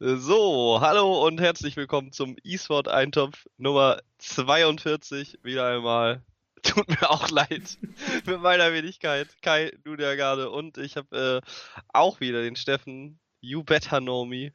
So, 0.00 0.78
hallo 0.80 1.26
und 1.26 1.40
herzlich 1.40 1.74
willkommen 1.74 2.12
zum 2.12 2.36
eSport 2.44 2.86
Eintopf 2.86 3.48
Nummer 3.56 4.00
42. 4.18 5.40
Wieder 5.42 5.66
einmal. 5.66 6.22
Tut 6.62 6.88
mir 6.88 7.10
auch 7.10 7.28
leid 7.30 7.78
mit 8.24 8.40
meiner 8.40 8.72
Wenigkeit. 8.72 9.26
Kai, 9.42 9.72
du 9.82 9.96
der 9.96 10.14
gerade. 10.14 10.50
Und 10.50 10.78
ich 10.78 10.96
habe 10.96 11.42
äh, 11.44 11.50
auch 11.88 12.20
wieder 12.20 12.42
den 12.42 12.54
Steffen. 12.54 13.18
You 13.40 13.64
better 13.64 13.98
know 13.98 14.24
me. 14.24 14.52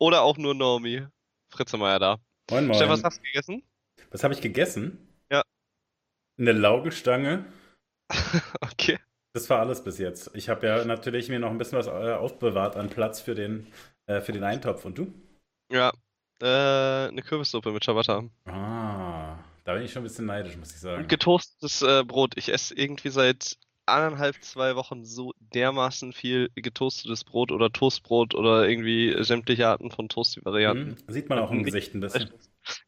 Oder 0.00 0.22
auch 0.22 0.38
nur 0.38 0.54
know 0.54 0.80
me. 0.80 1.08
Fritze 1.50 1.76
Meier 1.76 2.00
da. 2.00 2.18
Moin, 2.50 2.66
moin. 2.66 2.74
Steffen, 2.74 2.94
was 2.94 3.04
hast 3.04 3.18
du 3.18 3.22
gegessen? 3.22 3.62
Was 4.10 4.24
habe 4.24 4.34
ich 4.34 4.40
gegessen? 4.40 4.98
Ja. 5.30 5.44
Eine 6.36 6.50
Laugenstange. 6.50 7.44
okay. 8.60 8.98
Das 9.34 9.48
war 9.50 9.60
alles 9.60 9.84
bis 9.84 9.98
jetzt. 9.98 10.32
Ich 10.34 10.48
habe 10.48 10.66
ja 10.66 10.84
natürlich 10.84 11.28
mir 11.28 11.38
noch 11.38 11.50
ein 11.50 11.58
bisschen 11.58 11.78
was 11.78 11.86
äh, 11.86 12.14
aufbewahrt 12.14 12.74
an 12.74 12.90
Platz 12.90 13.20
für 13.20 13.36
den, 13.36 13.72
äh, 14.06 14.20
für 14.20 14.32
den 14.32 14.44
Eintopf. 14.44 14.84
Und 14.84 14.98
du? 14.98 15.12
Ja. 15.70 15.92
Äh, 16.42 17.08
eine 17.08 17.22
Kürbissuppe 17.22 17.70
mit 17.72 17.84
Ciabatta. 17.84 18.24
Ah, 18.46 19.36
da 19.64 19.74
bin 19.74 19.82
ich 19.84 19.92
schon 19.92 20.02
ein 20.02 20.04
bisschen 20.04 20.26
neidisch, 20.26 20.56
muss 20.56 20.72
ich 20.72 20.80
sagen. 20.80 21.06
Getoastetes 21.08 21.82
äh, 21.82 22.02
Brot. 22.04 22.32
Ich 22.36 22.52
esse 22.52 22.74
irgendwie 22.74 23.08
seit 23.10 23.56
anderthalb, 23.86 24.42
zwei 24.42 24.76
Wochen 24.76 25.04
so 25.04 25.32
dermaßen 25.38 26.12
viel 26.12 26.50
getoastetes 26.54 27.22
Brot 27.24 27.52
oder 27.52 27.70
Toastbrot 27.70 28.34
oder 28.34 28.66
irgendwie 28.68 29.14
sämtliche 29.22 29.68
Arten 29.68 29.90
von 29.90 30.08
Toasty-Varianten. 30.08 30.96
Hm, 30.96 31.12
sieht 31.12 31.28
man 31.28 31.38
auch 31.38 31.50
im 31.50 31.62
Gesicht 31.64 31.94
ein 31.94 32.00
bisschen. 32.00 32.30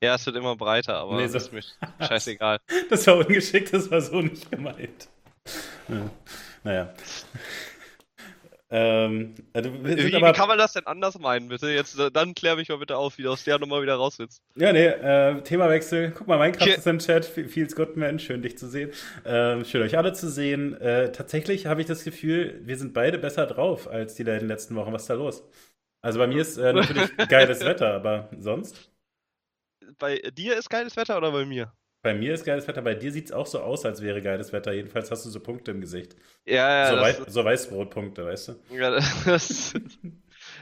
Ja, 0.00 0.14
es 0.14 0.24
wird 0.24 0.36
immer 0.36 0.56
breiter, 0.56 0.96
aber 0.96 1.16
Nee, 1.18 1.28
so- 1.28 1.36
ist 1.36 1.52
mir 1.52 1.62
scheißegal. 2.00 2.58
Das 2.88 3.06
war 3.06 3.18
ungeschickt, 3.18 3.72
das 3.74 3.90
war 3.90 4.00
so 4.00 4.22
nicht 4.22 4.50
gemeint. 4.50 5.08
Ja. 5.88 6.10
Naja. 6.64 6.94
Ähm, 8.68 9.34
also 9.52 9.72
Wie, 9.72 10.14
aber, 10.16 10.28
wie 10.28 10.32
kann 10.32 10.48
man 10.48 10.58
das 10.58 10.72
denn 10.72 10.86
anders 10.86 11.16
meinen, 11.20 11.48
bitte? 11.48 11.70
Jetzt, 11.70 11.98
äh, 12.00 12.10
dann 12.10 12.34
klär 12.34 12.56
mich 12.56 12.68
mal 12.68 12.78
bitte 12.78 12.96
auf, 12.96 13.16
wie 13.16 13.22
du 13.22 13.30
aus 13.30 13.44
der 13.44 13.60
Nummer 13.60 13.80
wieder 13.80 13.94
raus 13.94 14.18
willst. 14.18 14.42
Ja, 14.56 14.72
nee, 14.72 14.86
äh, 14.86 15.40
Themawechsel. 15.42 16.10
Guck 16.10 16.26
mal, 16.26 16.36
Minecraft 16.38 16.64
Hier- 16.64 16.76
ist 16.78 16.86
im 16.86 16.98
Chat. 16.98 17.24
Fe- 17.24 17.48
Feels 17.48 17.76
good, 17.76 17.96
man. 17.96 18.18
Schön, 18.18 18.42
dich 18.42 18.58
zu 18.58 18.66
sehen. 18.68 18.90
Ähm, 19.24 19.64
schön, 19.64 19.82
euch 19.82 19.96
alle 19.96 20.12
zu 20.14 20.28
sehen. 20.28 20.74
Äh, 20.80 21.12
tatsächlich 21.12 21.66
habe 21.66 21.80
ich 21.80 21.86
das 21.86 22.02
Gefühl, 22.02 22.60
wir 22.64 22.76
sind 22.76 22.92
beide 22.92 23.18
besser 23.18 23.46
drauf 23.46 23.86
als 23.88 24.14
die 24.16 24.24
da 24.24 24.32
in 24.32 24.40
den 24.40 24.48
letzten 24.48 24.74
Wochen. 24.74 24.92
Was 24.92 25.02
ist 25.02 25.10
da 25.10 25.14
los? 25.14 25.44
Also 26.02 26.18
bei 26.18 26.26
mir 26.26 26.42
ist 26.42 26.56
äh, 26.56 26.72
natürlich 26.72 27.16
geiles 27.28 27.64
Wetter, 27.64 27.94
aber 27.94 28.30
sonst? 28.38 28.90
Bei 29.98 30.16
dir 30.18 30.56
ist 30.56 30.70
geiles 30.70 30.96
Wetter 30.96 31.16
oder 31.18 31.30
bei 31.30 31.44
mir? 31.44 31.72
Bei 32.02 32.14
mir 32.14 32.34
ist 32.34 32.44
geiles 32.44 32.68
Wetter. 32.68 32.82
Bei 32.82 32.94
dir 32.94 33.10
sieht 33.10 33.26
es 33.26 33.32
auch 33.32 33.46
so 33.46 33.60
aus, 33.60 33.84
als 33.84 34.00
wäre 34.00 34.22
geiles 34.22 34.52
Wetter. 34.52 34.72
Jedenfalls 34.72 35.10
hast 35.10 35.24
du 35.24 35.30
so 35.30 35.40
Punkte 35.40 35.72
im 35.72 35.80
Gesicht. 35.80 36.14
Ja, 36.44 36.84
ja, 36.84 36.96
so, 36.96 37.02
Wei 37.02 37.30
so 37.30 37.44
Weißbrotpunkte, 37.44 38.24
weißt 38.24 38.48
du? 38.48 38.56
ja, 38.70 38.90
das 39.24 39.74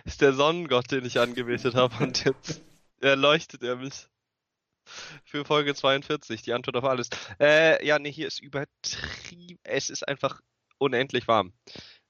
ist 0.05 0.20
der 0.20 0.32
Sonnengott, 0.32 0.90
den 0.90 1.05
ich 1.05 1.20
angebetet 1.20 1.74
habe 1.74 2.02
und 2.02 2.24
jetzt 2.24 2.62
erleuchtet 3.00 3.62
er 3.62 3.77
mich. 3.77 4.06
Für 5.24 5.44
Folge 5.44 5.74
42, 5.74 6.42
die 6.42 6.52
Antwort 6.52 6.77
auf 6.77 6.84
alles. 6.84 7.08
Äh, 7.40 7.84
ja, 7.86 7.98
nee, 7.98 8.12
hier 8.12 8.27
ist 8.27 8.40
übertrieben. 8.40 9.58
Es 9.62 9.88
ist 9.88 10.06
einfach 10.06 10.40
unendlich 10.78 11.27
warm. 11.27 11.55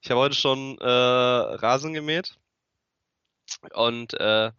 Ich 0.01 0.11
habe 0.11 0.19
heute 0.19 0.35
schon 0.35 0.77
äh, 0.79 0.85
Rasen 0.85 1.93
gemäht 1.93 2.37
und 3.73 4.13
äh, 4.19 4.51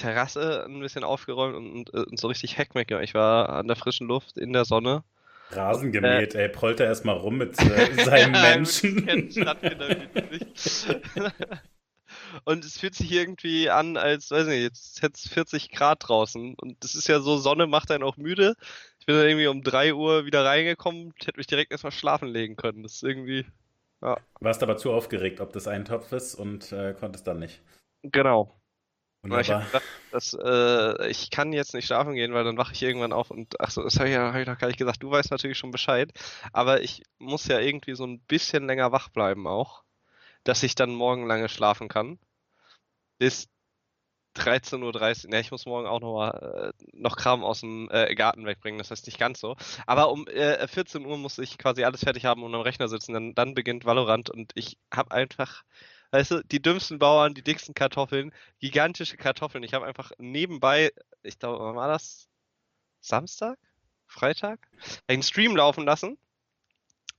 Terrasse 0.00 0.64
ein 0.66 0.80
bisschen 0.80 1.04
aufgeräumt 1.04 1.56
und, 1.56 1.90
und, 1.90 2.06
und 2.08 2.20
so 2.20 2.28
richtig 2.28 2.58
Heckmeck. 2.58 2.90
Ich 3.02 3.14
war 3.14 3.48
an 3.50 3.66
der 3.68 3.76
frischen 3.76 4.08
Luft 4.08 4.38
in 4.38 4.52
der 4.52 4.64
Sonne. 4.64 5.04
Rasen 5.50 5.92
gemäht, 5.92 6.34
ey. 6.34 6.48
Prollt 6.48 6.80
er 6.80 6.86
erstmal 6.86 7.16
rum 7.16 7.38
mit 7.38 7.60
äh, 7.60 7.94
seinem 8.04 8.34
Ja, 8.34 8.36
Menschen. 8.42 9.06
Und 12.44 12.64
es 12.64 12.78
fühlt 12.78 12.94
sich 12.94 13.10
irgendwie 13.12 13.70
an, 13.70 13.96
als, 13.96 14.30
weiß 14.30 14.46
nicht, 14.46 14.62
jetzt 14.62 15.02
hätte 15.02 15.14
es 15.14 15.28
40 15.28 15.70
Grad 15.70 16.08
draußen. 16.08 16.54
Und 16.54 16.82
das 16.84 16.94
ist 16.94 17.08
ja 17.08 17.20
so, 17.20 17.36
Sonne 17.38 17.66
macht 17.66 17.90
einen 17.90 18.04
auch 18.04 18.16
müde. 18.16 18.54
Ich 19.00 19.06
bin 19.06 19.16
dann 19.16 19.26
irgendwie 19.26 19.46
um 19.48 19.62
3 19.62 19.94
Uhr 19.94 20.24
wieder 20.26 20.44
reingekommen, 20.44 21.12
hätte 21.24 21.38
mich 21.38 21.46
direkt 21.46 21.72
erstmal 21.72 21.92
schlafen 21.92 22.28
legen 22.28 22.56
können. 22.56 22.82
Das 22.82 22.94
ist 22.94 23.02
irgendwie, 23.02 23.46
Warst 24.40 24.62
aber 24.62 24.76
zu 24.76 24.92
aufgeregt, 24.92 25.40
ob 25.40 25.52
das 25.52 25.68
ein 25.68 25.84
Topf 25.84 26.12
ist 26.12 26.34
und 26.34 26.72
äh, 26.72 26.94
konntest 26.94 27.26
dann 27.26 27.38
nicht. 27.38 27.60
genau. 28.02 28.59
Aber 29.22 29.40
ich 29.40 29.48
Wunderbar. 29.48 29.66
gedacht, 29.66 29.84
dass, 30.10 30.34
äh, 30.34 31.08
ich 31.08 31.30
kann 31.30 31.52
jetzt 31.52 31.74
nicht 31.74 31.86
schlafen 31.86 32.14
gehen, 32.14 32.32
weil 32.34 32.44
dann 32.44 32.56
wache 32.56 32.72
ich 32.72 32.82
irgendwann 32.82 33.12
auf 33.12 33.30
und 33.30 33.60
ach 33.60 33.70
so, 33.70 33.82
das 33.82 33.98
habe 33.98 34.08
ich 34.10 34.16
hab 34.16 34.34
ich 34.34 34.46
noch 34.46 34.58
gar 34.58 34.68
nicht 34.68 34.78
gesagt. 34.78 35.02
Du 35.02 35.10
weißt 35.10 35.30
natürlich 35.30 35.58
schon 35.58 35.70
Bescheid, 35.70 36.12
aber 36.52 36.82
ich 36.82 37.02
muss 37.18 37.46
ja 37.46 37.58
irgendwie 37.60 37.94
so 37.94 38.06
ein 38.06 38.20
bisschen 38.20 38.66
länger 38.66 38.92
wach 38.92 39.08
bleiben 39.10 39.46
auch, 39.46 39.84
dass 40.44 40.62
ich 40.62 40.74
dann 40.74 40.94
morgen 40.94 41.26
lange 41.26 41.48
schlafen 41.48 41.88
kann. 41.88 42.18
Bis 43.18 43.48
13.30 44.36 45.26
Uhr. 45.26 45.32
Ja, 45.34 45.40
ich 45.40 45.50
muss 45.50 45.66
morgen 45.66 45.86
auch 45.86 46.00
noch 46.00 46.14
mal, 46.14 46.72
äh, 46.72 46.86
noch 46.92 47.16
Kram 47.16 47.42
aus 47.44 47.60
dem 47.60 47.88
äh, 47.90 48.14
Garten 48.14 48.46
wegbringen, 48.46 48.78
das 48.78 48.90
heißt 48.90 49.06
nicht 49.06 49.18
ganz 49.18 49.40
so. 49.40 49.56
Aber 49.86 50.10
um 50.10 50.26
äh, 50.28 50.66
14 50.68 51.04
Uhr 51.04 51.18
muss 51.18 51.38
ich 51.38 51.58
quasi 51.58 51.84
alles 51.84 52.00
fertig 52.04 52.24
haben 52.26 52.42
und 52.44 52.54
am 52.54 52.60
Rechner 52.60 52.88
sitzen. 52.88 53.12
Dann, 53.12 53.34
dann 53.34 53.54
beginnt 53.54 53.84
Valorant 53.84 54.30
und 54.30 54.52
ich 54.54 54.78
habe 54.92 55.10
einfach, 55.12 55.62
weißt 56.10 56.30
du, 56.32 56.44
die 56.44 56.62
dümmsten 56.62 56.98
Bauern, 56.98 57.34
die 57.34 57.42
dicksten 57.42 57.74
Kartoffeln, 57.74 58.32
gigantische 58.58 59.16
Kartoffeln. 59.16 59.64
Ich 59.64 59.74
habe 59.74 59.86
einfach 59.86 60.12
nebenbei, 60.18 60.92
ich 61.22 61.38
glaube, 61.38 61.64
wann 61.64 61.76
war 61.76 61.88
das? 61.88 62.28
Samstag? 63.00 63.58
Freitag? 64.06 64.60
Einen 65.06 65.22
Stream 65.22 65.56
laufen 65.56 65.84
lassen. 65.84 66.18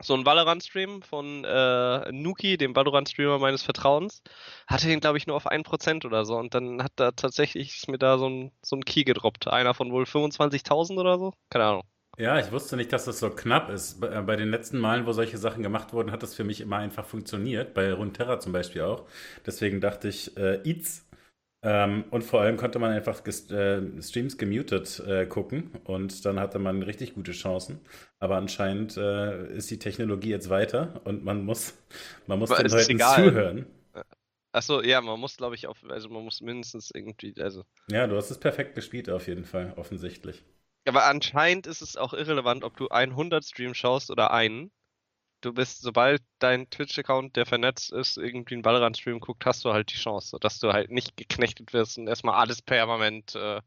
So 0.03 0.16
ein 0.16 0.25
Valorant-Stream 0.25 1.03
von 1.03 1.44
äh, 1.46 2.12
Nuki, 2.12 2.57
dem 2.57 2.75
Valorant-Streamer 2.75 3.38
meines 3.38 3.62
Vertrauens. 3.62 4.24
Hatte 4.66 4.91
ihn, 4.91 5.00
glaube 5.00 5.19
ich, 5.19 5.28
nur 5.28 5.35
auf 5.35 5.46
1% 5.46 6.06
oder 6.06 6.25
so. 6.25 6.38
Und 6.38 6.56
dann 6.56 6.84
hat 6.84 6.94
da 6.96 7.12
tatsächlich 7.12 7.88
mir 7.88 8.00
da 8.00 8.18
so 8.18 8.28
ein, 8.28 8.52
so 8.63 8.75
ein 8.75 8.84
Key 8.84 9.03
gedroppt. 9.03 9.47
Einer 9.47 9.75
von 9.75 9.91
wohl 9.91 10.06
25.000 10.06 11.00
oder 11.00 11.19
so. 11.19 11.34
Keine 11.50 11.66
Ahnung. 11.66 11.84
Ja, 12.21 12.37
ich 12.37 12.51
wusste 12.51 12.77
nicht, 12.77 12.93
dass 12.93 13.05
das 13.05 13.17
so 13.17 13.31
knapp 13.31 13.71
ist. 13.71 13.99
Bei, 13.99 14.19
äh, 14.19 14.21
bei 14.21 14.35
den 14.35 14.51
letzten 14.51 14.77
Malen, 14.77 15.07
wo 15.07 15.11
solche 15.11 15.39
Sachen 15.39 15.63
gemacht 15.63 15.91
wurden, 15.91 16.11
hat 16.11 16.21
das 16.21 16.35
für 16.35 16.43
mich 16.43 16.61
immer 16.61 16.77
einfach 16.77 17.03
funktioniert. 17.07 17.73
Bei 17.73 17.91
Runeterra 17.91 18.39
zum 18.39 18.51
Beispiel 18.51 18.83
auch. 18.83 19.07
Deswegen 19.43 19.81
dachte 19.81 20.07
ich, 20.07 20.37
äh, 20.37 20.61
Eats. 20.63 21.07
Ähm, 21.63 22.05
und 22.11 22.23
vor 22.23 22.41
allem 22.41 22.57
konnte 22.57 22.77
man 22.77 22.91
einfach 22.91 23.25
äh, 23.25 24.01
Streams 24.03 24.37
gemutet 24.37 24.99
äh, 24.99 25.25
gucken 25.25 25.71
und 25.83 26.23
dann 26.23 26.39
hatte 26.39 26.59
man 26.59 26.83
richtig 26.83 27.15
gute 27.15 27.31
Chancen. 27.31 27.79
Aber 28.19 28.37
anscheinend 28.37 28.97
äh, 28.97 29.47
ist 29.55 29.71
die 29.71 29.79
Technologie 29.79 30.29
jetzt 30.29 30.51
weiter 30.51 31.01
und 31.05 31.23
man 31.23 31.43
muss, 31.43 31.73
man 32.27 32.37
muss 32.37 32.51
Aber 32.51 32.61
den 32.61 32.71
Leuten 32.71 32.91
egal. 32.91 33.15
zuhören. 33.15 33.65
Achso, 34.51 34.83
ja, 34.83 35.01
man 35.01 35.19
muss, 35.19 35.37
glaube 35.37 35.55
ich, 35.55 35.65
auf, 35.65 35.83
also 35.89 36.09
man 36.09 36.23
muss 36.23 36.41
mindestens 36.41 36.91
irgendwie, 36.93 37.33
also. 37.41 37.63
Ja, 37.89 38.05
du 38.05 38.15
hast 38.15 38.29
es 38.29 38.39
perfekt 38.39 38.75
gespielt 38.75 39.09
auf 39.09 39.27
jeden 39.27 39.45
Fall, 39.45 39.73
offensichtlich. 39.75 40.43
Aber 40.85 41.05
anscheinend 41.05 41.67
ist 41.67 41.81
es 41.81 41.97
auch 41.97 42.13
irrelevant, 42.13 42.63
ob 42.63 42.75
du 42.77 42.87
100 42.89 43.45
Stream 43.45 43.73
schaust 43.73 44.09
oder 44.11 44.31
einen. 44.31 44.71
Du 45.41 45.53
bist, 45.53 45.81
sobald 45.81 46.21
dein 46.39 46.69
Twitch-Account, 46.69 47.35
der 47.35 47.45
vernetzt 47.47 47.91
ist, 47.91 48.17
irgendwie 48.17 48.55
einen 48.55 48.65
Valorant-Stream 48.65 49.19
guckt, 49.19 49.45
hast 49.45 49.65
du 49.65 49.73
halt 49.73 49.91
die 49.91 49.97
Chance, 49.97 50.37
dass 50.39 50.59
du 50.59 50.71
halt 50.73 50.91
nicht 50.91 51.17
geknechtet 51.17 51.73
wirst 51.73 51.97
und 51.97 52.07
erstmal 52.07 52.35
alles 52.35 52.61
permanent 52.61 53.35
äh, 53.35 53.61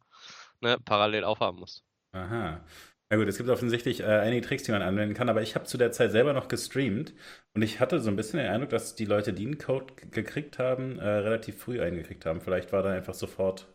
ne, 0.61 0.79
parallel 0.85 1.25
aufhaben 1.25 1.59
musst. 1.61 1.85
Aha. 2.13 2.65
Na 3.11 3.17
gut, 3.17 3.29
es 3.29 3.37
gibt 3.37 3.49
offensichtlich 3.51 4.01
äh, 4.01 4.05
einige 4.05 4.47
Tricks, 4.47 4.63
die 4.65 4.73
man 4.73 4.83
anwenden 4.83 5.15
kann, 5.15 5.29
aber 5.29 5.43
ich 5.43 5.55
habe 5.55 5.67
zu 5.67 5.77
der 5.79 5.93
Zeit 5.93 6.13
selber 6.13 6.33
noch 6.33 6.49
gestreamt 6.49 7.13
und 7.55 7.63
ich 7.63 7.81
hatte 7.81 8.01
so 8.01 8.09
ein 8.11 8.17
bisschen 8.17 8.39
den 8.39 8.49
Eindruck, 8.49 8.71
dass 8.71 8.95
die 8.95 9.05
Leute, 9.05 9.33
die 9.33 9.47
einen 9.47 9.59
Code 9.59 9.95
gekriegt 10.11 10.59
haben, 10.59 10.99
äh, 10.99 11.07
relativ 11.07 11.59
früh 11.59 11.81
eingekriegt 11.83 12.25
haben. 12.27 12.41
Vielleicht 12.41 12.73
war 12.73 12.83
da 12.83 12.91
einfach 12.91 13.15
sofort 13.15 13.69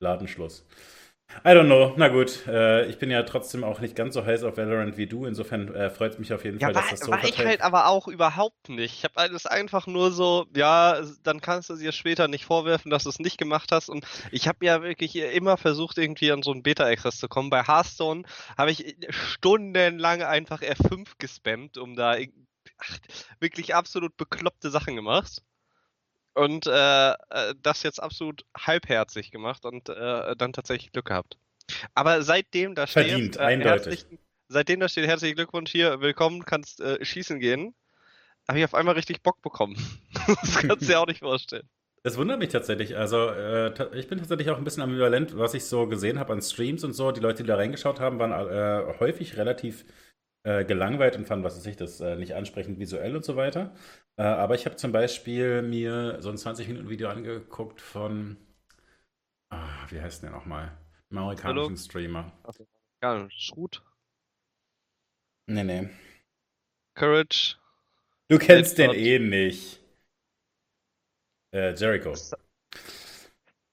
Ladenschluss. 0.00 0.66
I 1.44 1.50
don't 1.54 1.66
know. 1.66 1.92
Na 1.96 2.08
gut, 2.08 2.46
äh, 2.46 2.86
ich 2.86 2.98
bin 2.98 3.10
ja 3.10 3.22
trotzdem 3.22 3.64
auch 3.64 3.80
nicht 3.80 3.96
ganz 3.96 4.14
so 4.14 4.24
heiß 4.24 4.42
auf 4.44 4.56
Valorant 4.56 4.96
wie 4.96 5.06
du. 5.06 5.26
Insofern 5.26 5.74
äh, 5.74 5.90
freut 5.90 6.12
es 6.12 6.18
mich 6.18 6.32
auf 6.32 6.44
jeden 6.44 6.58
Ja, 6.58 6.68
Fall, 6.68 6.74
war, 6.74 6.82
dass 6.82 6.90
das 6.90 7.00
so 7.00 7.12
war 7.12 7.22
ich 7.24 7.38
halt 7.44 7.60
aber 7.60 7.86
auch 7.86 8.08
überhaupt 8.08 8.68
nicht. 8.70 8.94
Ich 8.94 9.04
habe 9.04 9.16
alles 9.18 9.44
einfach 9.46 9.86
nur 9.86 10.10
so, 10.10 10.46
ja, 10.56 11.02
dann 11.22 11.40
kannst 11.42 11.68
du 11.68 11.76
dir 11.76 11.92
später 11.92 12.28
nicht 12.28 12.46
vorwerfen, 12.46 12.90
dass 12.90 13.02
du 13.04 13.10
es 13.10 13.18
nicht 13.18 13.36
gemacht 13.38 13.72
hast. 13.72 13.90
Und 13.90 14.06
ich 14.30 14.48
habe 14.48 14.64
ja 14.64 14.82
wirklich 14.82 15.16
immer 15.16 15.58
versucht, 15.58 15.98
irgendwie 15.98 16.32
an 16.32 16.42
so 16.42 16.52
einen 16.52 16.62
Beta-Access 16.62 17.18
zu 17.18 17.28
kommen. 17.28 17.50
Bei 17.50 17.62
Hearthstone 17.62 18.22
habe 18.56 18.70
ich 18.70 18.96
stundenlang 19.10 20.22
einfach 20.22 20.62
R5 20.62 21.12
gespammt, 21.18 21.76
um 21.76 21.94
da 21.94 22.16
ach, 22.78 22.98
wirklich 23.40 23.74
absolut 23.74 24.16
bekloppte 24.16 24.70
Sachen 24.70 24.96
gemacht. 24.96 25.42
Und 26.36 26.66
äh, 26.66 27.12
äh, 27.12 27.54
das 27.62 27.82
jetzt 27.82 27.98
absolut 28.02 28.44
halbherzig 28.54 29.30
gemacht 29.30 29.64
und 29.64 29.88
äh, 29.88 30.36
dann 30.36 30.52
tatsächlich 30.52 30.92
Glück 30.92 31.06
gehabt. 31.06 31.38
Aber 31.94 32.20
seitdem 32.20 32.74
da 32.74 32.86
steht, 32.86 33.08
Verdient, 33.08 33.36
äh, 33.36 33.40
eindeutig. 33.40 34.04
seitdem 34.48 34.80
da 34.80 34.88
steht, 34.88 35.06
herzlichen 35.06 35.36
Glückwunsch 35.36 35.72
hier, 35.72 36.02
willkommen, 36.02 36.44
kannst 36.44 36.82
äh, 36.82 37.02
schießen 37.02 37.40
gehen, 37.40 37.74
habe 38.46 38.58
ich 38.58 38.64
auf 38.66 38.74
einmal 38.74 38.96
richtig 38.96 39.22
Bock 39.22 39.40
bekommen. 39.40 39.76
das 40.26 40.58
kannst 40.58 40.82
du 40.82 40.86
dir 40.86 41.00
auch 41.00 41.06
nicht 41.06 41.20
vorstellen. 41.20 41.66
Das 42.02 42.18
wundert 42.18 42.38
mich 42.38 42.50
tatsächlich. 42.50 42.98
Also, 42.98 43.30
äh, 43.30 43.72
ich 43.98 44.06
bin 44.06 44.18
tatsächlich 44.18 44.50
auch 44.50 44.58
ein 44.58 44.64
bisschen 44.64 44.82
ambivalent, 44.82 45.38
was 45.38 45.54
ich 45.54 45.64
so 45.64 45.86
gesehen 45.86 46.18
habe 46.18 46.34
an 46.34 46.42
Streams 46.42 46.84
und 46.84 46.92
so. 46.92 47.12
Die 47.12 47.20
Leute, 47.20 47.44
die 47.44 47.48
da 47.48 47.56
reingeschaut 47.56 47.98
haben, 47.98 48.18
waren 48.18 48.32
äh, 48.32 48.98
häufig 49.00 49.38
relativ 49.38 49.86
äh, 50.46 50.64
gelangweilt 50.64 51.16
und 51.16 51.26
fand, 51.26 51.42
was 51.42 51.56
weiß 51.56 51.66
ich, 51.66 51.76
das 51.76 52.00
äh, 52.00 52.14
nicht 52.14 52.34
ansprechend 52.34 52.78
visuell 52.78 53.16
und 53.16 53.24
so 53.24 53.34
weiter. 53.34 53.74
Äh, 54.16 54.22
aber 54.22 54.54
ich 54.54 54.64
habe 54.64 54.76
zum 54.76 54.92
Beispiel 54.92 55.60
mir 55.62 56.18
so 56.20 56.30
ein 56.30 56.36
20-Minuten-Video 56.36 57.08
angeguckt 57.08 57.80
von, 57.80 58.36
ah, 59.50 59.86
wie 59.88 60.00
heißt 60.00 60.22
der 60.22 60.30
nochmal? 60.30 60.70
Einem 61.10 61.18
amerikanischen 61.18 61.64
Hallo? 61.66 61.76
Streamer. 61.76 62.32
Ja, 63.02 63.28
Schrut, 63.30 63.82
Nee, 65.48 65.64
nee. 65.64 65.88
Courage. 66.94 67.56
Du 68.28 68.38
kennst 68.38 68.78
den 68.78 68.92
eh 68.92 69.18
nicht. 69.18 69.80
Äh, 71.52 71.74
Jericho. 71.74 72.14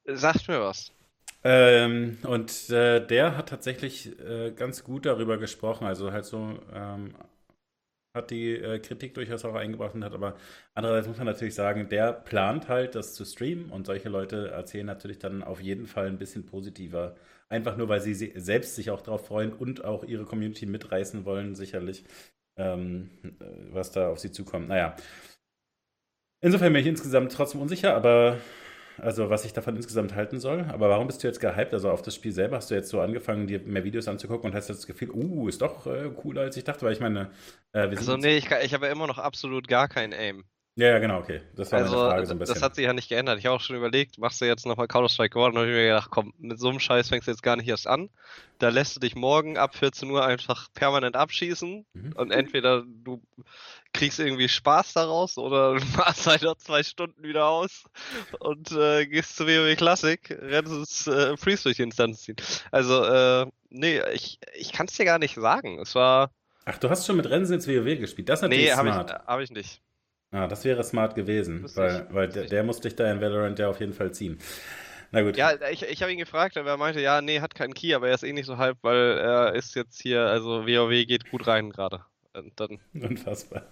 Sagt 0.05 0.47
mir 0.47 0.61
was. 0.61 0.92
Ähm, 1.43 2.17
und 2.23 2.69
äh, 2.69 3.05
der 3.05 3.35
hat 3.37 3.49
tatsächlich 3.49 4.17
äh, 4.19 4.51
ganz 4.51 4.83
gut 4.83 5.05
darüber 5.05 5.37
gesprochen. 5.37 5.85
Also 5.85 6.11
halt 6.11 6.25
so 6.25 6.57
ähm, 6.73 7.13
hat 8.15 8.29
die 8.31 8.51
äh, 8.55 8.79
Kritik 8.79 9.15
durchaus 9.15 9.43
auch 9.45 9.55
eingebracht 9.55 9.95
und 9.95 10.03
hat 10.03 10.13
aber 10.13 10.35
andererseits 10.75 11.07
muss 11.07 11.17
man 11.17 11.25
natürlich 11.27 11.55
sagen, 11.55 11.89
der 11.89 12.13
plant 12.13 12.67
halt, 12.67 12.93
das 12.95 13.15
zu 13.15 13.25
streamen 13.25 13.71
und 13.71 13.87
solche 13.87 14.09
Leute 14.09 14.51
erzählen 14.51 14.85
natürlich 14.85 15.17
dann 15.19 15.43
auf 15.43 15.61
jeden 15.61 15.87
Fall 15.87 16.07
ein 16.07 16.19
bisschen 16.19 16.45
positiver. 16.45 17.15
Einfach 17.49 17.75
nur, 17.75 17.89
weil 17.89 18.01
sie 18.01 18.13
se- 18.13 18.31
selbst 18.35 18.75
sich 18.75 18.91
auch 18.91 19.01
darauf 19.01 19.25
freuen 19.27 19.51
und 19.53 19.83
auch 19.83 20.03
ihre 20.03 20.25
Community 20.25 20.65
mitreißen 20.67 21.25
wollen, 21.25 21.55
sicherlich, 21.55 22.03
ähm, 22.57 23.09
äh, 23.23 23.45
was 23.73 23.91
da 23.91 24.09
auf 24.09 24.19
sie 24.19 24.31
zukommt. 24.31 24.67
Naja. 24.69 24.95
Insofern 26.41 26.73
bin 26.73 26.81
ich 26.81 26.87
insgesamt 26.87 27.31
trotzdem 27.31 27.61
unsicher, 27.61 27.95
aber 27.95 28.37
also 28.97 29.29
was 29.29 29.45
ich 29.45 29.53
davon 29.53 29.75
insgesamt 29.75 30.15
halten 30.15 30.39
soll. 30.39 30.65
Aber 30.69 30.89
warum 30.89 31.07
bist 31.07 31.23
du 31.23 31.27
jetzt 31.27 31.39
gehypt? 31.39 31.73
Also 31.73 31.89
auf 31.89 32.01
das 32.01 32.15
Spiel 32.15 32.31
selber 32.31 32.57
hast 32.57 32.71
du 32.71 32.75
jetzt 32.75 32.89
so 32.89 33.01
angefangen, 33.01 33.47
dir 33.47 33.59
mehr 33.59 33.83
Videos 33.83 34.07
anzugucken 34.07 34.49
und 34.49 34.55
hast 34.55 34.69
jetzt 34.69 34.79
das 34.79 34.87
Gefühl, 34.87 35.11
uh, 35.11 35.47
ist 35.47 35.61
doch 35.61 35.85
äh, 35.87 36.09
cooler 36.15 36.41
als 36.41 36.57
ich 36.57 36.63
dachte, 36.63 36.85
weil 36.85 36.93
ich 36.93 36.99
meine, 36.99 37.31
äh, 37.73 37.89
wir 37.89 37.97
Also 37.97 38.17
nee, 38.17 38.37
ich, 38.37 38.45
kann- 38.45 38.61
ich 38.63 38.73
habe 38.73 38.85
ja 38.85 38.91
immer 38.91 39.07
noch 39.07 39.17
absolut 39.17 39.67
gar 39.67 39.87
kein 39.87 40.13
Aim. 40.13 40.43
Ja, 40.75 40.87
ja, 40.87 40.97
genau, 40.97 41.19
okay. 41.19 41.41
Das 41.55 41.71
war 41.71 41.81
meine 41.81 41.91
Also 41.91 42.09
Frage 42.09 42.25
so 42.25 42.31
ein 42.33 42.39
bisschen. 42.39 42.53
das 42.55 42.63
hat 42.63 42.75
sich 42.75 42.85
ja 42.85 42.93
nicht 42.93 43.07
geändert. 43.07 43.37
Ich 43.37 43.45
habe 43.45 43.55
auch 43.55 43.61
schon 43.61 43.75
überlegt, 43.75 44.17
machst 44.17 44.41
du 44.41 44.45
jetzt 44.45 44.65
nochmal 44.65 44.87
Counter-Strike 44.87 45.29
geworden? 45.29 45.53
Und 45.55 45.61
hab 45.61 45.67
ich 45.69 45.73
mir 45.75 45.83
gedacht, 45.83 46.09
komm, 46.09 46.33
mit 46.39 46.59
so 46.59 46.69
einem 46.69 46.79
Scheiß 46.79 47.09
fängst 47.09 47.27
du 47.27 47.31
jetzt 47.31 47.43
gar 47.43 47.55
nicht 47.57 47.67
erst 47.67 47.85
an. 47.85 48.09
Da 48.57 48.69
lässt 48.69 48.95
du 48.95 48.99
dich 48.99 49.15
morgen 49.15 49.55
ab 49.57 49.75
14 49.75 50.09
Uhr 50.09 50.25
einfach 50.25 50.67
permanent 50.73 51.15
abschießen. 51.15 51.85
Mhm. 51.93 52.13
Und 52.13 52.31
entweder 52.31 52.83
du 52.87 53.21
kriegst 53.93 54.19
irgendwie 54.19 54.49
Spaß 54.49 54.93
daraus 54.93 55.37
oder 55.37 55.75
du 55.75 55.85
machst 55.97 56.27
halt 56.27 56.41
noch 56.41 56.57
zwei 56.57 56.83
Stunden 56.83 57.23
wieder 57.23 57.47
aus 57.47 57.83
und 58.39 58.71
äh, 58.71 59.05
gehst 59.05 59.35
zu 59.37 59.45
WoW 59.45 59.75
Classic, 59.77 60.19
rennst 60.41 61.07
äh, 61.07 61.37
Freeze 61.37 61.63
durch 61.63 61.77
die 61.77 61.83
Instanz 61.83 62.23
ziehen. 62.23 62.35
Also, 62.71 63.03
äh, 63.03 63.45
nee, 63.69 64.01
ich, 64.13 64.39
ich 64.55 64.71
kann 64.71 64.87
es 64.87 64.97
dir 64.97 65.05
gar 65.05 65.19
nicht 65.19 65.35
sagen. 65.35 65.79
Es 65.79 65.95
war. 65.95 66.31
Ach, 66.65 66.77
du 66.77 66.89
hast 66.89 67.05
schon 67.05 67.17
mit 67.17 67.29
Rennen 67.29 67.51
ins 67.51 67.67
WoW 67.67 67.99
gespielt. 67.99 68.29
Das 68.29 68.39
ist 68.39 68.43
natürlich 68.43 68.65
Nee, 68.65 68.71
habe 68.73 68.87
ich, 68.89 68.93
smart. 68.93 69.11
hab 69.27 69.39
ich 69.39 69.51
nicht. 69.51 69.81
Ah, 70.31 70.47
das 70.47 70.65
wäre 70.65 70.83
smart 70.83 71.13
gewesen, 71.13 71.69
weil, 71.75 72.07
weil 72.09 72.27
der, 72.29 72.45
der 72.45 72.63
muss 72.63 72.81
dich 72.81 72.95
da 72.95 73.11
in 73.11 73.21
Valorant 73.21 73.59
ja 73.59 73.69
auf 73.69 73.79
jeden 73.79 73.93
Fall 73.93 74.11
ziehen. 74.13 74.39
Na 75.11 75.21
gut. 75.21 75.37
Ja, 75.37 75.53
ich, 75.69 75.83
ich 75.83 76.01
habe 76.01 76.11
ihn 76.11 76.17
gefragt, 76.17 76.57
aber 76.57 76.71
er 76.71 76.77
meinte, 76.77 76.99
ja, 76.99 77.21
nee, 77.21 77.39
hat 77.39 77.53
keinen 77.53 77.75
Key, 77.75 77.93
aber 77.93 78.07
er 78.07 78.15
ist 78.15 78.23
eh 78.23 78.33
nicht 78.33 78.47
so 78.47 78.57
hype, 78.57 78.77
weil 78.81 79.19
er 79.19 79.53
ist 79.53 79.75
jetzt 79.75 80.01
hier, 80.01 80.21
also 80.21 80.65
WoW 80.65 81.05
geht 81.05 81.29
gut 81.29 81.45
rein 81.45 81.69
gerade. 81.69 82.03
Und 82.33 82.59
dann, 82.59 82.79
Unfassbar. 82.93 83.63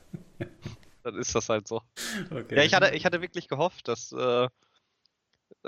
dann 1.04 1.16
ist 1.16 1.34
das 1.34 1.50
halt 1.50 1.68
so. 1.68 1.82
Okay. 2.30 2.56
Ja, 2.58 2.64
ich 2.64 2.74
hatte, 2.74 2.96
ich 2.96 3.06
hatte 3.06 3.22
wirklich 3.22 3.48
gehofft, 3.48 3.88
dass 3.88 4.12
äh, 4.12 4.48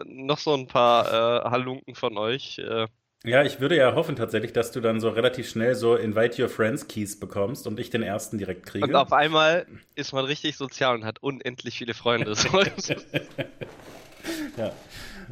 noch 0.06 0.38
so 0.38 0.54
ein 0.54 0.68
paar 0.68 1.07
äh, 1.45 1.50
Halunken 1.50 1.95
von 1.95 2.18
euch. 2.18 2.60
Äh, 2.60 2.88
Ja, 3.25 3.44
ich 3.44 3.60
würde 3.60 3.75
ja 3.75 3.95
hoffen 3.95 4.16
tatsächlich, 4.16 4.54
dass 4.54 4.72
du 4.72 4.80
dann 4.81 5.00
so 5.00 5.10
relativ 5.10 5.50
schnell 5.50 5.75
so 5.75 5.95
Invite 5.95 6.42
Your 6.42 6.50
Friends 6.50 6.88
Keys 6.88 7.19
bekommst 7.19 7.66
und 7.68 7.80
ich 7.80 7.90
den 7.90 8.04
ersten 8.04 8.38
direkt 8.38 8.66
kriege. 8.66 8.86
und 8.86 8.95
auf 8.95 9.12
einmal 9.13 9.66
ist 9.95 10.13
man 10.13 10.25
richtig 10.25 10.56
sozial 10.57 10.95
und 10.95 11.06
hat 11.06 11.22
unendlich 11.24 11.78
viele 11.78 11.94
Freunde. 11.94 12.36
Ja. 14.57 14.72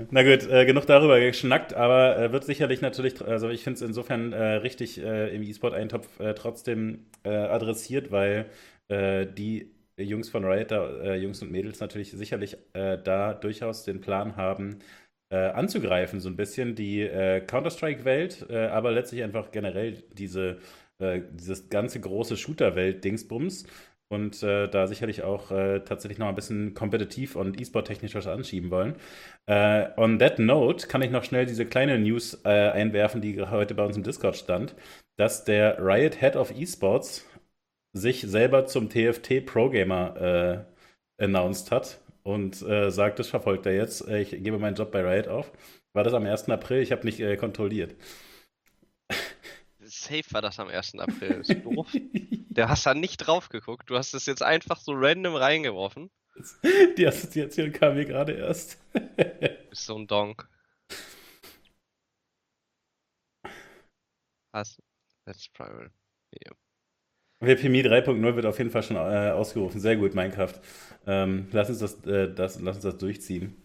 Na 0.09 0.23
gut, 0.23 0.49
äh, 0.49 0.65
genug 0.65 0.85
darüber 0.85 1.19
geschnackt, 1.19 1.73
aber 1.73 2.17
äh, 2.17 2.31
wird 2.31 2.43
sicherlich 2.45 2.81
natürlich, 2.81 3.21
also 3.21 3.49
ich 3.49 3.63
finde 3.63 3.75
es 3.75 3.81
insofern 3.81 4.33
äh, 4.33 4.53
richtig 4.55 4.99
äh, 5.01 5.35
im 5.35 5.43
E-Sport-Eintopf 5.43 6.19
äh, 6.19 6.33
trotzdem 6.33 7.05
äh, 7.23 7.29
adressiert, 7.29 8.11
weil 8.11 8.49
die 8.89 9.71
Jungs 9.95 10.27
von 10.27 10.43
Riot, 10.43 10.71
Jungs 10.71 11.41
und 11.41 11.49
Mädels 11.49 11.79
natürlich 11.79 12.11
sicherlich 12.11 12.57
da 12.73 13.33
durchaus 13.33 13.85
den 13.85 14.01
Plan 14.01 14.35
haben, 14.35 14.79
anzugreifen, 15.29 16.19
so 16.19 16.27
ein 16.27 16.35
bisschen 16.35 16.75
die 16.75 17.07
Counter-Strike-Welt, 17.47 18.51
aber 18.51 18.91
letztlich 18.91 19.23
einfach 19.23 19.51
generell 19.51 20.03
diese, 20.11 20.57
dieses 20.99 21.69
ganze 21.69 22.01
große 22.01 22.35
Shooter-Welt-Dingsbums 22.35 23.65
und 24.11 24.43
äh, 24.43 24.67
da 24.67 24.87
sicherlich 24.87 25.23
auch 25.23 25.51
äh, 25.51 25.79
tatsächlich 25.79 26.19
noch 26.19 26.27
ein 26.27 26.35
bisschen 26.35 26.73
kompetitiv 26.73 27.37
und 27.37 27.59
E-Sport-technisch 27.59 28.13
was 28.13 28.27
anschieben 28.27 28.69
wollen. 28.69 28.95
Äh, 29.45 29.87
on 29.97 30.19
that 30.19 30.37
note 30.37 30.87
kann 30.87 31.01
ich 31.01 31.11
noch 31.11 31.23
schnell 31.23 31.45
diese 31.45 31.65
kleine 31.65 31.97
News 31.97 32.41
äh, 32.43 32.49
einwerfen, 32.49 33.21
die 33.21 33.41
heute 33.41 33.73
bei 33.73 33.85
uns 33.85 33.95
im 33.95 34.03
Discord 34.03 34.35
stand, 34.35 34.75
dass 35.17 35.45
der 35.45 35.77
Riot 35.79 36.19
Head 36.19 36.35
of 36.35 36.51
Esports 36.51 37.25
sich 37.93 38.21
selber 38.21 38.65
zum 38.65 38.89
TFT 38.89 39.45
Pro 39.45 39.69
Gamer 39.69 40.65
äh, 41.19 41.23
announced 41.23 41.71
hat 41.71 41.99
und 42.23 42.61
äh, 42.63 42.91
sagt, 42.91 43.19
das 43.19 43.29
verfolgt 43.29 43.65
er 43.65 43.75
jetzt. 43.75 44.07
Ich 44.09 44.31
gebe 44.31 44.59
meinen 44.59 44.75
Job 44.75 44.91
bei 44.91 45.01
Riot 45.01 45.29
auf. 45.29 45.51
War 45.93 46.03
das 46.03 46.13
am 46.13 46.25
1. 46.25 46.49
April? 46.49 46.81
Ich 46.81 46.91
habe 46.91 47.05
nicht 47.05 47.21
kontrolliert. 47.37 47.95
Safe 50.01 50.23
war 50.31 50.41
das 50.41 50.59
am 50.59 50.67
1. 50.67 50.95
April. 50.99 51.41
Ist 51.41 51.53
doof. 51.63 51.87
Du 51.93 52.69
hast 52.69 52.85
da 52.85 52.93
nicht 52.93 53.17
drauf 53.17 53.49
geguckt. 53.49 53.89
Du 53.89 53.97
hast 53.97 54.13
es 54.13 54.25
jetzt 54.25 54.43
einfach 54.43 54.79
so 54.79 54.93
random 54.93 55.35
reingeworfen. 55.35 56.09
Die 56.97 57.07
Assoziation 57.07 57.71
kam 57.71 57.95
mir 57.95 58.05
gerade 58.05 58.33
erst. 58.33 58.77
Bist 59.69 59.85
so 59.85 59.97
ein 59.97 60.07
Donk. 60.07 60.47
Hast 64.53 64.81
That's 65.25 65.47
Primal. 65.49 65.91
WPMI 67.41 67.81
3.0 67.81 68.35
wird 68.35 68.45
auf 68.45 68.59
jeden 68.59 68.69
Fall 68.69 68.83
schon 68.83 68.97
äh, 68.97 69.31
ausgerufen. 69.31 69.79
Sehr 69.79 69.95
gut, 69.95 70.13
Minecraft. 70.13 70.53
Ähm, 71.07 71.47
lass, 71.51 71.69
uns 71.69 71.79
das, 71.79 72.05
äh, 72.05 72.31
das, 72.31 72.59
lass 72.59 72.75
uns 72.75 72.83
das 72.83 72.97
durchziehen. 72.97 73.55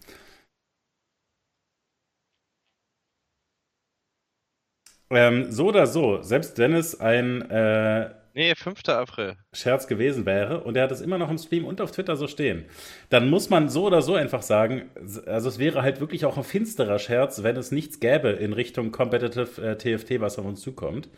Ähm, 5.09 5.51
so 5.51 5.67
oder 5.67 5.87
so, 5.87 6.21
selbst 6.21 6.57
wenn 6.57 6.73
es 6.73 6.99
ein 6.99 7.41
äh, 7.49 8.13
Nee, 8.33 8.53
5. 8.55 8.87
April. 8.93 9.35
Scherz 9.53 9.87
gewesen 9.87 10.25
wäre 10.25 10.63
und 10.63 10.77
er 10.77 10.83
hat 10.83 10.91
es 10.91 11.01
immer 11.01 11.17
noch 11.17 11.29
im 11.31 11.37
Stream 11.37 11.65
und 11.65 11.81
auf 11.81 11.91
Twitter 11.91 12.15
so 12.15 12.27
stehen, 12.27 12.65
dann 13.09 13.29
muss 13.29 13.49
man 13.49 13.69
so 13.69 13.85
oder 13.85 14.01
so 14.01 14.13
einfach 14.15 14.41
sagen, 14.43 14.89
also 15.25 15.49
es 15.49 15.57
wäre 15.57 15.81
halt 15.81 15.99
wirklich 15.99 16.25
auch 16.25 16.37
ein 16.37 16.43
finsterer 16.43 16.99
Scherz, 16.99 17.41
wenn 17.43 17.55
es 17.57 17.71
nichts 17.71 17.99
gäbe 17.99 18.29
in 18.29 18.53
Richtung 18.53 18.91
Competitive 18.91 19.61
äh, 19.61 19.77
TFT, 19.77 20.19
was 20.21 20.37
auf 20.37 20.45
uns 20.45 20.61
zukommt. 20.61 21.09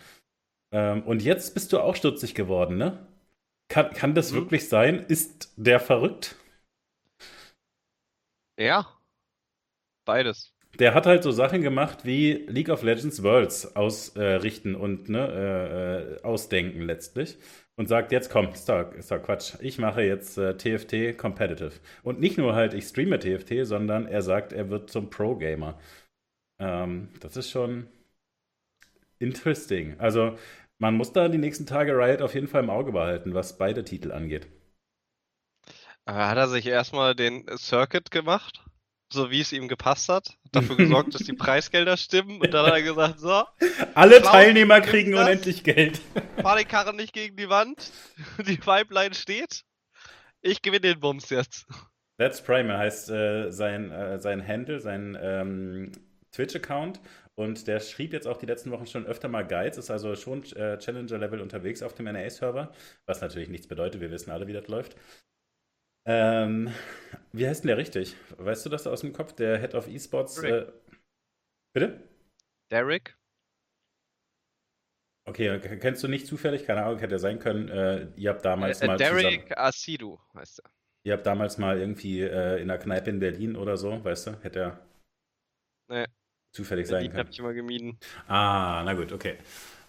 Ähm, 0.73 1.03
und 1.03 1.23
jetzt 1.23 1.53
bist 1.55 1.73
du 1.73 1.79
auch 1.79 1.95
stutzig 1.95 2.35
geworden, 2.35 2.77
ne? 2.77 3.07
Kann, 3.69 3.91
kann 3.93 4.15
das 4.15 4.31
Mhm. 4.31 4.35
wirklich 4.35 4.69
sein? 4.69 5.05
Ist 5.07 5.53
der 5.57 5.79
verrückt? 5.79 6.35
Ja. 8.57 8.99
Beides. 10.05 10.53
Der 10.79 10.93
hat 10.93 11.05
halt 11.05 11.23
so 11.23 11.31
Sachen 11.31 11.61
gemacht 11.61 12.05
wie 12.05 12.45
League 12.47 12.69
of 12.69 12.83
Legends 12.83 13.21
Worlds 13.21 13.75
ausrichten 13.75 14.75
und 14.75 15.09
ne, 15.09 15.27
äh, 15.27 16.19
äh, 16.19 16.23
ausdenken 16.23 16.81
letztlich. 16.81 17.37
Und 17.75 17.87
sagt, 17.87 18.11
jetzt 18.11 18.29
komm, 18.29 18.51
ist 18.51 18.67
doch, 18.67 18.93
ist 18.93 19.11
doch 19.11 19.21
Quatsch. 19.23 19.55
Ich 19.61 19.77
mache 19.77 20.01
jetzt 20.01 20.37
äh, 20.37 20.57
TFT 20.57 21.17
Competitive. 21.17 21.71
Und 22.03 22.19
nicht 22.19 22.37
nur 22.37 22.53
halt, 22.53 22.73
ich 22.73 22.85
streame 22.85 23.19
TFT, 23.19 23.65
sondern 23.65 24.05
er 24.05 24.21
sagt, 24.21 24.51
er 24.51 24.69
wird 24.69 24.89
zum 24.89 25.09
Pro-Gamer. 25.09 25.79
Ähm, 26.59 27.09
das 27.21 27.37
ist 27.37 27.49
schon 27.49 27.87
interesting. 29.19 29.99
Also, 29.99 30.37
man 30.77 30.95
muss 30.95 31.13
da 31.13 31.29
die 31.29 31.37
nächsten 31.37 31.65
Tage 31.65 31.93
Riot 31.97 32.21
auf 32.21 32.33
jeden 32.35 32.47
Fall 32.47 32.63
im 32.63 32.69
Auge 32.69 32.91
behalten, 32.91 33.33
was 33.33 33.57
beide 33.57 33.83
Titel 33.85 34.11
angeht. 34.11 34.47
Aber 36.05 36.27
hat 36.27 36.37
er 36.37 36.47
sich 36.47 36.65
erstmal 36.65 37.15
den 37.15 37.45
Circuit 37.57 38.11
gemacht? 38.11 38.65
So 39.11 39.31
wie 39.31 39.41
es 39.41 39.51
ihm 39.51 39.67
gepasst 39.67 40.07
hat? 40.09 40.37
Dafür 40.51 40.77
gesorgt, 40.77 41.15
dass 41.15 41.23
die 41.23 41.33
Preisgelder 41.33 41.97
stimmen 41.97 42.39
und 42.41 42.53
dann 42.53 42.65
hat 42.65 42.73
er 42.73 42.81
gesagt, 42.83 43.19
so, 43.19 43.43
Alle 43.95 44.21
Cloud 44.21 44.31
Teilnehmer 44.31 44.81
kriegen 44.81 45.11
das. 45.13 45.21
unendlich 45.21 45.63
Geld. 45.63 45.99
fahr 46.41 46.57
den 46.57 46.67
Karren 46.67 46.95
nicht 46.95 47.13
gegen 47.13 47.35
die 47.35 47.49
Wand, 47.49 47.91
die 48.47 48.57
Pipeline 48.57 49.15
steht, 49.15 49.63
ich 50.41 50.61
gewinne 50.61 50.81
den 50.81 50.99
Bums 50.99 51.29
jetzt. 51.29 51.65
That's 52.17 52.41
Primal 52.41 52.77
heißt 52.77 53.09
äh, 53.11 53.51
sein, 53.51 53.91
äh, 53.91 54.19
sein 54.19 54.45
Handle, 54.45 54.79
sein 54.79 55.17
ähm, 55.21 55.91
Twitch-Account. 56.33 56.99
Und 57.35 57.67
der 57.67 57.79
schrieb 57.79 58.11
jetzt 58.11 58.27
auch 58.27 58.35
die 58.35 58.45
letzten 58.45 58.69
Wochen 58.71 58.85
schon 58.85 59.05
öfter 59.05 59.29
mal 59.29 59.47
Guides, 59.47 59.77
ist 59.77 59.89
also 59.89 60.13
schon 60.17 60.43
äh, 60.57 60.77
Challenger-Level 60.77 61.39
unterwegs 61.39 61.81
auf 61.81 61.93
dem 61.93 62.05
NA-Server, 62.05 62.73
was 63.05 63.21
natürlich 63.21 63.47
nichts 63.47 63.67
bedeutet, 63.67 64.01
wir 64.01 64.11
wissen 64.11 64.31
alle, 64.31 64.45
wie 64.47 64.53
das 64.53 64.67
läuft. 64.67 64.97
Ähm, 66.05 66.73
wie 67.33 67.47
heißt 67.47 67.63
denn 67.63 67.67
der 67.69 67.77
richtig? 67.77 68.15
Weißt 68.37 68.65
du 68.65 68.69
das 68.69 68.87
aus 68.87 69.01
dem 69.01 69.13
Kopf? 69.13 69.33
Der 69.33 69.57
Head 69.59 69.75
of 69.75 69.87
Esports? 69.87 70.41
Äh, 70.43 70.67
bitte? 71.73 72.03
Derek? 72.71 73.15
Okay, 75.27 75.59
kennst 75.79 76.03
du 76.03 76.07
nicht 76.07 76.25
zufällig? 76.25 76.65
Keine 76.65 76.83
Ahnung, 76.83 76.99
hätte 76.99 77.13
ja 77.15 77.19
sein 77.19 77.39
können. 77.39 77.69
Äh, 77.69 78.07
ihr 78.15 78.31
habt 78.31 78.43
damals 78.45 78.81
Äh, 78.81 78.87
mal 78.87 78.97
Derek 78.97 79.41
zusammen, 79.47 79.53
Asidu 79.59 80.19
heißt 80.33 80.59
er. 80.63 80.71
ihr 81.03 81.13
habt 81.13 81.25
damals 81.25 81.57
mal 81.57 81.79
irgendwie 81.79 82.21
äh, 82.21 82.59
in 82.61 82.67
der 82.67 82.79
Kneipe 82.79 83.09
in 83.11 83.19
Berlin 83.19 83.55
oder 83.55 83.77
so, 83.77 84.03
weißt 84.03 84.27
du? 84.27 84.31
Hätte 84.41 84.59
er 84.59 84.79
Nee, 85.87 86.05
zufällig 86.51 86.87
sein 86.87 87.09
Berlin 87.09 87.11
habe 87.13 87.23
können. 87.23 87.29
ich 87.31 87.39
immer 87.39 87.53
gemieden. 87.53 87.99
Ah, 88.27 88.81
na 88.85 88.93
gut, 88.93 89.11
okay. 89.11 89.37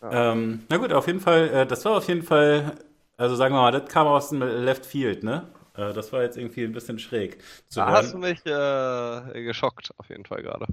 Ja. 0.02 0.32
Ähm, 0.32 0.64
na 0.68 0.76
gut, 0.78 0.92
auf 0.92 1.06
jeden 1.06 1.20
Fall, 1.20 1.48
äh, 1.50 1.66
das 1.66 1.84
war 1.84 1.96
auf 1.96 2.08
jeden 2.08 2.22
Fall, 2.22 2.74
also 3.16 3.34
sagen 3.36 3.54
wir 3.54 3.60
mal, 3.62 3.72
das 3.72 3.88
kam 3.90 4.06
aus 4.06 4.30
dem 4.30 4.40
Left 4.42 4.84
Field, 4.86 5.22
ne? 5.24 5.46
Äh, 5.80 5.92
das 5.92 6.12
war 6.12 6.22
jetzt 6.22 6.36
irgendwie 6.36 6.64
ein 6.64 6.72
bisschen 6.72 6.98
schräg 6.98 7.38
zu 7.68 7.80
Da 7.80 7.86
hast 7.90 8.12
du 8.14 8.18
hören. 8.18 8.20
mich 8.20 8.44
äh, 8.46 9.42
geschockt, 9.44 9.92
auf 9.98 10.08
jeden 10.08 10.26
Fall 10.26 10.42
gerade. 10.42 10.66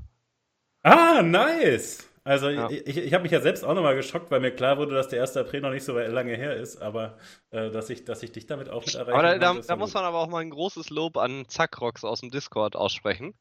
Ah, 0.83 1.21
nice! 1.21 2.07
Also 2.23 2.49
Ja. 2.49 2.69
ich, 2.69 2.85
ich, 2.87 2.97
ich 2.97 3.13
habe 3.13 3.23
mich 3.23 3.31
ja 3.31 3.39
selbst 3.39 3.63
auch 3.63 3.73
nochmal 3.73 3.95
geschockt, 3.95 4.29
weil 4.31 4.41
mir 4.41 4.51
klar 4.51 4.77
wurde, 4.77 4.93
dass 4.95 5.07
der 5.07 5.21
1. 5.21 5.37
April 5.37 5.61
noch 5.61 5.71
nicht 5.71 5.85
so 5.85 5.97
lange 5.97 6.35
her 6.35 6.55
ist, 6.57 6.81
aber 6.81 7.17
äh, 7.51 7.69
dass 7.71 7.89
ich, 7.89 8.03
dass 8.03 8.21
ich 8.21 8.33
dich 8.33 8.47
damit 8.47 8.69
auch 8.69 8.85
mit 8.85 8.95
erreichen 8.95 9.13
Aber 9.17 9.23
da, 9.23 9.37
da, 9.37 9.57
ist 9.59 9.69
da 9.69 9.73
ja 9.73 9.77
muss 9.77 9.93
man 9.93 10.03
aber 10.03 10.17
auch 10.19 10.27
mal 10.27 10.39
ein 10.41 10.49
großes 10.49 10.89
Lob 10.89 11.15
an 11.17 11.45
Zackrox 11.47 12.03
aus 12.03 12.19
dem 12.19 12.29
Discord 12.29 12.75
aussprechen. 12.75 13.33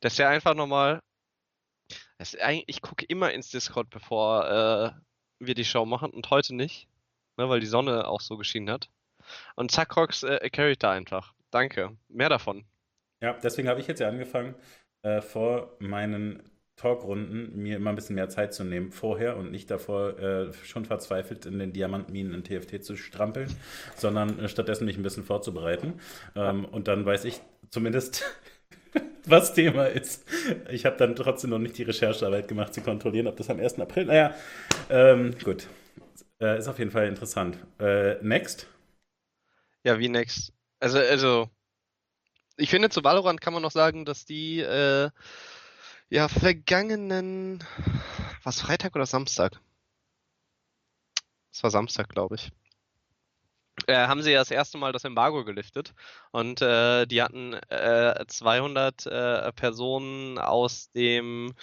Dass 0.00 0.16
der 0.16 0.30
einfach 0.30 0.54
nochmal. 0.54 1.00
Ich 2.66 2.80
gucke 2.82 3.04
immer 3.06 3.32
ins 3.32 3.50
Discord, 3.50 3.90
bevor 3.90 4.46
äh, 4.48 5.44
wir 5.44 5.54
die 5.54 5.64
Show 5.64 5.84
machen 5.84 6.10
und 6.10 6.30
heute 6.30 6.54
nicht. 6.54 6.88
Ne, 7.36 7.48
weil 7.48 7.60
die 7.60 7.66
Sonne 7.66 8.06
auch 8.08 8.20
so 8.20 8.36
geschienen 8.36 8.70
hat. 8.70 8.88
Und 9.56 9.70
Zackrox 9.70 10.22
äh, 10.22 10.50
carried 10.50 10.82
da 10.82 10.92
einfach. 10.92 11.32
Danke. 11.50 11.96
Mehr 12.08 12.28
davon. 12.28 12.64
Ja, 13.22 13.34
deswegen 13.42 13.68
habe 13.68 13.80
ich 13.80 13.86
jetzt 13.86 14.00
ja 14.00 14.08
angefangen, 14.08 14.54
äh, 15.02 15.20
vor 15.20 15.76
meinen 15.78 16.42
Talkrunden 16.80 17.62
mir 17.62 17.76
immer 17.76 17.90
ein 17.90 17.96
bisschen 17.96 18.14
mehr 18.14 18.30
Zeit 18.30 18.54
zu 18.54 18.64
nehmen 18.64 18.90
vorher 18.90 19.36
und 19.36 19.50
nicht 19.50 19.70
davor 19.70 20.18
äh, 20.18 20.52
schon 20.64 20.86
verzweifelt 20.86 21.44
in 21.44 21.58
den 21.58 21.74
Diamantminen 21.74 22.32
in 22.32 22.42
TFT 22.42 22.82
zu 22.82 22.96
strampeln, 22.96 23.54
sondern 23.96 24.38
äh, 24.38 24.48
stattdessen 24.48 24.86
mich 24.86 24.96
ein 24.96 25.02
bisschen 25.02 25.24
vorzubereiten. 25.24 26.00
Ähm, 26.34 26.64
und 26.64 26.88
dann 26.88 27.04
weiß 27.04 27.26
ich 27.26 27.42
zumindest, 27.68 28.24
was 29.26 29.52
Thema 29.52 29.84
ist. 29.84 30.24
Ich 30.70 30.86
habe 30.86 30.96
dann 30.96 31.14
trotzdem 31.14 31.50
noch 31.50 31.58
nicht 31.58 31.76
die 31.76 31.82
Recherchearbeit 31.82 32.48
gemacht, 32.48 32.72
zu 32.72 32.80
kontrollieren, 32.80 33.26
ob 33.26 33.36
das 33.36 33.50
am 33.50 33.60
1. 33.60 33.78
April. 33.78 34.06
Naja, 34.06 34.34
ähm, 34.88 35.34
gut. 35.44 35.66
Äh, 36.40 36.58
ist 36.58 36.68
auf 36.68 36.78
jeden 36.78 36.90
Fall 36.90 37.08
interessant. 37.08 37.58
Äh, 37.78 38.14
next. 38.22 38.66
Ja, 39.84 39.98
wie 39.98 40.08
next? 40.08 40.52
Also, 40.78 40.98
also, 40.98 41.50
ich 42.56 42.70
finde, 42.70 42.90
zu 42.90 43.02
Valorant 43.02 43.40
kann 43.40 43.52
man 43.52 43.62
noch 43.62 43.70
sagen, 43.70 44.04
dass 44.04 44.24
die 44.24 44.60
äh, 44.60 45.10
ja 46.10 46.28
vergangenen, 46.28 47.64
was 48.42 48.60
Freitag 48.60 48.94
oder 48.94 49.06
Samstag? 49.06 49.60
Es 51.52 51.62
war 51.62 51.70
Samstag, 51.70 52.08
glaube 52.08 52.36
ich. 52.36 52.52
Äh, 53.86 54.06
haben 54.06 54.22
sie 54.22 54.32
ja 54.32 54.40
das 54.40 54.50
erste 54.50 54.78
Mal 54.78 54.92
das 54.92 55.04
Embargo 55.04 55.44
geliftet 55.44 55.94
und 56.32 56.60
äh, 56.60 57.06
die 57.06 57.22
hatten 57.22 57.54
äh, 57.54 58.24
200 58.26 59.06
äh, 59.06 59.52
Personen 59.52 60.38
aus 60.38 60.90
dem 60.92 61.54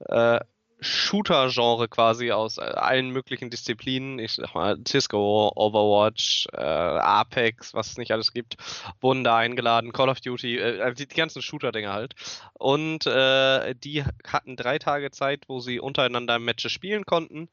äh, 0.00 0.40
Shooter-Genre 0.80 1.88
quasi 1.88 2.32
aus 2.32 2.58
äh, 2.58 2.62
allen 2.62 3.10
möglichen 3.10 3.50
Disziplinen, 3.50 4.18
ich 4.18 4.32
sag 4.32 4.54
mal 4.54 4.78
Cisco, 4.86 5.52
Overwatch, 5.54 6.48
äh, 6.52 6.56
Apex, 6.56 7.74
was 7.74 7.90
es 7.90 7.98
nicht 7.98 8.12
alles 8.12 8.32
gibt, 8.32 8.56
wurden 9.00 9.24
da 9.24 9.36
eingeladen, 9.36 9.92
Call 9.92 10.08
of 10.08 10.20
Duty, 10.20 10.58
äh, 10.58 10.80
also 10.80 10.94
die, 10.94 11.08
die 11.08 11.16
ganzen 11.16 11.42
Shooter-Dinger 11.42 11.92
halt. 11.92 12.14
Und 12.54 13.06
äh, 13.06 13.74
die 13.74 14.04
hatten 14.26 14.56
drei 14.56 14.78
Tage 14.78 15.10
Zeit, 15.10 15.44
wo 15.48 15.60
sie 15.60 15.80
untereinander 15.80 16.38
Matches 16.38 16.72
spielen 16.72 17.04
konnten 17.04 17.48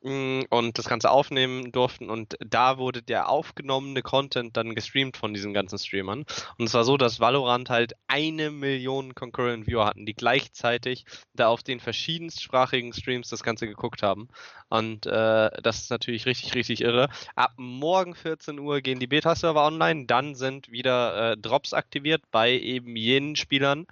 und 0.00 0.78
das 0.78 0.88
Ganze 0.88 1.10
aufnehmen 1.10 1.72
durften 1.72 2.08
und 2.08 2.36
da 2.38 2.78
wurde 2.78 3.02
der 3.02 3.28
aufgenommene 3.28 4.02
Content 4.02 4.56
dann 4.56 4.76
gestreamt 4.76 5.16
von 5.16 5.34
diesen 5.34 5.52
ganzen 5.52 5.78
Streamern. 5.78 6.24
Und 6.56 6.66
es 6.66 6.74
war 6.74 6.84
so, 6.84 6.96
dass 6.96 7.18
Valorant 7.18 7.68
halt 7.68 7.94
eine 8.06 8.50
Million 8.50 9.16
Concurrent 9.16 9.66
Viewer 9.66 9.86
hatten, 9.86 10.06
die 10.06 10.14
gleichzeitig 10.14 11.04
da 11.34 11.48
auf 11.48 11.64
den 11.64 11.80
verschiedenstsprachigen 11.80 12.92
Streams 12.92 13.28
das 13.28 13.42
Ganze 13.42 13.66
geguckt 13.66 14.02
haben. 14.02 14.28
Und 14.68 15.06
äh, 15.06 15.50
das 15.62 15.80
ist 15.80 15.90
natürlich 15.90 16.26
richtig, 16.26 16.54
richtig 16.54 16.82
irre. 16.82 17.08
Ab 17.34 17.54
morgen 17.56 18.14
14 18.14 18.60
Uhr 18.60 18.80
gehen 18.80 19.00
die 19.00 19.06
Beta-Server 19.08 19.64
online, 19.64 20.06
dann 20.06 20.36
sind 20.36 20.70
wieder 20.70 21.32
äh, 21.32 21.36
Drops 21.36 21.72
aktiviert 21.72 22.22
bei 22.30 22.52
eben 22.52 22.94
jenen 22.94 23.34
Spielern, 23.34 23.86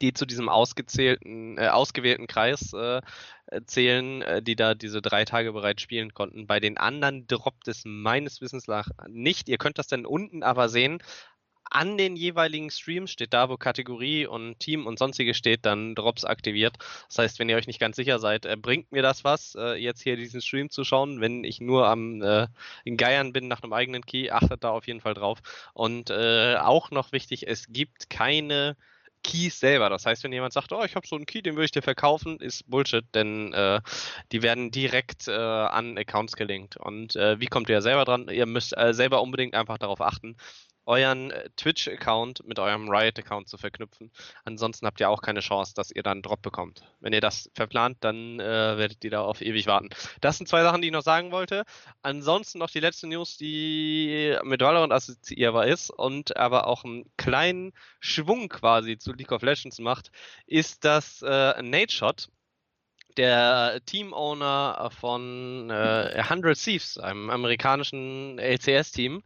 die 0.00 0.12
zu 0.12 0.26
diesem 0.26 0.48
ausgezählten, 0.48 1.58
äh, 1.58 1.68
ausgewählten 1.68 2.26
Kreis 2.26 2.72
äh, 2.72 3.00
äh, 3.46 3.62
zählen, 3.64 4.22
äh, 4.22 4.42
die 4.42 4.56
da 4.56 4.74
diese 4.74 5.00
drei 5.02 5.24
Tage 5.24 5.52
bereits 5.52 5.82
spielen 5.82 6.14
konnten. 6.14 6.46
Bei 6.46 6.60
den 6.60 6.78
anderen 6.78 7.26
droppt 7.26 7.68
es 7.68 7.82
meines 7.84 8.40
Wissens 8.40 8.66
nach 8.66 8.88
nicht. 9.08 9.48
Ihr 9.48 9.58
könnt 9.58 9.78
das 9.78 9.86
dann 9.86 10.06
unten 10.06 10.42
aber 10.42 10.68
sehen. 10.68 10.98
An 11.68 11.98
den 11.98 12.14
jeweiligen 12.14 12.70
Streams 12.70 13.10
steht 13.10 13.34
da, 13.34 13.48
wo 13.48 13.56
Kategorie 13.56 14.26
und 14.26 14.60
Team 14.60 14.86
und 14.86 14.98
sonstige 14.98 15.34
steht, 15.34 15.66
dann 15.66 15.96
Drops 15.96 16.24
aktiviert. 16.24 16.76
Das 17.08 17.18
heißt, 17.18 17.38
wenn 17.38 17.48
ihr 17.48 17.56
euch 17.56 17.66
nicht 17.66 17.80
ganz 17.80 17.96
sicher 17.96 18.20
seid, 18.20 18.46
äh, 18.46 18.56
bringt 18.56 18.92
mir 18.92 19.02
das 19.02 19.24
was, 19.24 19.56
äh, 19.56 19.74
jetzt 19.74 20.02
hier 20.02 20.16
diesen 20.16 20.40
Stream 20.40 20.70
zu 20.70 20.84
schauen. 20.84 21.20
Wenn 21.20 21.42
ich 21.42 21.60
nur 21.60 21.88
am 21.88 22.22
äh, 22.22 22.46
in 22.84 22.96
Geiern 22.96 23.32
bin 23.32 23.48
nach 23.48 23.62
einem 23.62 23.72
eigenen 23.72 24.06
Key, 24.06 24.30
achtet 24.30 24.62
da 24.62 24.70
auf 24.70 24.86
jeden 24.86 25.00
Fall 25.00 25.14
drauf. 25.14 25.40
Und 25.74 26.10
auch 26.10 26.90
noch 26.90 27.12
wichtig, 27.12 27.46
es 27.48 27.66
gibt 27.68 28.10
keine 28.10 28.76
Keys 29.26 29.58
selber. 29.58 29.90
Das 29.90 30.06
heißt, 30.06 30.22
wenn 30.22 30.32
jemand 30.32 30.52
sagt, 30.52 30.72
oh, 30.72 30.84
ich 30.84 30.94
habe 30.94 31.06
so 31.06 31.16
einen 31.16 31.26
Key, 31.26 31.42
den 31.42 31.56
würde 31.56 31.64
ich 31.64 31.72
dir 31.72 31.82
verkaufen, 31.82 32.38
ist 32.38 32.68
Bullshit, 32.70 33.04
denn 33.14 33.52
äh, 33.52 33.80
die 34.30 34.42
werden 34.42 34.70
direkt 34.70 35.26
äh, 35.26 35.32
an 35.32 35.98
Accounts 35.98 36.36
gelinkt. 36.36 36.76
Und 36.76 37.16
äh, 37.16 37.40
wie 37.40 37.46
kommt 37.46 37.68
ihr 37.68 37.82
selber 37.82 38.04
dran? 38.04 38.28
Ihr 38.28 38.46
müsst 38.46 38.76
äh, 38.76 38.94
selber 38.94 39.22
unbedingt 39.22 39.54
einfach 39.54 39.78
darauf 39.78 40.00
achten, 40.00 40.36
euren 40.86 41.30
äh, 41.30 41.50
Twitch-Account 41.56 42.46
mit 42.46 42.58
eurem 42.58 42.88
Riot-Account 42.88 43.48
zu 43.48 43.58
verknüpfen. 43.58 44.10
Ansonsten 44.44 44.86
habt 44.86 45.00
ihr 45.00 45.10
auch 45.10 45.20
keine 45.20 45.40
Chance, 45.40 45.74
dass 45.74 45.90
ihr 45.90 46.02
dann 46.02 46.16
einen 46.16 46.22
Drop 46.22 46.40
bekommt. 46.42 46.82
Wenn 47.00 47.12
ihr 47.12 47.20
das 47.20 47.50
verplant, 47.54 47.98
dann 48.00 48.40
äh, 48.40 48.78
werdet 48.78 49.04
ihr 49.04 49.10
da 49.10 49.22
auf 49.22 49.42
ewig 49.42 49.66
warten. 49.66 49.90
Das 50.20 50.38
sind 50.38 50.48
zwei 50.48 50.62
Sachen, 50.62 50.80
die 50.80 50.88
ich 50.88 50.92
noch 50.92 51.02
sagen 51.02 51.32
wollte. 51.32 51.64
Ansonsten 52.02 52.58
noch 52.58 52.70
die 52.70 52.80
letzte 52.80 53.06
News, 53.08 53.36
die 53.36 54.36
mit 54.44 54.62
Valorant 54.62 54.92
assoziierbar 54.92 55.66
ist 55.66 55.90
und 55.90 56.36
aber 56.36 56.66
auch 56.66 56.84
einen 56.84 57.10
kleinen 57.16 57.72
Schwung 58.00 58.48
quasi 58.48 58.96
zu 58.96 59.12
League 59.12 59.32
of 59.32 59.42
Legends 59.42 59.78
macht, 59.78 60.10
ist 60.46 60.84
das 60.84 61.22
äh, 61.22 61.62
Nate 61.62 61.92
Shot, 61.92 62.28
der 63.16 63.80
Team-Owner 63.86 64.90
von 65.00 65.70
äh, 65.70 66.12
100 66.16 66.58
Thieves, 66.58 66.98
einem 66.98 67.30
amerikanischen 67.30 68.38
LCS-Team, 68.38 69.22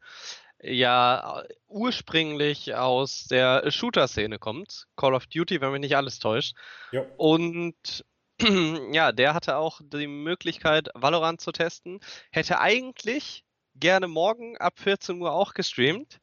ja 0.62 1.44
ursprünglich 1.68 2.74
aus 2.74 3.24
der 3.24 3.70
Shooter-Szene 3.70 4.38
kommt. 4.38 4.86
Call 4.96 5.14
of 5.14 5.26
Duty, 5.26 5.60
wenn 5.60 5.72
mich 5.72 5.80
nicht 5.80 5.96
alles 5.96 6.18
täuscht. 6.18 6.54
Jo. 6.92 7.06
Und 7.16 8.04
ja, 8.92 9.12
der 9.12 9.34
hatte 9.34 9.56
auch 9.56 9.80
die 9.82 10.06
Möglichkeit, 10.06 10.88
Valorant 10.94 11.40
zu 11.40 11.52
testen. 11.52 12.00
Hätte 12.30 12.60
eigentlich 12.60 13.44
gerne 13.74 14.08
morgen 14.08 14.56
ab 14.58 14.78
14 14.78 15.20
Uhr 15.20 15.32
auch 15.32 15.54
gestreamt. 15.54 16.20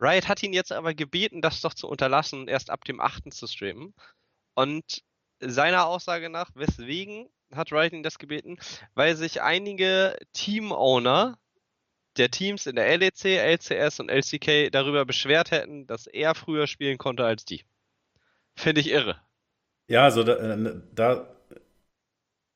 Riot 0.00 0.28
hat 0.28 0.42
ihn 0.42 0.52
jetzt 0.52 0.72
aber 0.72 0.94
gebeten, 0.94 1.40
das 1.40 1.60
doch 1.60 1.74
zu 1.74 1.88
unterlassen 1.88 2.48
erst 2.48 2.70
ab 2.70 2.84
dem 2.84 3.00
8. 3.00 3.32
zu 3.32 3.46
streamen. 3.46 3.94
Und 4.54 5.02
seiner 5.40 5.86
Aussage 5.86 6.28
nach, 6.28 6.50
weswegen 6.54 7.28
hat 7.54 7.72
Riot 7.72 7.92
ihn 7.92 8.02
das 8.02 8.18
gebeten? 8.18 8.58
Weil 8.94 9.16
sich 9.16 9.40
einige 9.42 10.16
Team-Owner 10.32 11.38
der 12.18 12.30
Teams 12.30 12.66
in 12.66 12.76
der 12.76 12.96
LEC, 12.96 13.24
LCS 13.24 14.00
und 14.00 14.10
LCK 14.10 14.70
darüber 14.70 15.04
beschwert 15.04 15.50
hätten, 15.50 15.86
dass 15.86 16.06
er 16.06 16.34
früher 16.34 16.66
spielen 16.66 16.98
konnte 16.98 17.24
als 17.24 17.44
die. 17.44 17.64
Finde 18.56 18.80
ich 18.80 18.90
irre. 18.90 19.20
Ja, 19.88 20.04
also 20.04 20.24
da, 20.24 20.36
äh, 20.36 20.74
da 20.94 21.36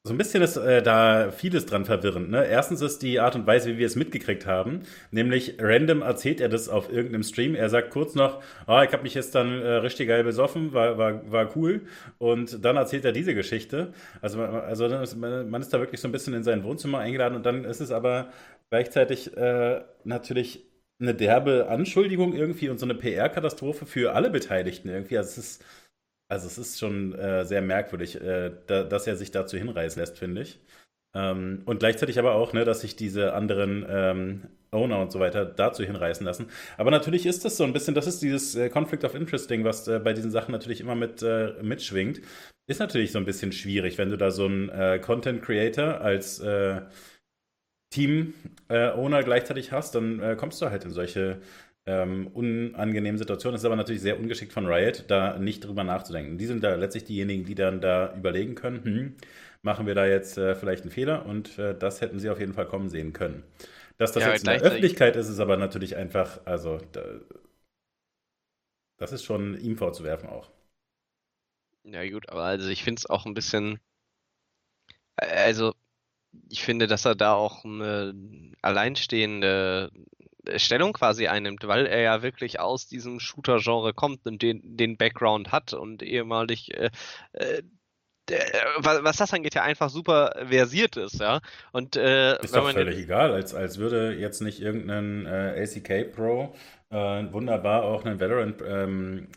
so 0.02 0.14
ein 0.14 0.18
bisschen 0.18 0.42
ist 0.42 0.56
äh, 0.56 0.82
da 0.82 1.30
vieles 1.30 1.66
dran 1.66 1.84
verwirrend. 1.84 2.30
Ne? 2.30 2.46
Erstens 2.46 2.80
ist 2.80 3.02
die 3.02 3.20
Art 3.20 3.34
und 3.34 3.46
Weise, 3.46 3.74
wie 3.74 3.78
wir 3.78 3.86
es 3.86 3.96
mitgekriegt 3.96 4.46
haben, 4.46 4.80
nämlich 5.10 5.56
random 5.60 6.00
erzählt 6.00 6.40
er 6.40 6.48
das 6.48 6.70
auf 6.70 6.90
irgendeinem 6.90 7.22
Stream. 7.22 7.54
Er 7.54 7.68
sagt 7.68 7.90
kurz 7.90 8.14
noch, 8.14 8.42
oh, 8.66 8.80
ich 8.80 8.92
habe 8.94 9.02
mich 9.02 9.12
jetzt 9.12 9.34
dann 9.34 9.60
äh, 9.60 9.68
richtig 9.74 10.08
geil 10.08 10.24
besoffen, 10.24 10.72
war, 10.72 10.96
war, 10.96 11.30
war 11.30 11.54
cool. 11.54 11.82
Und 12.16 12.64
dann 12.64 12.76
erzählt 12.76 13.04
er 13.04 13.12
diese 13.12 13.34
Geschichte. 13.34 13.92
Also, 14.22 14.40
also 14.42 14.88
man 14.88 15.60
ist 15.60 15.68
da 15.74 15.80
wirklich 15.80 16.00
so 16.00 16.08
ein 16.08 16.12
bisschen 16.12 16.32
in 16.32 16.44
sein 16.44 16.64
Wohnzimmer 16.64 17.00
eingeladen 17.00 17.36
und 17.36 17.44
dann 17.44 17.64
ist 17.64 17.80
es 17.80 17.90
aber 17.90 18.30
gleichzeitig 18.70 19.36
äh, 19.36 19.82
natürlich 20.04 20.64
eine 21.00 21.14
derbe 21.14 21.68
Anschuldigung 21.68 22.34
irgendwie 22.34 22.68
und 22.68 22.78
so 22.78 22.86
eine 22.86 22.94
PR-Katastrophe 22.94 23.86
für 23.86 24.14
alle 24.14 24.30
Beteiligten 24.30 24.88
irgendwie. 24.88 25.18
Also 25.18 25.30
es 25.30 25.38
ist 25.38 25.64
also 26.30 26.46
es 26.46 26.58
ist 26.58 26.78
schon 26.78 27.12
äh, 27.16 27.44
sehr 27.44 27.60
merkwürdig, 27.60 28.20
äh, 28.20 28.52
da, 28.68 28.84
dass 28.84 29.06
er 29.08 29.16
sich 29.16 29.32
dazu 29.32 29.56
hinreißen 29.56 30.00
lässt, 30.00 30.16
finde 30.16 30.42
ich. 30.42 30.60
Ähm, 31.12 31.62
und 31.64 31.80
gleichzeitig 31.80 32.20
aber 32.20 32.34
auch, 32.34 32.52
ne, 32.52 32.64
dass 32.64 32.82
sich 32.82 32.94
diese 32.94 33.34
anderen 33.34 33.84
ähm, 33.88 34.42
Owner 34.70 35.00
und 35.00 35.10
so 35.10 35.18
weiter 35.18 35.44
dazu 35.44 35.82
hinreißen 35.82 36.24
lassen. 36.24 36.46
Aber 36.76 36.92
natürlich 36.92 37.26
ist 37.26 37.44
das 37.44 37.56
so 37.56 37.64
ein 37.64 37.72
bisschen, 37.72 37.96
das 37.96 38.06
ist 38.06 38.22
dieses 38.22 38.54
äh, 38.54 38.68
Conflict 38.70 39.02
of 39.02 39.16
Interest 39.16 39.50
Ding, 39.50 39.64
was 39.64 39.88
äh, 39.88 39.98
bei 39.98 40.12
diesen 40.12 40.30
Sachen 40.30 40.52
natürlich 40.52 40.80
immer 40.80 40.94
mit 40.94 41.20
äh, 41.20 41.54
mitschwingt. 41.62 42.20
Ist 42.68 42.78
natürlich 42.78 43.10
so 43.10 43.18
ein 43.18 43.24
bisschen 43.24 43.50
schwierig, 43.50 43.98
wenn 43.98 44.10
du 44.10 44.16
da 44.16 44.30
so 44.30 44.44
einen 44.44 44.68
äh, 44.68 45.00
Content 45.00 45.42
Creator 45.42 46.00
als 46.00 46.38
äh, 46.38 46.82
Team-Owner 47.90 49.22
gleichzeitig 49.24 49.72
hast, 49.72 49.94
dann 49.94 50.36
kommst 50.36 50.62
du 50.62 50.70
halt 50.70 50.84
in 50.84 50.90
solche 50.90 51.40
ähm, 51.86 52.28
unangenehmen 52.28 53.18
Situationen. 53.18 53.56
Es 53.56 53.62
ist 53.62 53.66
aber 53.66 53.76
natürlich 53.76 54.02
sehr 54.02 54.18
ungeschickt 54.18 54.52
von 54.52 54.66
Riot, 54.66 55.04
da 55.08 55.38
nicht 55.38 55.60
drüber 55.64 55.84
nachzudenken. 55.84 56.38
Die 56.38 56.46
sind 56.46 56.62
da 56.62 56.74
letztlich 56.74 57.04
diejenigen, 57.04 57.44
die 57.44 57.54
dann 57.54 57.80
da 57.80 58.14
überlegen 58.16 58.54
können, 58.54 58.84
hm, 58.84 59.14
machen 59.62 59.86
wir 59.86 59.94
da 59.94 60.06
jetzt 60.06 60.38
äh, 60.38 60.54
vielleicht 60.54 60.82
einen 60.82 60.90
Fehler 60.92 61.26
und 61.26 61.58
äh, 61.58 61.74
das 61.76 62.00
hätten 62.00 62.18
sie 62.18 62.30
auf 62.30 62.38
jeden 62.40 62.54
Fall 62.54 62.66
kommen 62.66 62.88
sehen 62.88 63.12
können. 63.12 63.42
Dass 63.98 64.12
das 64.12 64.22
ja, 64.22 64.32
jetzt 64.32 64.44
in 64.44 64.50
der 64.50 64.60
Öffentlichkeit 64.62 65.16
ist, 65.16 65.28
ist 65.28 65.40
aber 65.40 65.56
natürlich 65.56 65.96
einfach, 65.96 66.40
also 66.46 66.78
da, 66.92 67.02
das 68.98 69.10
ist 69.10 69.24
schon 69.24 69.58
ihm 69.60 69.76
vorzuwerfen 69.76 70.28
auch. 70.28 70.48
Ja 71.84 72.08
gut, 72.08 72.26
aber 72.30 72.44
also 72.44 72.70
ich 72.70 72.82
finde 72.82 73.00
es 73.00 73.10
auch 73.10 73.26
ein 73.26 73.34
bisschen, 73.34 73.80
äh, 75.16 75.26
also 75.26 75.74
ich 76.48 76.62
finde, 76.62 76.86
dass 76.86 77.04
er 77.04 77.14
da 77.14 77.34
auch 77.34 77.64
eine 77.64 78.14
alleinstehende 78.62 79.90
Stellung 80.56 80.92
quasi 80.92 81.26
einnimmt, 81.28 81.66
weil 81.66 81.86
er 81.86 82.00
ja 82.00 82.22
wirklich 82.22 82.60
aus 82.60 82.86
diesem 82.86 83.20
Shooter-Genre 83.20 83.94
kommt 83.94 84.26
und 84.26 84.42
den, 84.42 84.60
den 84.76 84.96
Background 84.96 85.52
hat 85.52 85.72
und 85.74 86.02
ehemalig 86.02 86.74
äh, 86.74 86.90
äh, 87.32 87.62
was 88.78 89.16
das 89.16 89.34
angeht, 89.34 89.54
ja 89.54 89.62
einfach 89.62 89.90
super 89.90 90.34
versiert 90.48 90.96
ist, 90.96 91.20
ja. 91.20 91.40
Und, 91.72 91.96
äh, 91.96 92.40
ist 92.42 92.54
doch 92.54 92.70
völlig 92.70 92.98
egal, 92.98 93.32
als, 93.32 93.54
als 93.54 93.78
würde 93.78 94.14
jetzt 94.14 94.40
nicht 94.40 94.60
irgendein 94.60 95.26
äh, 95.26 95.62
ACK 95.62 96.12
Pro 96.12 96.54
äh, 96.90 96.96
wunderbar 97.32 97.82
auch 97.82 98.04
einen 98.04 98.20
Valorant 98.20 98.62
ähm, 98.64 99.28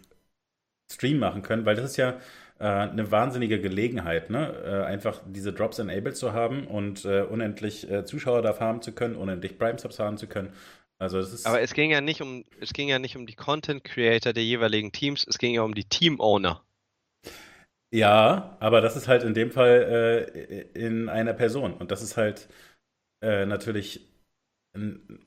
Stream 0.91 1.17
machen 1.17 1.41
können, 1.41 1.65
weil 1.65 1.75
das 1.75 1.85
ist 1.85 1.97
ja 1.97 2.09
äh, 2.09 2.21
eine 2.67 3.12
wahnsinnige 3.12 3.60
Gelegenheit, 3.60 4.29
ne? 4.29 4.53
Äh, 4.65 4.86
einfach 4.86 5.22
diese 5.25 5.53
Drops 5.53 5.79
enabled 5.79 6.15
zu 6.15 6.34
haben 6.34 6.67
und 6.67 7.05
äh, 7.05 7.22
unendlich 7.22 7.88
Zuschauer 8.05 8.41
da 8.41 8.60
haben 8.60 8.82
zu 8.82 8.91
können, 8.93 9.15
unendlich 9.15 9.58
Prime 9.58 9.79
Subs 9.79 10.00
haben 10.00 10.17
zu 10.17 10.27
können. 10.27 10.53
Also 11.00 11.20
es 11.20 11.34
ist 11.34 11.46
Aber 11.46 11.60
es 11.60 11.74
ging 11.74 11.91
ja 11.91 12.01
nicht 12.01 12.22
um, 12.22 12.46
es 12.62 12.72
ging 12.72 12.88
ja 12.88 13.00
nicht 13.00 13.17
um 13.17 13.25
die 13.25 13.36
Content 13.36 13.84
Creator 13.84 14.32
der 14.32 14.43
jeweiligen 14.43 14.91
Teams, 14.91 15.25
es 15.27 15.38
ging 15.38 15.53
ja 15.53 15.62
um 15.63 15.75
die 15.75 15.86
Team 15.86 16.20
Owner. 16.20 16.63
Ja, 17.93 18.58
aber 18.60 18.82
das 18.82 18.96
ist 18.96 19.08
halt 19.08 19.24
in 19.24 19.36
dem 19.36 19.51
Fall 19.51 20.24
äh, 20.34 20.62
in 20.74 21.10
einer 21.10 21.34
Person. 21.34 21.74
Und 21.75 21.91
das 21.91 22.01
ist 22.01 22.17
halt 22.17 22.50
äh, 23.22 23.46
natürlich 23.46 24.10
ein, 24.75 25.24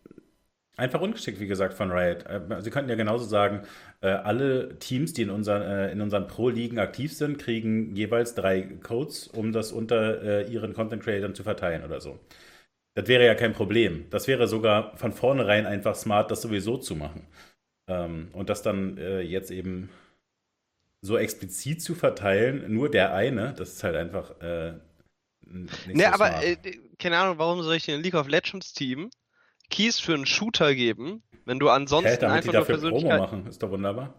einfach 0.76 1.00
ungeschickt, 1.00 1.40
wie 1.40 1.46
gesagt, 1.46 1.74
von 1.74 1.90
Riot. 1.90 2.26
Äh, 2.26 2.60
sie 2.60 2.70
könnten 2.70 2.90
ja 2.90 2.96
genauso 2.96 3.24
sagen, 3.24 3.62
äh, 4.02 4.08
alle 4.08 4.78
Teams, 4.78 5.12
die 5.12 5.22
in 5.22 5.30
unseren, 5.30 5.62
äh, 5.62 5.90
in 5.90 6.00
unseren 6.00 6.28
Pro-Ligen 6.28 6.78
aktiv 6.78 7.12
sind, 7.12 7.38
kriegen 7.38 7.96
jeweils 7.96 8.34
drei 8.34 8.62
Codes, 8.82 9.26
um 9.28 9.52
das 9.52 9.72
unter 9.72 10.46
ihren 10.48 10.74
Content-Creatern 10.74 11.34
zu 11.34 11.42
verteilen 11.42 11.84
oder 11.84 12.00
so. 12.00 12.18
Das 12.94 13.08
wäre 13.08 13.26
ja 13.26 13.34
kein 13.34 13.52
Problem. 13.52 14.06
Das 14.10 14.26
wäre 14.28 14.46
sogar 14.48 14.96
von 14.96 15.12
vornherein 15.12 15.66
einfach 15.66 15.94
smart, 15.94 16.30
das 16.30 16.42
sowieso 16.42 16.78
zu 16.78 16.94
machen. 16.94 17.26
Ähm, 17.88 18.28
und 18.32 18.48
das 18.48 18.62
dann 18.62 18.96
jetzt 18.96 19.50
eben 19.50 19.90
so 21.02 21.16
explizit 21.16 21.82
zu 21.82 21.94
verteilen, 21.94 22.72
nur 22.72 22.90
der 22.90 23.14
eine, 23.14 23.54
das 23.54 23.74
ist 23.74 23.84
halt 23.84 23.96
einfach. 23.96 24.40
Äh, 24.40 24.72
ne, 25.46 25.68
so 25.94 26.04
aber 26.06 26.42
äh, 26.42 26.56
keine 26.98 27.18
Ahnung, 27.18 27.38
warum 27.38 27.62
soll 27.62 27.76
ich 27.76 27.88
in 27.88 28.02
League 28.02 28.14
of 28.14 28.28
Legends 28.28 28.72
Team 28.72 29.10
Keys 29.70 30.00
für 30.00 30.14
einen 30.14 30.26
Shooter 30.26 30.74
geben, 30.74 31.22
wenn 31.44 31.58
du 31.58 31.68
ansonsten 31.68 32.10
hey, 32.10 32.18
damit 32.18 32.36
einfach 32.36 32.50
die 32.50 32.56
dafür 32.56 32.78
nur 32.78 32.90
Promo 32.90 33.18
machen, 33.18 33.46
ist 33.46 33.62
doch 33.62 33.70
wunderbar. 33.70 34.14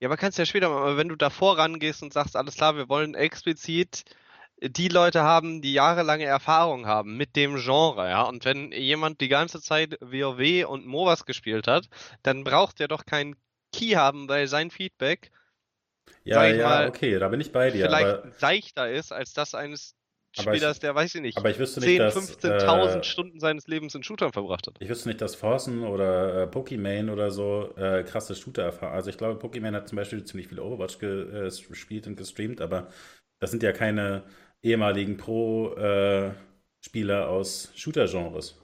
Ja, 0.00 0.08
aber 0.08 0.16
kannst 0.16 0.38
ja 0.38 0.46
später 0.46 0.68
mal, 0.68 0.96
wenn 0.96 1.08
du 1.08 1.16
davor 1.16 1.58
rangehst 1.58 2.02
und 2.02 2.12
sagst, 2.12 2.36
alles 2.36 2.54
klar, 2.54 2.76
wir 2.76 2.88
wollen 2.88 3.14
explizit 3.14 4.04
die 4.60 4.88
Leute 4.88 5.22
haben, 5.22 5.62
die 5.62 5.72
jahrelange 5.72 6.24
Erfahrung 6.24 6.86
haben 6.86 7.16
mit 7.16 7.36
dem 7.36 7.56
Genre, 7.56 8.08
ja. 8.08 8.22
Und 8.22 8.44
wenn 8.44 8.72
jemand 8.72 9.20
die 9.20 9.28
ganze 9.28 9.60
Zeit 9.60 9.98
WoW 10.00 10.66
und 10.66 10.86
MOBAs 10.86 11.26
gespielt 11.26 11.68
hat, 11.68 11.88
dann 12.22 12.44
braucht 12.44 12.80
er 12.80 12.88
doch 12.88 13.06
keinen 13.06 13.36
Key 13.72 13.94
haben, 13.94 14.28
weil 14.28 14.48
sein 14.48 14.70
Feedback, 14.70 15.30
ja, 16.24 16.44
ja, 16.44 16.68
mal, 16.68 16.88
okay, 16.88 17.18
da 17.18 17.28
bin 17.28 17.40
ich 17.40 17.52
bei 17.52 17.70
dir. 17.70 17.86
Vielleicht 17.86 18.06
aber, 18.06 18.32
seichter 18.32 18.90
ist 18.90 19.12
als 19.12 19.32
das 19.32 19.54
eines 19.54 19.94
Spielers, 20.42 20.76
ich, 20.76 20.80
der, 20.80 20.94
weiß 20.94 21.14
ich 21.14 21.20
nicht, 21.20 21.38
aber 21.38 21.50
ich 21.50 21.58
wüsste 21.58 21.80
10, 21.80 22.02
15.000 22.02 22.98
äh, 22.98 23.04
Stunden 23.04 23.40
seines 23.40 23.66
Lebens 23.66 23.94
in 23.94 24.02
Shootern 24.02 24.32
verbracht 24.32 24.66
hat. 24.66 24.76
Ich 24.80 24.88
wüsste 24.88 25.08
nicht, 25.08 25.20
dass 25.20 25.34
Forsen 25.34 25.84
oder 25.84 26.42
äh, 26.42 26.46
Pokimane 26.46 27.12
oder 27.12 27.30
so 27.30 27.74
äh, 27.76 28.04
krasse 28.04 28.34
Shooter 28.34 28.62
erfahren. 28.62 28.94
Also 28.94 29.10
ich 29.10 29.18
glaube, 29.18 29.38
Pokimane 29.38 29.76
hat 29.76 29.88
zum 29.88 29.96
Beispiel 29.96 30.24
ziemlich 30.24 30.48
viel 30.48 30.60
Overwatch 30.60 30.98
gespielt 30.98 32.06
und 32.06 32.16
gestreamt, 32.16 32.60
aber 32.60 32.88
das 33.40 33.50
sind 33.50 33.62
ja 33.62 33.72
keine 33.72 34.24
ehemaligen 34.62 35.16
Pro-Spieler 35.16 37.28
aus 37.28 37.72
Shooter-Genres. 37.74 38.56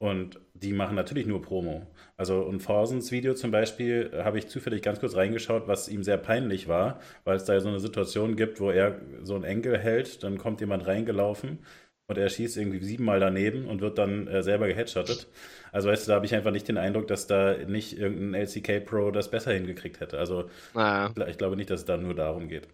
Und 0.00 0.40
die 0.54 0.72
machen 0.72 0.96
natürlich 0.96 1.26
nur 1.26 1.42
Promo. 1.42 1.86
Also 2.16 2.40
und 2.40 2.60
Forsens 2.60 3.12
Video 3.12 3.34
zum 3.34 3.50
Beispiel 3.50 4.10
habe 4.24 4.38
ich 4.38 4.48
zufällig 4.48 4.80
ganz 4.80 4.98
kurz 4.98 5.14
reingeschaut, 5.14 5.68
was 5.68 5.90
ihm 5.90 6.02
sehr 6.02 6.16
peinlich 6.16 6.68
war, 6.68 7.00
weil 7.24 7.36
es 7.36 7.44
da 7.44 7.60
so 7.60 7.68
eine 7.68 7.80
Situation 7.80 8.34
gibt, 8.34 8.60
wo 8.60 8.70
er 8.70 8.98
so 9.22 9.34
einen 9.34 9.44
Enkel 9.44 9.78
hält, 9.78 10.22
dann 10.22 10.38
kommt 10.38 10.60
jemand 10.60 10.86
reingelaufen 10.86 11.58
und 12.06 12.16
er 12.16 12.30
schießt 12.30 12.56
irgendwie 12.56 12.82
siebenmal 12.82 13.20
daneben 13.20 13.66
und 13.66 13.82
wird 13.82 13.98
dann 13.98 14.26
äh, 14.26 14.42
selber 14.42 14.68
geheadshottet. 14.68 15.28
Also 15.70 15.90
weißt 15.90 16.06
du, 16.06 16.10
da 16.10 16.16
habe 16.16 16.24
ich 16.26 16.34
einfach 16.34 16.50
nicht 16.50 16.66
den 16.66 16.78
Eindruck, 16.78 17.06
dass 17.06 17.26
da 17.26 17.58
nicht 17.58 17.98
irgendein 17.98 18.40
LCK 18.40 18.84
Pro 18.86 19.10
das 19.10 19.30
besser 19.30 19.52
hingekriegt 19.52 20.00
hätte. 20.00 20.18
Also 20.18 20.48
naja. 20.72 21.12
ich 21.28 21.36
glaube 21.36 21.56
nicht, 21.56 21.68
dass 21.68 21.80
es 21.80 21.86
da 21.86 21.98
nur 21.98 22.14
darum 22.14 22.48
geht. 22.48 22.68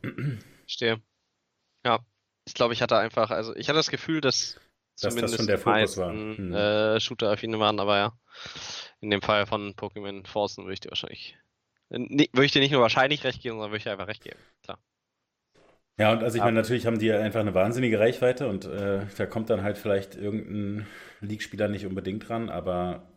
Stehe. 0.68 1.02
Ja, 1.84 1.98
ich 2.46 2.54
glaube, 2.54 2.72
ich 2.72 2.82
hatte 2.82 2.96
einfach, 2.96 3.30
also 3.30 3.54
ich 3.56 3.68
hatte 3.68 3.78
das 3.78 3.90
Gefühl, 3.90 4.20
dass, 4.20 4.58
dass 5.00 5.14
zumindest 5.14 5.34
das 5.34 5.38
schon 5.38 5.46
der 5.46 5.58
Fokus 5.58 5.96
war. 5.96 6.12
Hm. 6.12 6.54
Äh, 6.54 7.00
Shooter-affine 7.00 7.58
waren, 7.58 7.80
aber 7.80 7.96
ja, 7.96 8.12
in 9.00 9.10
dem 9.10 9.22
Fall 9.22 9.46
von 9.46 9.74
Pokémon 9.74 10.26
Forcen 10.26 10.64
würde 10.64 10.74
ich 10.74 10.80
dir 10.80 10.90
wahrscheinlich, 10.90 11.36
nee, 11.88 12.28
würde 12.32 12.46
ich 12.46 12.52
dir 12.52 12.60
nicht 12.60 12.72
nur 12.72 12.82
wahrscheinlich 12.82 13.24
recht 13.24 13.42
geben, 13.42 13.56
sondern 13.56 13.70
würde 13.70 13.78
ich 13.78 13.84
dir 13.84 13.92
einfach 13.92 14.08
recht 14.08 14.22
geben, 14.22 14.38
klar. 14.62 14.78
Ja, 15.98 16.12
und 16.12 16.22
also 16.22 16.36
ich 16.36 16.44
meine, 16.44 16.56
natürlich 16.56 16.84
haben 16.86 16.98
die 16.98 17.10
einfach 17.10 17.40
eine 17.40 17.54
wahnsinnige 17.54 17.98
Reichweite 17.98 18.48
und 18.48 18.66
äh, 18.66 19.06
da 19.16 19.26
kommt 19.26 19.48
dann 19.48 19.62
halt 19.62 19.78
vielleicht 19.78 20.14
irgendein 20.14 20.86
League-Spieler 21.20 21.68
nicht 21.68 21.86
unbedingt 21.86 22.28
dran, 22.28 22.50
aber 22.50 23.08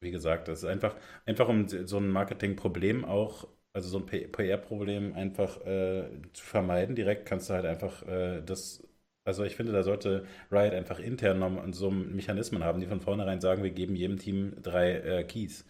wie 0.00 0.10
gesagt, 0.10 0.48
das 0.48 0.62
ist 0.62 0.68
einfach, 0.68 0.96
einfach 1.26 1.48
um 1.48 1.68
so 1.68 1.98
ein 1.98 2.08
Marketingproblem 2.08 3.04
auch 3.04 3.46
also 3.74 3.88
so 3.88 3.98
ein 3.98 4.06
PR-Problem 4.06 5.14
einfach 5.14 5.60
äh, 5.66 6.04
zu 6.32 6.44
vermeiden. 6.44 6.94
Direkt 6.94 7.26
kannst 7.26 7.50
du 7.50 7.54
halt 7.54 7.66
einfach 7.66 8.06
äh, 8.06 8.40
das, 8.40 8.86
also 9.24 9.44
ich 9.44 9.56
finde, 9.56 9.72
da 9.72 9.82
sollte 9.82 10.26
Riot 10.50 10.74
einfach 10.74 10.98
intern 10.98 11.38
so 11.72 11.90
Mechanismen 11.90 12.64
haben, 12.64 12.80
die 12.80 12.86
von 12.86 13.00
vornherein 13.00 13.40
sagen, 13.40 13.62
wir 13.62 13.70
geben 13.70 13.96
jedem 13.96 14.18
Team 14.18 14.54
drei 14.62 14.92
äh, 14.92 15.24
Keys. 15.24 15.64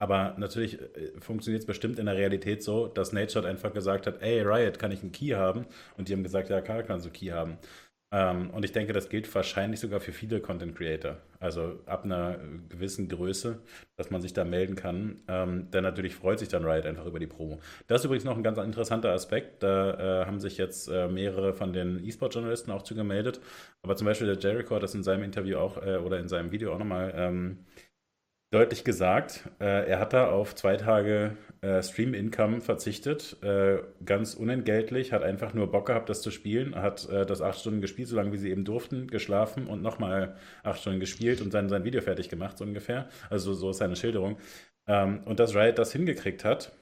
Aber 0.00 0.34
natürlich 0.38 0.80
äh, 0.80 1.12
funktioniert 1.20 1.62
es 1.62 1.66
bestimmt 1.66 1.98
in 1.98 2.06
der 2.06 2.16
Realität 2.16 2.62
so, 2.62 2.86
dass 2.88 3.12
Nate 3.12 3.32
einfach 3.46 3.72
gesagt 3.74 4.06
hat, 4.06 4.22
ey, 4.22 4.40
Riot, 4.42 4.78
kann 4.78 4.92
ich 4.92 5.02
einen 5.02 5.12
Key 5.12 5.34
haben? 5.34 5.66
Und 5.98 6.08
die 6.08 6.14
haben 6.14 6.22
gesagt, 6.22 6.48
ja, 6.48 6.60
Karl 6.62 6.84
kann 6.84 7.00
so 7.00 7.10
Key 7.10 7.30
haben. 7.30 7.58
Ähm, 8.12 8.50
und 8.50 8.64
ich 8.64 8.72
denke, 8.72 8.92
das 8.92 9.08
gilt 9.08 9.32
wahrscheinlich 9.34 9.78
sogar 9.78 10.00
für 10.00 10.12
viele 10.12 10.40
Content 10.40 10.74
Creator. 10.76 11.16
Also 11.38 11.78
ab 11.86 12.04
einer 12.04 12.38
gewissen 12.68 13.08
Größe, 13.08 13.60
dass 13.96 14.10
man 14.10 14.20
sich 14.20 14.32
da 14.32 14.44
melden 14.44 14.74
kann. 14.74 15.20
Ähm, 15.28 15.70
denn 15.70 15.84
natürlich 15.84 16.16
freut 16.16 16.40
sich 16.40 16.48
dann 16.48 16.64
Riot 16.64 16.86
einfach 16.86 17.06
über 17.06 17.20
die 17.20 17.28
Promo. 17.28 17.60
Das 17.86 18.00
ist 18.00 18.06
übrigens 18.06 18.24
noch 18.24 18.36
ein 18.36 18.42
ganz 18.42 18.58
interessanter 18.58 19.12
Aspekt. 19.12 19.62
Da 19.62 20.22
äh, 20.22 20.26
haben 20.26 20.40
sich 20.40 20.58
jetzt 20.58 20.88
äh, 20.88 21.06
mehrere 21.06 21.54
von 21.54 21.72
den 21.72 22.04
E-Sport-Journalisten 22.04 22.72
auch 22.72 22.82
zugemeldet. 22.82 23.40
Aber 23.82 23.96
zum 23.96 24.06
Beispiel 24.06 24.26
der 24.26 24.38
Jericho 24.38 24.74
hat 24.74 24.82
das 24.82 24.94
in 24.94 25.04
seinem 25.04 25.22
Interview 25.22 25.58
auch 25.58 25.80
äh, 25.80 25.96
oder 25.98 26.18
in 26.18 26.28
seinem 26.28 26.50
Video 26.50 26.74
auch 26.74 26.78
nochmal 26.78 27.12
ähm, 27.14 27.58
deutlich 28.50 28.84
gesagt, 28.84 29.48
äh, 29.60 29.88
er 29.88 30.00
hat 30.00 30.12
da 30.12 30.30
auf 30.30 30.54
zwei 30.54 30.76
Tage 30.76 31.36
äh, 31.60 31.82
Stream-Income 31.82 32.60
verzichtet, 32.60 33.36
äh, 33.42 33.78
ganz 34.04 34.34
unentgeltlich, 34.34 35.12
hat 35.12 35.22
einfach 35.22 35.54
nur 35.54 35.70
Bock 35.70 35.86
gehabt, 35.86 36.08
das 36.08 36.22
zu 36.22 36.30
spielen, 36.30 36.74
hat 36.74 37.08
äh, 37.08 37.24
das 37.26 37.42
acht 37.42 37.60
Stunden 37.60 37.80
gespielt, 37.80 38.08
so 38.08 38.16
lange 38.16 38.32
wie 38.32 38.38
sie 38.38 38.50
eben 38.50 38.64
durften, 38.64 39.06
geschlafen 39.06 39.66
und 39.66 39.82
nochmal 39.82 40.36
acht 40.64 40.80
Stunden 40.80 41.00
gespielt 41.00 41.40
und 41.40 41.54
dann 41.54 41.68
sein 41.68 41.84
Video 41.84 42.00
fertig 42.00 42.28
gemacht, 42.28 42.58
so 42.58 42.64
ungefähr. 42.64 43.08
Also 43.28 43.54
so 43.54 43.70
ist 43.70 43.78
seine 43.78 43.96
Schilderung. 43.96 44.38
Ähm, 44.88 45.22
und 45.24 45.38
dass 45.40 45.54
Riot 45.54 45.78
das 45.78 45.92
hingekriegt 45.92 46.44
hat, 46.44 46.72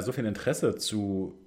so 0.00 0.12
viel 0.12 0.26
Interesse 0.26 0.76
zu 0.76 1.40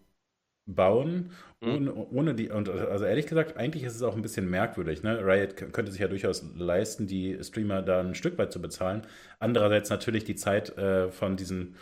bauen. 0.66 1.32
Ohne, 1.64 1.94
ohne, 1.94 2.36
die, 2.36 2.50
und 2.50 2.70
also 2.70 3.06
ehrlich 3.06 3.28
gesagt, 3.28 3.58
eigentlich 3.58 3.84
ist 3.84 3.96
es 3.96 4.04
auch 4.04 4.16
ein 4.16 4.22
bisschen 4.22 4.50
merkwürdig. 4.50 5.04
Ne? 5.04 5.20
Riot 5.26 5.56
könnte 5.56 5.92
sich 5.92 6.02
ja 6.02 6.08
durchaus 6.08 6.44
leisten, 6.56 7.08
die 7.08 7.38
Streamer 7.42 7.82
da 7.82 8.02
ein 8.02 8.16
Stück 8.16 8.38
weit 8.38 8.52
zu 8.52 8.62
bezahlen. 8.62 9.08
Andererseits 9.40 9.90
natürlich 9.90 10.24
die 10.24 10.36
Zeit 10.36 10.78
äh, 10.78 11.10
von 11.12 11.38
diesen 11.38 11.76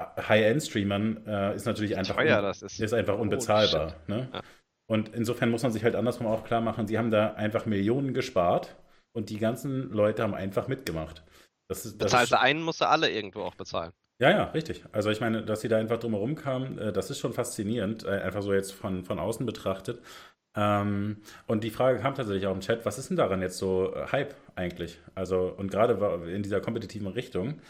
High-End-Streamern 0.00 1.26
äh, 1.26 1.54
ist 1.54 1.66
natürlich 1.66 1.96
einfach, 1.96 2.16
teuer, 2.16 2.42
das 2.42 2.62
ist, 2.62 2.80
ist 2.80 2.92
einfach 2.92 3.18
unbezahlbar. 3.18 3.94
Oh, 4.08 4.10
ne? 4.10 4.28
ja. 4.32 4.42
Und 4.86 5.14
insofern 5.14 5.50
muss 5.50 5.62
man 5.62 5.72
sich 5.72 5.84
halt 5.84 5.94
andersrum 5.94 6.26
auch 6.26 6.44
klar 6.44 6.60
machen, 6.60 6.86
sie 6.86 6.98
haben 6.98 7.10
da 7.10 7.34
einfach 7.34 7.64
Millionen 7.66 8.12
gespart 8.12 8.76
und 9.16 9.30
die 9.30 9.38
ganzen 9.38 9.90
Leute 9.90 10.22
haben 10.22 10.34
einfach 10.34 10.68
mitgemacht. 10.68 11.22
Das 11.68 11.86
ist, 11.86 12.00
das 12.00 12.10
Bezahlst 12.10 12.32
du 12.32 12.40
einen, 12.40 12.62
musst 12.62 12.80
du 12.80 12.88
alle 12.88 13.10
irgendwo 13.10 13.42
auch 13.42 13.54
bezahlen. 13.54 13.92
Ja, 14.20 14.30
ja, 14.30 14.44
richtig. 14.44 14.84
Also 14.92 15.10
ich 15.10 15.20
meine, 15.20 15.42
dass 15.44 15.60
sie 15.60 15.68
da 15.68 15.76
einfach 15.78 15.98
drumherum 15.98 16.36
kamen, 16.36 16.78
äh, 16.78 16.92
das 16.92 17.10
ist 17.10 17.18
schon 17.18 17.32
faszinierend, 17.32 18.04
äh, 18.04 18.10
einfach 18.10 18.42
so 18.42 18.52
jetzt 18.54 18.72
von, 18.72 19.04
von 19.04 19.18
außen 19.18 19.44
betrachtet. 19.44 20.00
Ähm, 20.56 21.18
und 21.48 21.64
die 21.64 21.70
Frage 21.70 21.98
kam 21.98 22.14
tatsächlich 22.14 22.46
auch 22.46 22.54
im 22.54 22.60
Chat, 22.60 22.86
was 22.86 22.98
ist 22.98 23.10
denn 23.10 23.16
daran 23.16 23.42
jetzt 23.42 23.58
so 23.58 23.92
äh, 23.94 24.06
Hype 24.12 24.34
eigentlich? 24.54 25.00
Also, 25.16 25.48
und 25.56 25.70
gerade 25.70 25.94
in 26.32 26.42
dieser 26.44 26.60
kompetitiven 26.60 27.08
Richtung. 27.08 27.60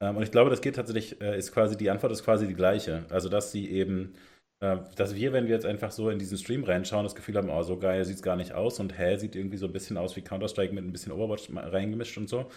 Ähm, 0.00 0.16
und 0.16 0.24
ich 0.24 0.32
glaube, 0.32 0.50
das 0.50 0.60
geht 0.60 0.74
tatsächlich, 0.76 1.20
ist 1.20 1.52
quasi, 1.52 1.76
die 1.76 1.90
Antwort 1.90 2.12
ist 2.12 2.24
quasi 2.24 2.48
die 2.48 2.54
gleiche. 2.54 3.04
Also, 3.10 3.28
dass 3.28 3.52
sie 3.52 3.70
eben, 3.70 4.14
dass 4.60 5.16
wir, 5.16 5.32
wenn 5.32 5.46
wir 5.46 5.54
jetzt 5.54 5.66
einfach 5.66 5.90
so 5.90 6.08
in 6.10 6.18
diesen 6.20 6.38
Stream 6.38 6.62
reinschauen, 6.64 7.02
das 7.04 7.16
Gefühl 7.16 7.36
haben, 7.36 7.50
oh, 7.50 7.62
so 7.64 7.78
geil 7.78 8.04
sieht 8.04 8.16
es 8.16 8.22
gar 8.22 8.36
nicht 8.36 8.52
aus 8.52 8.78
und 8.78 8.96
hä, 8.96 9.16
sieht 9.16 9.34
irgendwie 9.34 9.56
so 9.56 9.66
ein 9.66 9.72
bisschen 9.72 9.96
aus 9.98 10.14
wie 10.16 10.22
Counter-Strike 10.22 10.72
mit 10.72 10.84
ein 10.84 10.92
bisschen 10.92 11.10
Overwatch 11.12 11.48
reingemischt 11.52 12.16
und 12.16 12.28
so. 12.28 12.48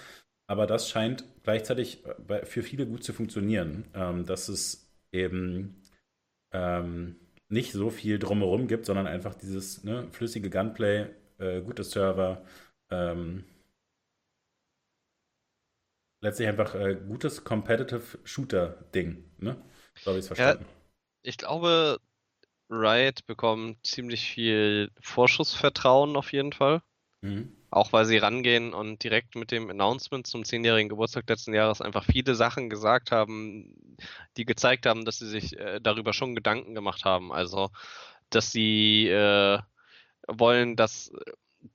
Aber 0.47 0.67
das 0.67 0.89
scheint 0.89 1.25
gleichzeitig 1.43 2.03
für 2.43 2.63
viele 2.63 2.86
gut 2.86 3.03
zu 3.03 3.13
funktionieren, 3.13 3.86
ähm, 3.93 4.25
dass 4.25 4.47
es 4.47 4.88
eben 5.12 5.81
ähm, 6.51 7.15
nicht 7.49 7.71
so 7.71 7.89
viel 7.89 8.19
drumherum 8.19 8.67
gibt, 8.67 8.86
sondern 8.86 9.08
einfach 9.08 9.36
dieses 9.36 9.84
ne, 9.84 10.08
flüssige 10.12 10.49
Gunplay, 10.49 11.08
äh, 11.38 11.62
gute 11.62 11.84
Server, 11.84 12.43
ähm, 12.89 13.43
letztlich 16.21 16.47
einfach 16.47 16.75
äh, 16.75 16.95
gutes 16.95 17.43
Competitive 17.43 18.19
Shooter-Ding. 18.23 19.23
Ne? 19.38 19.58
So 19.99 20.08
habe 20.08 20.19
ich 20.19 20.23
es 20.23 20.27
verstanden. 20.27 20.63
Ja, 20.63 20.69
ich 21.23 21.38
glaube, 21.38 21.99
Riot 22.69 23.25
bekommt 23.25 23.86
ziemlich 23.86 24.27
viel 24.27 24.91
Vorschussvertrauen 24.99 26.15
auf 26.15 26.34
jeden 26.34 26.51
Fall. 26.51 26.81
Mhm. 27.21 27.55
Auch 27.76 27.92
weil 27.92 28.06
sie 28.06 28.16
rangehen 28.16 28.74
und 28.74 29.04
direkt 29.04 29.36
mit 29.36 29.52
dem 29.52 29.70
Announcement 29.70 30.26
zum 30.26 30.46
zehnjährigen 30.46 30.88
Geburtstag 30.88 31.28
letzten 31.28 31.54
Jahres 31.54 31.82
einfach 31.82 32.06
viele 32.06 32.34
Sachen 32.34 32.70
gesagt 32.70 33.12
haben, 33.12 33.98
die 34.38 34.46
gezeigt 34.46 34.86
haben, 34.86 35.04
dass 35.04 35.20
sie 35.20 35.28
sich 35.28 35.60
äh, 35.60 35.82
darüber 35.82 36.14
schon 36.14 36.36
Gedanken 36.36 36.74
gemacht 36.74 37.04
haben. 37.04 37.34
Also, 37.34 37.72
dass 38.30 38.54
sie 38.54 39.10
äh, 39.10 39.60
wollen, 40.26 40.78
dass 40.78 41.12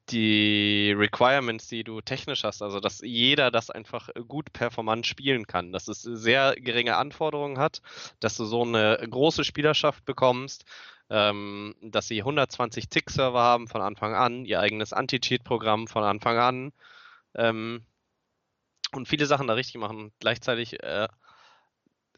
die 0.08 0.94
Requirements, 0.96 1.68
die 1.68 1.84
du 1.84 2.00
technisch 2.00 2.44
hast, 2.44 2.62
also 2.62 2.80
dass 2.80 3.02
jeder 3.02 3.50
das 3.50 3.68
einfach 3.68 4.08
gut 4.26 4.54
performant 4.54 5.06
spielen 5.06 5.46
kann, 5.46 5.70
dass 5.70 5.86
es 5.86 6.00
sehr 6.00 6.54
geringe 6.56 6.96
Anforderungen 6.96 7.58
hat, 7.58 7.82
dass 8.20 8.38
du 8.38 8.46
so 8.46 8.62
eine 8.62 9.06
große 9.06 9.44
Spielerschaft 9.44 10.06
bekommst, 10.06 10.64
ähm, 11.10 11.74
dass 11.82 12.08
sie 12.08 12.20
120 12.20 12.88
Tick-Server 12.88 13.40
haben 13.40 13.68
von 13.68 13.82
Anfang 13.82 14.14
an, 14.14 14.44
ihr 14.44 14.60
eigenes 14.60 14.92
Anti-Cheat-Programm 14.92 15.88
von 15.88 16.04
Anfang 16.04 16.38
an 16.38 16.72
ähm, 17.34 17.84
und 18.92 19.08
viele 19.08 19.26
Sachen 19.26 19.48
da 19.48 19.54
richtig 19.54 19.80
machen. 19.80 20.12
Gleichzeitig 20.20 20.82
äh, 20.82 21.08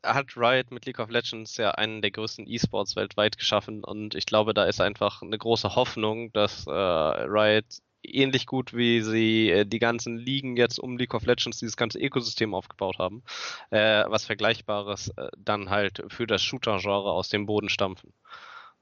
hat 0.03 0.37
Riot 0.37 0.71
mit 0.71 0.87
League 0.87 0.99
of 0.99 1.11
Legends 1.11 1.57
ja 1.57 1.73
einen 1.73 2.03
der 2.03 2.11
größten 2.11 2.47
E-Sports 2.47 2.97
weltweit 2.97 3.39
geschaffen 3.39 3.85
und 3.85 4.15
ich 4.15 4.27
glaube, 4.27 4.55
da 4.55 4.65
ist 4.65 4.81
einfach 4.81 5.23
eine 5.23 5.39
große 5.39 5.75
Hoffnung, 5.75 6.33
dass 6.33 6.67
äh, 6.67 6.71
Riot 6.71 7.67
ähnlich 8.03 8.47
gut 8.47 8.75
wie 8.75 9.01
sie 9.01 9.51
äh, 9.51 9.65
die 9.65 9.79
ganzen 9.79 10.17
Ligen 10.19 10.57
jetzt 10.57 10.79
um 10.79 10.97
League 10.97 11.15
of 11.15 11.25
Legends 11.25 11.59
dieses 11.59 11.77
ganze 11.77 11.99
Ökosystem 11.99 12.55
aufgebaut 12.55 12.99
haben, 12.99 13.23
äh, 13.71 14.05
was 14.09 14.27
Vergleichbares 14.27 15.09
äh, 15.17 15.29
dann 15.39 15.71
halt 15.71 16.03
für 16.09 16.27
das 16.27 16.43
Shooter-Genre 16.43 17.11
aus 17.11 17.29
dem 17.29 17.47
Boden 17.47 17.69
stampfen. 17.69 18.13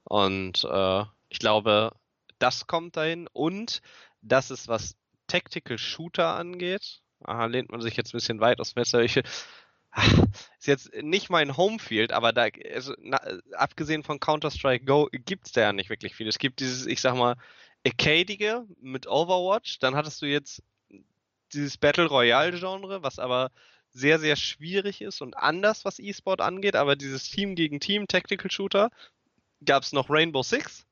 Und 0.03 0.63
äh, 0.63 1.03
ich 1.29 1.39
glaube, 1.39 1.91
das 2.39 2.67
kommt 2.67 2.97
dahin 2.97 3.27
und 3.31 3.81
das 4.21 4.51
ist, 4.51 4.67
was 4.67 4.95
Tactical 5.27 5.77
Shooter 5.77 6.35
angeht. 6.35 7.01
Aha, 7.23 7.45
lehnt 7.45 7.71
man 7.71 7.81
sich 7.81 7.95
jetzt 7.95 8.09
ein 8.09 8.17
bisschen 8.17 8.39
weit 8.39 8.59
aus 8.59 8.75
Messer. 8.75 9.01
Ich, 9.01 9.17
ist 10.59 10.67
jetzt 10.67 10.93
nicht 10.95 11.29
mein 11.29 11.55
Homefield, 11.57 12.11
aber 12.11 12.33
da, 12.33 12.47
also, 12.73 12.93
na, 12.99 13.19
abgesehen 13.53 14.03
von 14.03 14.19
Counter-Strike 14.19 14.85
Go, 14.85 15.07
gibt 15.11 15.47
es 15.47 15.51
da 15.53 15.61
ja 15.61 15.73
nicht 15.73 15.89
wirklich 15.89 16.15
viel. 16.15 16.27
Es 16.27 16.39
gibt 16.39 16.59
dieses, 16.59 16.85
ich 16.85 17.01
sag 17.01 17.15
mal, 17.15 17.35
Arcadige 17.85 18.65
mit 18.79 19.07
Overwatch. 19.07 19.79
Dann 19.79 19.95
hattest 19.95 20.21
du 20.21 20.25
jetzt 20.25 20.63
dieses 21.53 21.77
Battle 21.77 22.07
Royale-Genre, 22.07 23.03
was 23.03 23.19
aber 23.19 23.51
sehr, 23.91 24.19
sehr 24.19 24.35
schwierig 24.37 25.01
ist 25.01 25.21
und 25.21 25.35
anders, 25.35 25.83
was 25.83 25.99
E-Sport 25.99 26.39
angeht, 26.41 26.75
aber 26.75 26.95
dieses 26.95 27.29
Team 27.29 27.55
gegen 27.55 27.79
Team 27.81 28.07
Tactical 28.07 28.49
Shooter 28.49 28.89
gab 29.65 29.83
es 29.83 29.93
noch 29.93 30.09
Rainbow 30.09 30.43
Six, 30.43 30.85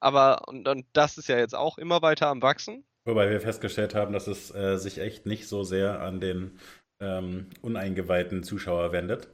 aber 0.00 0.48
und, 0.48 0.66
und, 0.66 0.86
das 0.92 1.18
ist 1.18 1.28
ja 1.28 1.38
jetzt 1.38 1.54
auch 1.54 1.78
immer 1.78 2.02
weiter 2.02 2.28
am 2.28 2.42
Wachsen. 2.42 2.84
Wobei 3.04 3.30
wir 3.30 3.40
festgestellt 3.40 3.94
haben, 3.94 4.12
dass 4.12 4.26
es 4.26 4.54
äh, 4.54 4.76
sich 4.76 4.98
echt 4.98 5.26
nicht 5.26 5.48
so 5.48 5.62
sehr 5.62 6.00
an 6.00 6.20
den 6.20 6.58
ähm, 7.00 7.48
uneingeweihten 7.62 8.42
Zuschauer 8.42 8.92
wendet. 8.92 9.28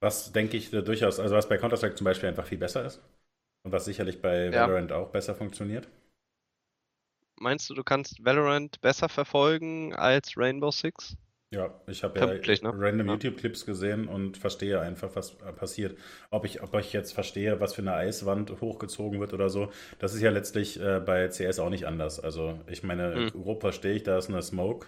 Was 0.00 0.32
denke 0.32 0.56
ich 0.56 0.72
äh, 0.72 0.82
durchaus, 0.82 1.20
also 1.20 1.34
was 1.34 1.48
bei 1.48 1.58
Counter-Strike 1.58 1.94
zum 1.94 2.06
Beispiel 2.06 2.28
einfach 2.28 2.46
viel 2.46 2.58
besser 2.58 2.84
ist. 2.84 3.00
Und 3.64 3.72
was 3.72 3.84
sicherlich 3.84 4.20
bei 4.20 4.46
ja. 4.46 4.62
Valorant 4.62 4.90
auch 4.92 5.10
besser 5.10 5.34
funktioniert. 5.34 5.88
Meinst 7.38 7.70
du, 7.70 7.74
du 7.74 7.84
kannst 7.84 8.24
Valorant 8.24 8.80
besser 8.80 9.08
verfolgen 9.08 9.94
als 9.94 10.36
Rainbow 10.36 10.70
Six? 10.70 11.16
Ja, 11.52 11.70
ich 11.86 12.02
habe 12.02 12.18
ja 12.18 12.26
ne? 12.26 12.72
random 12.74 13.08
ja. 13.08 13.12
YouTube-Clips 13.12 13.66
gesehen 13.66 14.08
und 14.08 14.38
verstehe 14.38 14.80
einfach, 14.80 15.10
was 15.14 15.32
passiert. 15.32 15.98
Ob 16.30 16.46
ich, 16.46 16.62
ob 16.62 16.74
ich 16.76 16.94
jetzt 16.94 17.12
verstehe, 17.12 17.60
was 17.60 17.74
für 17.74 17.82
eine 17.82 17.92
Eiswand 17.92 18.58
hochgezogen 18.62 19.20
wird 19.20 19.34
oder 19.34 19.50
so, 19.50 19.70
das 19.98 20.14
ist 20.14 20.22
ja 20.22 20.30
letztlich 20.30 20.80
äh, 20.80 21.00
bei 21.00 21.28
CS 21.28 21.58
auch 21.58 21.68
nicht 21.68 21.86
anders. 21.86 22.18
Also 22.18 22.58
ich 22.66 22.82
meine, 22.82 23.14
mhm. 23.14 23.30
grob 23.30 23.60
verstehe 23.60 23.92
ich, 23.92 24.02
da 24.02 24.16
ist 24.16 24.30
eine 24.30 24.40
Smoke. 24.40 24.86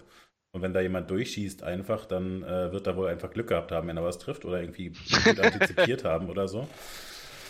Und 0.53 0.63
wenn 0.63 0.73
da 0.73 0.81
jemand 0.81 1.11
durchschießt 1.11 1.61
einfach, 1.61 2.05
dann 2.05 2.41
äh, 2.41 2.71
wird 2.71 2.87
er 2.87 2.97
wohl 2.97 3.09
einfach 3.09 3.29
Glück 3.29 3.49
gehabt 3.49 3.71
haben, 3.71 3.87
wenn 3.87 3.97
er 3.97 4.03
was 4.03 4.17
trifft 4.17 4.43
oder 4.43 4.59
irgendwie 4.59 4.89
gut 5.23 5.39
antizipiert 5.39 6.03
haben 6.03 6.29
oder 6.29 6.47
so. 6.47 6.67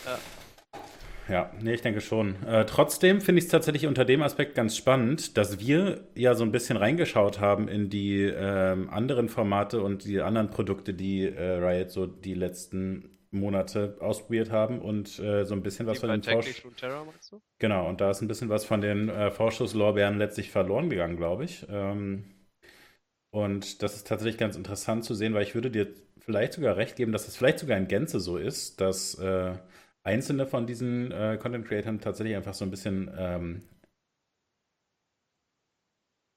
Ja. 0.05 0.19
Ja, 1.27 1.51
nee, 1.61 1.73
ich 1.73 1.81
denke 1.81 2.01
schon. 2.01 2.41
Äh, 2.43 2.65
trotzdem 2.65 3.19
finde 3.19 3.39
ich 3.39 3.45
es 3.45 3.51
tatsächlich 3.51 3.87
unter 3.87 4.05
dem 4.05 4.21
Aspekt 4.21 4.55
ganz 4.55 4.77
spannend, 4.77 5.37
dass 5.37 5.59
wir 5.59 6.07
ja 6.15 6.35
so 6.35 6.43
ein 6.43 6.51
bisschen 6.51 6.77
reingeschaut 6.77 7.39
haben 7.39 7.67
in 7.67 7.89
die 7.89 8.21
ähm, 8.21 8.89
anderen 8.89 9.29
Formate 9.29 9.81
und 9.81 10.05
die 10.05 10.21
anderen 10.21 10.49
Produkte, 10.49 10.93
die 10.93 11.23
äh, 11.23 11.57
Riot 11.57 11.89
so 11.89 12.05
die 12.05 12.35
letzten 12.35 13.09
Monate 13.31 13.97
ausprobiert 13.99 14.51
haben 14.51 14.79
und 14.79 15.19
äh, 15.19 15.45
so 15.45 15.55
ein 15.55 15.63
bisschen 15.63 15.87
was 15.87 15.99
die 15.99 16.07
von 16.07 16.09
den 16.09 16.23
Forsch 16.23 16.63
Genau, 17.59 17.89
und 17.89 18.01
da 18.01 18.11
ist 18.11 18.21
ein 18.21 18.27
bisschen 18.27 18.49
was 18.49 18.65
von 18.65 18.81
den 18.81 19.09
äh, 19.09 19.31
Vorschusslorbeeren 19.31 20.17
letztlich 20.17 20.51
verloren 20.51 20.89
gegangen, 20.89 21.17
glaube 21.17 21.43
ich. 21.43 21.65
Ähm, 21.69 22.25
und 23.31 23.83
das 23.83 23.95
ist 23.95 24.07
tatsächlich 24.07 24.37
ganz 24.37 24.55
interessant 24.55 25.03
zu 25.03 25.13
sehen, 25.13 25.33
weil 25.33 25.43
ich 25.43 25.55
würde 25.55 25.69
dir 25.69 25.87
vielleicht 26.19 26.53
sogar 26.53 26.77
recht 26.77 26.95
geben, 26.95 27.11
dass 27.11 27.23
es 27.23 27.27
das 27.27 27.37
vielleicht 27.37 27.59
sogar 27.59 27.77
in 27.77 27.87
Gänze 27.87 28.19
so 28.19 28.37
ist, 28.37 28.79
dass 28.79 29.15
äh, 29.15 29.53
einzelne 30.05 30.45
von 30.45 30.67
diesen 30.67 31.11
äh, 31.11 31.37
Content 31.41 31.67
Creators 31.67 31.99
tatsächlich 32.01 32.35
einfach 32.35 32.53
so 32.53 32.63
ein 32.63 32.71
bisschen 32.71 33.11
ähm, 33.17 33.63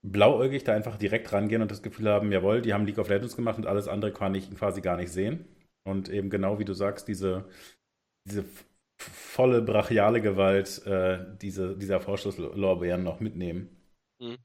blauäugig 0.01 0.63
da 0.63 0.73
einfach 0.73 0.97
direkt 0.97 1.31
rangehen 1.31 1.61
und 1.61 1.71
das 1.71 1.83
Gefühl 1.83 2.09
haben, 2.09 2.31
jawohl, 2.31 2.61
die 2.61 2.73
haben 2.73 2.85
League 2.85 2.97
of 2.97 3.09
Legends 3.09 3.35
gemacht 3.35 3.57
und 3.57 3.67
alles 3.67 3.87
andere 3.87 4.11
kann 4.11 4.35
ich 4.35 4.53
quasi 4.55 4.81
gar 4.81 4.97
nicht 4.97 5.11
sehen. 5.11 5.45
Und 5.83 6.09
eben 6.09 6.29
genau 6.29 6.59
wie 6.59 6.65
du 6.65 6.73
sagst, 6.73 7.07
diese, 7.07 7.45
diese 8.27 8.43
volle 8.97 9.61
brachiale 9.61 10.21
Gewalt 10.21 10.85
äh, 10.85 11.19
diese, 11.41 11.77
dieser 11.77 11.99
Vorschusslorbeeren 11.99 13.03
noch 13.03 13.19
mitnehmen. 13.19 13.69
Mhm. 14.19 14.37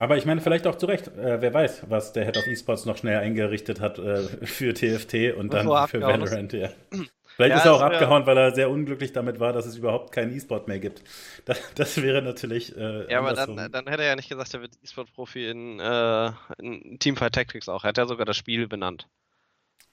Aber 0.00 0.16
ich 0.16 0.26
meine, 0.26 0.40
vielleicht 0.40 0.66
auch 0.66 0.76
zu 0.76 0.86
Recht. 0.86 1.08
Äh, 1.08 1.40
wer 1.40 1.54
weiß, 1.54 1.88
was 1.88 2.12
der 2.12 2.24
Head 2.24 2.36
of 2.36 2.46
Esports 2.46 2.84
noch 2.84 2.96
schnell 2.96 3.18
eingerichtet 3.18 3.80
hat 3.80 3.98
äh, 3.98 4.22
für 4.44 4.74
TFT 4.74 5.34
und 5.36 5.54
dann 5.54 5.66
für 5.88 6.00
Valorant. 6.00 6.52
Ja. 6.52 6.70
Vielleicht 7.36 7.50
ja, 7.50 7.58
ist 7.58 7.66
er 7.66 7.74
auch 7.74 7.80
abgehauen, 7.80 8.26
weil 8.26 8.36
er 8.36 8.54
sehr 8.54 8.70
unglücklich 8.70 9.12
damit 9.12 9.40
war, 9.40 9.52
dass 9.52 9.66
es 9.66 9.76
überhaupt 9.76 10.12
keinen 10.12 10.34
E-Sport 10.34 10.68
mehr 10.68 10.78
gibt. 10.78 11.02
Das, 11.46 11.60
das 11.74 12.00
wäre 12.00 12.22
natürlich. 12.22 12.74
Äh, 12.74 13.10
ja, 13.12 13.18
aber 13.18 13.34
dann, 13.34 13.70
dann, 13.70 13.86
hätte 13.86 14.02
er 14.02 14.08
ja 14.08 14.16
nicht 14.16 14.30
gesagt, 14.30 14.54
er 14.54 14.62
wird 14.62 14.72
E-Sport-Profi 14.82 15.46
in, 15.46 15.78
äh, 15.78 16.32
in 16.58 16.98
Teamfight 16.98 17.34
Tactics 17.34 17.68
auch. 17.68 17.84
Er 17.84 17.88
hat 17.88 17.98
ja 17.98 18.06
sogar 18.06 18.24
das 18.24 18.38
Spiel 18.38 18.66
benannt. 18.66 19.06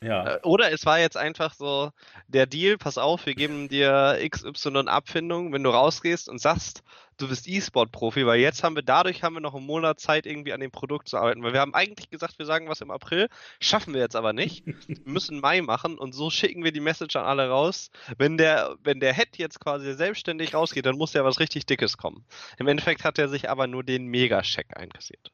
Ja. 0.04 0.36
Äh, 0.36 0.40
oder 0.44 0.72
es 0.72 0.86
war 0.86 1.00
jetzt 1.00 1.18
einfach 1.18 1.54
so 1.54 1.92
der 2.28 2.46
Deal, 2.46 2.78
pass 2.78 2.98
auf, 2.98 3.26
wir 3.26 3.36
geben 3.36 3.68
dir 3.68 4.18
XY 4.30 4.88
Abfindung, 4.88 5.52
wenn 5.52 5.64
du 5.64 5.70
rausgehst 5.70 6.30
und 6.30 6.40
sagst, 6.40 6.84
du 7.22 7.28
bist 7.28 7.48
E-Sport-Profi, 7.48 8.26
weil 8.26 8.40
jetzt 8.40 8.64
haben 8.64 8.76
wir, 8.76 8.82
dadurch 8.82 9.24
haben 9.24 9.34
wir 9.34 9.42
noch 9.42 9.56
einen 9.56 9.66
Monat 9.66 10.00
Zeit, 10.00 10.26
irgendwie 10.26 10.54
an 10.54 10.60
dem 10.60 10.72
Produkt 10.72 11.08
zu 11.08 11.18
arbeiten. 11.18 11.44
Weil 11.44 11.54
wir 11.54 11.60
haben 11.60 11.74
eigentlich 11.74 12.10
gesagt, 12.10 12.40
wir 12.40 12.46
sagen 12.46 12.68
was 12.68 12.82
im 12.82 12.92
April, 12.92 13.30
schaffen 13.60 13.94
wir 13.94 14.02
jetzt 14.02 14.16
aber 14.16 14.34
nicht. 14.34 14.66
wir 14.88 14.98
müssen 15.06 15.40
Mai 15.40 15.62
machen 15.62 15.98
und 15.98 16.14
so 16.14 16.30
schicken 16.30 16.64
wir 16.64 16.72
die 16.72 16.80
Message 16.80 17.16
an 17.16 17.26
alle 17.26 17.50
raus. 17.50 17.92
Wenn 18.18 18.38
der, 18.38 18.76
wenn 18.84 19.00
der 19.00 19.14
Head 19.14 19.38
jetzt 19.38 19.60
quasi 19.60 19.94
selbstständig 19.94 20.54
rausgeht, 20.54 20.86
dann 20.86 20.98
muss 20.98 21.14
ja 21.14 21.24
was 21.24 21.40
richtig 21.40 21.66
Dickes 21.66 21.98
kommen. 21.98 22.26
Im 22.58 22.68
Endeffekt 22.68 23.04
hat 23.04 23.20
er 23.20 23.30
sich 23.30 23.50
aber 23.50 23.68
nur 23.68 23.84
den 23.84 24.08
Mega-Check 24.08 24.78
einkassiert. 24.78 25.32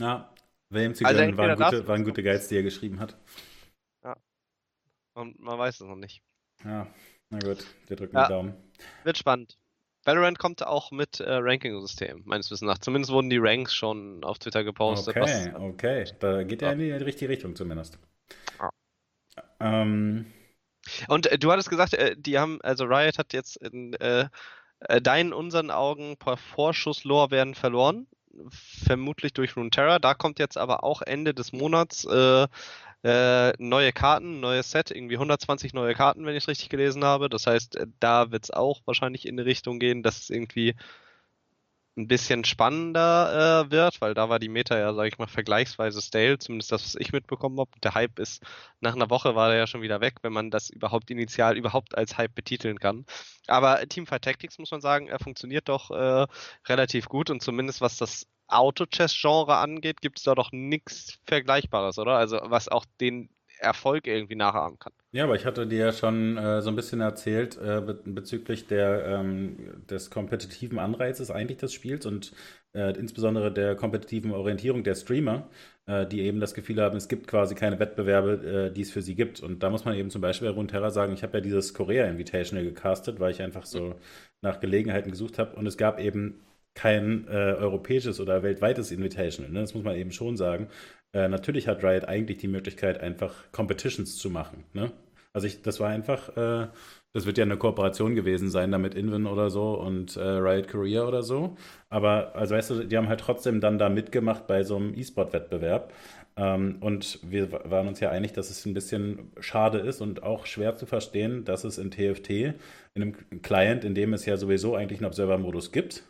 Ja, 0.00 0.32
William 0.70 0.94
Zigeuner 0.94 1.20
also 1.20 1.36
waren, 1.36 1.56
gute, 1.56 1.88
waren 1.88 2.04
gute 2.04 2.22
Guides, 2.22 2.48
die 2.48 2.56
er 2.56 2.62
geschrieben 2.62 3.00
hat. 3.00 3.16
Und 5.14 5.38
man 5.38 5.58
weiß 5.58 5.80
es 5.80 5.86
noch 5.86 5.96
nicht. 5.96 6.22
Ja, 6.64 6.88
Na 7.30 7.38
gut, 7.38 7.64
wir 7.86 7.96
drücken 7.96 8.16
ja, 8.16 8.24
die 8.24 8.32
Daumen. 8.32 8.54
Wird 9.04 9.16
spannend. 9.16 9.56
Valorant 10.04 10.38
kommt 10.38 10.66
auch 10.66 10.90
mit 10.90 11.20
äh, 11.20 11.32
Ranking-System, 11.32 12.22
meines 12.24 12.50
Wissens 12.50 12.68
nach. 12.68 12.78
Zumindest 12.78 13.12
wurden 13.12 13.30
die 13.30 13.38
Ranks 13.38 13.74
schon 13.74 14.22
auf 14.24 14.38
Twitter 14.38 14.64
gepostet. 14.64 15.16
Okay, 15.16 15.50
was, 15.52 15.60
okay. 15.60 16.04
Da 16.20 16.42
geht 16.42 16.62
er 16.62 16.68
ja. 16.68 16.72
in 16.72 16.78
die 16.78 16.92
richtige 16.92 17.30
Richtung 17.30 17.56
zumindest. 17.56 17.98
Ja. 18.58 18.70
Ähm, 19.60 20.26
Und 21.08 21.26
äh, 21.26 21.38
du 21.38 21.50
hattest 21.50 21.70
gesagt, 21.70 21.94
äh, 21.94 22.16
die 22.16 22.38
haben, 22.38 22.60
also 22.62 22.84
Riot 22.84 23.18
hat 23.18 23.32
jetzt 23.32 23.56
in 23.56 23.94
äh, 23.94 24.28
äh, 24.80 25.00
deinen, 25.00 25.32
unseren 25.32 25.70
Augen 25.70 26.16
per 26.16 26.36
Vorschusslorbeeren 26.36 27.54
verloren. 27.54 28.06
Vermutlich 28.50 29.32
durch 29.32 29.56
Runeterra. 29.56 30.00
Da 30.00 30.14
kommt 30.14 30.40
jetzt 30.40 30.58
aber 30.58 30.82
auch 30.82 31.02
Ende 31.02 31.34
des 31.34 31.52
Monats 31.52 32.04
äh, 32.04 32.48
äh, 33.04 33.52
neue 33.58 33.92
Karten, 33.92 34.40
neues 34.40 34.70
Set, 34.70 34.90
irgendwie 34.90 35.16
120 35.16 35.74
neue 35.74 35.94
Karten, 35.94 36.24
wenn 36.24 36.34
ich 36.34 36.44
es 36.44 36.48
richtig 36.48 36.70
gelesen 36.70 37.04
habe. 37.04 37.28
Das 37.28 37.46
heißt, 37.46 37.76
äh, 37.76 37.86
da 38.00 38.30
wird 38.32 38.44
es 38.44 38.50
auch 38.50 38.80
wahrscheinlich 38.86 39.26
in 39.28 39.38
eine 39.38 39.44
Richtung 39.46 39.78
gehen, 39.78 40.02
dass 40.02 40.22
es 40.22 40.30
irgendwie 40.30 40.74
ein 41.96 42.08
bisschen 42.08 42.44
spannender 42.44 43.66
äh, 43.66 43.70
wird, 43.70 44.00
weil 44.00 44.14
da 44.14 44.28
war 44.28 44.38
die 44.38 44.48
Meta 44.48 44.76
ja, 44.78 44.92
sage 44.94 45.08
ich 45.08 45.18
mal, 45.18 45.28
vergleichsweise 45.28 46.02
stale, 46.02 46.38
zumindest 46.38 46.72
das, 46.72 46.84
was 46.84 46.94
ich 46.96 47.12
mitbekommen 47.12 47.58
habe. 47.60 47.70
Der 47.82 47.94
Hype 47.94 48.18
ist, 48.18 48.42
nach 48.80 48.94
einer 48.94 49.10
Woche 49.10 49.34
war 49.36 49.48
der 49.48 49.58
ja 49.58 49.66
schon 49.66 49.82
wieder 49.82 50.00
weg, 50.00 50.16
wenn 50.22 50.32
man 50.32 50.50
das 50.50 50.70
überhaupt 50.70 51.10
initial 51.10 51.56
überhaupt 51.56 51.96
als 51.96 52.18
Hype 52.18 52.34
betiteln 52.34 52.80
kann. 52.80 53.06
Aber 53.46 53.86
Teamfight 53.88 54.22
Tactics, 54.22 54.58
muss 54.58 54.72
man 54.72 54.80
sagen, 54.80 55.06
er 55.06 55.20
funktioniert 55.20 55.68
doch 55.68 55.90
äh, 55.90 56.26
relativ 56.68 57.08
gut 57.08 57.30
und 57.30 57.42
zumindest 57.42 57.80
was 57.80 57.96
das 57.96 58.26
Auto-Chess-Genre 58.48 59.56
angeht, 59.56 60.00
gibt 60.00 60.18
es 60.18 60.24
da 60.24 60.34
doch 60.34 60.50
nichts 60.52 61.18
Vergleichbares, 61.26 61.98
oder? 61.98 62.16
Also 62.16 62.40
was 62.42 62.68
auch 62.68 62.84
den 63.00 63.30
Erfolg 63.58 64.06
irgendwie 64.06 64.36
nachahmen 64.36 64.78
kann. 64.78 64.92
Ja, 65.12 65.24
aber 65.24 65.36
ich 65.36 65.46
hatte 65.46 65.66
dir 65.66 65.78
ja 65.78 65.92
schon 65.92 66.36
äh, 66.36 66.60
so 66.60 66.70
ein 66.70 66.76
bisschen 66.76 67.00
erzählt 67.00 67.56
äh, 67.56 67.80
be 67.80 67.94
bezüglich 68.04 68.66
der, 68.66 69.06
ähm, 69.06 69.84
des 69.88 70.10
kompetitiven 70.10 70.78
Anreizes 70.78 71.30
eigentlich 71.30 71.58
des 71.58 71.72
Spiels 71.72 72.04
und 72.06 72.32
äh, 72.74 72.98
insbesondere 72.98 73.52
der 73.52 73.76
kompetitiven 73.76 74.32
Orientierung 74.32 74.82
der 74.82 74.96
Streamer, 74.96 75.48
äh, 75.86 76.06
die 76.06 76.22
eben 76.22 76.40
das 76.40 76.54
Gefühl 76.54 76.80
haben, 76.82 76.96
es 76.96 77.08
gibt 77.08 77.28
quasi 77.28 77.54
keine 77.54 77.78
Wettbewerbe, 77.78 78.68
äh, 78.70 78.72
die 78.72 78.82
es 78.82 78.90
für 78.90 79.02
sie 79.02 79.14
gibt. 79.14 79.40
Und 79.40 79.62
da 79.62 79.70
muss 79.70 79.84
man 79.84 79.94
eben 79.94 80.10
zum 80.10 80.20
Beispiel 80.20 80.48
bei 80.48 80.54
Runeterra 80.54 80.90
sagen, 80.90 81.12
ich 81.12 81.22
habe 81.22 81.38
ja 81.38 81.40
dieses 81.40 81.74
Korea 81.74 82.06
Invitational 82.06 82.64
gecastet, 82.64 83.20
weil 83.20 83.30
ich 83.30 83.42
einfach 83.42 83.64
so 83.66 83.94
nach 84.42 84.60
Gelegenheiten 84.60 85.10
gesucht 85.10 85.38
habe 85.38 85.56
und 85.56 85.66
es 85.66 85.76
gab 85.76 86.00
eben 86.00 86.40
kein 86.74 87.26
äh, 87.28 87.54
europäisches 87.54 88.20
oder 88.20 88.42
weltweites 88.42 88.90
Invitational. 88.90 89.52
Ne? 89.52 89.60
Das 89.60 89.74
muss 89.74 89.84
man 89.84 89.96
eben 89.96 90.10
schon 90.10 90.36
sagen. 90.36 90.68
Äh, 91.14 91.28
natürlich 91.28 91.68
hat 91.68 91.82
Riot 91.82 92.04
eigentlich 92.04 92.38
die 92.38 92.48
Möglichkeit, 92.48 93.00
einfach 93.00 93.32
Competitions 93.52 94.18
zu 94.18 94.28
machen. 94.28 94.64
Ne? 94.74 94.92
Also 95.32 95.46
ich, 95.46 95.62
das 95.62 95.80
war 95.80 95.88
einfach, 95.88 96.36
äh, 96.36 96.68
das 97.12 97.26
wird 97.26 97.38
ja 97.38 97.44
eine 97.44 97.56
Kooperation 97.56 98.14
gewesen 98.14 98.50
sein, 98.50 98.72
da 98.72 98.78
mit 98.78 98.94
Inven 98.94 99.26
oder 99.26 99.48
so 99.48 99.74
und 99.74 100.16
äh, 100.16 100.20
Riot 100.20 100.68
Korea 100.68 101.06
oder 101.06 101.22
so. 101.22 101.56
Aber, 101.88 102.34
also 102.34 102.54
weißt 102.56 102.70
du, 102.70 102.84
die 102.84 102.96
haben 102.96 103.08
halt 103.08 103.20
trotzdem 103.20 103.60
dann 103.60 103.78
da 103.78 103.88
mitgemacht 103.88 104.46
bei 104.46 104.64
so 104.64 104.76
einem 104.76 104.94
E-Sport-Wettbewerb. 104.94 105.92
Ähm, 106.36 106.78
und 106.80 107.20
wir 107.22 107.52
waren 107.52 107.86
uns 107.86 108.00
ja 108.00 108.10
einig, 108.10 108.32
dass 108.32 108.50
es 108.50 108.66
ein 108.66 108.74
bisschen 108.74 109.30
schade 109.38 109.78
ist 109.78 110.00
und 110.00 110.24
auch 110.24 110.46
schwer 110.46 110.76
zu 110.76 110.86
verstehen, 110.86 111.44
dass 111.44 111.62
es 111.62 111.78
in 111.78 111.92
TFT, 111.92 112.30
in 112.30 112.56
einem 112.96 113.42
Client, 113.42 113.84
in 113.84 113.94
dem 113.94 114.12
es 114.14 114.26
ja 114.26 114.36
sowieso 114.36 114.74
eigentlich 114.74 114.98
einen 114.98 115.06
Observer-Modus 115.06 115.70
gibt, 115.70 116.04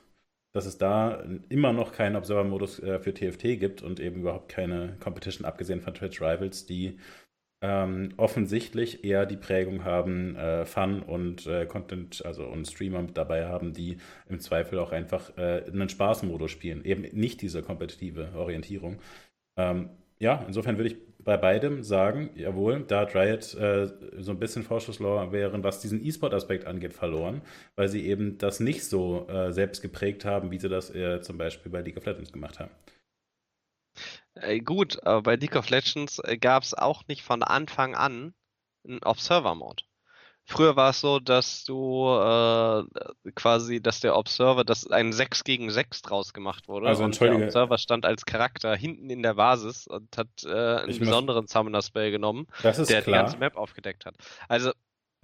dass 0.54 0.66
es 0.66 0.78
da 0.78 1.22
immer 1.48 1.72
noch 1.72 1.92
keinen 1.92 2.16
Observer-Modus 2.16 2.78
äh, 2.78 3.00
für 3.00 3.12
TFT 3.12 3.58
gibt 3.58 3.82
und 3.82 4.00
eben 4.00 4.20
überhaupt 4.20 4.48
keine 4.48 4.96
Competition, 5.00 5.44
abgesehen 5.44 5.80
von 5.80 5.94
Twitch 5.94 6.22
Rivals, 6.22 6.64
die 6.64 6.98
ähm, 7.60 8.10
offensichtlich 8.16 9.04
eher 9.04 9.26
die 9.26 9.36
Prägung 9.36 9.84
haben, 9.84 10.36
äh, 10.36 10.64
Fun 10.64 11.02
und 11.02 11.46
äh, 11.46 11.66
Content, 11.66 12.24
also 12.24 12.44
und 12.44 12.66
Streamer 12.66 13.02
mit 13.02 13.16
dabei 13.16 13.46
haben, 13.46 13.72
die 13.72 13.96
im 14.28 14.38
Zweifel 14.38 14.78
auch 14.78 14.92
einfach 14.92 15.36
äh, 15.36 15.64
einen 15.66 15.88
Spaßmodus 15.88 16.50
spielen, 16.50 16.84
eben 16.84 17.02
nicht 17.02 17.42
diese 17.42 17.62
kompetitive 17.62 18.28
Orientierung. 18.36 19.00
Ähm, 19.56 19.90
ja, 20.20 20.44
insofern 20.46 20.76
würde 20.76 20.90
ich 20.90 20.96
bei 21.24 21.36
beidem 21.36 21.82
sagen, 21.82 22.30
jawohl, 22.34 22.84
da 22.86 23.00
hat 23.00 23.14
Riot 23.14 23.54
äh, 23.54 23.88
so 24.18 24.30
ein 24.32 24.38
bisschen 24.38 24.62
Vorschusslorbeeren, 24.62 25.64
was 25.64 25.80
diesen 25.80 26.04
E-Sport-Aspekt 26.04 26.66
angeht, 26.66 26.92
verloren, 26.92 27.42
weil 27.76 27.88
sie 27.88 28.06
eben 28.06 28.38
das 28.38 28.60
nicht 28.60 28.84
so 28.84 29.26
äh, 29.28 29.52
selbst 29.52 29.80
geprägt 29.80 30.24
haben, 30.24 30.50
wie 30.50 30.58
sie 30.58 30.68
das 30.68 30.94
äh, 30.94 31.20
zum 31.22 31.38
Beispiel 31.38 31.72
bei 31.72 31.80
League 31.80 31.96
of 31.96 32.04
Legends 32.04 32.32
gemacht 32.32 32.60
haben. 32.60 32.70
Äh, 34.34 34.60
gut, 34.60 35.02
aber 35.04 35.22
bei 35.22 35.36
League 35.36 35.56
of 35.56 35.70
Legends 35.70 36.18
äh, 36.18 36.36
gab 36.36 36.62
es 36.62 36.74
auch 36.74 37.06
nicht 37.08 37.22
von 37.22 37.42
Anfang 37.42 37.94
an 37.94 38.34
einen 38.86 39.02
Observer-Mode. 39.02 39.84
Früher 40.46 40.76
war 40.76 40.90
es 40.90 41.00
so, 41.00 41.20
dass 41.20 41.64
du 41.64 42.06
äh, 42.06 42.84
quasi, 43.34 43.80
dass 43.80 44.00
der 44.00 44.16
Observer, 44.16 44.64
dass 44.64 44.86
ein 44.90 45.12
6 45.12 45.42
gegen 45.44 45.70
6 45.70 46.02
draus 46.02 46.34
gemacht 46.34 46.68
wurde. 46.68 46.86
Also 46.86 47.04
und 47.04 47.18
der 47.18 47.34
Observer 47.34 47.78
stand 47.78 48.04
als 48.04 48.26
Charakter 48.26 48.76
hinten 48.76 49.08
in 49.08 49.22
der 49.22 49.34
Basis 49.34 49.86
und 49.86 50.16
hat 50.18 50.28
äh, 50.44 50.50
einen 50.50 50.90
ich 50.90 50.98
besonderen 50.98 51.46
Summoner 51.46 51.80
Spell 51.80 52.10
genommen, 52.10 52.46
der 52.62 52.72
klar. 52.72 53.02
die 53.02 53.10
ganze 53.10 53.38
Map 53.38 53.56
aufgedeckt 53.56 54.04
hat. 54.04 54.16
Also 54.48 54.72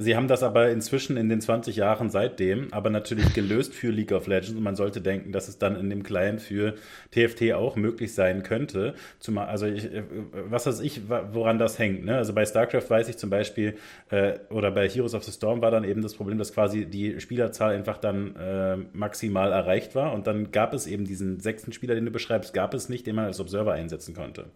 Sie 0.02 0.16
haben 0.16 0.28
das 0.28 0.42
aber 0.42 0.70
inzwischen 0.70 1.18
in 1.18 1.28
den 1.28 1.42
20 1.42 1.76
Jahren 1.76 2.08
seitdem, 2.08 2.72
aber 2.72 2.88
natürlich 2.88 3.34
gelöst 3.34 3.74
für 3.74 3.90
League 3.90 4.12
of 4.12 4.28
Legends 4.28 4.56
und 4.56 4.62
man 4.62 4.74
sollte 4.74 5.02
denken, 5.02 5.30
dass 5.30 5.46
es 5.46 5.58
dann 5.58 5.76
in 5.76 5.90
dem 5.90 6.02
Client 6.02 6.40
für 6.40 6.74
TFT 7.10 7.52
auch 7.52 7.76
möglich 7.76 8.14
sein 8.14 8.42
könnte. 8.42 8.94
Zumal, 9.18 9.48
also 9.48 9.66
ich, 9.66 9.92
äh, 9.92 10.02
was 10.32 10.64
weiß 10.64 10.80
ich, 10.80 11.02
woran 11.10 11.58
das 11.58 11.78
hängt. 11.78 12.06
Ne? 12.06 12.16
Also 12.16 12.32
bei 12.32 12.46
StarCraft 12.46 12.88
weiß 12.88 13.10
ich 13.10 13.18
zum 13.18 13.28
Beispiel, 13.28 13.76
äh, 14.08 14.38
oder 14.48 14.70
bei 14.70 14.88
Heroes 14.88 15.12
of 15.12 15.22
the 15.22 15.32
Storm 15.32 15.60
war 15.60 15.70
dann 15.70 15.84
eben 15.84 16.00
das 16.00 16.14
Problem, 16.14 16.38
dass 16.38 16.54
quasi 16.54 16.86
die 16.86 17.20
Spielerzahl 17.20 17.74
einfach 17.74 17.98
dann 17.98 18.34
äh, 18.36 18.78
maximal 18.94 19.52
erreicht 19.52 19.94
war 19.94 20.14
und 20.14 20.26
dann 20.26 20.50
gab 20.50 20.72
es 20.72 20.86
eben 20.86 21.04
diesen 21.04 21.40
sechsten 21.40 21.74
Spieler, 21.74 21.94
den 21.94 22.06
du 22.06 22.10
beschreibst, 22.10 22.54
gab 22.54 22.72
es 22.72 22.88
nicht, 22.88 23.06
den 23.06 23.16
man 23.16 23.26
als 23.26 23.38
Observer 23.38 23.74
einsetzen 23.74 24.14
konnte. 24.14 24.46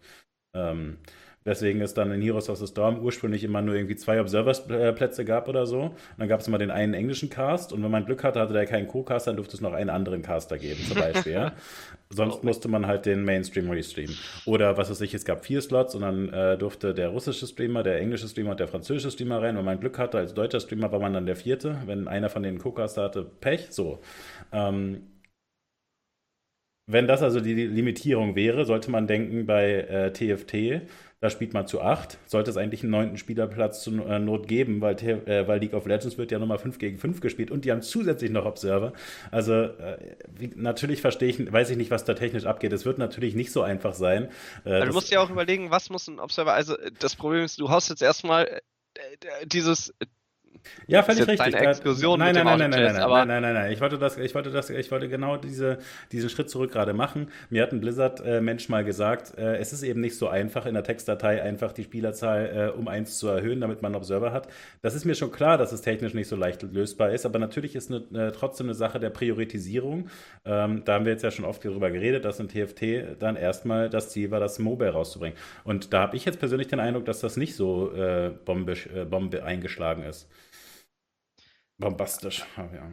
Ähm, 0.54 0.96
Weswegen 1.44 1.82
es 1.82 1.92
dann 1.92 2.10
in 2.10 2.22
Heroes 2.22 2.48
of 2.48 2.56
the 2.56 2.66
Storm 2.66 3.00
ursprünglich 3.00 3.44
immer 3.44 3.60
nur 3.60 3.74
irgendwie 3.74 3.96
zwei 3.96 4.18
Observers-Plätze 4.18 5.26
gab 5.26 5.46
oder 5.46 5.66
so. 5.66 5.80
Und 5.82 5.94
dann 6.16 6.28
gab 6.28 6.40
es 6.40 6.48
immer 6.48 6.56
den 6.56 6.70
einen 6.70 6.94
englischen 6.94 7.28
Cast 7.28 7.72
und 7.72 7.82
wenn 7.82 7.90
man 7.90 8.06
Glück 8.06 8.24
hatte, 8.24 8.40
hatte 8.40 8.54
der 8.54 8.64
keinen 8.64 8.88
Co-Caster, 8.88 9.30
dann 9.30 9.36
durfte 9.36 9.54
es 9.54 9.60
noch 9.60 9.74
einen 9.74 9.90
anderen 9.90 10.22
Caster 10.22 10.56
geben, 10.56 10.80
zum 10.88 10.96
Beispiel. 10.96 11.52
Sonst 12.10 12.38
oh. 12.42 12.46
musste 12.46 12.68
man 12.68 12.86
halt 12.86 13.04
den 13.04 13.24
Mainstream 13.24 13.70
restreamen. 13.70 14.16
Oder 14.46 14.78
was 14.78 14.88
weiß 14.90 15.02
ich, 15.02 15.12
es 15.12 15.26
gab 15.26 15.44
vier 15.44 15.60
Slots 15.60 15.94
und 15.94 16.00
dann 16.00 16.32
äh, 16.32 16.56
durfte 16.56 16.94
der 16.94 17.08
russische 17.08 17.46
Streamer, 17.46 17.82
der 17.82 18.00
englische 18.00 18.26
Streamer 18.28 18.52
und 18.52 18.60
der 18.60 18.68
französische 18.68 19.10
Streamer 19.10 19.42
rein. 19.42 19.56
Wenn 19.56 19.64
man 19.66 19.80
Glück 19.80 19.98
hatte, 19.98 20.16
als 20.16 20.32
deutscher 20.32 20.60
Streamer 20.60 20.92
war 20.92 21.00
man 21.00 21.12
dann 21.12 21.26
der 21.26 21.36
vierte. 21.36 21.76
Wenn 21.84 22.08
einer 22.08 22.30
von 22.30 22.42
den 22.42 22.58
Co-Caster 22.58 23.02
hatte, 23.02 23.22
Pech. 23.22 23.66
So. 23.70 24.00
Ähm, 24.50 25.02
wenn 26.86 27.06
das 27.06 27.22
also 27.22 27.40
die 27.40 27.54
Limitierung 27.54 28.36
wäre, 28.36 28.66
sollte 28.66 28.90
man 28.90 29.06
denken 29.06 29.46
bei 29.46 29.72
äh, 29.72 30.12
TFT, 30.12 30.86
da 31.24 31.30
spielt 31.30 31.54
man 31.54 31.66
zu 31.66 31.80
acht. 31.80 32.18
Sollte 32.26 32.50
es 32.50 32.58
eigentlich 32.58 32.82
einen 32.82 32.90
neunten 32.90 33.16
Spielerplatz 33.16 33.82
zur 33.82 34.06
äh, 34.06 34.18
Not 34.18 34.46
geben, 34.46 34.82
weil, 34.82 34.96
äh, 34.96 35.48
weil 35.48 35.58
League 35.58 35.72
of 35.72 35.86
Legends 35.86 36.18
wird 36.18 36.30
ja 36.30 36.38
nochmal 36.38 36.58
5 36.58 36.78
gegen 36.78 36.98
5 36.98 37.22
gespielt 37.22 37.50
und 37.50 37.64
die 37.64 37.72
haben 37.72 37.80
zusätzlich 37.80 38.30
noch 38.30 38.44
Observer. 38.44 38.92
Also 39.30 39.54
äh, 39.54 40.16
wie, 40.36 40.50
natürlich 40.54 41.00
verstehe 41.00 41.30
ich, 41.30 41.50
weiß 41.50 41.70
ich 41.70 41.78
nicht, 41.78 41.90
was 41.90 42.04
da 42.04 42.12
technisch 42.12 42.44
abgeht. 42.44 42.74
Es 42.74 42.84
wird 42.84 42.98
natürlich 42.98 43.34
nicht 43.34 43.52
so 43.52 43.62
einfach 43.62 43.94
sein. 43.94 44.28
Äh, 44.66 44.84
du 44.84 44.92
musst 44.92 45.10
ja 45.10 45.22
auch 45.22 45.30
überlegen, 45.30 45.70
was 45.70 45.88
muss 45.88 46.08
ein 46.08 46.20
Observer, 46.20 46.52
also 46.52 46.76
das 46.98 47.16
Problem 47.16 47.42
ist, 47.42 47.58
du 47.58 47.70
hast 47.70 47.88
jetzt 47.88 48.02
erstmal 48.02 48.60
äh, 48.92 49.46
dieses 49.46 49.94
ja, 50.86 51.02
völlig 51.02 51.26
richtig. 51.26 51.54
Eine 51.54 51.68
Exkursion 51.68 52.18
nein, 52.18 52.34
nein, 52.34 52.44
nein, 52.44 52.58
nein, 52.58 52.70
nein, 52.70 52.94
nein, 52.94 52.94
nein, 52.94 53.28
nein, 53.28 53.42
nein, 53.42 53.54
nein. 53.54 53.72
Ich 53.72 53.80
wollte 53.80 53.98
das, 53.98 54.18
ich 54.18 54.34
wollte 54.34 54.50
das, 54.50 54.70
ich 54.70 54.90
wollte 54.90 55.08
genau 55.08 55.36
diese, 55.36 55.78
diesen 56.12 56.30
Schritt 56.30 56.50
zurück 56.50 56.72
gerade 56.72 56.92
machen. 56.92 57.28
Mir 57.50 57.62
hat 57.62 57.72
ein 57.72 57.80
Blizzard-Mensch 57.80 58.68
mal 58.68 58.84
gesagt, 58.84 59.36
äh, 59.38 59.56
es 59.56 59.72
ist 59.72 59.82
eben 59.82 60.00
nicht 60.00 60.16
so 60.16 60.28
einfach, 60.28 60.66
in 60.66 60.74
der 60.74 60.84
Textdatei 60.84 61.42
einfach 61.42 61.72
die 61.72 61.84
Spielerzahl 61.84 62.72
äh, 62.74 62.78
um 62.78 62.88
eins 62.88 63.18
zu 63.18 63.28
erhöhen, 63.28 63.60
damit 63.60 63.82
man 63.82 63.90
einen 63.90 63.96
Observer 63.96 64.32
hat. 64.32 64.48
Das 64.82 64.94
ist 64.94 65.04
mir 65.04 65.14
schon 65.14 65.32
klar, 65.32 65.58
dass 65.58 65.72
es 65.72 65.82
technisch 65.82 66.14
nicht 66.14 66.28
so 66.28 66.36
leicht 66.36 66.62
lösbar 66.62 67.10
ist, 67.10 67.26
aber 67.26 67.38
natürlich 67.38 67.74
ist 67.74 67.90
eine, 67.90 68.32
trotzdem 68.32 68.66
eine 68.66 68.74
Sache 68.74 69.00
der 69.00 69.10
Priorisierung. 69.10 70.08
Ähm, 70.44 70.82
da 70.84 70.94
haben 70.94 71.04
wir 71.04 71.12
jetzt 71.12 71.22
ja 71.22 71.30
schon 71.30 71.44
oft 71.44 71.64
darüber 71.64 71.90
geredet, 71.90 72.24
dass 72.24 72.40
in 72.40 72.48
TFT 72.48 73.20
dann 73.20 73.36
erstmal 73.36 73.90
das 73.90 74.10
Ziel 74.10 74.30
war, 74.30 74.40
das 74.40 74.58
Mobile 74.58 74.90
rauszubringen. 74.90 75.36
Und 75.64 75.92
da 75.92 76.00
habe 76.02 76.16
ich 76.16 76.24
jetzt 76.24 76.38
persönlich 76.38 76.68
den 76.68 76.80
Eindruck, 76.80 77.04
dass 77.04 77.20
das 77.20 77.36
nicht 77.36 77.54
so 77.54 77.92
äh, 77.94 78.30
Bombe, 78.44 78.72
äh, 78.72 79.04
Bombe 79.04 79.44
eingeschlagen 79.44 80.02
ist. 80.04 80.28
Bombastisch. 81.78 82.44
Ja. 82.56 82.88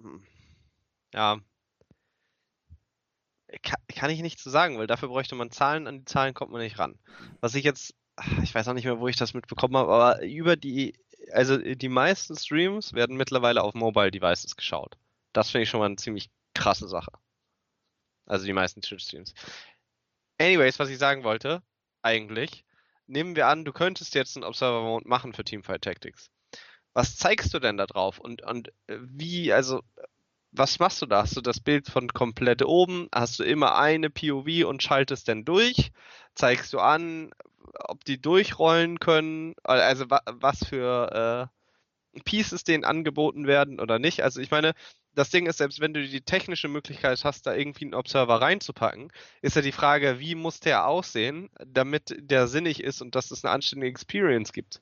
Hm. 0.00 0.26
ja. 1.14 1.40
Kann, 3.62 3.80
kann 3.88 4.10
ich 4.10 4.20
nicht 4.20 4.38
zu 4.38 4.50
sagen, 4.50 4.78
weil 4.78 4.86
dafür 4.86 5.08
bräuchte 5.08 5.34
man 5.34 5.50
Zahlen, 5.50 5.86
an 5.86 6.00
die 6.00 6.04
Zahlen 6.04 6.34
kommt 6.34 6.52
man 6.52 6.60
nicht 6.60 6.78
ran. 6.78 6.98
Was 7.40 7.54
ich 7.54 7.64
jetzt, 7.64 7.94
ich 8.42 8.54
weiß 8.54 8.68
auch 8.68 8.74
nicht 8.74 8.84
mehr, 8.84 9.00
wo 9.00 9.08
ich 9.08 9.16
das 9.16 9.32
mitbekommen 9.32 9.76
habe, 9.76 9.92
aber 9.92 10.22
über 10.22 10.56
die, 10.56 10.98
also 11.32 11.56
die 11.56 11.88
meisten 11.88 12.36
Streams 12.36 12.92
werden 12.92 13.16
mittlerweile 13.16 13.62
auf 13.62 13.74
Mobile 13.74 14.10
Devices 14.10 14.54
geschaut. 14.56 14.98
Das 15.32 15.50
finde 15.50 15.62
ich 15.62 15.70
schon 15.70 15.80
mal 15.80 15.86
eine 15.86 15.96
ziemlich 15.96 16.30
krasse 16.54 16.88
Sache. 16.88 17.12
Also 18.26 18.44
die 18.44 18.52
meisten 18.52 18.82
Twitch-Streams. 18.82 19.32
Anyways, 20.38 20.78
was 20.78 20.90
ich 20.90 20.98
sagen 20.98 21.24
wollte, 21.24 21.62
eigentlich, 22.02 22.64
nehmen 23.06 23.34
wir 23.34 23.46
an, 23.46 23.64
du 23.64 23.72
könntest 23.72 24.14
jetzt 24.14 24.36
einen 24.36 24.44
Observer-Mode 24.44 25.08
machen 25.08 25.32
für 25.32 25.44
Teamfight 25.44 25.82
Tactics 25.82 26.30
was 26.94 27.16
zeigst 27.16 27.54
du 27.54 27.58
denn 27.58 27.76
da 27.76 27.86
drauf? 27.86 28.18
Und, 28.18 28.42
und 28.42 28.68
äh, 28.86 28.98
wie, 29.00 29.52
also, 29.52 29.82
was 30.52 30.78
machst 30.78 31.02
du 31.02 31.06
da? 31.06 31.22
Hast 31.22 31.36
du 31.36 31.40
das 31.40 31.60
Bild 31.60 31.88
von 31.88 32.08
komplett 32.08 32.64
oben? 32.64 33.08
Hast 33.14 33.38
du 33.38 33.44
immer 33.44 33.76
eine 33.76 34.10
POV 34.10 34.66
und 34.66 34.82
schaltest 34.82 35.28
dann 35.28 35.44
durch? 35.44 35.92
Zeigst 36.34 36.72
du 36.72 36.78
an, 36.78 37.30
ob 37.74 38.04
die 38.04 38.20
durchrollen 38.20 39.00
können? 39.00 39.54
Also, 39.62 40.06
was 40.08 40.64
für 40.64 41.50
äh, 42.14 42.20
Pieces 42.24 42.64
denen 42.64 42.84
angeboten 42.84 43.46
werden 43.46 43.80
oder 43.80 43.98
nicht? 43.98 44.22
Also, 44.22 44.40
ich 44.40 44.50
meine, 44.50 44.74
das 45.14 45.30
Ding 45.30 45.46
ist, 45.46 45.58
selbst 45.58 45.80
wenn 45.80 45.94
du 45.94 46.06
die 46.06 46.20
technische 46.22 46.68
Möglichkeit 46.68 47.24
hast, 47.24 47.46
da 47.46 47.54
irgendwie 47.54 47.84
einen 47.84 47.94
Observer 47.94 48.40
reinzupacken, 48.40 49.12
ist 49.42 49.56
ja 49.56 49.62
die 49.62 49.72
Frage, 49.72 50.20
wie 50.20 50.34
muss 50.34 50.60
der 50.60 50.86
aussehen, 50.86 51.50
damit 51.66 52.14
der 52.18 52.46
sinnig 52.46 52.82
ist 52.82 53.02
und 53.02 53.14
dass 53.14 53.30
es 53.30 53.44
eine 53.44 53.52
anständige 53.52 53.90
Experience 53.90 54.52
gibt. 54.52 54.80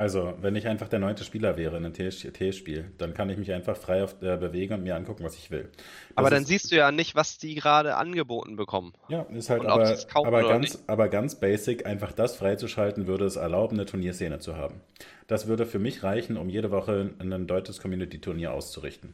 Also, 0.00 0.32
wenn 0.40 0.56
ich 0.56 0.66
einfach 0.66 0.88
der 0.88 0.98
neunte 0.98 1.24
Spieler 1.24 1.58
wäre 1.58 1.76
in 1.76 1.84
einem 1.84 1.92
TS-Spiel, 1.92 2.90
dann 2.96 3.12
kann 3.12 3.28
ich 3.28 3.36
mich 3.36 3.52
einfach 3.52 3.76
frei 3.76 4.02
auf, 4.02 4.14
äh, 4.22 4.38
bewegen 4.38 4.72
und 4.72 4.82
mir 4.82 4.96
angucken, 4.96 5.22
was 5.24 5.36
ich 5.36 5.50
will. 5.50 5.68
Das 5.74 6.16
aber 6.16 6.30
dann 6.30 6.46
siehst 6.46 6.72
du 6.72 6.76
ja 6.76 6.90
nicht, 6.90 7.16
was 7.16 7.36
die 7.36 7.54
gerade 7.54 7.96
angeboten 7.96 8.56
bekommen. 8.56 8.94
Ja, 9.10 9.24
ist 9.24 9.50
halt 9.50 9.66
aber, 9.66 9.94
aber, 10.14 10.48
ganz, 10.48 10.82
aber 10.86 11.10
ganz 11.10 11.38
basic, 11.38 11.84
einfach 11.84 12.12
das 12.12 12.34
freizuschalten, 12.34 13.08
würde 13.08 13.26
es 13.26 13.36
erlauben, 13.36 13.76
eine 13.76 13.84
Turnierszene 13.84 14.38
zu 14.38 14.56
haben. 14.56 14.80
Das 15.26 15.48
würde 15.48 15.66
für 15.66 15.78
mich 15.78 16.02
reichen, 16.02 16.38
um 16.38 16.48
jede 16.48 16.70
Woche 16.70 17.10
ein 17.18 17.46
deutsches 17.46 17.78
Community-Turnier 17.82 18.54
auszurichten. 18.54 19.12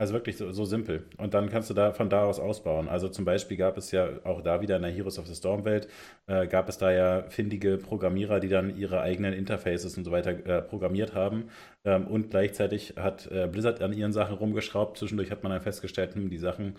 Also 0.00 0.14
wirklich 0.14 0.36
so, 0.36 0.52
so, 0.52 0.64
simpel. 0.64 1.08
Und 1.16 1.34
dann 1.34 1.48
kannst 1.48 1.70
du 1.70 1.74
da 1.74 1.92
von 1.92 2.08
da 2.08 2.22
aus 2.22 2.38
ausbauen. 2.38 2.88
Also 2.88 3.08
zum 3.08 3.24
Beispiel 3.24 3.56
gab 3.56 3.76
es 3.76 3.90
ja 3.90 4.08
auch 4.22 4.42
da 4.42 4.60
wieder 4.60 4.76
in 4.76 4.82
der 4.82 4.92
Heroes 4.92 5.18
of 5.18 5.26
the 5.26 5.34
Storm 5.34 5.64
Welt, 5.64 5.88
äh, 6.28 6.46
gab 6.46 6.68
es 6.68 6.78
da 6.78 6.92
ja 6.92 7.22
findige 7.30 7.78
Programmierer, 7.78 8.38
die 8.38 8.48
dann 8.48 8.76
ihre 8.76 9.00
eigenen 9.00 9.32
Interfaces 9.32 9.98
und 9.98 10.04
so 10.04 10.12
weiter 10.12 10.30
äh, 10.46 10.62
programmiert 10.62 11.14
haben. 11.14 11.50
Ähm, 11.84 12.06
und 12.06 12.30
gleichzeitig 12.30 12.94
hat 12.96 13.26
äh, 13.32 13.48
Blizzard 13.48 13.82
an 13.82 13.92
ihren 13.92 14.12
Sachen 14.12 14.36
rumgeschraubt. 14.36 14.98
Zwischendurch 14.98 15.32
hat 15.32 15.42
man 15.42 15.50
dann 15.50 15.62
festgestellt, 15.62 16.14
hm, 16.14 16.30
die 16.30 16.38
Sachen 16.38 16.76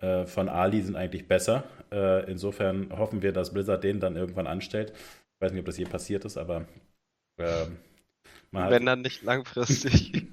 äh, 0.00 0.24
von 0.24 0.48
Ali 0.48 0.80
sind 0.80 0.96
eigentlich 0.96 1.28
besser. 1.28 1.64
Äh, 1.92 2.30
insofern 2.30 2.88
hoffen 2.96 3.20
wir, 3.20 3.32
dass 3.32 3.52
Blizzard 3.52 3.84
den 3.84 4.00
dann 4.00 4.16
irgendwann 4.16 4.46
anstellt. 4.46 4.94
Ich 4.94 5.40
weiß 5.44 5.52
nicht, 5.52 5.60
ob 5.60 5.66
das 5.66 5.76
je 5.76 5.84
passiert 5.84 6.24
ist, 6.24 6.38
aber 6.38 6.64
ähm, 7.38 7.76
wenn 8.52 8.86
dann 8.86 9.00
nicht 9.00 9.22
langfristig. 9.22 10.26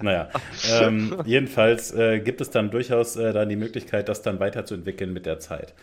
naja, 0.00 0.30
ähm, 0.70 1.22
jedenfalls 1.24 1.92
äh, 1.94 2.20
gibt 2.20 2.40
es 2.40 2.50
dann 2.50 2.70
durchaus 2.70 3.16
äh, 3.16 3.32
dann 3.32 3.48
die 3.48 3.56
Möglichkeit, 3.56 4.08
das 4.08 4.22
dann 4.22 4.40
weiterzuentwickeln 4.40 5.12
mit 5.12 5.26
der 5.26 5.38
Zeit. 5.38 5.74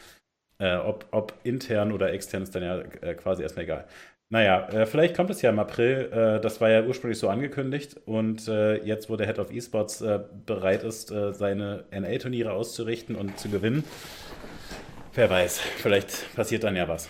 Äh, 0.60 0.76
ob, 0.76 1.06
ob, 1.12 1.34
intern 1.44 1.92
oder 1.92 2.12
extern 2.12 2.44
ist 2.44 2.54
dann 2.54 2.64
ja 2.64 2.80
äh, 3.02 3.16
quasi 3.16 3.44
erstmal 3.44 3.64
egal. 3.64 3.86
Naja, 4.32 4.68
äh, 4.70 4.86
vielleicht 4.86 5.16
kommt 5.16 5.30
es 5.30 5.42
ja 5.42 5.50
im 5.50 5.60
April. 5.60 6.10
Äh, 6.12 6.42
das 6.42 6.60
war 6.60 6.70
ja 6.70 6.84
ursprünglich 6.84 7.18
so 7.18 7.30
angekündigt. 7.30 7.96
Und 8.06 8.48
jetzt, 8.48 9.10
wo 9.10 9.16
der 9.16 9.28
Head 9.28 9.40
of 9.40 9.52
Esports 9.52 10.04
bereit 10.46 10.84
ist, 10.84 11.08
seine 11.08 11.86
NA-Turniere 11.92 12.52
auszurichten 12.52 13.16
und 13.16 13.40
zu 13.40 13.50
gewinnen, 13.50 13.84
wer 15.14 15.30
weiß, 15.30 15.60
vielleicht 15.60 16.36
passiert 16.36 16.64
dann 16.64 16.76
ja 16.76 16.88
was. 16.88 17.10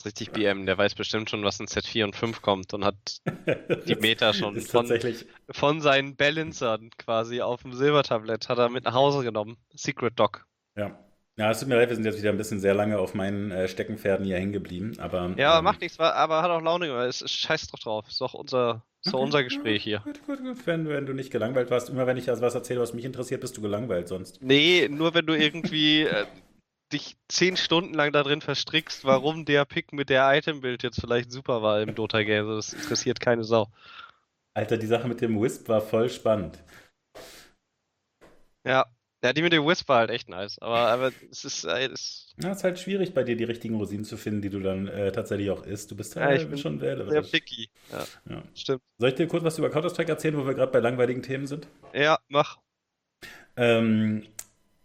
Ist 0.00 0.06
richtig 0.06 0.32
BM, 0.32 0.64
der 0.64 0.78
weiß 0.78 0.94
bestimmt 0.94 1.28
schon, 1.28 1.44
was 1.44 1.60
in 1.60 1.66
Z4 1.66 2.04
und 2.04 2.16
5 2.16 2.40
kommt 2.40 2.72
und 2.72 2.86
hat 2.86 2.96
die 3.86 3.96
Meta 3.96 4.32
schon 4.32 4.58
von, 4.62 4.90
von 5.50 5.82
seinen 5.82 6.16
Balancern 6.16 6.88
quasi 6.96 7.42
auf 7.42 7.60
dem 7.64 7.74
Silbertablett 7.74 8.48
hat 8.48 8.56
er 8.56 8.70
mit 8.70 8.84
nach 8.84 8.94
Hause 8.94 9.22
genommen. 9.22 9.58
Secret 9.74 10.18
Doc. 10.18 10.46
Ja. 10.74 10.98
Ja, 11.36 11.50
es 11.50 11.60
tut 11.60 11.68
mir 11.68 11.76
leid, 11.76 11.90
wir 11.90 11.96
sind 11.96 12.06
jetzt 12.06 12.18
wieder 12.18 12.30
ein 12.30 12.38
bisschen 12.38 12.60
sehr 12.60 12.72
lange 12.72 12.98
auf 12.98 13.12
meinen 13.12 13.50
äh, 13.50 13.68
Steckenpferden 13.68 14.24
hier 14.24 14.36
hängen 14.36 14.52
geblieben. 14.52 14.94
Aber, 14.98 15.34
ja, 15.36 15.58
ähm, 15.58 15.64
macht 15.64 15.82
nichts, 15.82 16.00
aber 16.00 16.40
hat 16.40 16.50
auch 16.50 16.62
Laune 16.62 16.86
gemacht. 16.86 17.06
Es 17.06 17.20
ist 17.20 17.32
scheiß 17.32 17.66
doch 17.68 17.78
drauf. 17.78 18.08
Ist 18.08 18.22
doch 18.22 18.32
unser, 18.32 18.82
ist 19.04 19.12
okay, 19.12 19.22
unser 19.22 19.44
Gespräch 19.44 19.84
hier. 19.84 20.00
Gut, 20.04 20.24
gut, 20.24 20.38
gut. 20.38 20.66
Wenn, 20.66 20.88
wenn, 20.88 21.04
du 21.04 21.12
nicht 21.12 21.30
gelangweilt 21.30 21.70
warst, 21.70 21.90
immer 21.90 22.06
wenn 22.06 22.16
ich 22.16 22.30
also 22.30 22.40
was 22.40 22.54
erzähle, 22.54 22.80
was 22.80 22.94
mich 22.94 23.04
interessiert, 23.04 23.42
bist 23.42 23.54
du 23.54 23.60
gelangweilt 23.60 24.08
sonst. 24.08 24.42
Nee, 24.42 24.88
nur 24.90 25.12
wenn 25.12 25.26
du 25.26 25.34
irgendwie 25.34 26.04
äh, 26.04 26.24
dich 26.92 27.16
zehn 27.28 27.56
Stunden 27.56 27.94
lang 27.94 28.12
da 28.12 28.22
drin 28.22 28.40
verstrickst, 28.40 29.04
warum 29.04 29.44
der 29.44 29.64
Pick 29.64 29.92
mit 29.92 30.08
der 30.08 30.32
Item-Bild 30.36 30.82
jetzt 30.82 31.00
vielleicht 31.00 31.30
super 31.30 31.62
war 31.62 31.80
im 31.80 31.94
Dota-Game. 31.94 32.48
Das 32.48 32.72
interessiert 32.72 33.20
keine 33.20 33.44
Sau. 33.44 33.68
Alter, 34.54 34.76
die 34.76 34.86
Sache 34.86 35.08
mit 35.08 35.20
dem 35.20 35.40
Wisp 35.40 35.68
war 35.68 35.80
voll 35.80 36.10
spannend. 36.10 36.58
Ja, 38.64 38.86
ja, 39.22 39.34
die 39.34 39.42
mit 39.42 39.52
dem 39.52 39.66
Wisp 39.66 39.88
war 39.88 39.98
halt 39.98 40.10
echt 40.10 40.28
nice. 40.30 40.58
Aber, 40.60 40.78
aber 40.78 41.12
es 41.30 41.44
ist. 41.44 41.64
Äh, 41.64 41.88
es 41.88 42.34
ja, 42.42 42.50
es 42.50 42.58
ist 42.58 42.64
halt 42.64 42.78
schwierig 42.78 43.12
bei 43.12 43.22
dir, 43.22 43.36
die 43.36 43.44
richtigen 43.44 43.74
Rosinen 43.76 44.04
zu 44.04 44.16
finden, 44.16 44.40
die 44.40 44.48
du 44.48 44.60
dann 44.60 44.88
äh, 44.88 45.12
tatsächlich 45.12 45.50
auch 45.50 45.64
isst. 45.64 45.90
Du 45.90 45.96
bist 45.96 46.16
halt 46.16 46.30
ja, 46.30 46.42
ich 46.42 46.48
bin 46.48 46.58
schon 46.58 46.80
wählerisch. 46.80 47.10
Sehr 47.10 47.22
picky. 47.22 47.68
Ja, 47.92 48.06
ja, 48.30 48.42
stimmt. 48.54 48.82
Soll 48.98 49.10
ich 49.10 49.14
dir 49.16 49.28
kurz 49.28 49.44
was 49.44 49.58
über 49.58 49.68
Counter-Strike 49.68 50.10
erzählen, 50.10 50.38
wo 50.38 50.46
wir 50.46 50.54
gerade 50.54 50.72
bei 50.72 50.80
langweiligen 50.80 51.22
Themen 51.22 51.46
sind? 51.46 51.68
Ja, 51.92 52.18
mach. 52.28 52.58
Ähm, 53.56 54.26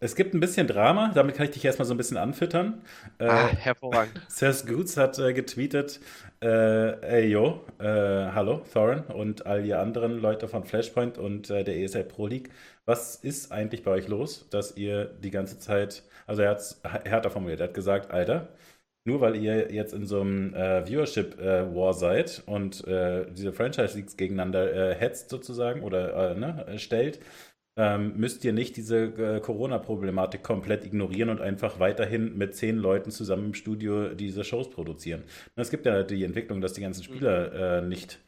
es 0.06 0.16
gibt 0.16 0.36
ein 0.36 0.40
bisschen 0.40 0.68
Drama, 0.68 1.12
damit 1.16 1.36
kann 1.36 1.46
ich 1.46 1.52
dich 1.52 1.66
erstmal 1.66 1.88
so 1.88 1.94
ein 1.94 1.98
bisschen 1.98 2.18
anfüttern. 2.18 2.84
Äh, 3.18 3.26
ah, 3.26 3.48
äh, 3.48 3.56
hervorragend. 3.56 4.22
Seth 4.28 4.68
Goods 4.68 4.98
hat 4.98 5.18
äh, 5.18 5.34
getweetet, 5.34 6.00
äh, 6.42 7.00
ey 7.02 7.28
yo, 7.28 7.66
äh, 7.80 7.86
hallo 7.86 8.62
Thorin 8.72 9.00
und 9.00 9.48
all 9.48 9.66
ihr 9.66 9.80
anderen 9.80 10.20
Leute 10.20 10.48
von 10.48 10.64
Flashpoint 10.64 11.18
und 11.18 11.50
äh, 11.50 11.64
der 11.64 11.78
ESL 11.78 12.04
Pro 12.04 12.28
League. 12.28 12.52
Was 12.86 13.16
ist 13.16 13.52
eigentlich 13.52 13.84
bei 13.84 13.92
euch 13.92 14.08
los, 14.08 14.48
dass 14.52 14.78
ihr 14.78 15.06
die 15.06 15.32
ganze 15.32 15.58
Zeit, 15.58 16.04
also 16.28 16.44
er 16.44 16.52
hat 16.52 16.60
es 16.60 16.82
härter 16.84 17.32
formuliert, 17.32 17.60
er 17.60 17.68
hat 17.68 17.74
gesagt, 17.74 18.12
Alter, 18.12 18.50
nur 19.06 19.22
weil 19.22 19.36
ihr 19.36 19.72
jetzt 19.72 19.94
in 19.94 20.06
so 20.06 20.22
einem 20.22 20.54
äh, 20.54 20.86
Viewership-War 20.86 21.94
seid 21.94 22.44
und 22.46 22.86
diese 22.86 23.54
Franchise-Leagues 23.54 24.18
gegeneinander 24.18 24.94
hetzt 24.94 25.30
sozusagen 25.30 25.82
oder 25.82 26.36
ne, 26.36 26.66
stellt, 26.78 27.20
ähm, 27.78 28.14
müsst 28.16 28.46
ihr 28.46 28.54
nicht 28.54 28.78
diese 28.78 29.06
äh, 29.06 29.40
Corona-Problematik 29.40 30.44
komplett 30.44 30.86
ignorieren 30.86 31.30
und 31.30 31.42
einfach 31.42 31.80
weiterhin 31.80 32.38
mit 32.38 32.56
zehn 32.56 32.78
Leuten 32.78 33.12
zusammen 33.12 33.48
im 33.48 33.54
Studio 33.54 34.14
diese 34.14 34.44
Shows 34.44 34.70
produzieren. 34.70 35.22
Und 35.56 35.62
es 35.62 35.70
gibt 35.70 35.86
ja 35.86 36.04
die 36.04 36.24
Entwicklung, 36.24 36.62
dass 36.62 36.74
die 36.74 36.82
ganzen 36.82 37.02
mhm. 37.02 37.16
Spieler 37.16 37.80
äh, 37.80 37.82
nicht 37.82 38.20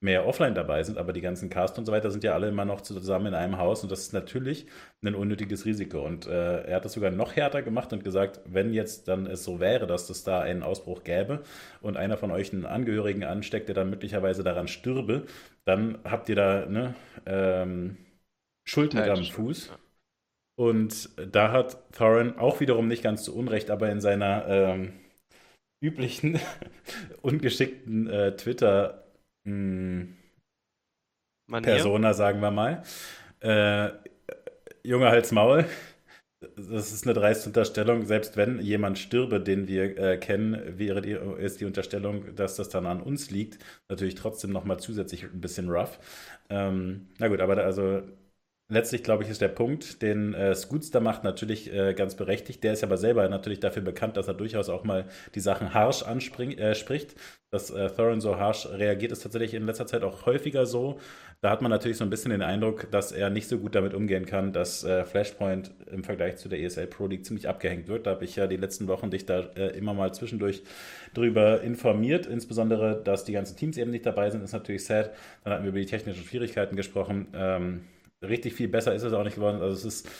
mehr 0.00 0.26
offline 0.26 0.54
dabei 0.54 0.82
sind, 0.82 0.98
aber 0.98 1.12
die 1.12 1.22
ganzen 1.22 1.48
Cast 1.48 1.78
und 1.78 1.86
so 1.86 1.92
weiter 1.92 2.10
sind 2.10 2.22
ja 2.22 2.34
alle 2.34 2.48
immer 2.48 2.66
noch 2.66 2.82
zusammen 2.82 3.28
in 3.28 3.34
einem 3.34 3.56
Haus 3.56 3.82
und 3.82 3.90
das 3.90 4.00
ist 4.00 4.12
natürlich 4.12 4.66
ein 5.02 5.14
unnötiges 5.14 5.64
Risiko. 5.64 6.04
Und 6.04 6.26
äh, 6.26 6.64
er 6.64 6.76
hat 6.76 6.84
das 6.84 6.92
sogar 6.92 7.10
noch 7.10 7.34
härter 7.34 7.62
gemacht 7.62 7.92
und 7.92 8.04
gesagt, 8.04 8.40
wenn 8.44 8.74
jetzt 8.74 9.08
dann 9.08 9.26
es 9.26 9.42
so 9.42 9.58
wäre, 9.58 9.86
dass 9.86 10.10
es 10.10 10.22
da 10.22 10.40
einen 10.40 10.62
Ausbruch 10.62 11.02
gäbe 11.02 11.42
und 11.80 11.96
einer 11.96 12.18
von 12.18 12.30
euch 12.30 12.52
einen 12.52 12.66
Angehörigen 12.66 13.24
ansteckt, 13.24 13.68
der 13.68 13.74
dann 13.74 13.88
möglicherweise 13.88 14.44
daran 14.44 14.68
stürbe, 14.68 15.24
dann 15.64 15.98
habt 16.04 16.28
ihr 16.28 16.36
da 16.36 16.66
ne, 16.66 16.94
ähm, 17.24 17.96
Schuld 18.66 18.94
mit 18.94 19.08
am 19.08 19.28
Fuß. 19.28 19.72
Und 20.56 21.10
da 21.32 21.52
hat 21.52 21.92
Thorin 21.92 22.38
auch 22.38 22.60
wiederum 22.60 22.88
nicht 22.88 23.02
ganz 23.02 23.24
zu 23.24 23.36
Unrecht, 23.36 23.70
aber 23.70 23.90
in 23.90 24.00
seiner 24.00 24.46
ähm, 24.48 24.94
üblichen, 25.82 26.40
ungeschickten 27.22 28.08
äh, 28.08 28.36
Twitter- 28.36 29.04
hm, 29.46 30.16
sagen 32.14 32.40
wir 32.40 32.50
mal. 32.50 32.82
Äh, 33.40 33.90
Junge 34.84 35.08
Hals 35.10 35.32
Maul. 35.32 35.66
Das 36.56 36.92
ist 36.92 37.04
eine 37.06 37.14
dreiste 37.14 37.48
Unterstellung. 37.50 38.06
Selbst 38.06 38.36
wenn 38.36 38.60
jemand 38.60 38.98
stürbe, 38.98 39.40
den 39.40 39.68
wir 39.68 39.98
äh, 39.98 40.18
kennen, 40.18 40.78
wäre 40.78 41.02
die, 41.02 41.12
ist 41.12 41.60
die 41.60 41.66
Unterstellung, 41.66 42.34
dass 42.36 42.56
das 42.56 42.68
dann 42.70 42.86
an 42.86 43.02
uns 43.02 43.30
liegt. 43.30 43.58
Natürlich 43.90 44.16
trotzdem 44.16 44.52
nochmal 44.52 44.78
zusätzlich 44.80 45.24
ein 45.24 45.40
bisschen 45.40 45.70
rough. 45.70 45.98
Ähm, 46.50 47.08
na 47.18 47.28
gut, 47.28 47.40
aber 47.40 47.56
da, 47.56 47.62
also 47.64 48.02
letztlich, 48.68 49.02
glaube 49.02 49.22
ich, 49.22 49.30
ist 49.30 49.40
der 49.40 49.48
Punkt, 49.48 50.02
den 50.02 50.34
äh, 50.34 50.54
Scoots 50.54 50.90
da 50.90 51.00
macht, 51.00 51.24
natürlich 51.24 51.72
äh, 51.72 51.94
ganz 51.94 52.16
berechtigt. 52.16 52.64
Der 52.64 52.72
ist 52.72 52.82
aber 52.82 52.96
selber 52.96 53.28
natürlich 53.28 53.60
dafür 53.60 53.82
bekannt, 53.82 54.16
dass 54.16 54.28
er 54.28 54.34
durchaus 54.34 54.68
auch 54.68 54.84
mal 54.84 55.06
die 55.34 55.40
Sachen 55.40 55.72
harsh 55.74 56.02
anspricht. 56.02 56.58
Äh, 56.58 57.16
dass 57.50 57.70
äh, 57.70 57.88
Thorin 57.90 58.20
so 58.20 58.36
harsh 58.36 58.66
reagiert, 58.66 59.12
ist 59.12 59.22
tatsächlich 59.22 59.54
in 59.54 59.66
letzter 59.66 59.86
Zeit 59.86 60.02
auch 60.02 60.26
häufiger 60.26 60.66
so. 60.66 60.98
Da 61.40 61.50
hat 61.50 61.62
man 61.62 61.70
natürlich 61.70 61.96
so 61.96 62.04
ein 62.04 62.10
bisschen 62.10 62.32
den 62.32 62.42
Eindruck, 62.42 62.90
dass 62.90 63.12
er 63.12 63.30
nicht 63.30 63.46
so 63.48 63.58
gut 63.58 63.74
damit 63.74 63.94
umgehen 63.94 64.26
kann, 64.26 64.52
dass 64.52 64.82
äh, 64.82 65.04
Flashpoint 65.04 65.70
im 65.90 66.02
Vergleich 66.02 66.38
zu 66.38 66.48
der 66.48 66.60
ESL 66.60 66.88
Pro 66.88 67.06
League 67.06 67.24
ziemlich 67.24 67.48
abgehängt 67.48 67.86
wird. 67.88 68.06
Da 68.06 68.12
habe 68.12 68.24
ich 68.24 68.34
ja 68.34 68.46
die 68.46 68.56
letzten 68.56 68.88
Wochen 68.88 69.10
dich 69.10 69.26
da 69.26 69.40
äh, 69.54 69.76
immer 69.78 69.94
mal 69.94 70.12
zwischendurch 70.12 70.64
drüber 71.14 71.60
informiert. 71.60 72.26
Insbesondere, 72.26 73.00
dass 73.02 73.24
die 73.24 73.32
ganzen 73.32 73.56
Teams 73.56 73.76
eben 73.78 73.92
nicht 73.92 74.06
dabei 74.06 74.30
sind, 74.30 74.42
ist 74.42 74.52
natürlich 74.52 74.84
sad. 74.84 75.12
Dann 75.44 75.52
hatten 75.52 75.62
wir 75.62 75.70
über 75.70 75.78
die 75.78 75.86
technischen 75.86 76.24
Schwierigkeiten 76.24 76.74
gesprochen. 76.74 77.28
Ähm, 77.32 77.82
richtig 78.22 78.54
viel 78.54 78.68
besser 78.68 78.94
ist 78.94 79.02
es 79.02 79.12
auch 79.12 79.24
nicht 79.24 79.36
geworden. 79.36 79.60
Also 79.60 79.74
es 79.74 79.84
ist. 79.84 80.10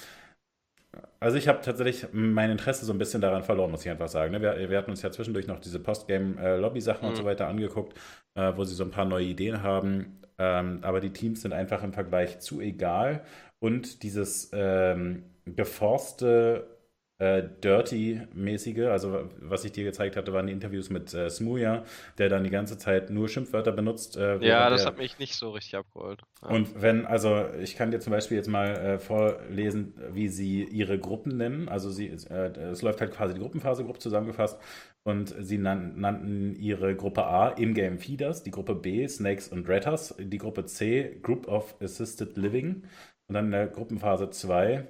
Also 1.20 1.36
ich 1.36 1.48
habe 1.48 1.60
tatsächlich 1.60 2.06
mein 2.12 2.50
Interesse 2.50 2.86
so 2.86 2.92
ein 2.92 2.98
bisschen 2.98 3.20
daran 3.20 3.42
verloren, 3.42 3.70
muss 3.70 3.84
ich 3.84 3.90
einfach 3.90 4.08
sagen. 4.08 4.32
Ne? 4.32 4.40
Wir, 4.40 4.70
wir 4.70 4.78
hatten 4.78 4.90
uns 4.90 5.02
ja 5.02 5.10
zwischendurch 5.10 5.46
noch 5.46 5.60
diese 5.60 5.78
Postgame-Lobby-Sachen 5.78 7.02
mhm. 7.02 7.08
und 7.10 7.16
so 7.16 7.22
mhm. 7.22 7.26
weiter 7.26 7.48
angeguckt, 7.48 7.98
äh, 8.34 8.52
wo 8.56 8.64
sie 8.64 8.74
so 8.74 8.84
ein 8.84 8.90
paar 8.90 9.04
neue 9.04 9.26
Ideen 9.26 9.62
haben. 9.62 10.22
Ähm, 10.38 10.78
aber 10.82 11.00
die 11.00 11.12
Teams 11.12 11.42
sind 11.42 11.52
einfach 11.52 11.82
im 11.82 11.92
Vergleich 11.92 12.38
zu 12.40 12.60
egal. 12.60 13.24
Und 13.58 14.02
dieses 14.02 14.50
ähm, 14.54 15.24
geforste 15.44 16.75
äh, 17.18 17.42
Dirty-mäßige. 17.62 18.86
Also 18.86 19.30
was 19.40 19.64
ich 19.64 19.72
dir 19.72 19.84
gezeigt 19.84 20.16
hatte, 20.16 20.32
waren 20.32 20.46
die 20.46 20.52
Interviews 20.52 20.90
mit 20.90 21.12
äh, 21.14 21.30
Smooya, 21.30 21.84
der 22.18 22.28
dann 22.28 22.44
die 22.44 22.50
ganze 22.50 22.78
Zeit 22.78 23.10
nur 23.10 23.28
Schimpfwörter 23.28 23.72
benutzt. 23.72 24.16
Äh, 24.16 24.38
ja, 24.46 24.68
das 24.68 24.82
der... 24.82 24.92
hat 24.92 24.98
mich 24.98 25.18
nicht 25.18 25.34
so 25.34 25.50
richtig 25.50 25.76
abgeholt. 25.76 26.20
Ja. 26.42 26.48
Und 26.48 26.80
wenn, 26.80 27.06
also 27.06 27.46
ich 27.60 27.76
kann 27.76 27.90
dir 27.90 28.00
zum 28.00 28.12
Beispiel 28.12 28.36
jetzt 28.36 28.48
mal 28.48 28.68
äh, 28.68 28.98
vorlesen, 28.98 29.94
wie 30.12 30.28
sie 30.28 30.64
ihre 30.64 30.98
Gruppen 30.98 31.36
nennen. 31.36 31.68
Also 31.68 31.90
sie, 31.90 32.08
äh, 32.08 32.50
es 32.70 32.82
läuft 32.82 33.00
halt 33.00 33.12
quasi 33.12 33.34
die 33.34 33.40
Gruppenphase, 33.40 33.84
grob 33.84 34.00
zusammengefasst. 34.00 34.60
Und 35.02 35.34
sie 35.38 35.56
nan 35.56 36.00
nannten 36.00 36.56
ihre 36.56 36.96
Gruppe 36.96 37.24
A 37.24 37.50
In-Game 37.50 37.98
Feeders, 37.98 38.42
die 38.42 38.50
Gruppe 38.50 38.74
B 38.74 39.06
Snakes 39.06 39.48
und 39.48 39.68
Retters, 39.68 40.16
die 40.18 40.38
Gruppe 40.38 40.64
C 40.66 41.20
Group 41.22 41.46
of 41.46 41.76
Assisted 41.80 42.36
Living 42.36 42.82
und 43.28 43.34
dann 43.34 43.46
in 43.46 43.50
der 43.52 43.66
Gruppenphase 43.68 44.30
2 44.30 44.86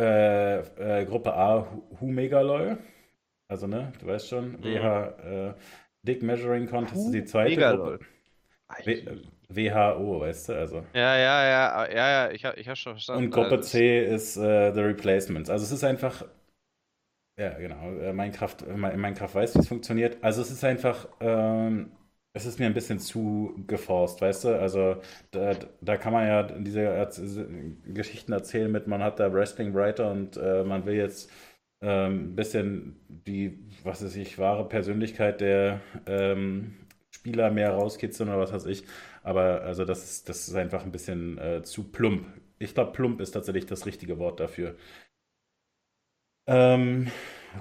äh, 0.00 1.00
äh, 1.00 1.04
Gruppe 1.04 1.34
A 1.34 1.66
Humegaloy. 2.00 2.76
Also, 3.48 3.66
ne, 3.66 3.92
du 4.00 4.06
weißt 4.06 4.28
schon, 4.28 4.52
mhm. 4.52 4.62
WH 4.62 5.04
äh, 5.24 5.54
Dick 6.02 6.22
Measuring 6.22 6.68
Contest 6.68 7.06
ist 7.06 7.12
die 7.12 7.24
zweite 7.24 7.50
Megalol. 7.50 7.98
Gruppe. 7.98 8.06
W 8.84 9.04
WHO, 9.52 10.20
weißt 10.20 10.48
du, 10.48 10.52
also. 10.54 10.84
Ja, 10.94 11.16
ja, 11.16 11.44
ja, 11.44 11.86
ja, 11.88 12.10
ja, 12.10 12.30
ich, 12.30 12.44
ich 12.44 12.68
habe 12.68 12.76
schon 12.76 12.92
verstanden. 12.92 13.24
Und 13.24 13.30
Gruppe 13.30 13.60
C 13.60 14.04
ist 14.06 14.36
äh, 14.36 14.72
The 14.72 14.80
Replacements. 14.80 15.50
Also 15.50 15.64
es 15.64 15.72
ist 15.72 15.82
einfach, 15.82 16.24
ja, 17.36 17.58
genau, 17.58 17.92
äh, 17.98 18.12
Minecraft, 18.12 18.56
Minecraft 18.76 19.34
weiß, 19.34 19.56
wie 19.56 19.58
es 19.58 19.68
funktioniert. 19.68 20.18
Also 20.22 20.40
es 20.40 20.52
ist 20.52 20.62
einfach, 20.62 21.08
ähm, 21.18 21.90
es 22.32 22.46
ist 22.46 22.58
mir 22.60 22.66
ein 22.66 22.74
bisschen 22.74 23.00
zu 23.00 23.54
geforst, 23.66 24.20
weißt 24.20 24.44
du? 24.44 24.48
Also 24.60 24.96
da, 25.32 25.54
da 25.80 25.96
kann 25.96 26.12
man 26.12 26.26
ja 26.26 26.42
diese 26.44 26.80
Erz 26.82 27.20
Geschichten 27.86 28.32
erzählen 28.32 28.70
mit, 28.70 28.86
man 28.86 29.02
hat 29.02 29.18
da 29.18 29.32
Wrestling 29.32 29.74
Writer 29.74 30.10
und 30.12 30.36
äh, 30.36 30.62
man 30.64 30.86
will 30.86 30.94
jetzt 30.94 31.30
ähm, 31.82 32.32
ein 32.32 32.36
bisschen 32.36 32.96
die, 33.08 33.58
was 33.84 34.04
weiß 34.04 34.16
ich, 34.16 34.38
wahre 34.38 34.68
Persönlichkeit 34.68 35.40
der 35.40 35.80
ähm, 36.06 36.76
Spieler 37.10 37.50
mehr 37.50 37.72
rauskitzeln 37.72 38.28
oder 38.28 38.38
was 38.38 38.52
weiß 38.52 38.66
ich. 38.66 38.84
Aber 39.22 39.62
also 39.62 39.84
das 39.84 40.04
ist, 40.04 40.28
das 40.28 40.48
ist 40.48 40.54
einfach 40.54 40.84
ein 40.84 40.92
bisschen 40.92 41.38
äh, 41.38 41.62
zu 41.62 41.90
plump. 41.90 42.26
Ich 42.58 42.74
glaube, 42.74 42.92
plump 42.92 43.20
ist 43.20 43.32
tatsächlich 43.32 43.66
das 43.66 43.86
richtige 43.86 44.18
Wort 44.18 44.38
dafür. 44.40 44.76
Ähm, 46.46 47.10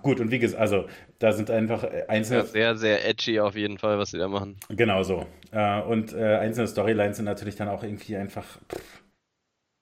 Gut, 0.01 0.19
und 0.19 0.31
wie 0.31 0.39
gesagt, 0.39 0.61
also 0.61 0.85
da 1.19 1.31
sind 1.31 1.49
einfach 1.49 1.83
äh, 1.83 2.05
einzelne. 2.07 2.39
Ja, 2.39 2.45
sehr, 2.45 2.75
sehr 2.75 3.07
edgy 3.07 3.39
auf 3.39 3.55
jeden 3.55 3.77
Fall, 3.77 3.97
was 3.97 4.11
sie 4.11 4.17
da 4.17 4.27
machen. 4.27 4.57
Genau 4.69 5.03
so. 5.03 5.25
Äh, 5.51 5.81
und 5.81 6.13
äh, 6.13 6.37
einzelne 6.37 6.67
Storylines 6.67 7.17
sind 7.17 7.25
natürlich 7.25 7.55
dann 7.55 7.69
auch 7.69 7.83
irgendwie 7.83 8.15
einfach 8.15 8.45
pff, 8.71 9.03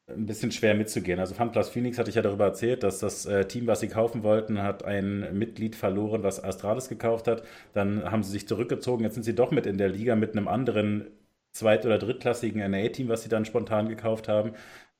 ein 0.09 0.25
bisschen 0.25 0.51
schwer 0.51 0.73
mitzugehen. 0.75 1.19
Also 1.19 1.33
FunPlus 1.35 1.69
Phoenix 1.69 1.97
hatte 1.99 2.09
ich 2.09 2.15
ja 2.15 2.21
darüber 2.21 2.45
erzählt, 2.45 2.83
dass 2.83 2.99
das 2.99 3.27
Team, 3.49 3.67
was 3.67 3.81
sie 3.81 3.89
kaufen 3.89 4.23
wollten, 4.23 4.63
hat 4.63 4.85
ein 4.85 5.37
Mitglied 5.37 5.75
verloren, 5.75 6.23
was 6.23 6.41
Astralis 6.41 6.87
gekauft 6.87 7.27
hat. 7.27 7.43
Dann 7.73 8.09
haben 8.09 8.23
sie 8.23 8.31
sich 8.31 8.47
zurückgezogen. 8.47 9.03
Jetzt 9.03 9.15
sind 9.15 9.23
sie 9.23 9.35
doch 9.35 9.51
mit 9.51 9.65
in 9.65 9.77
der 9.77 9.89
Liga 9.89 10.15
mit 10.15 10.31
einem 10.31 10.47
anderen 10.47 11.07
zweit- 11.51 11.85
oder 11.85 11.97
drittklassigen 11.97 12.61
NA-Team, 12.71 13.09
was 13.09 13.23
sie 13.23 13.29
dann 13.29 13.43
spontan 13.43 13.89
gekauft 13.89 14.27
haben. 14.27 14.53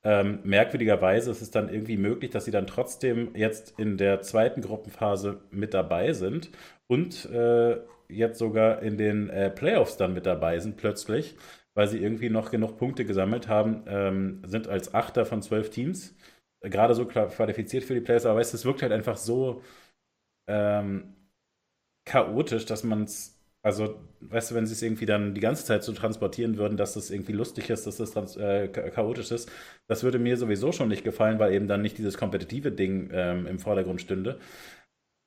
Ähm, 0.04 0.40
merkwürdigerweise 0.44 1.30
ist 1.30 1.42
es 1.42 1.50
dann 1.50 1.68
irgendwie 1.68 1.96
möglich, 1.96 2.30
dass 2.30 2.44
sie 2.44 2.50
dann 2.52 2.66
trotzdem 2.66 3.34
jetzt 3.34 3.78
in 3.78 3.96
der 3.96 4.22
zweiten 4.22 4.62
Gruppenphase 4.62 5.40
mit 5.50 5.74
dabei 5.74 6.12
sind 6.12 6.50
und 6.86 7.26
äh, 7.30 7.78
jetzt 8.08 8.38
sogar 8.38 8.82
in 8.82 8.96
den 8.96 9.28
äh, 9.30 9.50
Playoffs 9.50 9.96
dann 9.96 10.14
mit 10.14 10.24
dabei 10.26 10.60
sind 10.60 10.76
plötzlich, 10.76 11.36
weil 11.74 11.88
sie 11.88 11.98
irgendwie 11.98 12.30
noch 12.30 12.50
genug 12.50 12.78
Punkte 12.78 13.04
gesammelt 13.04 13.48
haben, 13.48 13.84
ähm, 13.88 14.42
sind 14.46 14.68
als 14.68 14.94
Achter 14.94 15.26
von 15.26 15.42
zwölf 15.42 15.70
Teams 15.70 16.16
äh, 16.60 16.70
gerade 16.70 16.94
so 16.94 17.06
qualifiziert 17.06 17.84
für 17.84 17.94
die 17.94 18.00
Playoffs, 18.00 18.26
aber 18.26 18.38
weißt, 18.40 18.54
es 18.54 18.64
wirkt 18.64 18.82
halt 18.82 18.92
einfach 18.92 19.16
so 19.16 19.62
ähm, 20.48 21.14
chaotisch, 22.06 22.66
dass 22.66 22.84
man 22.84 23.04
es 23.04 23.37
also, 23.68 24.00
weißt 24.20 24.50
du, 24.50 24.54
wenn 24.54 24.66
sie 24.66 24.72
es 24.72 24.80
irgendwie 24.82 25.04
dann 25.04 25.34
die 25.34 25.42
ganze 25.42 25.62
Zeit 25.66 25.84
so 25.84 25.92
transportieren 25.92 26.56
würden, 26.56 26.78
dass 26.78 26.94
das 26.94 27.10
irgendwie 27.10 27.32
lustig 27.32 27.68
ist, 27.68 27.86
dass 27.86 27.98
das 27.98 28.12
trans 28.12 28.34
äh, 28.38 28.68
chaotisch 28.68 29.30
ist, 29.30 29.50
das 29.88 30.02
würde 30.02 30.18
mir 30.18 30.38
sowieso 30.38 30.72
schon 30.72 30.88
nicht 30.88 31.04
gefallen, 31.04 31.38
weil 31.38 31.52
eben 31.52 31.68
dann 31.68 31.82
nicht 31.82 31.98
dieses 31.98 32.16
kompetitive 32.16 32.72
Ding 32.72 33.10
ähm, 33.12 33.46
im 33.46 33.58
Vordergrund 33.58 34.00
stünde. 34.00 34.38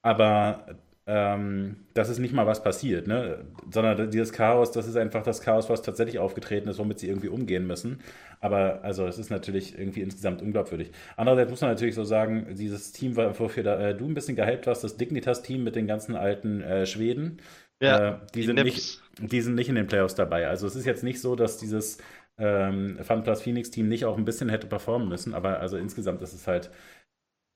Aber 0.03 0.65
ähm, 1.07 1.77
das 1.93 2.09
ist 2.09 2.19
nicht 2.19 2.33
mal 2.33 2.47
was 2.47 2.63
passiert, 2.63 3.07
ne? 3.07 3.45
Sondern 3.71 4.09
dieses 4.11 4.33
Chaos, 4.33 4.71
das 4.71 4.87
ist 4.87 4.95
einfach 4.97 5.23
das 5.23 5.41
Chaos, 5.41 5.69
was 5.69 5.81
tatsächlich 5.81 6.19
aufgetreten 6.19 6.69
ist, 6.69 6.79
womit 6.79 6.99
sie 6.99 7.09
irgendwie 7.09 7.27
umgehen 7.29 7.67
müssen. 7.67 8.01
Aber 8.39 8.83
also 8.83 9.05
es 9.07 9.17
ist 9.19 9.29
natürlich 9.29 9.77
irgendwie 9.77 10.01
insgesamt 10.01 10.41
unglaubwürdig. 10.41 10.91
Andererseits 11.17 11.51
muss 11.51 11.61
man 11.61 11.71
natürlich 11.71 11.95
so 11.95 12.03
sagen, 12.03 12.55
dieses 12.55 12.91
Team, 12.91 13.15
wofür 13.17 13.63
da, 13.63 13.79
äh, 13.89 13.95
du 13.95 14.07
ein 14.07 14.13
bisschen 14.13 14.35
gehypt 14.35 14.67
hast, 14.67 14.83
das 14.83 14.97
Dignitas-Team 14.97 15.63
mit 15.63 15.75
den 15.75 15.87
ganzen 15.87 16.15
alten 16.15 16.61
äh, 16.61 16.85
Schweden, 16.85 17.39
ja, 17.81 18.09
äh, 18.09 18.19
die, 18.33 18.41
die, 18.41 18.45
sind 18.45 18.63
nicht, 18.63 19.01
die 19.19 19.41
sind 19.41 19.55
nicht 19.55 19.69
in 19.69 19.75
den 19.75 19.87
Playoffs 19.87 20.15
dabei. 20.15 20.47
Also 20.47 20.67
es 20.67 20.75
ist 20.75 20.85
jetzt 20.85 21.03
nicht 21.03 21.19
so, 21.19 21.35
dass 21.35 21.57
dieses 21.57 21.97
ähm, 22.37 22.99
Fun 23.03 23.23
Plus 23.23 23.41
Phoenix 23.41 23.71
Team 23.71 23.87
nicht 23.87 24.05
auch 24.05 24.17
ein 24.17 24.25
bisschen 24.25 24.49
hätte 24.49 24.67
performen 24.67 25.09
müssen, 25.09 25.33
aber 25.33 25.59
also 25.59 25.77
insgesamt 25.77 26.21
ist 26.21 26.33
es 26.33 26.47
halt 26.47 26.71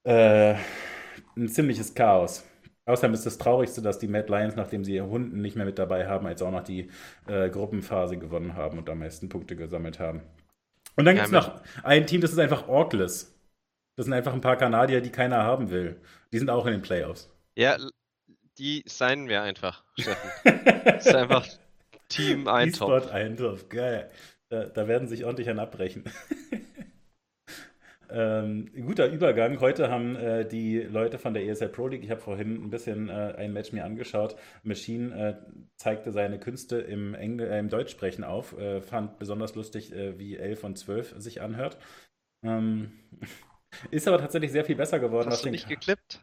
äh, 0.04 0.56
ein 1.38 1.48
ziemliches 1.48 1.94
Chaos. 1.94 2.44
Außerdem 2.88 3.14
ist 3.16 3.26
das 3.26 3.40
Traurigste, 3.40 3.82
dass 3.82 3.98
die 3.98 4.08
Mad 4.08 4.30
Lions, 4.30 4.56
nachdem 4.56 4.84
sie 4.84 4.94
ihr 4.94 5.08
Hunden 5.08 5.42
nicht 5.42 5.56
mehr 5.56 5.66
mit 5.66 5.80
dabei 5.80 6.08
haben, 6.08 6.28
als 6.28 6.42
auch 6.44 6.52
noch 6.52 6.64
die 6.64 6.92
äh, 7.28 7.50
Gruppenphase 7.50 8.18
gewonnen 8.18 8.56
haben 8.56 8.78
und 8.78 8.90
am 8.90 9.00
meisten 9.00 9.28
Punkte 9.28 9.56
gesammelt 9.56 10.00
haben. 10.00 10.22
Und 10.96 11.06
dann 11.06 11.16
gibt 11.16 11.28
es 11.28 11.34
ja, 11.34 11.40
noch 11.40 11.62
ein 11.84 12.06
Team, 12.06 12.22
das 12.22 12.32
ist 12.32 12.40
einfach 12.40 12.68
Orkless. 12.68 13.36
Das 13.98 14.06
sind 14.06 14.14
einfach 14.14 14.34
ein 14.34 14.42
paar 14.42 14.58
Kanadier, 14.58 15.02
die 15.02 15.10
keiner 15.10 15.44
haben 15.44 15.72
will. 15.72 16.00
Die 16.32 16.38
sind 16.38 16.50
auch 16.50 16.66
in 16.68 16.74
den 16.74 16.82
Playoffs. 16.82 17.34
Ja, 17.56 17.78
die 18.58 18.84
signen 18.86 19.28
wir 19.28 19.42
einfach, 19.42 19.84
Steffen. 20.00 20.32
das 20.86 21.06
ist 21.06 21.16
einfach 21.16 21.46
Team 22.10 22.48
Eintopf. 22.48 22.90
E-Sport 22.90 23.12
Eintopf, 23.12 23.70
geil. 23.70 24.10
Da, 24.50 24.66
da, 24.66 24.88
werden 24.88 25.08
sich 25.08 25.26
ordentlich 25.26 25.50
ein 25.50 25.60
abbrechen. 25.60 26.04
ähm, 28.10 28.72
guter 28.86 29.08
Übergang. 29.08 29.60
Heute 29.60 29.90
haben 29.90 30.16
äh, 30.16 30.48
die 30.48 30.80
Leute 30.82 31.18
von 31.18 31.34
der 31.34 31.46
ESL 31.46 31.70
Pro 31.70 31.88
League, 31.88 32.04
ich 32.04 32.12
habe 32.12 32.22
vorhin 32.22 32.64
ein 32.64 32.70
bisschen 32.70 33.10
äh, 33.10 33.34
ein 33.38 33.54
Match 33.54 33.72
mir 33.72 33.84
angeschaut, 33.84 34.36
Machine 34.64 35.16
äh, 35.16 35.36
zeigte 35.78 36.12
seine 36.12 36.40
Künste 36.40 36.78
im, 36.78 37.16
Engl 37.16 37.44
äh, 37.44 37.60
im 37.60 37.70
Deutschsprechen 37.70 38.24
auf, 38.24 38.58
äh, 38.58 38.82
fand 38.82 39.18
besonders 39.18 39.56
lustig, 39.56 39.92
äh, 39.94 40.20
wie 40.20 40.38
11 40.38 40.64
und 40.64 40.78
12 40.78 41.16
sich 41.18 41.42
anhört. 41.42 41.78
Ähm, 42.44 42.92
ist 43.92 44.08
aber 44.08 44.20
tatsächlich 44.20 44.52
sehr 44.52 44.66
viel 44.66 44.76
besser 44.76 45.00
geworden. 45.00 45.32
Hast 45.32 45.44
du 45.44 45.50
nicht 45.50 45.68
geklippt? 45.68 46.22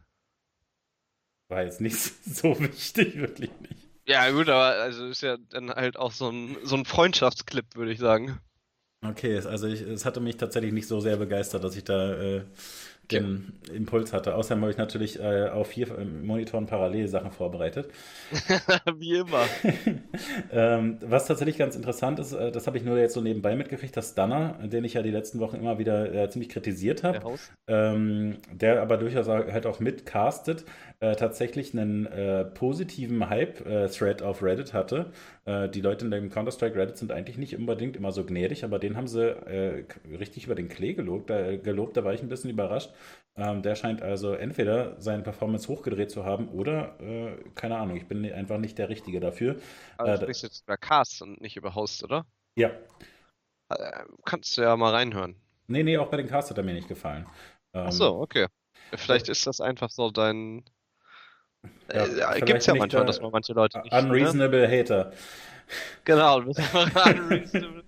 War 1.52 1.62
jetzt 1.62 1.80
nicht 1.80 1.96
so 2.24 2.58
wichtig, 2.58 3.16
wirklich 3.16 3.50
nicht. 3.60 3.76
Ja, 4.06 4.28
gut, 4.30 4.48
aber 4.48 4.82
also 4.82 5.06
ist 5.06 5.22
ja 5.22 5.36
dann 5.50 5.70
halt 5.70 5.96
auch 5.96 6.10
so 6.10 6.28
ein, 6.28 6.56
so 6.64 6.76
ein 6.76 6.84
Freundschaftsclip, 6.84 7.76
würde 7.76 7.92
ich 7.92 8.00
sagen. 8.00 8.40
Okay, 9.04 9.36
also 9.36 9.66
ich, 9.66 9.80
es 9.80 10.04
hatte 10.04 10.20
mich 10.20 10.36
tatsächlich 10.36 10.72
nicht 10.72 10.86
so 10.88 11.00
sehr 11.00 11.16
begeistert, 11.16 11.64
dass 11.64 11.76
ich 11.76 11.84
da 11.84 12.12
äh, 12.14 12.42
den 13.10 13.52
ja. 13.66 13.74
Impuls 13.74 14.12
hatte. 14.12 14.34
Außerdem 14.34 14.62
habe 14.62 14.70
ich 14.70 14.78
natürlich 14.78 15.18
äh, 15.18 15.48
auf 15.48 15.68
vier 15.68 15.98
äh, 15.98 16.04
Monitoren 16.04 16.66
parallel 16.66 17.08
Sachen 17.08 17.30
vorbereitet. 17.30 17.90
Wie 18.96 19.16
immer. 19.16 19.44
ähm, 20.52 20.98
was 21.00 21.26
tatsächlich 21.26 21.58
ganz 21.58 21.76
interessant 21.76 22.18
ist, 22.18 22.32
äh, 22.32 22.52
das 22.52 22.66
habe 22.66 22.78
ich 22.78 22.84
nur 22.84 22.98
jetzt 22.98 23.14
so 23.14 23.20
nebenbei 23.20 23.56
mitgekriegt, 23.56 23.96
dass 23.96 24.10
Stunner, 24.10 24.58
den 24.62 24.84
ich 24.84 24.94
ja 24.94 25.02
die 25.02 25.10
letzten 25.10 25.40
Wochen 25.40 25.56
immer 25.56 25.78
wieder 25.78 26.12
äh, 26.14 26.30
ziemlich 26.30 26.48
kritisiert 26.48 27.02
habe, 27.02 27.20
der, 27.68 27.92
ähm, 27.92 28.38
der 28.52 28.80
aber 28.82 28.96
durchaus 28.96 29.28
halt 29.28 29.66
auch 29.66 29.80
mitcastet, 29.80 30.64
äh, 31.02 31.16
tatsächlich 31.16 31.72
einen 31.74 32.06
äh, 32.06 32.44
positiven 32.44 33.28
Hype-Thread 33.28 34.22
auf 34.22 34.42
Reddit 34.42 34.72
hatte. 34.72 35.12
die 35.46 35.80
Leute 35.80 36.04
in 36.04 36.10
dem 36.10 36.30
Counter-Strike 36.30 36.76
Reddit 36.76 36.96
sind 36.96 37.10
eigentlich 37.10 37.36
nicht 37.36 37.56
unbedingt 37.56 37.96
immer 37.96 38.12
so 38.12 38.24
gnädig, 38.24 38.64
aber 38.64 38.78
den 38.78 38.96
haben 38.96 39.08
sie 39.08 39.36
richtig 40.18 40.46
über 40.46 40.54
den 40.54 40.68
Klee 40.68 40.94
gelobt. 40.94 41.26
gelobt. 41.26 41.96
Da 41.96 42.04
war 42.04 42.14
ich 42.14 42.22
ein 42.22 42.28
bisschen 42.28 42.50
überrascht. 42.50 42.90
Ähm, 43.34 43.62
der 43.62 43.74
scheint 43.76 44.02
also 44.02 44.34
entweder 44.34 45.00
seine 45.00 45.22
Performance 45.22 45.68
hochgedreht 45.68 46.10
zu 46.10 46.24
haben 46.24 46.48
oder, 46.48 47.00
äh, 47.00 47.34
keine 47.54 47.78
Ahnung, 47.78 47.96
ich 47.96 48.06
bin 48.06 48.30
einfach 48.30 48.58
nicht 48.58 48.76
der 48.76 48.90
Richtige 48.90 49.20
dafür. 49.20 49.56
Aber 49.96 50.08
du 50.08 50.14
äh, 50.14 50.22
sprichst 50.22 50.42
jetzt 50.42 50.64
über 50.64 50.76
Cast 50.76 51.22
und 51.22 51.40
nicht 51.40 51.56
über 51.56 51.74
Host, 51.74 52.04
oder? 52.04 52.26
Ja. 52.56 52.70
Äh, 53.70 54.04
kannst 54.26 54.58
du 54.58 54.62
ja 54.62 54.76
mal 54.76 54.90
reinhören. 54.90 55.36
Nee, 55.66 55.82
nee, 55.82 55.96
auch 55.96 56.08
bei 56.08 56.18
den 56.18 56.26
Cast 56.26 56.50
hat 56.50 56.58
er 56.58 56.64
mir 56.64 56.74
nicht 56.74 56.88
gefallen. 56.88 57.24
Ähm, 57.72 57.86
Ach 57.86 57.92
so, 57.92 58.20
okay. 58.20 58.46
Vielleicht 58.94 59.30
ist 59.30 59.46
das 59.46 59.62
einfach 59.62 59.88
so 59.88 60.10
dein. 60.10 60.62
Ja, 61.92 62.34
äh, 62.34 62.40
Gibt 62.40 62.60
es 62.60 62.66
ja 62.66 62.74
manchmal, 62.74 63.04
dass 63.06 63.20
man 63.20 63.30
manche 63.30 63.52
Leute 63.52 63.80
nicht. 63.80 63.92
Unreasonable 63.92 64.68
ne? 64.68 64.78
Hater. 64.78 65.12
Genau, 66.04 66.40
du 66.40 66.46
bist 66.46 66.60
einfach 66.60 67.06
unreasonable 67.06 67.82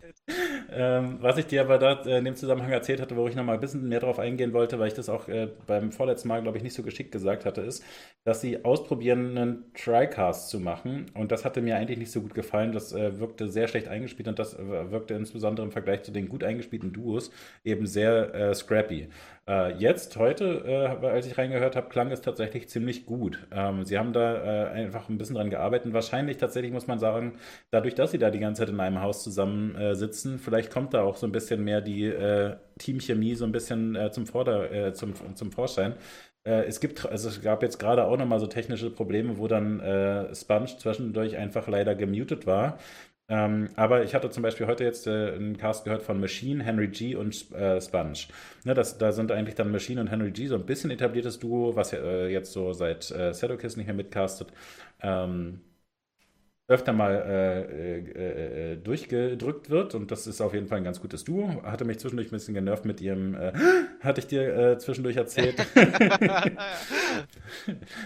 ähm, 0.72 1.18
was 1.20 1.36
ich 1.36 1.46
dir 1.46 1.60
aber 1.60 1.78
da 1.78 2.02
äh, 2.02 2.18
in 2.18 2.24
dem 2.24 2.34
Zusammenhang 2.34 2.72
erzählt 2.72 3.00
hatte, 3.00 3.14
wo 3.16 3.28
ich 3.28 3.34
noch 3.34 3.44
mal 3.44 3.54
ein 3.54 3.60
bisschen 3.60 3.88
mehr 3.88 4.00
drauf 4.00 4.18
eingehen 4.18 4.54
wollte, 4.54 4.78
weil 4.78 4.88
ich 4.88 4.94
das 4.94 5.08
auch 5.10 5.28
äh, 5.28 5.48
beim 5.66 5.92
vorletzten 5.92 6.28
Mal, 6.28 6.42
glaube 6.42 6.56
ich, 6.56 6.64
nicht 6.64 6.74
so 6.74 6.82
geschickt 6.82 7.12
gesagt 7.12 7.44
hatte, 7.44 7.60
ist, 7.60 7.84
dass 8.24 8.40
sie 8.40 8.64
ausprobieren, 8.64 9.36
einen 9.36 9.72
Tricast 9.74 10.48
zu 10.48 10.60
machen. 10.60 11.06
Und 11.14 11.30
das 11.30 11.44
hatte 11.44 11.60
mir 11.60 11.76
eigentlich 11.76 11.98
nicht 11.98 12.10
so 12.10 12.22
gut 12.22 12.34
gefallen. 12.34 12.72
Das 12.72 12.92
äh, 12.92 13.18
wirkte 13.18 13.48
sehr 13.48 13.68
schlecht 13.68 13.88
eingespielt 13.88 14.28
und 14.28 14.38
das 14.38 14.54
äh, 14.54 14.90
wirkte 14.90 15.14
insbesondere 15.14 15.66
im 15.66 15.72
Vergleich 15.72 16.02
zu 16.02 16.10
den 16.10 16.28
gut 16.28 16.42
eingespielten 16.42 16.92
Duos 16.92 17.30
eben 17.62 17.86
sehr 17.86 18.34
äh, 18.34 18.54
scrappy. 18.54 19.08
Äh, 19.46 19.74
jetzt, 19.76 20.16
heute, 20.16 20.64
äh, 20.64 21.06
als 21.06 21.26
ich 21.26 21.36
reingehört 21.36 21.76
habe, 21.76 21.90
klang 21.90 22.10
es 22.10 22.22
tatsächlich 22.22 22.68
ziemlich 22.70 23.04
gut. 23.04 23.46
Ähm, 23.52 23.84
sie 23.84 23.98
haben 23.98 24.14
da 24.14 24.68
äh, 24.68 24.70
einfach 24.70 25.10
ein 25.10 25.18
bisschen 25.18 25.36
dran 25.36 25.50
gearbeitet. 25.50 25.92
Wahrscheinlich 25.92 26.38
tatsächlich 26.38 26.72
muss 26.72 26.86
man 26.86 26.98
sagen, 26.98 27.36
dadurch, 27.70 27.94
dass 27.94 28.12
sie 28.12 28.18
da 28.18 28.30
die 28.30 28.38
ganze 28.38 28.60
Zeit 28.60 28.70
in 28.70 28.80
einem 28.80 29.02
Haus 29.02 29.22
zusammensitzen, 29.22 30.38
vielleicht 30.38 30.70
kommt 30.72 30.94
da 30.94 31.02
auch 31.02 31.16
so 31.16 31.26
ein 31.26 31.32
bisschen 31.32 31.62
mehr 31.62 31.82
die 31.82 32.06
äh, 32.06 32.56
Teamchemie 32.78 33.34
so 33.34 33.44
ein 33.44 33.52
bisschen 33.52 33.94
äh, 33.96 34.10
zum, 34.10 34.26
Vorder-, 34.26 34.94
zum, 34.94 35.12
zum 35.36 35.52
Vorschein. 35.52 35.94
es 36.44 36.80
gibt, 36.80 37.06
also 37.06 37.28
es 37.28 37.40
gab 37.42 37.62
jetzt 37.62 37.78
gerade 37.78 38.04
auch 38.04 38.16
nochmal 38.18 38.40
so 38.40 38.46
technische 38.46 38.90
Probleme, 38.90 39.38
wo 39.38 39.48
dann 39.48 39.80
Sponge 40.34 40.76
zwischendurch 40.78 41.36
einfach 41.36 41.68
leider 41.68 41.94
gemutet 41.94 42.46
war. 42.46 42.78
Ähm, 43.28 43.70
aber 43.76 44.04
ich 44.04 44.14
hatte 44.14 44.28
zum 44.28 44.42
Beispiel 44.42 44.66
heute 44.66 44.84
jetzt 44.84 45.06
äh, 45.06 45.32
einen 45.32 45.56
Cast 45.56 45.84
gehört 45.84 46.02
von 46.02 46.20
Machine, 46.20 46.62
Henry 46.62 46.88
G 46.88 47.14
und 47.14 47.50
äh, 47.52 47.80
Sponge. 47.80 48.18
Ne, 48.64 48.74
das, 48.74 48.98
da 48.98 49.12
sind 49.12 49.32
eigentlich 49.32 49.54
dann 49.54 49.70
Machine 49.70 50.00
und 50.00 50.08
Henry 50.08 50.30
G 50.30 50.46
so 50.46 50.56
ein 50.56 50.66
bisschen 50.66 50.90
etabliertes 50.90 51.38
Duo, 51.38 51.74
was 51.74 51.92
äh, 51.94 52.28
jetzt 52.28 52.52
so 52.52 52.72
seit 52.74 53.10
äh, 53.10 53.32
Sadokist 53.32 53.78
nicht 53.78 53.86
mehr 53.86 53.94
mitcastet. 53.94 54.52
Ähm, 55.00 55.60
öfter 56.66 56.94
mal 56.94 57.12
äh, 57.12 57.98
äh, 57.98 58.72
äh, 58.72 58.76
durchgedrückt 58.76 59.68
wird 59.68 59.94
und 59.94 60.10
das 60.10 60.26
ist 60.26 60.40
auf 60.40 60.54
jeden 60.54 60.66
Fall 60.66 60.78
ein 60.78 60.84
ganz 60.84 61.00
gutes 61.00 61.22
Duo. 61.22 61.62
Hatte 61.62 61.84
mich 61.84 61.98
zwischendurch 61.98 62.28
ein 62.28 62.30
bisschen 62.30 62.54
genervt 62.54 62.86
mit 62.86 63.02
ihrem, 63.02 63.34
äh, 63.34 63.52
hatte 64.00 64.20
ich 64.20 64.26
dir 64.26 64.56
äh, 64.56 64.78
zwischendurch 64.78 65.16
erzählt. 65.16 65.56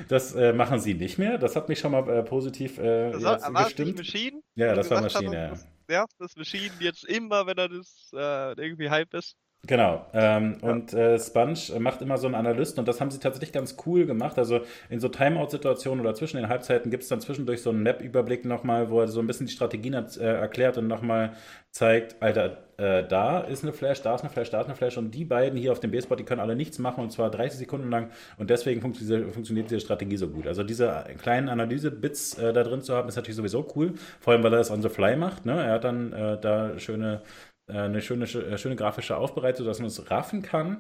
das 0.09 0.35
äh, 0.35 0.53
machen 0.53 0.81
sie 0.81 0.95
nicht 0.95 1.19
mehr. 1.19 1.39
Das 1.39 1.55
hat 1.55 1.69
mich 1.69 1.79
schon 1.79 1.93
mal 1.93 2.25
positiv 2.25 2.77
das 2.77 3.23
war, 3.23 3.55
war 3.55 3.65
gestimmt. 3.65 3.99
Das 3.99 4.07
Machine? 4.07 4.41
Ja, 4.57 4.75
das 4.75 4.91
war 4.91 5.01
Maschine, 5.01 5.35
ja. 5.35 5.95
Ja, 5.95 6.07
das 6.19 6.37
Machine 6.37 6.73
jetzt 6.81 7.05
immer, 7.05 7.47
wenn 7.47 7.57
er 7.57 7.69
das 7.69 8.11
irgendwie 8.13 8.91
Hype 8.91 9.15
ist. 9.15 9.37
Genau. 9.67 10.07
Ähm, 10.15 10.57
ja. 10.63 10.71
Und 10.71 10.93
äh, 10.93 11.19
Sponge 11.19 11.59
macht 11.81 12.01
immer 12.01 12.17
so 12.17 12.27
einen 12.27 12.37
Analysten 12.37 12.79
und 12.79 12.87
das 12.87 13.01
haben 13.01 13.11
sie 13.11 13.19
tatsächlich 13.19 13.53
ganz 13.53 13.77
cool 13.87 14.07
gemacht. 14.07 14.39
Also 14.39 14.61
in 14.89 15.01
so 15.01 15.09
Timeout-Situationen 15.09 16.01
oder 16.01 16.15
zwischen 16.15 16.37
den 16.37 16.49
Halbzeiten 16.49 16.91
gibt 16.91 17.03
es 17.03 17.09
dann 17.09 17.21
zwischendurch 17.21 17.61
so 17.63 17.71
einen 17.71 17.83
Map-Überblick 17.83 18.45
nochmal, 18.45 18.89
wo 18.89 19.01
er 19.01 19.09
so 19.09 19.21
ein 19.21 19.27
bisschen 19.27 19.47
die 19.47 19.53
Strategien 19.53 19.95
äh, 19.95 20.25
erklärt 20.25 20.79
und 20.79 20.87
nochmal 20.87 21.33
zeigt, 21.73 22.23
Alter, 22.23 22.59
äh, 22.79 23.07
da 23.07 23.41
ist 23.41 23.65
eine 23.65 23.73
Flash, 23.73 24.03
da 24.03 24.15
ist 24.15 24.23
eine 24.23 24.31
Flash, 24.31 24.51
da 24.51 24.61
ist 24.61 24.67
eine 24.67 24.77
Flash 24.77 24.97
und 24.97 25.11
die 25.11 25.25
beiden 25.25 25.59
hier 25.59 25.73
auf 25.73 25.81
dem 25.81 25.91
B-Spot, 25.91 26.15
die 26.15 26.25
können 26.25 26.41
alle 26.41 26.57
nichts 26.57 26.79
machen 26.79 27.03
und 27.03 27.11
zwar 27.11 27.31
30 27.31 27.59
Sekunden 27.59 27.91
lang 27.91 28.11
und 28.39 28.51
deswegen 28.51 28.81
funkt 28.81 29.01
diese, 29.01 29.27
funktioniert 29.29 29.69
diese 29.71 29.81
Strategie 29.81 30.17
so 30.17 30.29
gut. 30.29 30.47
Also 30.47 30.63
diese 30.63 31.05
kleinen 31.21 31.49
Analyse-Bits 31.49 32.39
äh, 32.39 32.53
da 32.53 32.63
drin 32.63 32.83
zu 32.83 32.95
haben, 32.95 33.09
ist 33.09 33.17
natürlich 33.17 33.37
sowieso 33.37 33.67
cool, 33.75 33.95
vor 34.21 34.33
allem 34.33 34.43
weil 34.45 34.53
er 34.53 34.59
das 34.59 34.71
on 34.71 34.81
the 34.81 34.89
fly 34.89 35.17
macht. 35.17 35.45
Ne? 35.45 35.61
Er 35.63 35.73
hat 35.73 35.85
dann 35.85 36.13
äh, 36.13 36.41
da 36.41 36.79
schöne 36.79 37.15
äh, 37.17 37.48
eine 37.73 38.01
schöne, 38.01 38.25
äh, 38.25 38.59
schöne 38.59 38.77
grafische 38.77 39.17
Aufbereitung, 39.17 39.67
dass 39.67 39.79
man 39.79 39.89
es 39.89 40.11
raffen 40.11 40.43
kann. 40.43 40.79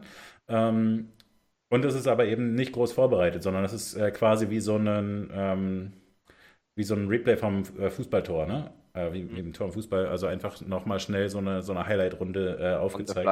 Ähm, 0.48 1.08
und 1.70 1.84
es 1.84 1.94
ist 1.94 2.08
aber 2.08 2.26
eben 2.26 2.54
nicht 2.54 2.72
groß 2.72 2.92
vorbereitet, 2.92 3.42
sondern 3.42 3.64
es 3.64 3.72
ist 3.72 3.94
äh, 3.94 4.10
quasi 4.10 4.50
wie 4.50 4.60
so 4.60 4.76
ein, 4.76 5.30
ähm, 5.32 5.92
wie 6.76 6.84
so 6.84 6.94
ein 6.94 7.08
Replay 7.08 7.36
vom 7.36 7.62
äh, 7.78 7.90
Fußballtor, 7.90 8.46
ne? 8.46 8.70
Äh, 8.94 9.12
wie, 9.12 9.36
wie, 9.36 9.40
ein 9.40 9.52
Tor 9.52 9.66
im 9.66 9.72
Fußball, 9.72 10.06
also 10.06 10.26
einfach 10.26 10.60
nochmal 10.62 10.98
schnell 10.98 11.28
so 11.28 11.38
eine, 11.38 11.62
so 11.62 11.72
eine 11.72 11.86
Highlight-Runde 11.86 12.58
äh, 12.60 12.74
aufgezeigt. 12.76 13.26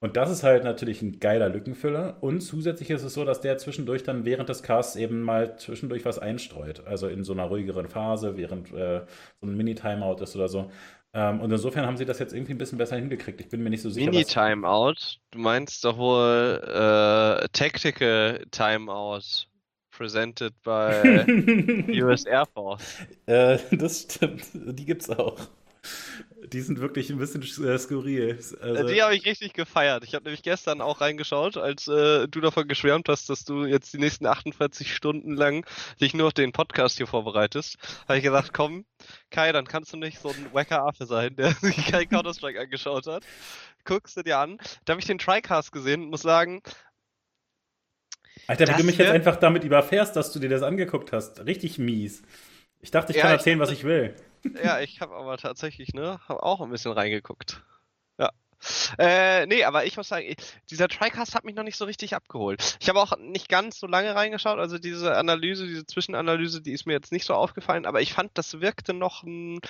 Und 0.00 0.16
das 0.16 0.30
ist 0.30 0.42
halt 0.42 0.64
natürlich 0.64 1.02
ein 1.02 1.18
geiler 1.18 1.48
Lückenfüller. 1.48 2.18
Und 2.20 2.40
zusätzlich 2.40 2.90
ist 2.90 3.02
es 3.02 3.14
so, 3.14 3.24
dass 3.24 3.40
der 3.40 3.58
zwischendurch 3.58 4.04
dann 4.04 4.24
während 4.24 4.48
des 4.48 4.62
Casts 4.62 4.96
eben 4.96 5.22
mal 5.22 5.58
zwischendurch 5.58 6.04
was 6.04 6.18
einstreut. 6.18 6.86
Also 6.86 7.08
in 7.08 7.24
so 7.24 7.32
einer 7.32 7.44
ruhigeren 7.44 7.88
Phase, 7.88 8.36
während 8.36 8.72
äh, 8.72 9.00
so 9.40 9.46
ein 9.46 9.56
Mini-Timeout 9.56 10.22
ist 10.22 10.36
oder 10.36 10.48
so. 10.48 10.70
Ähm, 11.16 11.40
und 11.40 11.50
insofern 11.50 11.86
haben 11.86 11.96
sie 11.96 12.04
das 12.04 12.18
jetzt 12.18 12.34
irgendwie 12.34 12.52
ein 12.52 12.58
bisschen 12.58 12.76
besser 12.76 12.96
hingekriegt. 12.96 13.40
Ich 13.40 13.48
bin 13.48 13.62
mir 13.62 13.70
nicht 13.70 13.80
so 13.80 13.88
sicher. 13.88 14.10
Mini-Timeout? 14.10 15.18
Du 15.30 15.38
meinst 15.38 15.82
doch 15.82 15.96
wohl 15.96 16.60
äh, 16.62 17.48
Tactical 17.54 18.44
Timeout 18.50 19.46
presented 19.90 20.52
by 20.62 21.24
US 22.02 22.26
Air 22.26 22.44
Force. 22.44 22.98
Äh, 23.24 23.56
das 23.72 24.02
stimmt. 24.02 24.44
Die 24.52 24.84
gibt's 24.84 25.08
auch. 25.08 25.38
Die 26.52 26.60
sind 26.60 26.80
wirklich 26.80 27.10
ein 27.10 27.18
bisschen 27.18 27.42
äh, 27.42 27.78
skurril. 27.78 28.38
Also, 28.60 28.88
die 28.88 29.02
habe 29.02 29.14
ich 29.14 29.24
richtig 29.26 29.52
gefeiert. 29.52 30.04
Ich 30.04 30.14
habe 30.14 30.24
nämlich 30.24 30.42
gestern 30.42 30.80
auch 30.80 31.00
reingeschaut, 31.00 31.56
als 31.56 31.88
äh, 31.88 32.28
du 32.28 32.40
davon 32.40 32.68
geschwärmt 32.68 33.08
hast, 33.08 33.28
dass 33.28 33.44
du 33.44 33.64
jetzt 33.64 33.92
die 33.92 33.98
nächsten 33.98 34.26
48 34.26 34.94
Stunden 34.94 35.34
lang 35.34 35.66
dich 36.00 36.14
nur 36.14 36.28
auf 36.28 36.32
den 36.32 36.52
Podcast 36.52 36.96
hier 36.96 37.06
vorbereitest. 37.06 37.76
Habe 38.08 38.18
ich 38.18 38.24
gesagt, 38.24 38.52
komm, 38.52 38.84
Kai, 39.30 39.52
dann 39.52 39.66
kannst 39.66 39.92
du 39.92 39.96
nicht 39.96 40.18
so 40.18 40.30
ein 40.30 40.48
wacker 40.52 40.84
Affe 40.84 41.06
sein, 41.06 41.36
der 41.36 41.50
sich 41.60 41.86
kein 41.86 42.08
Counter-Strike 42.08 42.60
angeschaut 42.60 43.06
hat. 43.06 43.24
Guckst 43.84 44.16
du 44.16 44.22
dir 44.22 44.38
an. 44.38 44.58
Da 44.84 44.92
habe 44.92 45.00
ich 45.00 45.06
den 45.06 45.18
Tricast 45.18 45.72
gesehen 45.72 46.04
und 46.04 46.10
muss 46.10 46.22
sagen, 46.22 46.62
Alter, 48.46 48.68
wie 48.68 48.80
du 48.80 48.84
mich 48.84 48.98
jetzt 48.98 49.10
einfach 49.10 49.36
damit 49.36 49.64
überfährst, 49.64 50.14
dass 50.14 50.32
du 50.32 50.38
dir 50.38 50.48
das 50.48 50.62
angeguckt 50.62 51.12
hast. 51.12 51.44
Richtig 51.46 51.78
mies. 51.78 52.22
Ich 52.80 52.90
dachte, 52.90 53.12
ich 53.12 53.16
ja, 53.16 53.22
kann 53.22 53.32
erzählen, 53.32 53.58
ich, 53.58 53.62
was 53.62 53.72
ich 53.72 53.84
will. 53.84 54.14
Ja, 54.62 54.80
ich 54.80 55.00
habe 55.00 55.14
aber 55.14 55.36
tatsächlich, 55.38 55.94
ne, 55.94 56.20
habe 56.28 56.42
auch 56.42 56.60
ein 56.60 56.70
bisschen 56.70 56.92
reingeguckt. 56.92 57.62
Ja. 58.18 58.30
Äh, 58.98 59.46
nee, 59.46 59.64
aber 59.64 59.84
ich 59.84 59.96
muss 59.96 60.08
sagen, 60.08 60.34
dieser 60.70 60.88
Tricast 60.88 61.34
hat 61.34 61.44
mich 61.44 61.54
noch 61.54 61.62
nicht 61.62 61.76
so 61.76 61.84
richtig 61.84 62.14
abgeholt. 62.14 62.78
Ich 62.80 62.88
habe 62.88 63.00
auch 63.00 63.16
nicht 63.18 63.48
ganz 63.48 63.78
so 63.78 63.86
lange 63.86 64.14
reingeschaut, 64.14 64.58
also 64.58 64.78
diese 64.78 65.16
Analyse, 65.16 65.66
diese 65.66 65.86
Zwischenanalyse, 65.86 66.62
die 66.62 66.72
ist 66.72 66.86
mir 66.86 66.94
jetzt 66.94 67.12
nicht 67.12 67.26
so 67.26 67.34
aufgefallen, 67.34 67.86
aber 67.86 68.00
ich 68.00 68.12
fand, 68.12 68.30
das 68.34 68.60
wirkte 68.60 68.94
noch 68.94 69.22
ein, 69.22 69.60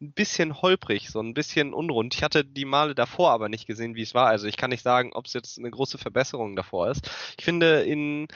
ein 0.00 0.12
bisschen 0.12 0.60
holprig, 0.60 1.08
so 1.08 1.20
ein 1.20 1.34
bisschen 1.34 1.72
unrund. 1.72 2.14
Ich 2.14 2.22
hatte 2.22 2.44
die 2.44 2.66
Male 2.66 2.94
davor 2.94 3.30
aber 3.30 3.48
nicht 3.48 3.66
gesehen, 3.66 3.94
wie 3.94 4.02
es 4.02 4.14
war. 4.14 4.26
Also 4.26 4.46
ich 4.46 4.56
kann 4.56 4.70
nicht 4.70 4.82
sagen, 4.82 5.12
ob 5.14 5.26
es 5.26 5.32
jetzt 5.32 5.58
eine 5.58 5.70
große 5.70 5.98
Verbesserung 5.98 6.54
davor 6.56 6.90
ist. 6.90 7.10
Ich 7.38 7.44
finde 7.44 7.82
in 7.82 8.28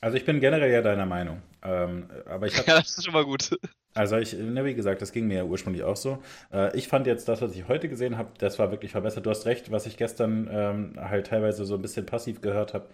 also 0.00 0.16
ich 0.18 0.26
bin 0.26 0.40
generell 0.40 0.70
ja 0.70 0.82
deiner 0.82 1.06
Meinung. 1.06 1.40
Ähm, 1.64 2.08
aber 2.26 2.46
ich 2.46 2.56
hab, 2.58 2.66
ja, 2.66 2.76
das 2.78 2.98
ist 2.98 3.04
schon 3.04 3.14
mal 3.14 3.24
gut. 3.24 3.50
Also 3.94 4.16
ich, 4.16 4.32
ne, 4.34 4.64
wie 4.64 4.74
gesagt, 4.74 5.02
das 5.02 5.12
ging 5.12 5.28
mir 5.28 5.36
ja 5.38 5.44
ursprünglich 5.44 5.84
auch 5.84 5.96
so. 5.96 6.22
Äh, 6.52 6.76
ich 6.76 6.88
fand 6.88 7.06
jetzt 7.06 7.28
das, 7.28 7.40
was 7.40 7.54
ich 7.54 7.68
heute 7.68 7.88
gesehen 7.88 8.18
habe, 8.18 8.30
das 8.38 8.58
war 8.58 8.70
wirklich 8.70 8.90
verbessert. 8.90 9.24
Du 9.24 9.30
hast 9.30 9.46
recht, 9.46 9.70
was 9.70 9.86
ich 9.86 9.96
gestern 9.96 10.48
ähm, 10.50 10.94
halt 10.98 11.28
teilweise 11.28 11.64
so 11.64 11.76
ein 11.76 11.82
bisschen 11.82 12.04
passiv 12.04 12.40
gehört 12.40 12.74
habe, 12.74 12.88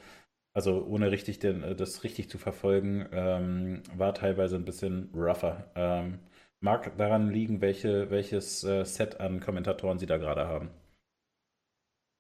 also 0.55 0.85
ohne 0.85 1.11
richtig 1.11 1.39
den, 1.39 1.63
äh, 1.63 1.75
das 1.75 2.05
richtig 2.05 2.29
zu 2.29 2.39
verfolgen, 2.39 3.09
ähm, 3.13 3.83
war 3.97 4.15
teilweise 4.15 4.57
ein 4.57 4.65
bisschen 4.65 5.11
rougher. 5.15 5.71
Ähm, 5.75 6.19
mag 6.61 6.97
daran 6.99 7.31
liegen, 7.31 7.63
welche, 7.63 8.11
welches 8.11 8.63
äh, 8.65 8.85
Set 8.85 9.21
an 9.21 9.41
Kommentatoren 9.41 9.99
sie 9.99 10.07
da 10.07 10.19
gerade 10.19 10.47
haben. 10.47 10.71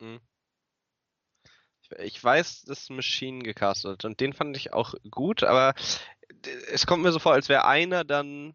Mhm 0.01 0.21
ich 1.99 2.23
weiß, 2.23 2.63
dass 2.63 2.91
Machine 2.91 3.41
gecastet 3.43 3.91
hat 3.93 4.05
und 4.05 4.21
den 4.21 4.33
fand 4.33 4.57
ich 4.57 4.73
auch 4.73 4.95
gut, 5.11 5.43
aber 5.43 5.75
es 6.73 6.87
kommt 6.87 7.03
mir 7.03 7.13
so 7.13 7.19
vor, 7.19 7.33
als 7.33 7.49
wäre 7.49 7.67
einer 7.67 8.05
dann 8.05 8.55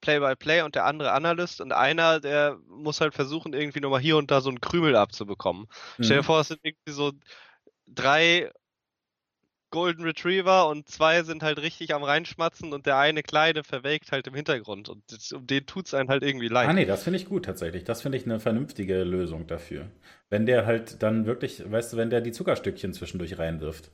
Play-by-Play 0.00 0.60
-play 0.60 0.64
und 0.64 0.74
der 0.74 0.84
andere 0.84 1.12
Analyst 1.12 1.60
und 1.60 1.72
einer, 1.72 2.20
der 2.20 2.58
muss 2.68 3.00
halt 3.00 3.14
versuchen, 3.14 3.54
irgendwie 3.54 3.80
nochmal 3.80 4.00
hier 4.00 4.16
und 4.16 4.30
da 4.30 4.40
so 4.40 4.50
einen 4.50 4.60
Krümel 4.60 4.96
abzubekommen. 4.96 5.66
Mhm. 5.98 6.04
Stell 6.04 6.16
dir 6.18 6.22
vor, 6.22 6.40
es 6.40 6.48
sind 6.48 6.60
irgendwie 6.62 6.92
so 6.92 7.12
drei 7.86 8.50
Golden 9.74 10.04
Retriever 10.04 10.68
und 10.68 10.88
zwei 10.88 11.24
sind 11.24 11.42
halt 11.42 11.58
richtig 11.58 11.92
am 11.94 12.04
reinschmatzen 12.04 12.72
und 12.72 12.86
der 12.86 12.96
eine 12.96 13.24
kleine 13.24 13.64
verwelkt 13.64 14.12
halt 14.12 14.28
im 14.28 14.34
Hintergrund 14.34 14.88
und 14.88 15.02
das, 15.10 15.32
um 15.32 15.48
den 15.48 15.66
tut 15.66 15.86
es 15.86 15.94
einen 15.94 16.10
halt 16.10 16.22
irgendwie 16.22 16.46
leid. 16.46 16.68
Ah 16.68 16.72
nee, 16.72 16.84
das 16.84 17.02
finde 17.02 17.18
ich 17.18 17.26
gut 17.26 17.44
tatsächlich. 17.46 17.82
Das 17.82 18.00
finde 18.00 18.16
ich 18.16 18.24
eine 18.24 18.38
vernünftige 18.38 19.02
Lösung 19.02 19.48
dafür. 19.48 19.88
Wenn 20.30 20.46
der 20.46 20.64
halt 20.64 21.02
dann 21.02 21.26
wirklich, 21.26 21.68
weißt 21.68 21.92
du, 21.92 21.96
wenn 21.96 22.08
der 22.08 22.20
die 22.20 22.30
Zuckerstückchen 22.30 22.92
zwischendurch 22.92 23.36
reinwirft. 23.36 23.90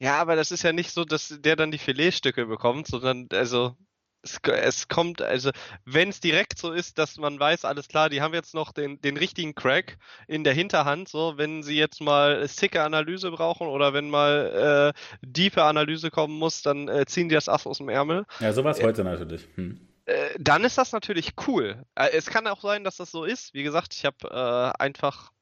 Ja, 0.00 0.20
aber 0.20 0.36
das 0.36 0.52
ist 0.52 0.62
ja 0.62 0.72
nicht 0.72 0.92
so, 0.92 1.04
dass 1.04 1.34
der 1.40 1.56
dann 1.56 1.70
die 1.70 1.78
Filetstücke 1.78 2.46
bekommt, 2.46 2.86
sondern 2.86 3.26
also 3.32 3.76
es, 4.22 4.40
es 4.44 4.88
kommt, 4.88 5.22
also 5.22 5.50
wenn 5.84 6.08
es 6.08 6.20
direkt 6.20 6.58
so 6.58 6.72
ist, 6.72 6.98
dass 6.98 7.16
man 7.16 7.38
weiß, 7.38 7.64
alles 7.64 7.88
klar, 7.88 8.08
die 8.08 8.20
haben 8.20 8.34
jetzt 8.34 8.54
noch 8.54 8.72
den, 8.72 9.00
den 9.00 9.16
richtigen 9.16 9.54
Crack 9.54 9.98
in 10.26 10.44
der 10.44 10.54
Hinterhand, 10.54 11.08
so 11.08 11.34
wenn 11.36 11.62
sie 11.62 11.76
jetzt 11.76 12.00
mal 12.00 12.46
sicke 12.48 12.82
Analyse 12.82 13.30
brauchen 13.30 13.68
oder 13.68 13.92
wenn 13.92 14.10
mal 14.10 14.94
äh, 14.94 15.18
diepe 15.22 15.62
Analyse 15.62 16.10
kommen 16.10 16.38
muss, 16.38 16.62
dann 16.62 16.88
äh, 16.88 17.06
ziehen 17.06 17.28
die 17.28 17.34
das 17.34 17.48
Ass 17.48 17.66
aus 17.66 17.78
dem 17.78 17.88
Ärmel. 17.88 18.24
Ja, 18.40 18.52
sowas 18.52 18.78
äh, 18.78 18.84
heute 18.84 19.04
natürlich. 19.04 19.46
Hm. 19.54 19.80
Äh, 20.06 20.30
dann 20.38 20.64
ist 20.64 20.78
das 20.78 20.92
natürlich 20.92 21.32
cool. 21.46 21.84
Äh, 21.94 22.10
es 22.12 22.26
kann 22.26 22.46
auch 22.46 22.60
sein, 22.60 22.84
dass 22.84 22.96
das 22.96 23.10
so 23.10 23.24
ist. 23.24 23.54
Wie 23.54 23.62
gesagt, 23.62 23.94
ich 23.94 24.04
habe 24.04 24.16
äh, 24.30 24.82
einfach 24.82 25.32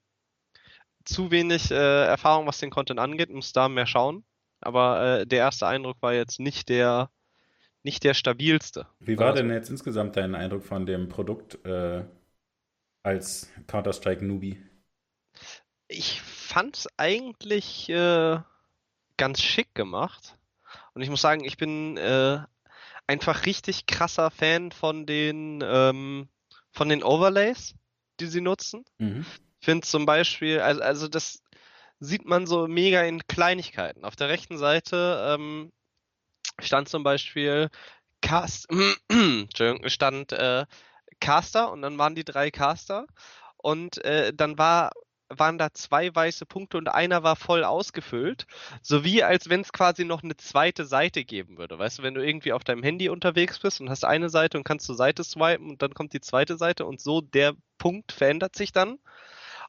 zu 1.05 1.31
wenig 1.31 1.71
Erfahrung, 1.71 2.49
was 2.49 2.59
den 2.59 2.71
Content 2.71 2.99
angeht, 2.99 3.31
muss 3.31 3.53
da 3.53 3.69
mehr 3.69 3.87
schauen. 3.87 4.25
Aber 4.67 5.25
der 5.27 5.39
erste 5.39 5.67
Eindruck 5.67 5.97
war 6.01 6.13
jetzt 6.13 6.41
nicht 6.41 6.69
der 6.69 7.11
nicht 7.87 8.03
der 8.03 8.15
stabilste. 8.15 8.89
Wie 8.99 9.17
war 9.17 9.29
also, 9.29 9.43
denn 9.43 9.53
jetzt 9.53 9.71
insgesamt 9.71 10.17
dein 10.17 10.35
Eindruck 10.35 10.65
von 10.65 10.87
dem 10.87 11.09
Produkt 11.09 11.65
äh, 11.65 12.05
als 13.05 13.49
Counter-Strike-Newbie? 13.69 14.61
Ich 15.87 16.21
fand 16.21 16.77
es 16.77 16.89
eigentlich 16.97 17.89
äh, 17.89 18.41
ganz 19.17 19.41
schick 19.41 19.73
gemacht. 19.75 20.37
Und 20.95 21.03
ich 21.03 21.11
muss 21.11 21.21
sagen, 21.21 21.45
ich 21.45 21.57
bin 21.59 21.97
äh, 21.97 22.41
einfach 23.07 23.47
richtig 23.47 23.87
krasser 23.87 24.33
Fan 24.33 24.73
von 24.73 25.07
den, 25.07 25.63
ähm, 25.65 26.29
von 26.73 26.89
den 26.89 27.05
Overlays, 27.05 27.77
die 28.19 28.27
sie 28.27 28.41
nutzen. 28.41 28.85
Mhm. 28.99 29.25
Ich 29.61 29.65
finde 29.65 29.87
zum 29.87 30.07
Beispiel, 30.07 30.59
also, 30.59 30.83
also 30.83 31.07
das, 31.07 31.41
sieht 32.01 32.27
man 32.27 32.47
so 32.47 32.67
mega 32.69 33.03
in 33.03 33.27
Kleinigkeiten. 33.27 34.05
Auf 34.05 34.17
der 34.17 34.29
rechten 34.29 34.59
Seite 34.59 35.37
ähm, 35.39 35.73
stand 36.61 36.89
zum 36.89 37.03
Beispiel 37.03 37.71
Cast, 38.21 38.69
stand 39.87 40.33
äh, 40.33 40.67
Caster 41.21 41.71
und 41.73 41.83
dann 41.83 41.99
waren 41.99 42.15
die 42.15 42.25
drei 42.25 42.51
Caster 42.51 43.07
und 43.57 44.05
äh, 44.05 44.33
dann 44.35 44.59
war 44.59 44.93
waren 45.29 45.59
da 45.59 45.73
zwei 45.73 46.15
weiße 46.15 46.47
Punkte 46.47 46.79
und 46.79 46.89
einer 46.89 47.23
war 47.25 47.37
voll 47.37 47.65
ausgefüllt. 47.65 48.47
So 48.81 49.05
wie 49.05 49.25
als 49.25 49.49
wenn 49.49 49.63
es 49.63 49.73
quasi 49.73 50.05
noch 50.05 50.23
eine 50.23 50.37
zweite 50.37 50.85
Seite 50.85 51.25
geben 51.25 51.59
würde. 51.59 51.79
Weißt 51.79 51.99
du, 51.99 52.03
wenn 52.05 52.15
du 52.15 52.25
irgendwie 52.25 52.53
auf 52.53 52.65
deinem 52.65 52.83
Handy 52.83 53.09
unterwegs 53.09 53.59
bist 53.59 53.81
und 53.81 53.91
hast 53.91 54.05
eine 54.05 54.31
Seite 54.31 54.57
und 54.57 54.65
kannst 54.65 54.87
zur 54.87 54.95
Seite 54.95 55.25
swipen 55.25 55.71
und 55.71 55.83
dann 55.83 55.95
kommt 55.95 56.13
die 56.13 56.21
zweite 56.21 56.57
Seite 56.57 56.87
und 56.87 57.01
so 57.01 57.21
der 57.21 57.55
Punkt 57.79 58.13
verändert 58.13 58.55
sich 58.55 58.73
dann. 58.73 58.99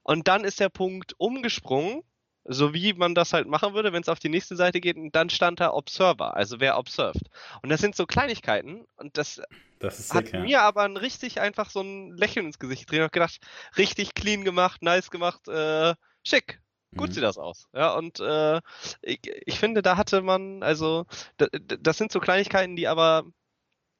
Und 0.03 0.27
dann 0.27 0.43
ist 0.43 0.59
der 0.59 0.69
Punkt 0.69 1.15
umgesprungen 1.17 2.03
so 2.47 2.73
wie 2.73 2.93
man 2.93 3.13
das 3.13 3.33
halt 3.33 3.47
machen 3.47 3.73
würde, 3.73 3.93
wenn 3.93 4.01
es 4.01 4.09
auf 4.09 4.19
die 4.19 4.29
nächste 4.29 4.55
Seite 4.55 4.79
geht 4.79 4.95
und 4.95 5.15
dann 5.15 5.29
stand 5.29 5.59
da 5.59 5.71
Observer, 5.71 6.35
also 6.35 6.59
wer 6.59 6.77
observed. 6.77 7.29
Und 7.61 7.69
das 7.69 7.81
sind 7.81 7.95
so 7.95 8.05
Kleinigkeiten 8.05 8.85
und 8.95 9.17
das, 9.17 9.41
das 9.79 10.09
sick, 10.09 10.15
hat 10.15 10.31
ja. 10.31 10.39
mir 10.39 10.61
aber 10.61 10.83
ein 10.83 10.97
richtig 10.97 11.41
einfach 11.41 11.69
so 11.69 11.81
ein 11.81 12.11
Lächeln 12.15 12.47
ins 12.47 12.59
Gesicht 12.59 12.87
gedreht 12.87 13.03
und 13.03 13.11
gedacht, 13.11 13.39
richtig 13.77 14.13
clean 14.13 14.43
gemacht, 14.43 14.81
nice 14.81 15.11
gemacht, 15.11 15.47
äh, 15.47 15.93
schick. 16.23 16.61
Gut 16.95 17.09
mhm. 17.09 17.13
sieht 17.13 17.23
das 17.23 17.37
aus. 17.37 17.67
Ja, 17.73 17.93
und 17.93 18.21
äh, 18.21 18.61
ich, 19.01 19.19
ich 19.45 19.59
finde, 19.59 19.81
da 19.81 19.97
hatte 19.97 20.21
man, 20.21 20.63
also, 20.63 21.05
das 21.37 21.97
sind 21.97 22.13
so 22.13 22.21
Kleinigkeiten, 22.21 22.77
die 22.77 22.87
aber 22.87 23.25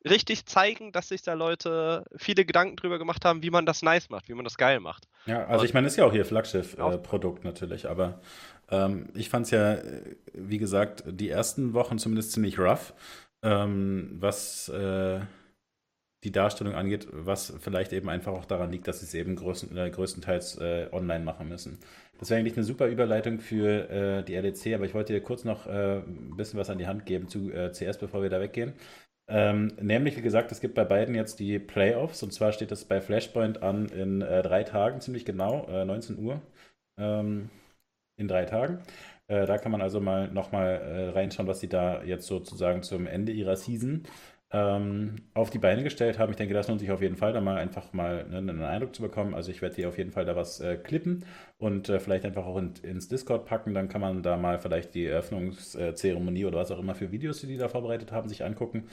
richtig 0.09 0.45
zeigen, 0.45 0.91
dass 0.91 1.09
sich 1.09 1.21
da 1.21 1.33
Leute 1.33 2.05
viele 2.15 2.45
Gedanken 2.45 2.75
drüber 2.75 2.97
gemacht 2.97 3.25
haben, 3.25 3.43
wie 3.43 3.49
man 3.49 3.65
das 3.65 3.81
nice 3.81 4.09
macht, 4.09 4.29
wie 4.29 4.33
man 4.33 4.43
das 4.43 4.57
geil 4.57 4.79
macht. 4.79 5.07
Ja, 5.25 5.45
also 5.45 5.65
ich 5.65 5.73
meine, 5.73 5.87
ist 5.87 5.97
ja 5.97 6.05
auch 6.05 6.11
hier 6.11 6.25
Flaggschiff-Produkt 6.25 7.43
äh, 7.43 7.47
natürlich, 7.47 7.89
aber 7.89 8.19
ähm, 8.69 9.09
ich 9.13 9.29
fand 9.29 9.45
es 9.45 9.51
ja, 9.51 9.73
äh, 9.73 10.15
wie 10.33 10.57
gesagt, 10.57 11.03
die 11.07 11.29
ersten 11.29 11.73
Wochen 11.73 11.97
zumindest 11.97 12.31
ziemlich 12.33 12.59
rough, 12.59 12.93
ähm, 13.43 14.17
was 14.19 14.69
äh, 14.69 15.19
die 16.23 16.31
Darstellung 16.31 16.73
angeht, 16.73 17.07
was 17.11 17.53
vielleicht 17.59 17.93
eben 17.93 18.09
einfach 18.09 18.33
auch 18.33 18.45
daran 18.45 18.71
liegt, 18.71 18.87
dass 18.87 18.99
sie 18.99 19.05
es 19.05 19.13
eben 19.13 19.35
größten, 19.35 19.77
äh, 19.77 19.89
größtenteils 19.89 20.57
äh, 20.57 20.87
online 20.91 21.23
machen 21.23 21.47
müssen. 21.47 21.79
Das 22.19 22.29
wäre 22.29 22.39
eigentlich 22.39 22.57
eine 22.57 22.65
super 22.65 22.87
Überleitung 22.87 23.39
für 23.39 23.89
äh, 23.89 24.23
die 24.23 24.35
LEC, 24.35 24.73
aber 24.73 24.85
ich 24.85 24.95
wollte 24.95 25.13
dir 25.13 25.21
kurz 25.21 25.43
noch 25.43 25.67
ein 25.67 26.35
bisschen 26.35 26.59
was 26.59 26.69
an 26.71 26.79
die 26.79 26.87
Hand 26.87 27.05
geben 27.05 27.27
zu 27.27 27.49
CS, 27.49 27.99
bevor 27.99 28.23
wir 28.23 28.29
da 28.31 28.41
weggehen. 28.41 28.73
Ähm, 29.29 29.73
nämlich, 29.81 30.15
wie 30.17 30.21
gesagt, 30.21 30.51
es 30.51 30.61
gibt 30.61 30.75
bei 30.75 30.85
beiden 30.85 31.13
jetzt 31.13 31.39
die 31.39 31.59
Playoffs 31.59 32.23
und 32.23 32.31
zwar 32.33 32.53
steht 32.53 32.71
das 32.71 32.85
bei 32.85 33.01
Flashpoint 33.01 33.61
an 33.61 33.87
in 33.89 34.21
äh, 34.21 34.41
drei 34.41 34.63
Tagen, 34.63 35.01
ziemlich 35.01 35.25
genau, 35.25 35.65
äh, 35.67 35.83
19 35.85 36.17
Uhr 36.19 36.41
ähm, 36.97 37.49
in 38.17 38.27
drei 38.29 38.45
Tagen. 38.45 38.79
Äh, 39.27 39.45
da 39.45 39.57
kann 39.57 39.71
man 39.73 39.81
also 39.81 39.99
mal 39.99 40.29
nochmal 40.31 40.81
äh, 40.81 41.09
reinschauen, 41.09 41.47
was 41.47 41.59
sie 41.59 41.69
da 41.69 42.03
jetzt 42.03 42.27
sozusagen 42.27 42.83
zum 42.83 43.07
Ende 43.07 43.33
ihrer 43.33 43.57
Season 43.57 44.03
auf 44.49 45.49
die 45.49 45.59
Beine 45.59 45.83
gestellt 45.83 46.19
haben. 46.19 46.31
Ich 46.31 46.37
denke, 46.37 46.53
das 46.53 46.69
lohnt 46.69 46.79
sich 46.79 46.91
auf 46.91 47.01
jeden 47.01 47.17
Fall, 47.17 47.33
da 47.33 47.41
mal 47.41 47.57
einfach 47.57 47.91
mal 47.91 48.25
ne, 48.29 48.37
einen 48.37 48.61
Eindruck 48.61 48.95
zu 48.95 49.01
bekommen. 49.01 49.33
Also 49.33 49.51
ich 49.51 49.61
werde 49.61 49.75
hier 49.75 49.89
auf 49.89 49.97
jeden 49.97 50.11
Fall 50.11 50.23
da 50.23 50.37
was 50.37 50.61
äh, 50.61 50.77
klippen 50.77 51.25
und 51.57 51.89
äh, 51.89 51.99
vielleicht 51.99 52.23
einfach 52.23 52.45
auch 52.45 52.57
in, 52.57 52.71
ins 52.81 53.09
Discord 53.09 53.45
packen. 53.45 53.73
Dann 53.73 53.89
kann 53.89 53.99
man 53.99 54.23
da 54.23 54.37
mal 54.37 54.57
vielleicht 54.59 54.95
die 54.95 55.05
Eröffnungszeremonie 55.05 56.45
oder 56.45 56.59
was 56.59 56.71
auch 56.71 56.79
immer 56.79 56.95
für 56.95 57.11
Videos, 57.11 57.41
die 57.41 57.47
die 57.47 57.57
da 57.57 57.67
vorbereitet 57.67 58.13
haben, 58.13 58.29
sich 58.29 58.45
angucken. 58.45 58.85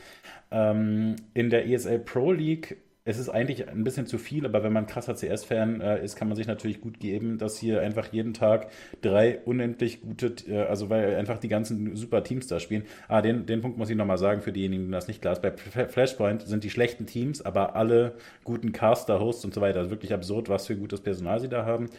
Ähm, 0.51 1.15
in 1.35 1.51
der 1.51 1.69
ESL 1.69 2.01
Pro 2.01 2.33
League 2.33 2.79
es 3.07 3.19
ist 3.19 3.29
eigentlich 3.29 3.69
ein 3.69 3.85
bisschen 3.85 4.07
zu 4.07 4.17
viel, 4.17 4.47
aber 4.47 4.63
wenn 4.65 4.73
man 4.73 4.87
krasser 4.87 5.15
CS-Fan 5.15 5.83
äh, 5.83 6.03
ist, 6.03 6.17
kann 6.17 6.29
man 6.29 6.37
sich 6.37 6.47
natürlich 6.47 6.81
gut 6.81 7.01
geben, 7.01 7.37
dass 7.37 7.59
hier 7.59 7.83
einfach 7.83 8.11
jeden 8.13 8.33
Tag 8.33 8.71
drei 9.03 9.41
unendlich 9.45 10.01
gute, 10.01 10.35
äh, 10.49 10.63
also 10.63 10.89
weil 10.89 11.15
einfach 11.15 11.39
die 11.39 11.49
ganzen 11.49 11.97
super 11.97 12.25
Teams 12.25 12.47
da 12.47 12.61
spielen. 12.61 12.85
Ah, 13.09 13.21
den, 13.21 13.45
den 13.45 13.61
Punkt 13.61 13.77
muss 13.77 13.91
ich 13.91 13.97
nochmal 13.97 14.17
sagen, 14.17 14.41
für 14.41 14.53
diejenigen, 14.53 14.87
die 14.87 14.91
das 14.91 15.07
nicht 15.07 15.21
klar 15.21 15.35
ist. 15.35 15.43
Bei 15.43 15.53
Flashpoint 15.53 16.43
sind 16.43 16.65
die 16.65 16.71
schlechten 16.71 17.05
Teams, 17.05 17.43
aber 17.43 17.77
alle 17.77 18.17
guten 18.43 18.73
Caster, 18.73 19.21
Hosts 19.21 19.45
und 19.45 19.53
so 19.55 19.61
weiter. 19.61 19.81
Also 19.81 19.91
wirklich 19.91 20.15
absurd, 20.15 20.49
was 20.49 20.67
für 20.67 20.77
gutes 20.77 21.03
Personal 21.03 21.41
sie 21.41 21.49
da 21.51 21.67
haben. 21.67 21.91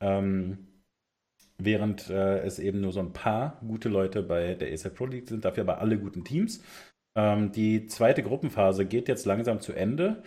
Ähm, 0.00 0.58
während 1.58 2.10
äh, 2.10 2.38
es 2.40 2.58
eben 2.58 2.80
nur 2.80 2.92
so 2.92 3.00
ein 3.00 3.12
paar 3.12 3.60
gute 3.66 3.88
Leute 3.88 4.22
bei 4.22 4.54
der 4.54 4.72
ESL 4.72 4.90
Pro 4.90 5.06
League 5.06 5.28
sind, 5.28 5.44
dafür 5.44 5.64
aber 5.64 5.78
alle 5.80 5.98
guten 5.98 6.24
Teams. 6.24 6.62
Ähm, 7.16 7.52
die 7.52 7.86
zweite 7.86 8.22
Gruppenphase 8.22 8.86
geht 8.86 9.08
jetzt 9.08 9.26
langsam 9.26 9.60
zu 9.60 9.72
Ende. 9.72 10.22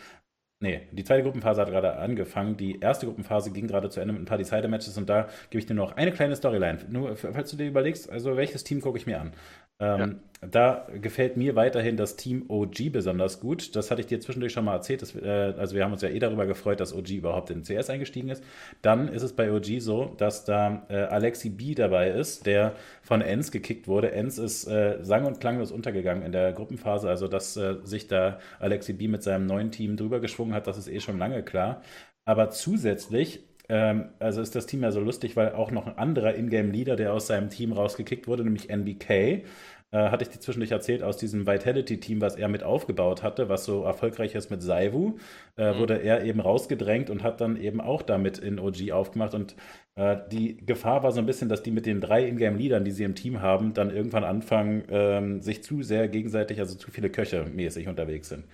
Nee, 0.59 0.87
die 0.91 1.03
zweite 1.03 1.21
Gruppenphase 1.21 1.61
hat 1.61 1.69
gerade 1.69 1.97
angefangen. 1.97 2.57
Die 2.57 2.79
erste 2.79 3.05
Gruppenphase 3.05 3.51
ging 3.51 3.67
gerade 3.67 3.89
zu 3.89 3.99
Ende 3.99 4.13
mit 4.13 4.23
ein 4.23 4.25
paar 4.25 4.39
Decider-Matches 4.39 4.97
und 4.97 5.07
da 5.07 5.27
gebe 5.51 5.59
ich 5.59 5.67
dir 5.67 5.75
noch 5.75 5.95
eine 5.95 6.11
kleine 6.11 6.35
Storyline. 6.35 6.79
Nur, 6.89 7.15
falls 7.15 7.51
du 7.51 7.57
dir 7.57 7.67
überlegst, 7.67 8.09
also 8.09 8.35
welches 8.35 8.63
Team 8.63 8.81
gucke 8.81 8.97
ich 8.97 9.05
mir 9.05 9.21
an? 9.21 9.33
Ähm. 9.79 10.19
Da 10.41 10.87
gefällt 11.01 11.35
mir 11.35 11.55
weiterhin 11.55 11.97
das 11.97 12.15
Team 12.15 12.45
OG 12.47 12.91
besonders 12.91 13.39
gut. 13.39 13.75
Das 13.75 13.89
hatte 13.89 14.01
ich 14.01 14.07
dir 14.07 14.19
zwischendurch 14.19 14.53
schon 14.53 14.65
mal 14.65 14.75
erzählt. 14.75 15.01
Dass, 15.01 15.15
äh, 15.15 15.53
also 15.57 15.75
wir 15.75 15.83
haben 15.83 15.93
uns 15.93 16.03
ja 16.03 16.09
eh 16.09 16.19
darüber 16.19 16.45
gefreut, 16.45 16.79
dass 16.79 16.93
OG 16.93 17.09
überhaupt 17.09 17.49
in 17.49 17.63
CS 17.63 17.89
eingestiegen 17.89 18.29
ist. 18.29 18.43
Dann 18.83 19.07
ist 19.07 19.23
es 19.23 19.33
bei 19.33 19.51
OG 19.51 19.79
so, 19.79 20.13
dass 20.17 20.45
da 20.45 20.85
äh, 20.89 20.97
Alexi 20.97 21.49
B 21.49 21.73
dabei 21.73 22.11
ist, 22.11 22.45
der 22.45 22.73
von 23.01 23.21
Enz 23.21 23.49
gekickt 23.51 23.87
wurde. 23.87 24.11
Enz 24.11 24.37
ist 24.37 24.67
äh, 24.67 24.99
sang- 25.03 25.25
und 25.25 25.39
klanglos 25.39 25.71
untergegangen 25.71 26.23
in 26.23 26.31
der 26.31 26.53
Gruppenphase. 26.53 27.09
Also 27.09 27.27
dass 27.27 27.57
äh, 27.57 27.77
sich 27.83 28.07
da 28.07 28.39
Alexi 28.59 28.93
B 28.93 29.07
mit 29.07 29.23
seinem 29.23 29.47
neuen 29.47 29.71
Team 29.71 29.97
drüber 29.97 30.19
geschwungen 30.19 30.53
hat, 30.53 30.67
das 30.67 30.77
ist 30.77 30.87
eh 30.87 30.99
schon 30.99 31.17
lange 31.17 31.41
klar. 31.43 31.81
Aber 32.25 32.51
zusätzlich 32.51 33.43
ähm, 33.69 34.09
also 34.19 34.41
ist 34.41 34.55
das 34.55 34.65
Team 34.65 34.83
ja 34.83 34.91
so 34.91 34.99
lustig, 34.99 35.35
weil 35.35 35.53
auch 35.53 35.71
noch 35.71 35.87
ein 35.87 35.97
anderer 35.97 36.35
Ingame-Leader, 36.35 36.95
der 36.95 37.13
aus 37.13 37.27
seinem 37.27 37.49
Team 37.49 37.73
rausgekickt 37.73 38.27
wurde, 38.27 38.43
nämlich 38.43 38.69
NBK, 38.69 39.43
äh, 39.91 40.09
hatte 40.09 40.23
ich 40.23 40.29
dir 40.29 40.39
zwischendurch 40.39 40.71
erzählt, 40.71 41.01
aus 41.01 41.17
diesem 41.17 41.47
Vitality-Team, 41.47 42.19
was 42.19 42.35
er 42.35 42.49
mit 42.49 42.63
aufgebaut 42.63 43.23
hatte, 43.23 43.47
was 43.47 43.63
so 43.65 43.83
erfolgreich 43.83 44.35
ist 44.35 44.49
mit 44.49 44.61
Saivu, 44.61 45.17
äh, 45.57 45.73
mhm. 45.73 45.79
wurde 45.79 46.01
er 46.01 46.23
eben 46.25 46.39
rausgedrängt 46.39 47.09
und 47.09 47.23
hat 47.23 47.39
dann 47.39 47.55
eben 47.55 47.79
auch 47.79 48.01
damit 48.01 48.37
in 48.37 48.59
OG 48.59 48.91
aufgemacht. 48.91 49.33
Und 49.33 49.55
äh, 49.95 50.17
die 50.31 50.57
Gefahr 50.57 51.03
war 51.03 51.11
so 51.11 51.19
ein 51.19 51.25
bisschen, 51.25 51.49
dass 51.49 51.63
die 51.63 51.71
mit 51.71 51.85
den 51.85 52.01
drei 52.01 52.27
Ingame-Leadern, 52.27 52.83
die 52.83 52.91
sie 52.91 53.03
im 53.03 53.15
Team 53.15 53.41
haben, 53.41 53.73
dann 53.73 53.89
irgendwann 53.89 54.23
anfangen, 54.23 54.83
ähm, 54.89 55.41
sich 55.41 55.63
zu 55.63 55.81
sehr 55.83 56.07
gegenseitig, 56.09 56.59
also 56.59 56.75
zu 56.75 56.91
viele 56.91 57.09
Köche 57.09 57.45
mäßig 57.45 57.87
unterwegs 57.87 58.29
sind. 58.29 58.45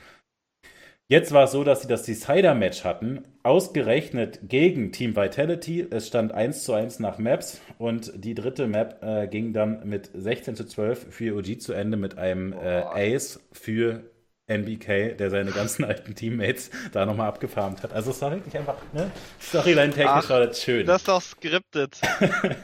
Jetzt 1.13 1.31
war 1.31 1.43
es 1.43 1.51
so, 1.51 1.63
dass 1.63 1.83
sie 1.83 1.87
das 1.87 2.01
Decider-Match 2.01 2.83
hatten, 2.83 3.21
ausgerechnet 3.43 4.39
gegen 4.49 4.91
Team 4.91 5.15
Vitality. 5.15 5.85
Es 5.87 6.07
stand 6.07 6.31
1 6.31 6.63
zu 6.63 6.73
1 6.73 6.97
nach 6.97 7.19
Maps 7.19 7.61
und 7.77 8.11
die 8.15 8.33
dritte 8.33 8.65
Map 8.65 8.97
äh, 9.03 9.27
ging 9.27 9.53
dann 9.53 9.87
mit 9.87 10.09
16 10.11 10.55
zu 10.55 10.65
12 10.65 11.13
für 11.13 11.37
OG 11.37 11.59
zu 11.59 11.73
Ende 11.73 11.97
mit 11.97 12.17
einem 12.17 12.51
äh, 12.53 13.13
Ace 13.13 13.39
für 13.51 14.09
NBK, 14.47 15.15
der 15.15 15.29
seine 15.29 15.51
ganzen 15.51 15.83
alten 15.85 16.15
Teammates 16.15 16.71
da 16.93 17.05
nochmal 17.05 17.27
abgefarmt 17.27 17.83
hat. 17.83 17.93
Also 17.93 18.09
es 18.09 18.19
war 18.19 18.31
wirklich 18.31 18.57
einfach, 18.57 18.77
ne? 18.91 19.11
Storyline-technisch 19.39 20.29
war 20.31 20.47
das 20.47 20.63
schön. 20.63 20.87
Das 20.87 21.01
ist 21.03 21.07
doch 21.07 21.21
skriptet. 21.21 22.01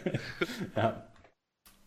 ja. 0.75 1.08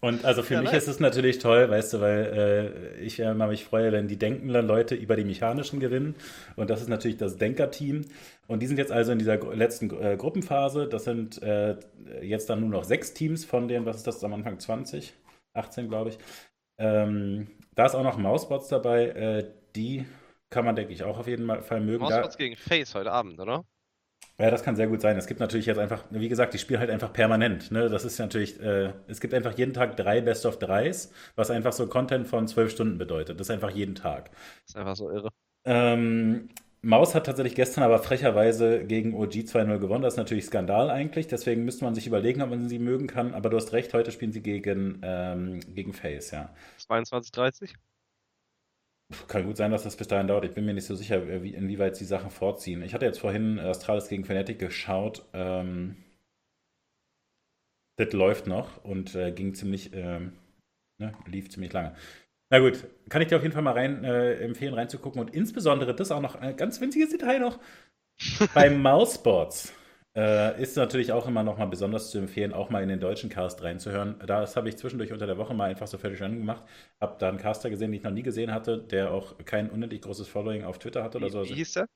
Und 0.05 0.25
also 0.25 0.43
für 0.43 0.55
ja, 0.55 0.63
mich 0.63 0.73
nice. 0.73 0.83
ist 0.83 0.89
es 0.89 1.01
natürlich 1.01 1.39
toll, 1.39 1.71
weißt 1.71 1.93
du, 1.93 2.01
weil 2.01 2.97
äh, 2.99 3.01
ich 3.01 3.21
immer 3.21 3.47
mich 3.47 3.65
freue, 3.65 3.93
wenn 3.93 4.09
die 4.09 4.19
denkenden 4.19 4.67
Leute 4.67 4.97
über 4.97 5.15
die 5.15 5.23
mechanischen 5.23 5.79
gewinnen. 5.79 6.17
Und 6.57 6.71
das 6.71 6.81
ist 6.81 6.89
natürlich 6.89 7.19
das 7.19 7.37
Denker-Team. 7.37 8.07
Und 8.49 8.61
die 8.61 8.67
sind 8.67 8.79
jetzt 8.79 8.91
also 8.91 9.13
in 9.13 9.21
dieser 9.21 9.39
letzten 9.55 9.91
äh, 9.91 10.17
Gruppenphase. 10.17 10.89
Das 10.89 11.05
sind 11.05 11.41
äh, 11.41 11.77
jetzt 12.21 12.51
dann 12.51 12.61
nur 12.61 12.71
noch 12.71 12.83
sechs 12.83 13.15
Teams 13.15 13.45
von 13.45 13.69
denen, 13.69 13.87
was 13.87 13.99
ist 13.99 14.09
das 14.09 14.25
am 14.25 14.33
Anfang 14.33 14.59
20? 14.59 15.15
18, 15.55 15.89
glaube 15.89 16.11
ich. 16.11 16.19
Ähm, 16.79 17.47
da 17.77 17.87
ist 17.87 17.95
auch 17.95 18.03
noch 18.03 18.19
Mausbots 18.19 18.67
dabei. 18.67 19.07
Äh, 19.07 19.51
die 19.77 20.05
kann 20.51 20.65
man, 20.65 20.75
denke 20.75 20.93
ich, 20.93 21.05
auch 21.05 21.21
auf 21.21 21.29
jeden 21.29 21.47
Fall 21.63 21.81
mögen. 21.81 22.03
Mausbots 22.03 22.37
gegen 22.37 22.57
Face 22.57 22.97
heute 22.97 23.13
Abend, 23.13 23.39
oder? 23.39 23.65
Ja, 24.39 24.51
das 24.51 24.63
kann 24.63 24.77
sehr 24.77 24.89
gut 24.89 25.01
sein. 25.01 25.17
Es 25.17 25.27
gibt 25.27 25.41
natürlich 25.41 25.67
jetzt 25.67 25.79
einfach, 25.79 26.05
wie 26.11 26.29
gesagt, 26.29 26.55
die 26.55 26.59
spielen 26.59 26.81
halt 26.81 26.91
einfach 26.91 27.13
permanent. 27.13 27.71
Ne? 27.71 27.89
Das 27.89 28.05
ist 28.05 28.19
natürlich, 28.19 28.61
äh, 28.61 28.93
es 29.07 29.21
gibt 29.21 29.35
einfach 29.35 29.57
jeden 29.57 29.75
Tag 29.75 29.97
drei 29.97 30.21
Best 30.21 30.47
of 30.47 30.59
Dreis, 30.59 31.13
was 31.37 31.51
einfach 31.51 31.73
so 31.73 31.87
Content 31.87 32.27
von 32.27 32.49
zwölf 32.49 32.71
Stunden 32.73 32.99
bedeutet. 32.99 33.39
Das 33.39 33.49
ist 33.49 33.51
einfach 33.53 33.71
jeden 33.71 33.95
Tag. 33.95 34.31
Das 34.31 34.71
ist 34.71 34.77
einfach 34.77 34.97
so 34.97 35.11
irre. 35.11 35.29
Ähm, 35.65 36.49
Maus 36.85 37.15
hat 37.15 37.27
tatsächlich 37.27 37.55
gestern 37.55 37.85
aber 37.85 38.01
frecherweise 38.01 38.85
gegen 38.85 39.15
OG 39.15 39.45
2-0 39.45 39.79
gewonnen. 39.79 40.03
Das 40.03 40.15
ist 40.15 40.19
natürlich 40.19 40.47
Skandal 40.47 40.91
eigentlich. 40.91 41.29
Deswegen 41.29 41.65
müsste 41.65 41.85
man 41.85 41.95
sich 41.95 42.09
überlegen, 42.09 42.43
ob 42.43 42.51
man 42.51 42.69
sie 42.69 42.81
mögen 42.81 43.07
kann. 43.07 43.35
Aber 43.35 43.51
du 43.51 43.57
hast 43.57 43.73
recht, 43.73 43.95
heute 43.95 44.11
spielen 44.11 44.33
sie 44.33 44.43
gegen, 44.43 45.01
ähm, 45.05 45.61
gegen 45.75 45.93
Face, 45.93 46.33
ja. 46.33 46.53
22-30? 46.81 47.75
Kann 49.29 49.45
gut 49.45 49.57
sein, 49.57 49.71
dass 49.71 49.85
das 49.85 49.97
bis 49.97 50.09
dahin 50.09 50.27
dauert. 50.27 50.45
Ich 50.45 50.55
bin 50.55 50.65
mir 50.65 50.75
nicht 50.75 50.87
so 50.87 50.95
sicher, 50.95 51.43
wie, 51.43 51.55
inwieweit 51.55 51.97
sie 51.97 52.05
Sachen 52.05 52.31
vorziehen. 52.31 52.83
Ich 52.83 52.95
hatte 52.95 53.07
jetzt 53.07 53.21
vorhin 53.21 53.59
Astralis 53.59 54.09
gegen 54.09 54.25
Fnatic 54.25 54.59
geschaut. 54.59 55.25
Ähm, 55.33 55.97
das 57.97 58.13
läuft 58.13 58.47
noch 58.47 58.85
und 58.85 59.15
äh, 59.15 59.33
ging 59.33 59.55
ziemlich, 59.55 59.93
ähm, 59.95 60.33
ne, 60.99 61.13
lief 61.27 61.51
ziemlich 61.51 61.73
lange. 61.73 61.95
Na 62.51 62.59
gut, 62.59 62.85
kann 63.09 63.23
ich 63.23 63.29
dir 63.29 63.37
auf 63.37 63.43
jeden 63.43 63.55
Fall 63.55 63.63
mal 63.63 63.73
rein 63.73 64.05
äh, 64.05 64.35
empfehlen, 64.35 64.75
reinzugucken. 64.75 65.21
Und 65.21 65.35
insbesondere 65.35 65.95
das 65.95 66.11
auch 66.11 66.21
noch 66.21 66.35
ein 66.35 66.57
ganz 66.57 66.81
winziges 66.81 67.11
Detail 67.11 67.39
noch. 67.39 67.59
Beim 68.55 68.83
Mousebots 68.83 69.73
Äh, 70.15 70.61
ist 70.61 70.77
natürlich 70.77 71.13
auch 71.13 71.27
immer 71.27 71.43
noch 71.43 71.57
mal 71.57 71.67
besonders 71.67 72.11
zu 72.11 72.19
empfehlen, 72.19 72.53
auch 72.53 72.69
mal 72.69 72.83
in 72.83 72.91
den 72.91 73.01
deutschen 73.01 73.31
Cast 73.31 73.63
reinzuhören. 73.63 74.17
Das 74.27 74.57
habe 74.57 74.69
ich 74.69 74.77
zwischendurch 74.77 75.11
unter 75.11 75.27
der 75.27 75.39
Woche 75.39 75.55
mal 75.55 75.71
einfach 75.71 75.87
so 75.87 75.97
völlig 75.97 76.23
angemacht. 76.23 76.63
Habe 77.01 77.17
da 77.19 77.31
einen 77.31 77.39
Caster 77.39 77.71
gesehen, 77.71 77.93
den 77.93 77.99
ich 77.99 78.03
noch 78.05 78.11
nie 78.11 78.23
gesehen 78.23 78.53
hatte, 78.53 78.79
der 78.79 79.11
auch 79.11 79.39
kein 79.45 79.71
unendlich 79.71 80.03
großes 80.03 80.29
Following 80.29 80.65
auf 80.65 80.79
Twitter 80.79 81.03
hatte 81.03 81.17
oder 81.17 81.31
so. 81.31 81.45
Wie 81.45 81.55
hieß 81.55 81.73
der? 81.73 81.87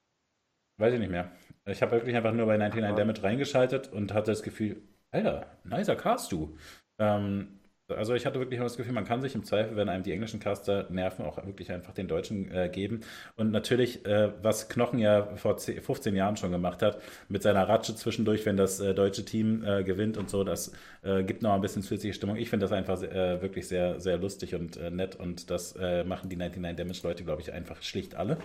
Weiß 0.78 0.94
ich 0.94 1.00
nicht 1.00 1.10
mehr. 1.10 1.30
Ich 1.66 1.82
habe 1.82 1.92
wirklich 1.92 2.16
einfach 2.16 2.32
nur 2.32 2.46
bei 2.46 2.56
99 2.56 2.96
Damage 2.96 3.22
reingeschaltet 3.22 3.92
und 3.92 4.14
hatte 4.14 4.30
das 4.30 4.42
Gefühl, 4.42 4.82
Alter, 5.10 5.58
nicer 5.64 5.96
Cast 5.96 6.32
du. 6.32 6.56
Ähm, 6.98 7.55
also 7.88 8.14
ich 8.14 8.26
hatte 8.26 8.40
wirklich 8.40 8.58
das 8.58 8.76
Gefühl, 8.76 8.92
man 8.92 9.04
kann 9.04 9.20
sich 9.20 9.34
im 9.34 9.44
Zweifel, 9.44 9.76
wenn 9.76 9.88
einem 9.88 10.02
die 10.02 10.12
englischen 10.12 10.40
Caster 10.40 10.86
nerven, 10.90 11.24
auch 11.24 11.36
wirklich 11.46 11.70
einfach 11.70 11.92
den 11.92 12.08
deutschen 12.08 12.50
äh, 12.50 12.68
geben. 12.68 13.00
Und 13.36 13.52
natürlich, 13.52 14.04
äh, 14.06 14.32
was 14.42 14.68
Knochen 14.68 14.98
ja 14.98 15.36
vor 15.36 15.56
10, 15.56 15.80
15 15.80 16.16
Jahren 16.16 16.36
schon 16.36 16.50
gemacht 16.50 16.82
hat, 16.82 17.00
mit 17.28 17.42
seiner 17.42 17.68
Ratsche 17.68 17.94
zwischendurch, 17.94 18.44
wenn 18.44 18.56
das 18.56 18.80
äh, 18.80 18.94
deutsche 18.94 19.24
Team 19.24 19.64
äh, 19.64 19.84
gewinnt 19.84 20.16
und 20.16 20.30
so, 20.30 20.42
das 20.42 20.72
äh, 21.02 21.22
gibt 21.22 21.42
noch 21.42 21.52
ein 21.52 21.60
bisschen 21.60 21.82
zusätzliche 21.82 22.14
Stimmung. 22.14 22.36
Ich 22.36 22.50
finde 22.50 22.64
das 22.64 22.72
einfach 22.72 23.00
äh, 23.02 23.40
wirklich 23.40 23.68
sehr, 23.68 24.00
sehr 24.00 24.18
lustig 24.18 24.54
und 24.54 24.76
nett 24.92 25.16
und 25.16 25.50
das 25.50 25.74
machen 26.04 26.28
die 26.28 26.36
99 26.36 26.76
Damage 26.76 27.00
Leute, 27.02 27.24
glaube 27.24 27.42
ich, 27.42 27.52
einfach 27.52 27.82
schlicht 27.82 28.14
alle. 28.14 28.38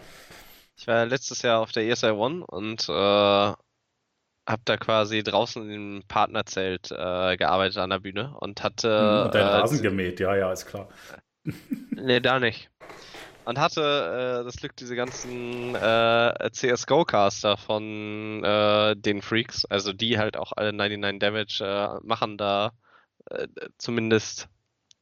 Ich 0.77 0.87
war 0.87 1.05
letztes 1.05 1.41
Jahr 1.41 1.59
auf 1.59 1.71
der 1.71 1.83
ESI 1.87 2.11
One 2.11 2.45
und 2.45 2.87
habe 4.47 4.61
da 4.65 4.77
quasi 4.77 5.23
draußen 5.23 5.69
im 5.69 6.03
Partnerzelt 6.07 6.91
äh, 6.91 7.37
gearbeitet 7.37 7.77
an 7.77 7.89
der 7.91 7.99
Bühne 7.99 8.35
und 8.39 8.63
hatte. 8.63 8.87
Mhm, 8.87 9.25
und 9.25 9.35
deinen 9.35 9.47
äh, 9.47 9.51
Rasen 9.51 9.81
gemäht, 9.81 10.19
ja, 10.19 10.35
ja, 10.35 10.51
ist 10.51 10.65
klar. 10.65 10.89
nee, 11.91 12.19
da 12.19 12.39
nicht. 12.39 12.69
Und 13.45 13.59
hatte 13.59 14.41
äh, 14.41 14.43
das 14.43 14.57
Glück, 14.57 14.75
diese 14.75 14.95
ganzen 14.95 15.75
äh, 15.75 16.49
CSGO-Caster 16.51 17.57
von 17.57 18.43
äh, 18.43 18.95
den 18.95 19.21
Freaks, 19.21 19.65
also 19.65 19.93
die 19.93 20.19
halt 20.19 20.37
auch 20.37 20.51
alle 20.55 20.73
99 20.73 21.19
Damage 21.19 21.63
äh, 21.63 22.05
machen, 22.05 22.37
da 22.37 22.71
äh, 23.31 23.47
zumindest 23.77 24.47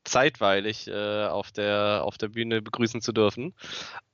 zeitweilig 0.05 0.87
äh, 0.87 1.25
auf, 1.25 1.51
der, 1.51 2.01
auf 2.03 2.17
der 2.17 2.29
Bühne 2.29 2.61
begrüßen 2.61 3.01
zu 3.01 3.11
dürfen. 3.11 3.53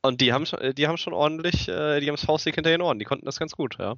Und 0.02 0.22
die 0.22 0.34
haben, 0.34 0.46
die 0.76 0.88
haben 0.88 0.98
schon 0.98 1.14
ordentlich, 1.14 1.70
äh, 1.70 2.00
die 2.00 2.08
haben 2.08 2.16
das 2.16 2.26
Faustdick 2.26 2.56
hinter 2.56 2.72
den 2.72 2.82
Ohren, 2.82 2.98
die 2.98 3.06
konnten 3.06 3.26
das 3.26 3.40
ganz 3.40 3.54
gut, 3.56 3.78
ja. 3.80 3.96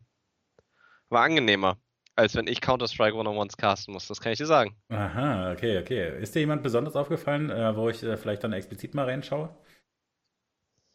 War 1.09 1.23
angenehmer, 1.23 1.77
als 2.15 2.35
wenn 2.35 2.47
ich 2.47 2.61
Counter-Strike 2.61 3.15
One-on-Ones 3.15 3.57
casten 3.57 3.93
muss, 3.93 4.07
das 4.07 4.19
kann 4.19 4.31
ich 4.33 4.37
dir 4.37 4.45
sagen. 4.45 4.75
Aha, 4.89 5.51
okay, 5.51 5.79
okay. 5.79 6.21
Ist 6.21 6.35
dir 6.35 6.39
jemand 6.39 6.63
besonders 6.63 6.95
aufgefallen, 6.95 7.49
äh, 7.49 7.75
wo 7.75 7.89
ich 7.89 8.03
äh, 8.03 8.17
vielleicht 8.17 8.43
dann 8.43 8.53
explizit 8.53 8.93
mal 8.93 9.05
reinschaue? 9.05 9.55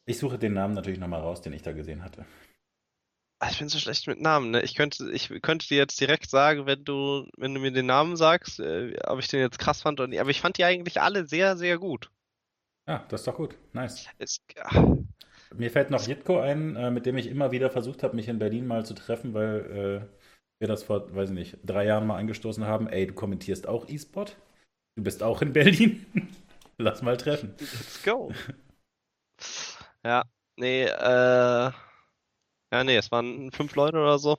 Ich 0.04 0.18
suche 0.18 0.38
den 0.38 0.52
Namen 0.52 0.74
natürlich 0.74 0.98
nochmal 0.98 1.20
raus, 1.20 1.40
den 1.42 1.52
ich 1.52 1.62
da 1.62 1.72
gesehen 1.72 2.02
hatte. 2.02 2.26
Ah, 3.38 3.48
ich 3.50 3.58
bin 3.58 3.68
so 3.68 3.78
schlecht 3.78 4.06
mit 4.06 4.20
Namen, 4.20 4.52
ne? 4.52 4.62
Ich 4.62 4.74
könnte, 4.74 5.10
ich 5.10 5.28
könnte 5.42 5.66
dir 5.66 5.76
jetzt 5.76 6.00
direkt 6.00 6.30
sagen, 6.30 6.66
wenn 6.66 6.84
du, 6.84 7.28
wenn 7.36 7.52
du 7.52 7.60
mir 7.60 7.72
den 7.72 7.86
Namen 7.86 8.16
sagst, 8.16 8.60
äh, 8.60 8.96
ob 9.04 9.18
ich 9.18 9.28
den 9.28 9.40
jetzt 9.40 9.58
krass 9.58 9.82
fand 9.82 9.98
oder 9.98 10.08
nicht. 10.08 10.20
Aber 10.20 10.30
ich 10.30 10.40
fand 10.40 10.58
die 10.58 10.64
eigentlich 10.64 11.00
alle 11.00 11.26
sehr, 11.26 11.56
sehr 11.56 11.78
gut. 11.78 12.10
Ja, 12.86 13.04
das 13.08 13.22
ist 13.22 13.26
doch 13.26 13.36
gut. 13.36 13.56
Nice. 13.72 14.06
Es, 14.18 14.40
ja. 14.56 14.96
Mir 15.54 15.70
fällt 15.70 15.90
noch 15.90 16.06
Jitko 16.06 16.40
ein, 16.40 16.76
äh, 16.76 16.90
mit 16.90 17.06
dem 17.06 17.16
ich 17.16 17.26
immer 17.26 17.50
wieder 17.50 17.70
versucht 17.70 18.02
habe, 18.02 18.16
mich 18.16 18.28
in 18.28 18.38
Berlin 18.38 18.66
mal 18.66 18.84
zu 18.84 18.94
treffen, 18.94 19.34
weil 19.34 20.08
äh, 20.10 20.60
wir 20.60 20.68
das 20.68 20.82
vor, 20.82 21.14
weiß 21.14 21.30
ich 21.30 21.34
nicht, 21.34 21.58
drei 21.64 21.86
Jahren 21.86 22.06
mal 22.06 22.18
angestoßen 22.18 22.64
haben. 22.66 22.88
Ey, 22.88 23.06
du 23.06 23.14
kommentierst 23.14 23.68
auch 23.68 23.88
E-Sport? 23.88 24.36
Du 24.96 25.02
bist 25.02 25.22
auch 25.22 25.42
in 25.42 25.52
Berlin? 25.52 26.06
Lass 26.78 27.02
mal 27.02 27.16
treffen. 27.16 27.54
Let's 27.58 28.02
go. 28.02 28.32
ja, 30.04 30.24
nee, 30.56 30.84
äh, 30.84 31.70
ja, 32.72 32.84
nee, 32.84 32.96
es 32.96 33.10
waren 33.10 33.50
fünf 33.52 33.74
Leute 33.74 33.98
oder 33.98 34.18
so. 34.18 34.38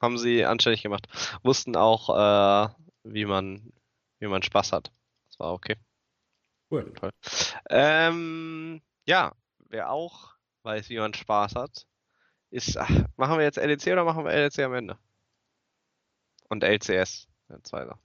Haben 0.00 0.16
sie 0.16 0.44
anständig 0.44 0.82
gemacht. 0.82 1.06
Wussten 1.42 1.76
auch, 1.76 2.08
äh, 2.10 2.68
wie 3.04 3.24
man, 3.24 3.72
wie 4.20 4.28
man 4.28 4.42
Spaß 4.42 4.72
hat. 4.72 4.92
Das 5.28 5.38
war 5.38 5.52
okay. 5.52 5.76
Cool. 6.70 6.92
Ähm, 7.70 8.80
ja, 9.06 9.32
wer 9.70 9.90
auch 9.90 10.37
weiß, 10.62 10.88
wie 10.88 10.98
man 10.98 11.14
Spaß 11.14 11.54
hat, 11.54 11.86
ist, 12.50 12.76
ach, 12.76 12.90
machen 13.16 13.38
wir 13.38 13.44
jetzt 13.44 13.56
LEC 13.58 13.92
oder 13.92 14.04
machen 14.04 14.24
wir 14.24 14.32
LEC 14.32 14.58
am 14.60 14.74
Ende? 14.74 14.98
Und 16.48 16.64
LCS, 16.64 17.28
der 17.48 17.62
zweite. 17.62 17.98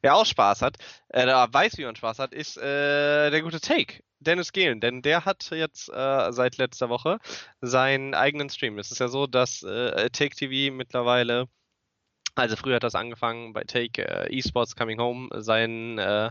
Wer 0.00 0.16
auch 0.16 0.26
Spaß 0.26 0.62
hat, 0.62 0.76
äh, 1.08 1.26
weiß, 1.26 1.78
wie 1.78 1.84
man 1.84 1.96
Spaß 1.96 2.18
hat, 2.18 2.34
ist 2.34 2.56
äh, 2.56 3.30
der 3.30 3.42
gute 3.42 3.60
Take. 3.60 4.02
Dennis 4.22 4.52
Gehlen, 4.52 4.80
denn 4.80 5.02
der 5.02 5.24
hat 5.24 5.50
jetzt 5.50 5.88
äh, 5.88 6.32
seit 6.32 6.56
letzter 6.56 6.88
Woche 6.88 7.18
seinen 7.60 8.14
eigenen 8.14 8.48
Stream. 8.50 8.78
Es 8.78 8.90
ist 8.90 9.00
ja 9.00 9.08
so, 9.08 9.26
dass 9.26 9.62
äh, 9.62 10.10
Take 10.10 10.36
TV 10.36 10.72
mittlerweile, 10.74 11.48
also 12.34 12.56
früher 12.56 12.76
hat 12.76 12.84
das 12.84 12.94
angefangen 12.94 13.52
bei 13.52 13.64
Take 13.64 14.02
äh, 14.02 14.36
Esports 14.36 14.76
Coming 14.76 15.00
Home, 15.00 15.28
sein 15.42 15.98
äh, 15.98 16.30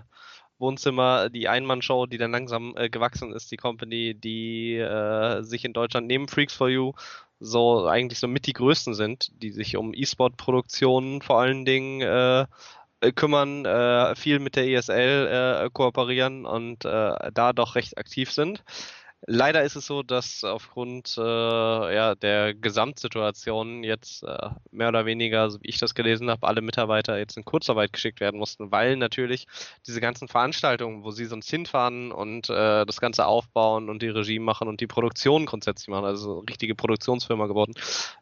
Wohnzimmer, 0.61 1.29
die 1.29 1.49
Einmannshow, 1.49 2.05
die 2.05 2.17
dann 2.17 2.31
langsam 2.31 2.73
äh, 2.77 2.89
gewachsen 2.89 3.33
ist, 3.33 3.51
die 3.51 3.57
Company, 3.57 4.13
die 4.15 4.77
äh, 4.77 5.41
sich 5.41 5.65
in 5.65 5.73
Deutschland 5.73 6.07
neben 6.07 6.27
Freaks 6.27 6.53
for 6.53 6.69
You 6.69 6.93
so 7.39 7.87
eigentlich 7.87 8.19
so 8.19 8.27
mit 8.27 8.45
die 8.45 8.53
größten 8.53 8.93
sind, 8.93 9.31
die 9.41 9.49
sich 9.49 9.75
um 9.75 9.93
E-Sport-Produktionen 9.93 11.21
vor 11.21 11.41
allen 11.41 11.65
Dingen 11.65 12.01
äh, 12.01 12.45
äh 13.01 13.11
kümmern, 13.11 13.65
äh, 13.65 14.15
viel 14.15 14.39
mit 14.39 14.55
der 14.55 14.67
ESL 14.67 15.65
äh, 15.65 15.69
kooperieren 15.73 16.45
und 16.45 16.85
äh, 16.85 17.31
da 17.33 17.51
doch 17.53 17.75
recht 17.75 17.97
aktiv 17.97 18.31
sind. 18.31 18.63
Leider 19.27 19.61
ist 19.63 19.75
es 19.75 19.85
so, 19.85 20.01
dass 20.01 20.43
aufgrund 20.43 21.15
äh, 21.15 21.21
ja, 21.21 22.15
der 22.15 22.55
Gesamtsituation 22.55 23.83
jetzt 23.83 24.23
äh, 24.23 24.49
mehr 24.71 24.89
oder 24.89 25.05
weniger, 25.05 25.51
so 25.51 25.61
wie 25.61 25.69
ich 25.69 25.77
das 25.77 25.93
gelesen 25.93 26.31
habe, 26.31 26.47
alle 26.47 26.61
Mitarbeiter 26.61 27.19
jetzt 27.19 27.37
in 27.37 27.45
Kurzarbeit 27.45 27.93
geschickt 27.93 28.19
werden 28.19 28.39
mussten, 28.39 28.71
weil 28.71 28.97
natürlich 28.97 29.45
diese 29.85 30.01
ganzen 30.01 30.27
Veranstaltungen, 30.27 31.03
wo 31.03 31.11
sie 31.11 31.25
sonst 31.25 31.51
hinfahren 31.51 32.11
und 32.11 32.49
äh, 32.49 32.83
das 32.85 32.99
Ganze 32.99 33.27
aufbauen 33.27 33.89
und 33.89 34.01
die 34.01 34.09
Regie 34.09 34.39
machen 34.39 34.67
und 34.67 34.81
die 34.81 34.87
Produktion 34.87 35.45
grundsätzlich 35.45 35.89
machen, 35.89 36.05
also 36.05 36.39
richtige 36.39 36.73
Produktionsfirma 36.73 37.45
geworden, 37.45 37.73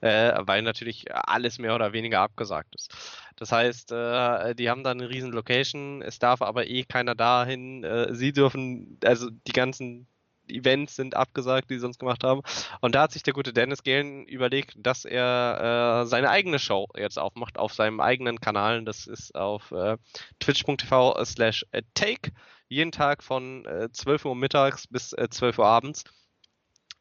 äh, 0.02 0.34
weil 0.42 0.64
natürlich 0.64 1.06
alles 1.14 1.60
mehr 1.60 1.76
oder 1.76 1.94
weniger 1.94 2.20
abgesagt 2.20 2.76
ist. 2.76 2.94
Das 3.38 3.54
heißt, 3.54 3.94
äh, 3.94 4.54
die 4.54 4.70
haben 4.70 4.84
da 4.84 4.92
eine 4.92 5.10
riesen 5.10 5.32
Location, 5.32 6.02
es 6.02 6.20
darf 6.20 6.42
aber 6.42 6.68
eh 6.68 6.84
keiner 6.84 7.16
dahin. 7.16 7.86
Äh, 7.86 8.14
sie 8.14 8.34
dürfen, 8.34 9.00
also 9.06 9.30
die 9.30 9.54
ganzen 9.54 10.06
Events 10.52 10.96
sind 10.96 11.16
abgesagt, 11.16 11.70
die 11.70 11.76
sie 11.76 11.82
sonst 11.82 12.00
gemacht 12.00 12.24
haben. 12.24 12.42
Und 12.82 12.96
da 12.96 13.04
hat 13.04 13.12
sich 13.12 13.24
der 13.24 13.34
gute 13.34 13.54
Dennis 13.54 13.84
Galen 13.84 14.26
überlegt, 14.26 14.74
dass 14.78 15.06
er 15.06 16.02
äh, 16.04 16.06
seine 16.06 16.30
eigene 16.30 16.60
Show 16.60 16.88
jetzt 16.96 17.20
aufmacht 17.20 17.58
auf 17.58 17.74
seinem 17.74 18.00
eigenen 18.00 18.40
Kanal. 18.40 18.84
Das 18.84 19.08
ist 19.08 19.36
auf 19.36 19.72
äh, 19.72 19.98
twitch.tv 20.40 21.24
slash 21.26 21.66
take. 21.94 22.32
Jeden 22.68 22.92
Tag 22.92 23.24
von 23.24 23.66
äh, 23.66 23.90
12 23.92 24.26
Uhr 24.26 24.36
mittags 24.36 24.88
bis 24.88 25.14
äh, 25.14 25.28
12 25.30 25.60
Uhr 25.60 25.66
abends. 25.66 26.04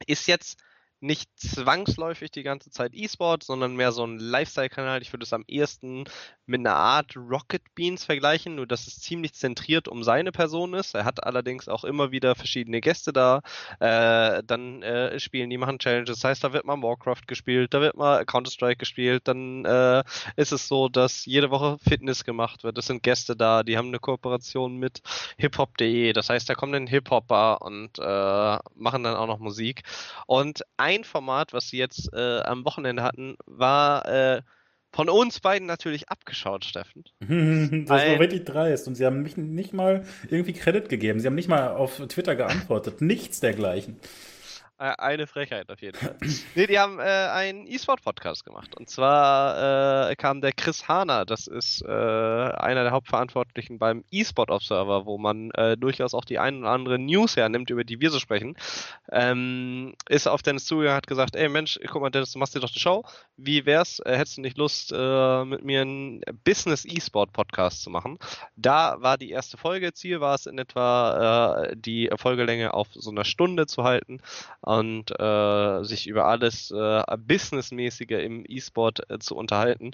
Ist 0.06 0.26
jetzt 0.28 0.58
nicht 1.00 1.30
zwangsläufig 1.36 2.30
die 2.30 2.42
ganze 2.42 2.70
Zeit 2.70 2.92
E-Sport, 2.94 3.44
sondern 3.44 3.76
mehr 3.76 3.92
so 3.92 4.04
ein 4.04 4.18
Lifestyle-Kanal. 4.18 5.00
Ich 5.02 5.12
würde 5.12 5.24
es 5.24 5.32
am 5.32 5.44
ehesten 5.46 6.04
mit 6.46 6.60
einer 6.60 6.74
Art 6.74 7.14
Rocket 7.16 7.62
Beans 7.74 8.04
vergleichen, 8.04 8.56
nur 8.56 8.66
dass 8.66 8.86
es 8.86 9.00
ziemlich 9.00 9.34
zentriert 9.34 9.86
um 9.86 10.02
seine 10.02 10.32
Person 10.32 10.74
ist. 10.74 10.94
Er 10.94 11.04
hat 11.04 11.22
allerdings 11.22 11.68
auch 11.68 11.84
immer 11.84 12.10
wieder 12.10 12.34
verschiedene 12.34 12.80
Gäste 12.80 13.12
da. 13.12 13.42
Äh, 13.78 14.42
dann 14.44 14.82
äh, 14.82 15.20
spielen 15.20 15.50
die, 15.50 15.58
machen 15.58 15.78
Challenges. 15.78 16.16
Das 16.16 16.24
heißt, 16.24 16.42
da 16.42 16.52
wird 16.52 16.64
mal 16.64 16.82
Warcraft 16.82 17.26
gespielt, 17.26 17.74
da 17.74 17.80
wird 17.80 17.96
mal 17.96 18.24
Counter-Strike 18.24 18.78
gespielt. 18.78 19.28
Dann 19.28 19.64
äh, 19.64 20.02
ist 20.36 20.52
es 20.52 20.66
so, 20.66 20.88
dass 20.88 21.26
jede 21.26 21.50
Woche 21.50 21.78
Fitness 21.86 22.24
gemacht 22.24 22.64
wird. 22.64 22.76
Es 22.78 22.86
sind 22.86 23.02
Gäste 23.02 23.36
da, 23.36 23.62
die 23.62 23.76
haben 23.76 23.88
eine 23.88 24.00
Kooperation 24.00 24.78
mit 24.78 25.00
hiphop.de. 25.36 26.12
Das 26.12 26.28
heißt, 26.28 26.48
da 26.48 26.54
kommen 26.54 26.72
dann 26.72 26.86
Hip-Hopper 26.86 27.62
und 27.62 27.98
äh, 27.98 28.58
machen 28.74 29.04
dann 29.04 29.16
auch 29.16 29.26
noch 29.26 29.38
Musik. 29.38 29.82
Und 30.26 30.62
ein 30.76 30.87
Format, 31.04 31.52
was 31.52 31.68
sie 31.68 31.78
jetzt 31.78 32.12
äh, 32.12 32.40
am 32.40 32.64
Wochenende 32.64 33.02
hatten, 33.02 33.36
war 33.46 34.06
äh, 34.06 34.42
von 34.90 35.08
uns 35.08 35.40
beiden 35.40 35.66
natürlich 35.66 36.08
abgeschaut, 36.08 36.64
Steffen. 36.64 37.04
das 37.20 37.90
war 37.90 38.18
wirklich 38.18 38.44
dreist. 38.44 38.88
Und 38.88 38.94
sie 38.94 39.04
haben 39.04 39.22
mich 39.22 39.36
nicht 39.36 39.72
mal 39.72 40.04
irgendwie 40.28 40.54
Credit 40.54 40.88
gegeben. 40.88 41.20
Sie 41.20 41.26
haben 41.26 41.34
nicht 41.34 41.48
mal 41.48 41.68
auf 41.68 41.98
Twitter 42.08 42.36
geantwortet. 42.36 43.00
Nichts 43.00 43.40
dergleichen. 43.40 43.96
Äh, 44.80 44.94
eine 44.98 45.26
Frechheit 45.26 45.70
auf 45.70 45.82
jeden 45.82 45.98
Fall. 45.98 46.16
nee, 46.54 46.68
die 46.68 46.78
haben 46.78 47.00
äh, 47.00 47.02
einen 47.02 47.66
E-Sport-Podcast 47.66 48.44
gemacht. 48.44 48.76
Und 48.76 48.88
zwar 48.88 50.10
äh, 50.10 50.14
kam 50.14 50.40
der 50.40 50.52
Chris 50.52 50.86
Hahner, 50.86 51.24
das 51.24 51.48
ist 51.48 51.82
äh, 51.82 51.88
einer 51.88 52.84
der 52.84 52.92
Hauptverantwortlichen 52.92 53.80
beim 53.80 54.04
E-Sport 54.12 54.50
Observer, 54.50 55.04
wo 55.04 55.18
man 55.18 55.50
äh, 55.52 55.76
durchaus 55.76 56.14
auch 56.14 56.24
die 56.24 56.38
ein 56.38 56.60
oder 56.60 56.70
andere 56.70 56.98
News 56.98 57.36
hernimmt, 57.36 57.70
über 57.70 57.82
die 57.82 58.00
wir 58.00 58.10
so 58.10 58.20
sprechen. 58.20 58.56
Ähm, 59.10 59.94
ist 60.08 60.28
auf 60.28 60.42
Dennis 60.42 60.66
zugegangen, 60.66 60.96
hat 60.96 61.08
gesagt, 61.08 61.34
ey 61.34 61.48
Mensch, 61.48 61.80
guck 61.88 62.00
mal 62.00 62.10
Dennis, 62.10 62.32
du 62.32 62.38
machst 62.38 62.54
dir 62.54 62.60
doch 62.60 62.70
die 62.70 62.78
Show. 62.78 63.04
Wie 63.36 63.66
wär's, 63.66 63.98
äh, 64.04 64.16
hättest 64.16 64.36
du 64.36 64.42
nicht 64.42 64.58
Lust, 64.58 64.92
mit 64.92 65.64
mir 65.64 65.82
einen 65.82 66.20
Business 66.44 66.84
E-Sport 66.84 67.32
Podcast 67.32 67.82
zu 67.82 67.90
machen? 67.90 68.18
Da 68.56 68.96
war 69.00 69.18
die 69.18 69.30
erste 69.30 69.56
Folge. 69.56 69.92
Ziel 69.92 70.20
war 70.20 70.34
es 70.34 70.46
in 70.46 70.58
etwa, 70.58 71.68
die 71.74 72.10
Folgelänge 72.16 72.74
auf 72.74 72.88
so 72.92 73.10
einer 73.10 73.24
Stunde 73.24 73.66
zu 73.66 73.84
halten 73.84 74.20
und 74.68 75.18
äh, 75.18 75.82
sich 75.82 76.06
über 76.06 76.26
alles 76.26 76.70
äh, 76.70 77.02
Businessmäßige 77.16 78.10
im 78.10 78.44
E-Sport 78.46 79.10
äh, 79.10 79.18
zu 79.18 79.34
unterhalten. 79.34 79.92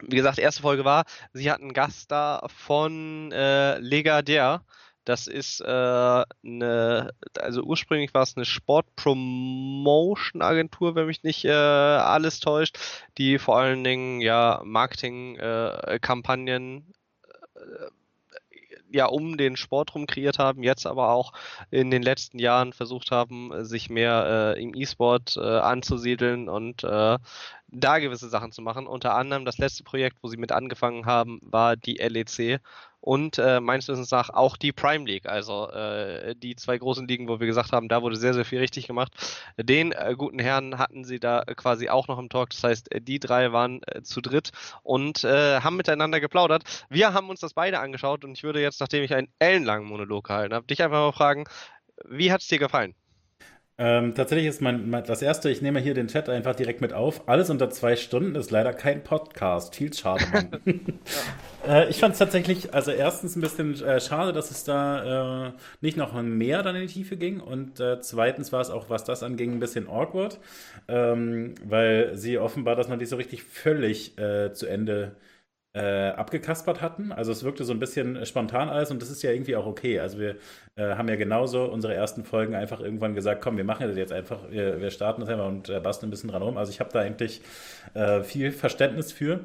Wie 0.00 0.16
gesagt, 0.16 0.38
erste 0.38 0.62
Folge 0.62 0.86
war, 0.86 1.04
sie 1.34 1.50
hatten 1.50 1.74
Gast 1.74 2.10
da 2.10 2.46
von 2.48 3.30
äh, 3.32 3.78
Legadier. 3.78 4.62
Das 5.04 5.26
ist 5.26 5.60
äh, 5.60 5.66
eine, 5.66 7.12
also 7.38 7.64
ursprünglich 7.64 8.14
war 8.14 8.22
es 8.22 8.34
eine 8.34 8.46
Sport-Promotion-Agentur, 8.46 10.94
wenn 10.94 11.04
mich 11.04 11.22
nicht 11.22 11.44
äh, 11.44 11.50
alles 11.50 12.40
täuscht, 12.40 12.78
die 13.18 13.38
vor 13.38 13.58
allen 13.58 13.84
Dingen 13.84 14.22
ja 14.22 14.62
Marketing-Kampagnen 14.64 16.94
äh, 17.56 17.90
ja 18.96 19.06
um 19.06 19.36
den 19.36 19.56
Sport 19.56 19.94
rum 19.94 20.06
kreiert 20.06 20.38
haben, 20.38 20.62
jetzt 20.62 20.86
aber 20.86 21.10
auch 21.10 21.32
in 21.70 21.90
den 21.90 22.02
letzten 22.02 22.38
Jahren 22.38 22.72
versucht 22.72 23.10
haben, 23.10 23.64
sich 23.64 23.88
mehr 23.90 24.54
äh, 24.56 24.62
im 24.62 24.74
E-Sport 24.74 25.36
äh, 25.36 25.40
anzusiedeln 25.40 26.48
und 26.48 26.82
äh, 26.82 27.18
da 27.68 27.98
gewisse 27.98 28.28
Sachen 28.28 28.52
zu 28.52 28.62
machen. 28.62 28.86
Unter 28.86 29.14
anderem 29.14 29.44
das 29.44 29.58
letzte 29.58 29.84
Projekt, 29.84 30.18
wo 30.22 30.28
sie 30.28 30.36
mit 30.36 30.52
angefangen 30.52 31.06
haben, 31.06 31.38
war 31.42 31.76
die 31.76 31.96
LEC 31.96 32.60
und 33.00 33.38
äh, 33.38 33.60
meines 33.60 33.86
Wissens 33.86 34.10
nach 34.10 34.30
auch 34.30 34.56
die 34.56 34.72
Prime 34.72 35.04
League, 35.04 35.26
also 35.26 35.70
äh, 35.70 36.34
die 36.34 36.56
zwei 36.56 36.76
großen 36.76 37.06
Ligen, 37.06 37.28
wo 37.28 37.38
wir 37.38 37.46
gesagt 37.46 37.72
haben, 37.72 37.88
da 37.88 38.02
wurde 38.02 38.16
sehr, 38.16 38.34
sehr 38.34 38.44
viel 38.44 38.58
richtig 38.58 38.88
gemacht. 38.88 39.12
Den 39.56 39.92
äh, 39.92 40.14
guten 40.16 40.40
Herren 40.40 40.78
hatten 40.78 41.04
sie 41.04 41.20
da 41.20 41.44
quasi 41.56 41.88
auch 41.88 42.08
noch 42.08 42.18
im 42.18 42.28
Talk, 42.28 42.50
das 42.50 42.64
heißt, 42.64 42.88
die 43.00 43.20
drei 43.20 43.52
waren 43.52 43.80
äh, 43.86 44.02
zu 44.02 44.20
dritt 44.20 44.50
und 44.82 45.22
äh, 45.22 45.60
haben 45.60 45.76
miteinander 45.76 46.18
geplaudert. 46.20 46.64
Wir 46.88 47.14
haben 47.14 47.30
uns 47.30 47.40
das 47.40 47.54
beide 47.54 47.78
angeschaut 47.78 48.24
und 48.24 48.32
ich 48.32 48.42
würde 48.42 48.60
jetzt, 48.60 48.80
nachdem 48.80 49.04
ich 49.04 49.14
einen 49.14 49.28
ellenlangen 49.38 49.86
Monolog 49.86 50.24
gehalten 50.26 50.54
habe, 50.54 50.66
dich 50.66 50.82
einfach 50.82 50.98
mal 50.98 51.12
fragen, 51.12 51.44
wie 52.04 52.32
hat 52.32 52.40
es 52.40 52.48
dir 52.48 52.58
gefallen? 52.58 52.94
Ähm, 53.78 54.14
tatsächlich 54.14 54.46
ist 54.46 54.62
mein, 54.62 54.88
mein, 54.88 55.04
das 55.04 55.20
erste, 55.20 55.50
ich 55.50 55.60
nehme 55.60 55.80
hier 55.80 55.92
den 55.92 56.08
Chat 56.08 56.30
einfach 56.30 56.54
direkt 56.54 56.80
mit 56.80 56.94
auf. 56.94 57.28
Alles 57.28 57.50
unter 57.50 57.68
zwei 57.68 57.94
Stunden 57.96 58.34
ist 58.34 58.50
leider 58.50 58.72
kein 58.72 59.04
Podcast. 59.04 59.74
Viel 59.76 59.92
schade, 59.92 60.24
Mann. 60.32 60.48
ja. 61.66 61.82
äh, 61.82 61.90
ich 61.90 61.98
fand 61.98 62.14
es 62.14 62.18
tatsächlich, 62.18 62.72
also 62.72 62.90
erstens 62.90 63.36
ein 63.36 63.42
bisschen 63.42 63.78
äh, 63.82 64.00
schade, 64.00 64.32
dass 64.32 64.50
es 64.50 64.64
da 64.64 65.48
äh, 65.48 65.52
nicht 65.82 65.98
noch 65.98 66.14
mehr 66.22 66.62
dann 66.62 66.74
in 66.74 66.86
die 66.86 66.92
Tiefe 66.92 67.18
ging. 67.18 67.38
Und 67.38 67.78
äh, 67.78 68.00
zweitens 68.00 68.50
war 68.50 68.62
es 68.62 68.70
auch, 68.70 68.88
was 68.88 69.04
das 69.04 69.22
anging, 69.22 69.52
ein 69.52 69.60
bisschen 69.60 69.90
awkward, 69.90 70.38
ähm, 70.88 71.54
weil 71.62 72.16
sie 72.16 72.38
offenbar, 72.38 72.76
dass 72.76 72.88
man 72.88 72.98
die 72.98 73.06
so 73.06 73.16
richtig 73.16 73.42
völlig 73.42 74.16
äh, 74.16 74.54
zu 74.54 74.66
Ende 74.66 75.16
äh, 75.76 76.08
abgekaspert 76.08 76.80
hatten. 76.80 77.12
Also 77.12 77.32
es 77.32 77.44
wirkte 77.44 77.64
so 77.64 77.72
ein 77.74 77.78
bisschen 77.78 78.24
spontan 78.24 78.70
alles 78.70 78.90
und 78.90 79.02
das 79.02 79.10
ist 79.10 79.22
ja 79.22 79.30
irgendwie 79.30 79.56
auch 79.56 79.66
okay. 79.66 80.00
Also 80.00 80.18
wir 80.18 80.36
äh, 80.76 80.94
haben 80.94 81.06
ja 81.08 81.16
genauso 81.16 81.64
unsere 81.64 81.92
ersten 81.92 82.24
Folgen 82.24 82.54
einfach 82.54 82.80
irgendwann 82.80 83.14
gesagt, 83.14 83.42
komm, 83.42 83.58
wir 83.58 83.64
machen 83.64 83.86
das 83.86 83.96
jetzt 83.96 84.12
einfach, 84.12 84.50
wir, 84.50 84.80
wir 84.80 84.90
starten 84.90 85.20
das 85.20 85.28
einfach 85.28 85.46
und 85.46 85.68
äh, 85.68 85.78
basteln 85.78 86.08
ein 86.08 86.10
bisschen 86.10 86.30
dran 86.30 86.42
rum. 86.42 86.56
Also 86.56 86.72
ich 86.72 86.80
habe 86.80 86.90
da 86.92 87.00
eigentlich 87.00 87.42
äh, 87.92 88.22
viel 88.22 88.52
Verständnis 88.52 89.12
für. 89.12 89.40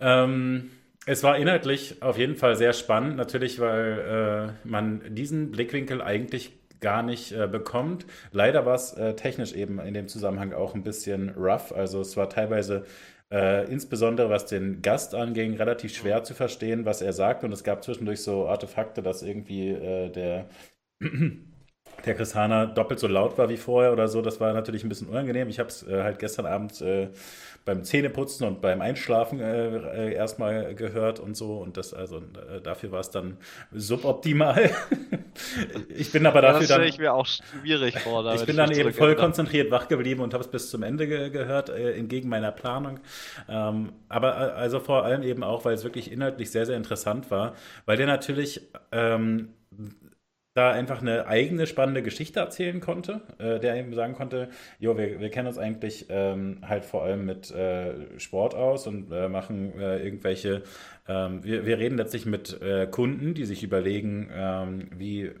Ähm, 0.00 0.70
es 1.06 1.24
war 1.24 1.36
inhaltlich 1.36 2.02
auf 2.02 2.18
jeden 2.18 2.36
Fall 2.36 2.54
sehr 2.54 2.72
spannend, 2.72 3.16
natürlich, 3.16 3.58
weil 3.58 4.52
äh, 4.64 4.68
man 4.68 5.02
diesen 5.12 5.50
Blickwinkel 5.50 6.00
eigentlich 6.00 6.52
gar 6.80 7.02
nicht 7.02 7.32
äh, 7.32 7.48
bekommt. 7.48 8.06
Leider 8.30 8.64
war 8.64 8.74
es 8.74 8.92
äh, 8.92 9.14
technisch 9.14 9.54
eben 9.54 9.80
in 9.80 9.94
dem 9.94 10.06
Zusammenhang 10.06 10.52
auch 10.52 10.74
ein 10.74 10.84
bisschen 10.84 11.30
rough. 11.30 11.72
Also 11.72 12.00
es 12.00 12.16
war 12.16 12.28
teilweise 12.28 12.84
äh, 13.30 13.70
insbesondere 13.70 14.30
was 14.30 14.46
den 14.46 14.82
Gast 14.82 15.14
anging, 15.14 15.54
relativ 15.54 15.94
schwer 15.94 16.24
zu 16.24 16.34
verstehen, 16.34 16.84
was 16.84 17.02
er 17.02 17.12
sagt. 17.12 17.44
Und 17.44 17.52
es 17.52 17.64
gab 17.64 17.84
zwischendurch 17.84 18.22
so 18.22 18.48
Artefakte, 18.48 19.02
dass 19.02 19.22
irgendwie 19.22 19.70
äh, 19.70 20.10
der 20.10 20.48
der 22.06 22.14
Chris 22.14 22.34
Hahner 22.34 22.66
doppelt 22.66 23.00
so 23.00 23.06
laut 23.06 23.38
war 23.38 23.48
wie 23.48 23.56
vorher 23.56 23.92
oder 23.92 24.08
so. 24.08 24.22
Das 24.22 24.40
war 24.40 24.52
natürlich 24.52 24.84
ein 24.84 24.88
bisschen 24.88 25.08
unangenehm. 25.08 25.48
Ich 25.48 25.58
habe 25.58 25.68
es 25.68 25.86
äh, 25.86 26.02
halt 26.02 26.18
gestern 26.18 26.46
Abend 26.46 26.80
äh, 26.80 27.08
beim 27.64 27.82
Zähneputzen 27.82 28.46
und 28.46 28.60
beim 28.60 28.80
Einschlafen 28.80 29.40
äh, 29.40 29.76
äh 29.76 30.14
erstmal 30.14 30.74
gehört 30.74 31.18
und 31.18 31.36
so. 31.36 31.56
Und 31.56 31.76
das, 31.76 31.94
also 31.94 32.18
äh, 32.18 32.60
dafür 32.62 32.92
war 32.92 33.00
es 33.00 33.10
dann 33.10 33.38
suboptimal. 33.72 34.70
ich 35.88 36.12
bin 36.12 36.26
aber 36.26 36.42
dafür 36.42 36.62
ja, 36.62 36.68
das 36.68 36.76
dann. 36.76 36.82
ich 36.86 36.98
mir 36.98 37.14
auch 37.14 37.26
schwierig 37.26 37.98
vor. 38.00 38.34
ich 38.34 38.44
bin 38.44 38.56
dann 38.56 38.70
eben 38.70 38.92
voll 38.92 39.16
konzentriert 39.16 39.70
wach 39.70 39.88
geblieben 39.88 40.20
und 40.20 40.34
habe 40.34 40.44
es 40.44 40.50
bis 40.50 40.70
zum 40.70 40.82
Ende 40.82 41.06
ge 41.06 41.30
gehört, 41.30 41.70
äh, 41.70 41.94
entgegen 41.94 42.28
meiner 42.28 42.52
Planung. 42.52 43.00
Ähm, 43.48 43.92
aber 44.08 44.34
also 44.56 44.80
vor 44.80 45.04
allem 45.04 45.22
eben 45.22 45.42
auch, 45.42 45.64
weil 45.64 45.74
es 45.74 45.84
wirklich 45.84 46.12
inhaltlich 46.12 46.50
sehr, 46.50 46.66
sehr 46.66 46.76
interessant 46.76 47.30
war, 47.30 47.54
weil 47.86 47.96
der 47.96 48.06
natürlich 48.06 48.60
ähm, 48.92 49.48
da 50.54 50.70
einfach 50.70 51.02
eine 51.02 51.26
eigene 51.26 51.66
spannende 51.66 52.02
Geschichte 52.02 52.38
erzählen 52.38 52.80
konnte, 52.80 53.20
äh, 53.38 53.58
der 53.58 53.74
eben 53.76 53.92
sagen 53.92 54.14
konnte, 54.14 54.48
jo, 54.78 54.96
wir, 54.96 55.20
wir 55.20 55.30
kennen 55.30 55.48
uns 55.48 55.58
eigentlich 55.58 56.06
ähm, 56.08 56.58
halt 56.66 56.84
vor 56.84 57.02
allem 57.02 57.26
mit 57.26 57.50
äh, 57.50 58.18
Sport 58.18 58.54
aus 58.54 58.86
und 58.86 59.10
äh, 59.12 59.28
machen 59.28 59.78
äh, 59.78 59.98
irgendwelche, 59.98 60.62
ähm, 61.08 61.42
wir, 61.42 61.66
wir 61.66 61.78
reden 61.78 61.98
letztlich 61.98 62.24
mit 62.24 62.60
äh, 62.62 62.86
Kunden, 62.86 63.34
die 63.34 63.44
sich 63.44 63.64
überlegen, 63.64 64.30
ähm, 64.32 64.88
wie 64.96 65.32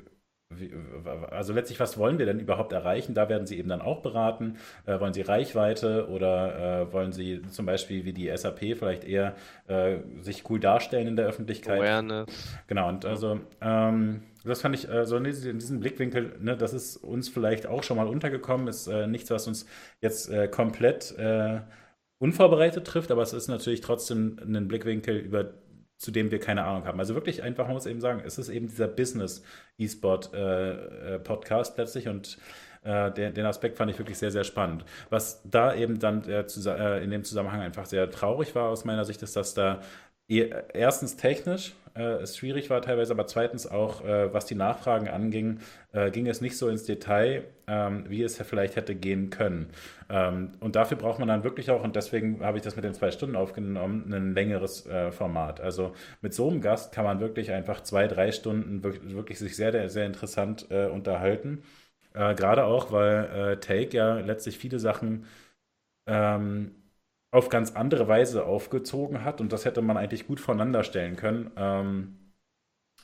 also 1.30 1.52
letztlich, 1.52 1.80
was 1.80 1.98
wollen 1.98 2.18
wir 2.18 2.26
denn 2.26 2.38
überhaupt 2.38 2.72
erreichen? 2.72 3.14
Da 3.14 3.28
werden 3.28 3.46
Sie 3.46 3.58
eben 3.58 3.68
dann 3.68 3.80
auch 3.80 4.02
beraten. 4.02 4.56
Äh, 4.86 5.00
wollen 5.00 5.12
Sie 5.12 5.22
Reichweite 5.22 6.08
oder 6.08 6.82
äh, 6.82 6.92
wollen 6.92 7.12
Sie 7.12 7.42
zum 7.50 7.66
Beispiel 7.66 8.04
wie 8.04 8.12
die 8.12 8.30
SAP 8.36 8.60
vielleicht 8.60 9.04
eher 9.04 9.34
äh, 9.66 9.96
sich 10.20 10.48
cool 10.48 10.60
darstellen 10.60 11.08
in 11.08 11.16
der 11.16 11.26
Öffentlichkeit? 11.26 11.80
Awareness. 11.80 12.56
Genau, 12.68 12.88
und 12.88 13.04
also 13.04 13.40
ähm, 13.60 14.22
das 14.44 14.60
fand 14.60 14.74
ich 14.74 14.88
äh, 14.88 15.06
so 15.06 15.16
in 15.16 15.24
diesem 15.24 15.80
Blickwinkel, 15.80 16.36
ne, 16.40 16.56
das 16.56 16.72
ist 16.72 16.96
uns 16.96 17.28
vielleicht 17.28 17.66
auch 17.66 17.82
schon 17.82 17.96
mal 17.96 18.08
untergekommen, 18.08 18.68
ist 18.68 18.86
äh, 18.86 19.06
nichts, 19.06 19.30
was 19.30 19.46
uns 19.46 19.66
jetzt 20.00 20.30
äh, 20.30 20.48
komplett 20.48 21.14
unvorbereitet 22.18 22.86
trifft, 22.86 23.10
aber 23.10 23.22
es 23.22 23.32
ist 23.32 23.48
natürlich 23.48 23.80
trotzdem 23.80 24.38
ein 24.40 24.68
Blickwinkel, 24.68 25.16
über 25.16 25.54
zu 26.04 26.10
dem 26.10 26.30
wir 26.30 26.38
keine 26.38 26.64
Ahnung 26.64 26.86
haben. 26.86 26.98
Also 26.98 27.14
wirklich 27.14 27.42
einfach, 27.42 27.64
man 27.64 27.72
muss 27.74 27.86
eben 27.86 28.00
sagen, 28.00 28.22
es 28.24 28.38
ist 28.38 28.48
eben 28.50 28.68
dieser 28.68 28.88
Business-E-Sport-Podcast 28.88 31.72
äh, 31.72 31.74
äh, 31.74 31.82
letztlich 31.82 32.08
und 32.08 32.38
äh, 32.82 33.12
den, 33.12 33.34
den, 33.34 33.46
Aspekt 33.46 33.78
fand 33.78 33.90
ich 33.90 33.98
wirklich 33.98 34.18
sehr, 34.18 34.30
sehr 34.30 34.44
spannend. 34.44 34.84
Was 35.08 35.40
da 35.44 35.74
eben 35.74 35.98
dann 35.98 36.22
äh, 36.24 36.44
in 37.02 37.10
dem 37.10 37.24
Zusammenhang 37.24 37.62
einfach 37.62 37.86
sehr 37.86 38.10
traurig 38.10 38.54
war 38.54 38.68
aus 38.68 38.84
meiner 38.84 39.06
Sicht, 39.06 39.22
ist, 39.22 39.36
dass 39.36 39.54
da 39.54 39.80
erstens 40.28 41.16
technisch 41.16 41.72
äh, 41.94 42.22
es 42.22 42.36
schwierig 42.36 42.70
war 42.70 42.82
teilweise, 42.82 43.12
aber 43.12 43.26
zweitens 43.26 43.66
auch, 43.66 44.04
äh, 44.04 44.32
was 44.32 44.46
die 44.46 44.54
Nachfragen 44.54 45.08
anging, 45.08 45.60
äh, 45.92 46.10
ging 46.10 46.26
es 46.26 46.40
nicht 46.40 46.56
so 46.58 46.68
ins 46.68 46.84
Detail, 46.84 47.44
ähm, 47.66 48.04
wie 48.08 48.22
es 48.22 48.36
vielleicht 48.38 48.76
hätte 48.76 48.94
gehen 48.94 49.30
können. 49.30 49.70
Ähm, 50.10 50.52
und 50.60 50.76
dafür 50.76 50.96
braucht 50.96 51.18
man 51.18 51.28
dann 51.28 51.44
wirklich 51.44 51.70
auch, 51.70 51.82
und 51.84 51.96
deswegen 51.96 52.40
habe 52.44 52.58
ich 52.58 52.64
das 52.64 52.76
mit 52.76 52.84
den 52.84 52.94
zwei 52.94 53.10
Stunden 53.10 53.36
aufgenommen, 53.36 54.12
ein 54.12 54.34
längeres 54.34 54.86
äh, 54.86 55.12
Format. 55.12 55.60
Also 55.60 55.94
mit 56.20 56.34
so 56.34 56.50
einem 56.50 56.60
Gast 56.60 56.92
kann 56.92 57.04
man 57.04 57.20
wirklich 57.20 57.52
einfach 57.52 57.82
zwei, 57.82 58.08
drei 58.08 58.32
Stunden 58.32 58.82
wirklich, 58.82 59.14
wirklich 59.14 59.38
sich 59.38 59.56
sehr, 59.56 59.88
sehr 59.88 60.06
interessant 60.06 60.66
äh, 60.70 60.86
unterhalten. 60.86 61.62
Äh, 62.14 62.34
gerade 62.34 62.64
auch, 62.64 62.92
weil 62.92 63.58
Take 63.60 63.96
ja 63.96 64.18
letztlich 64.20 64.58
viele 64.58 64.78
Sachen 64.78 65.26
ähm, 66.06 66.72
auf 67.34 67.48
ganz 67.48 67.72
andere 67.72 68.06
Weise 68.06 68.46
aufgezogen 68.46 69.24
hat 69.24 69.40
und 69.40 69.52
das 69.52 69.64
hätte 69.64 69.82
man 69.82 69.96
eigentlich 69.96 70.28
gut 70.28 70.38
voneinander 70.38 70.84
stellen 70.84 71.16
können. 71.16 71.50
Ähm, 71.56 72.16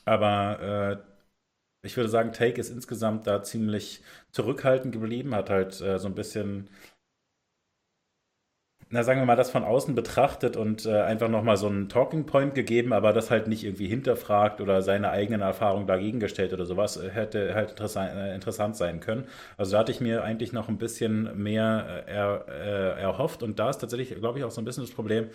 aber 0.05 1.03
äh, 1.03 1.85
ich 1.85 1.97
würde 1.97 2.09
sagen, 2.09 2.31
Take 2.31 2.61
ist 2.61 2.69
insgesamt 2.69 3.27
da 3.27 3.43
ziemlich 3.43 4.01
zurückhaltend 4.31 4.93
geblieben, 4.93 5.35
hat 5.35 5.49
halt 5.49 5.81
äh, 5.81 5.99
so 5.99 6.07
ein 6.07 6.15
bisschen 6.15 6.69
na 8.91 9.03
sagen 9.03 9.21
wir 9.21 9.25
mal, 9.25 9.35
das 9.35 9.49
von 9.49 9.63
außen 9.63 9.95
betrachtet 9.95 10.57
und 10.57 10.85
äh, 10.85 11.01
einfach 11.01 11.29
nochmal 11.29 11.57
so 11.57 11.67
einen 11.67 11.89
Talking 11.89 12.25
Point 12.25 12.53
gegeben, 12.55 12.93
aber 12.93 13.13
das 13.13 13.31
halt 13.31 13.47
nicht 13.47 13.63
irgendwie 13.63 13.87
hinterfragt 13.87 14.61
oder 14.61 14.81
seine 14.81 15.09
eigenen 15.11 15.41
Erfahrungen 15.41 15.87
dagegen 15.87 16.19
gestellt 16.19 16.53
oder 16.53 16.65
sowas, 16.65 16.97
äh, 16.97 17.09
hätte 17.09 17.55
halt 17.55 17.71
interessant, 17.71 18.11
äh, 18.15 18.35
interessant 18.35 18.75
sein 18.75 18.99
können. 18.99 19.27
Also 19.57 19.71
da 19.73 19.79
hatte 19.79 19.91
ich 19.91 20.01
mir 20.01 20.23
eigentlich 20.23 20.53
noch 20.53 20.67
ein 20.69 20.77
bisschen 20.77 21.41
mehr 21.41 22.03
äh, 22.07 22.11
er, 22.11 22.45
äh, 22.49 23.01
erhofft 23.01 23.43
und 23.43 23.59
da 23.59 23.69
ist 23.69 23.77
tatsächlich, 23.79 24.17
glaube 24.19 24.39
ich, 24.39 24.45
auch 24.45 24.51
so 24.51 24.61
ein 24.61 24.65
bisschen 24.65 24.83
das 24.83 24.93
Problem, 24.93 25.29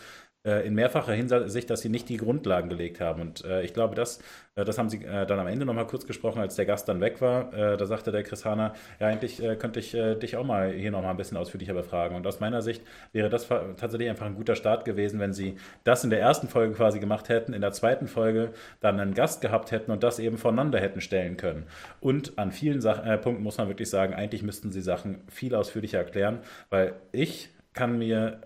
in 0.47 0.75
mehrfacher 0.75 1.13
Hinsicht, 1.13 1.71
dass 1.71 1.81
sie 1.81 1.89
nicht 1.89 2.09
die 2.09 2.19
Grundlagen 2.19 2.69
gelegt 2.69 3.01
haben. 3.01 3.21
Und 3.21 3.45
äh, 3.45 3.63
ich 3.63 3.75
glaube, 3.75 3.95
das, 3.95 4.21
äh, 4.55 4.65
das 4.65 4.79
haben 4.79 4.89
sie 4.89 5.05
äh, 5.05 5.27
dann 5.27 5.41
am 5.41 5.49
Ende 5.49 5.67
nochmal 5.67 5.87
kurz 5.87 6.07
gesprochen, 6.07 6.41
als 6.41 6.55
der 6.55 6.67
Gast 6.67 6.89
dann 6.89 7.01
weg 7.01 7.21
war. 7.21 7.53
Äh, 7.53 7.77
da 7.77 7.85
sagte 7.87 8.13
der 8.13 8.23
Chris 8.23 8.45
Hahner, 8.45 8.75
ja, 9.01 9.09
eigentlich 9.09 9.43
äh, 9.43 9.57
könnte 9.57 9.81
ich 9.81 9.91
dich 9.93 10.37
auch 10.37 10.45
mal 10.45 10.73
hier 10.73 10.91
nochmal 10.91 11.11
ein 11.11 11.17
bisschen 11.17 11.37
ausführlicher 11.37 11.75
befragen. 11.75 12.17
Und 12.17 12.27
aus 12.27 12.41
meiner 12.41 12.63
Sicht 12.63 12.83
wäre 13.13 13.29
das 13.29 13.49
tatsächlich 13.49 14.09
einfach 14.09 14.27
ein 14.27 14.35
guter 14.35 14.55
Start 14.55 14.85
gewesen, 14.85 15.21
wenn 15.21 15.33
sie 15.33 15.57
das 15.85 16.05
in 16.05 16.11
der 16.11 16.21
ersten 16.21 16.49
Folge 16.49 16.75
quasi 16.75 17.01
gemacht 17.01 17.29
hätten, 17.29 17.53
in 17.53 17.61
der 17.61 17.73
zweiten 17.73 18.07
Folge 18.07 18.53
dann 18.81 19.01
einen 19.01 19.15
Gast 19.15 19.41
gehabt 19.41 19.73
hätten 19.73 19.91
und 19.91 20.03
das 20.03 20.19
eben 20.19 20.39
voneinander 20.39 20.81
hätten 20.81 21.01
stellen 21.01 21.37
können. 21.37 21.65
Und 22.01 22.39
an 22.39 22.53
vielen 22.53 22.81
Sach 22.81 23.03
Punkten 23.21 23.43
muss 23.43 23.59
man 23.59 23.69
wirklich 23.69 23.91
sagen, 23.91 24.15
eigentlich 24.15 24.43
müssten 24.43 24.71
sie 24.71 24.83
Sachen 24.83 25.19
viel 25.29 25.55
ausführlicher 25.55 25.99
erklären, 25.99 26.39
weil 26.71 26.95
ich 27.13 27.51
kann 27.77 27.99
mir 27.99 28.41
äh, 28.43 28.46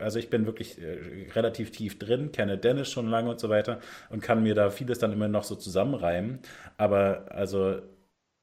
also 0.00 0.18
ich 0.18 0.30
bin 0.30 0.46
wirklich 0.46 0.80
äh, 0.80 1.28
relativ 1.34 1.70
tief 1.70 1.98
drin, 1.98 2.32
kenne 2.32 2.58
Dennis 2.58 2.90
schon 2.90 3.08
lange 3.08 3.30
und 3.30 3.40
so 3.40 3.48
weiter 3.48 3.80
und 4.10 4.22
kann 4.22 4.42
mir 4.42 4.54
da 4.54 4.70
vieles 4.70 4.98
dann 4.98 5.12
immer 5.12 5.28
noch 5.28 5.44
so 5.44 5.54
zusammenreimen. 5.54 6.40
Aber 6.76 7.26
also 7.30 7.80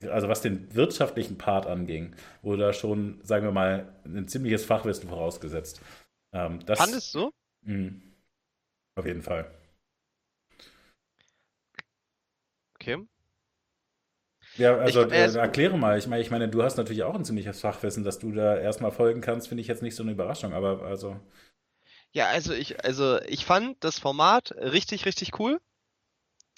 also 0.07 0.29
was 0.29 0.41
den 0.41 0.73
wirtschaftlichen 0.73 1.37
Part 1.37 1.67
anging, 1.67 2.15
wurde 2.41 2.63
da 2.63 2.73
schon, 2.73 3.19
sagen 3.23 3.45
wir 3.45 3.51
mal, 3.51 3.93
ein 4.05 4.27
ziemliches 4.27 4.65
Fachwissen 4.65 5.09
vorausgesetzt. 5.09 5.81
Ähm, 6.33 6.65
das, 6.65 6.79
Fandest 6.79 7.13
du? 7.13 7.31
Mh, 7.63 7.91
auf 8.95 9.05
jeden 9.05 9.21
Fall. 9.21 9.51
Okay. 12.75 13.05
Ja, 14.59 14.77
also 14.77 15.05
ich, 15.05 15.11
äh, 15.13 15.37
erkläre 15.37 15.77
mal. 15.77 15.97
Ich 15.97 16.07
meine, 16.07 16.21
ich 16.21 16.31
meine, 16.31 16.49
du 16.49 16.61
hast 16.61 16.77
natürlich 16.77 17.03
auch 17.03 17.15
ein 17.15 17.23
ziemliches 17.23 17.61
Fachwissen, 17.61 18.03
dass 18.03 18.19
du 18.19 18.31
da 18.31 18.57
erstmal 18.57 18.91
folgen 18.91 19.21
kannst, 19.21 19.47
finde 19.47 19.61
ich 19.61 19.67
jetzt 19.67 19.81
nicht 19.81 19.95
so 19.95 20.03
eine 20.03 20.11
Überraschung, 20.11 20.53
aber 20.53 20.83
also. 20.83 21.19
Ja, 22.11 22.27
also 22.27 22.53
ich, 22.53 22.83
also 22.83 23.19
ich 23.21 23.45
fand 23.45 23.83
das 23.83 23.99
Format 23.99 24.51
richtig, 24.57 25.05
richtig 25.05 25.39
cool. 25.39 25.59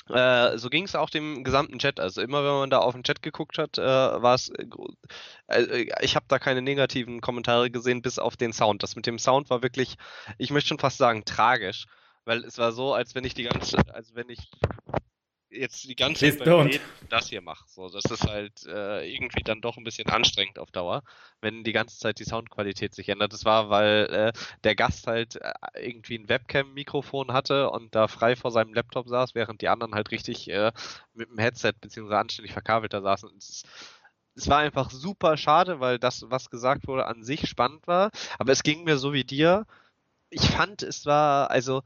Äh, 0.09 0.57
so 0.57 0.69
ging 0.69 0.85
es 0.85 0.95
auch 0.95 1.09
dem 1.09 1.43
gesamten 1.43 1.77
Chat. 1.77 1.99
Also 1.99 2.21
immer 2.21 2.43
wenn 2.43 2.53
man 2.53 2.69
da 2.69 2.79
auf 2.79 2.93
den 2.93 3.03
Chat 3.03 3.21
geguckt 3.21 3.57
hat, 3.57 3.77
äh, 3.77 3.83
war 3.83 4.33
es. 4.33 4.51
Äh, 5.47 5.85
ich 6.01 6.15
habe 6.15 6.25
da 6.27 6.39
keine 6.39 6.61
negativen 6.61 7.21
Kommentare 7.21 7.69
gesehen, 7.69 8.01
bis 8.01 8.17
auf 8.17 8.35
den 8.35 8.51
Sound. 8.51 8.81
Das 8.81 8.95
mit 8.95 9.05
dem 9.05 9.19
Sound 9.19 9.49
war 9.49 9.61
wirklich, 9.61 9.95
ich 10.37 10.49
möchte 10.49 10.69
schon 10.69 10.79
fast 10.79 10.97
sagen, 10.97 11.23
tragisch. 11.25 11.85
Weil 12.25 12.43
es 12.45 12.57
war 12.57 12.71
so, 12.71 12.93
als 12.93 13.15
wenn 13.15 13.25
ich 13.25 13.33
die 13.33 13.43
ganze, 13.43 13.77
also 13.93 14.15
wenn 14.15 14.29
ich 14.29 14.49
jetzt 15.51 15.87
die 15.87 15.95
ganze 15.95 16.37
Zeit 16.37 16.43
beim 16.45 16.69
das 17.09 17.27
hier 17.27 17.41
mache. 17.41 17.65
So, 17.67 17.89
das 17.89 18.05
ist 18.05 18.27
halt 18.27 18.65
äh, 18.65 19.07
irgendwie 19.13 19.43
dann 19.43 19.61
doch 19.61 19.77
ein 19.77 19.83
bisschen 19.83 20.09
anstrengend 20.09 20.59
auf 20.59 20.71
Dauer, 20.71 21.03
wenn 21.41 21.63
die 21.63 21.73
ganze 21.73 21.99
Zeit 21.99 22.19
die 22.19 22.23
Soundqualität 22.23 22.95
sich 22.95 23.09
ändert. 23.09 23.33
Das 23.33 23.45
war, 23.45 23.69
weil 23.69 24.05
äh, 24.11 24.33
der 24.63 24.75
Gast 24.75 25.07
halt 25.07 25.35
äh, 25.35 25.51
irgendwie 25.75 26.17
ein 26.17 26.29
Webcam-Mikrofon 26.29 27.33
hatte 27.33 27.69
und 27.69 27.93
da 27.95 28.07
frei 28.07 28.35
vor 28.35 28.51
seinem 28.51 28.73
Laptop 28.73 29.07
saß, 29.07 29.35
während 29.35 29.61
die 29.61 29.67
anderen 29.67 29.93
halt 29.93 30.11
richtig 30.11 30.49
äh, 30.49 30.71
mit 31.13 31.29
dem 31.29 31.37
Headset 31.37 31.73
bzw. 31.81 32.15
anständig 32.15 32.53
verkabelt 32.53 32.93
da 32.93 33.01
saßen. 33.01 33.29
Es, 33.37 33.63
es 34.35 34.47
war 34.47 34.59
einfach 34.59 34.89
super 34.89 35.35
schade, 35.35 35.79
weil 35.81 35.99
das, 35.99 36.25
was 36.29 36.49
gesagt 36.49 36.87
wurde, 36.87 37.05
an 37.05 37.23
sich 37.23 37.49
spannend 37.49 37.85
war. 37.87 38.11
Aber 38.39 38.51
es 38.53 38.63
ging 38.63 38.83
mir 38.85 38.97
so 38.97 39.13
wie 39.13 39.25
dir. 39.25 39.65
Ich 40.29 40.49
fand, 40.49 40.81
es 40.83 41.05
war, 41.05 41.51
also 41.51 41.83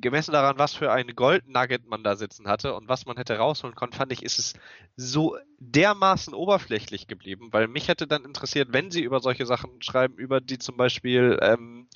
gemessen 0.00 0.32
daran, 0.32 0.58
was 0.58 0.74
für 0.74 0.92
ein 0.92 1.14
Gold 1.14 1.48
Nugget 1.48 1.86
man 1.86 2.04
da 2.04 2.16
sitzen 2.16 2.48
hatte 2.48 2.74
und 2.74 2.88
was 2.88 3.06
man 3.06 3.16
hätte 3.16 3.36
rausholen 3.36 3.74
können, 3.74 3.92
fand 3.92 4.12
ich, 4.12 4.22
ist 4.22 4.38
es 4.38 4.54
so 4.96 5.36
dermaßen 5.58 6.34
oberflächlich 6.34 7.06
geblieben, 7.06 7.48
weil 7.52 7.68
mich 7.68 7.88
hätte 7.88 8.06
dann 8.06 8.24
interessiert, 8.24 8.68
wenn 8.72 8.90
sie 8.90 9.02
über 9.02 9.20
solche 9.20 9.46
Sachen 9.46 9.82
schreiben, 9.82 10.14
über 10.16 10.40
die 10.40 10.58
zum 10.58 10.76
Beispiel 10.76 11.38
ähm, 11.42 11.88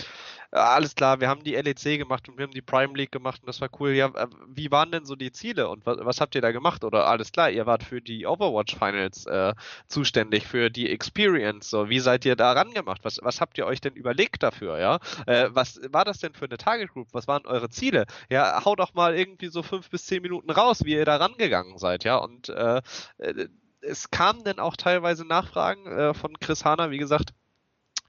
alles 0.52 0.96
klar, 0.96 1.20
wir 1.20 1.28
haben 1.28 1.44
die 1.44 1.54
LEC 1.54 1.98
gemacht 1.98 2.28
und 2.28 2.36
wir 2.36 2.44
haben 2.44 2.52
die 2.52 2.62
Prime 2.62 2.96
League 2.96 3.12
gemacht 3.12 3.40
und 3.40 3.46
das 3.46 3.60
war 3.60 3.68
cool. 3.78 3.90
Ja, 3.90 4.08
äh, 4.08 4.26
wie 4.48 4.70
waren 4.70 4.90
denn 4.90 5.04
so 5.04 5.14
die 5.14 5.30
Ziele 5.30 5.68
und 5.68 5.86
was, 5.86 5.98
was 6.00 6.20
habt 6.20 6.34
ihr 6.34 6.40
da 6.40 6.50
gemacht? 6.50 6.82
Oder 6.82 7.06
alles 7.06 7.30
klar, 7.30 7.50
ihr 7.50 7.66
wart 7.66 7.84
für 7.84 8.00
die 8.00 8.26
Overwatch 8.26 8.76
Finals 8.76 9.26
äh, 9.26 9.54
zuständig, 9.86 10.46
für 10.46 10.70
die 10.70 10.90
Experience. 10.90 11.70
So, 11.70 11.88
wie 11.88 12.00
seid 12.00 12.24
ihr 12.24 12.34
da 12.34 12.52
rangemacht? 12.52 13.04
Was, 13.04 13.20
was 13.22 13.40
habt 13.40 13.58
ihr 13.58 13.66
euch 13.66 13.80
denn 13.80 13.94
überlegt 13.94 14.42
dafür? 14.42 14.78
Ja, 14.78 14.98
äh, 15.26 15.50
was 15.52 15.80
war 15.92 16.04
das 16.04 16.18
denn 16.18 16.34
für 16.34 16.46
eine 16.46 16.58
Target 16.58 16.92
Group? 16.92 17.08
Was 17.12 17.28
waren 17.28 17.46
eure 17.46 17.70
Ziele? 17.70 18.06
Ja, 18.28 18.64
hau 18.64 18.74
doch 18.74 18.94
mal 18.94 19.16
irgendwie 19.16 19.48
so 19.48 19.62
fünf 19.62 19.88
bis 19.90 20.06
zehn 20.06 20.22
Minuten 20.22 20.50
raus, 20.50 20.84
wie 20.84 20.94
ihr 20.94 21.04
da 21.04 21.16
rangegangen 21.16 21.78
seid. 21.78 22.04
Ja, 22.04 22.16
und 22.16 22.48
äh, 22.48 22.82
äh 23.18 23.48
es 23.82 24.10
kamen 24.10 24.44
dann 24.44 24.58
auch 24.58 24.76
teilweise 24.76 25.26
Nachfragen 25.26 25.86
äh, 25.86 26.12
von 26.12 26.38
Chris 26.38 26.66
Hahner, 26.66 26.90
wie 26.90 26.98
gesagt, 26.98 27.32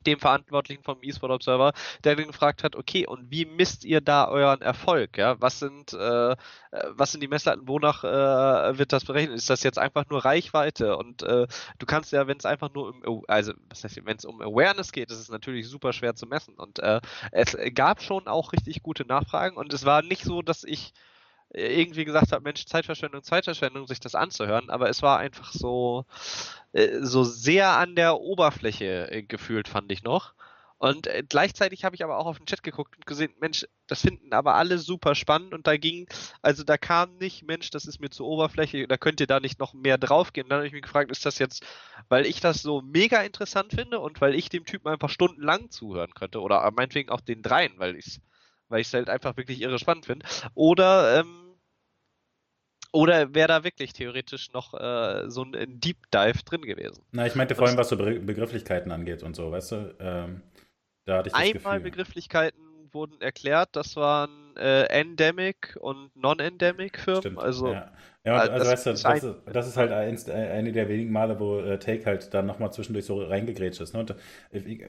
dem 0.06 0.20
Verantwortlichen 0.20 0.84
vom 0.84 1.02
eSport 1.02 1.32
Observer, 1.32 1.74
der 2.04 2.16
den 2.16 2.28
gefragt 2.28 2.64
hat, 2.64 2.76
okay, 2.76 3.08
und 3.08 3.32
wie 3.32 3.46
misst 3.46 3.86
ihr 3.86 4.02
da 4.02 4.28
euren 4.28 4.62
Erfolg? 4.62 5.18
Ja, 5.18 5.40
was 5.40 5.60
sind, 5.60 5.94
äh, 5.94 6.36
was 6.90 7.12
sind 7.12 7.22
die 7.22 7.28
Messlatten, 7.28 7.68
wonach 7.68 8.04
äh, 8.04 8.78
wird 8.78 8.94
das 8.94 9.06
berechnet? 9.06 9.38
Ist 9.38 9.50
das 9.50 9.64
jetzt 9.64 9.80
einfach 9.80 10.06
nur 10.10 10.26
Reichweite? 10.26 10.98
Und 10.98 11.24
äh, 11.24 11.48
du 11.80 11.86
kannst 11.86 12.12
ja, 12.12 12.28
wenn 12.28 12.38
es 12.38 12.46
einfach 12.46 12.74
nur 12.74 12.94
um, 13.06 13.24
also 13.28 13.54
was 13.70 13.84
heißt, 13.84 14.06
wenn 14.06 14.18
es 14.18 14.26
um 14.26 14.42
Awareness 14.42 14.92
geht, 14.92 15.12
ist 15.12 15.20
es 15.20 15.30
natürlich 15.30 15.68
super 15.68 15.94
schwer 15.94 16.16
zu 16.16 16.26
messen. 16.26 16.56
Und 16.56 16.80
äh, 16.80 17.02
es 17.32 17.58
gab 17.74 18.02
schon 18.02 18.28
auch 18.28 18.54
richtig 18.54 18.84
gute 18.84 19.06
Nachfragen 19.06 19.58
und 19.58 19.74
es 19.74 19.86
war 19.86 20.02
nicht 20.02 20.24
so, 20.24 20.42
dass 20.42 20.64
ich 20.64 20.94
irgendwie 21.54 22.06
gesagt 22.06 22.32
habe, 22.32 22.44
Mensch, 22.44 22.66
Zeitverschwendung, 22.66 23.24
Zeitverschwendung, 23.24 23.88
sich 23.88 24.00
das 24.00 24.16
anzuhören, 24.16 24.70
aber 24.70 24.90
es 24.90 25.02
war 25.02 25.20
einfach 25.20 25.52
so, 25.52 26.06
äh, 26.74 27.00
so 27.02 27.24
sehr 27.24 27.72
an 27.78 27.96
der 27.96 28.20
Oberfläche 28.20 29.12
äh, 29.12 29.24
gefühlt, 29.24 29.68
fand 29.68 29.92
ich 29.92 30.04
noch. 30.04 30.34
Und 30.82 31.06
äh, 31.06 31.24
gleichzeitig 31.28 31.84
habe 31.84 31.96
ich 31.96 32.04
aber 32.04 32.18
auch 32.18 32.26
auf 32.26 32.38
den 32.38 32.48
Chat 32.48 32.64
geguckt 32.64 32.96
und 32.96 33.06
gesehen, 33.06 33.32
Mensch, 33.40 33.68
das 33.86 34.02
finden 34.02 34.34
aber 34.34 34.56
alle 34.56 34.80
super 34.80 35.14
spannend 35.14 35.54
und 35.54 35.68
da 35.68 35.78
ging, 35.78 36.08
also 36.42 36.64
da 36.64 36.76
kam 36.76 37.18
nicht, 37.18 37.44
Mensch, 37.46 37.70
das 37.70 37.86
ist 37.86 38.00
mir 38.00 38.10
zu 38.10 38.26
oberflächlich, 38.26 38.88
da 38.88 38.98
könnt 38.98 39.20
ihr 39.20 39.28
da 39.28 39.40
nicht 39.40 39.60
noch 39.60 39.74
mehr 39.76 40.00
draufgehen. 40.00 40.50
Dann 40.50 40.58
habe 40.58 40.68
ich 40.68 40.74
mich 40.74 40.82
gefragt, 40.82 41.12
ist 41.12 41.24
das 41.24 41.38
jetzt, 41.38 41.64
weil 42.10 42.26
ich 42.26 42.40
das 42.40 42.64
so 42.64 42.82
mega 42.82 43.22
interessant 43.22 43.74
finde 43.74 44.00
und 44.00 44.22
weil 44.22 44.34
ich 44.34 44.50
dem 44.50 44.66
Typen 44.66 44.88
einfach 44.88 45.10
stundenlang 45.10 45.70
zuhören 45.70 46.16
könnte 46.16 46.42
oder 46.42 46.70
meinetwegen 46.72 47.12
auch 47.12 47.22
den 47.22 47.44
dreien, 47.44 47.74
weil 47.78 47.96
ich 47.96 48.08
es 48.08 48.22
weil 48.72 48.82
ich 48.82 48.88
es 48.88 48.94
halt 48.94 49.10
einfach 49.10 49.38
wirklich 49.38 49.62
irre 49.62 49.80
spannend 49.80 50.06
finde. 50.06 50.26
Oder 50.56 51.20
ähm, 51.20 51.42
oder 52.94 53.34
wäre 53.34 53.48
da 53.48 53.64
wirklich 53.64 53.94
theoretisch 53.94 54.52
noch 54.52 54.74
äh, 54.74 55.30
so 55.30 55.44
ein 55.44 55.80
Deep 55.80 56.12
Dive 56.14 56.44
drin 56.44 56.62
gewesen? 56.62 57.04
Na, 57.12 57.26
ich 57.26 57.36
meinte 57.36 57.56
vor 57.56 57.68
allem, 57.68 57.78
was 57.78 57.90
so 57.90 57.96
Begrifflichkeiten 57.96 58.92
angeht 58.92 59.24
und 59.24 59.36
so, 59.36 59.52
weißt 59.52 59.72
du? 59.72 59.96
Ähm, 60.00 60.42
da 61.06 61.18
hatte 61.18 61.30
ich 61.30 61.34
das 61.34 61.42
Einmal 61.42 61.78
Gefühl. 61.78 61.92
Begrifflichkeiten 61.92 62.60
wurden 62.92 63.22
erklärt, 63.22 63.70
das 63.74 63.96
waren 63.96 64.56
äh, 64.58 64.84
Endemic 64.88 65.78
und 65.80 66.14
Non-Endemic 66.16 67.00
Firmen. 67.00 67.22
Stimmt, 67.22 67.40
also, 67.40 67.74
ja. 67.74 67.92
Ja 68.26 68.36
also, 68.36 68.52
also 68.52 68.72
weißt 68.72 68.86
du, 68.86 68.90
das, 68.92 69.24
ist, 69.24 69.36
das 69.52 69.68
ist 69.68 69.78
halt 69.78 69.92
eins, 69.92 70.28
äh, 70.28 70.32
eine 70.32 70.72
der 70.72 70.88
wenigen 70.90 71.12
Male, 71.12 71.40
wo 71.40 71.60
äh, 71.60 71.80
Take 71.80 72.06
halt 72.06 72.34
dann 72.34 72.46
nochmal 72.46 72.72
zwischendurch 72.72 73.06
so 73.06 73.24
reingegrätscht 73.24 73.82
ist. 73.82 73.94
Ne? 73.94 74.02
Und, 74.02 74.12
äh, 74.12 74.16
wie, 74.52 74.86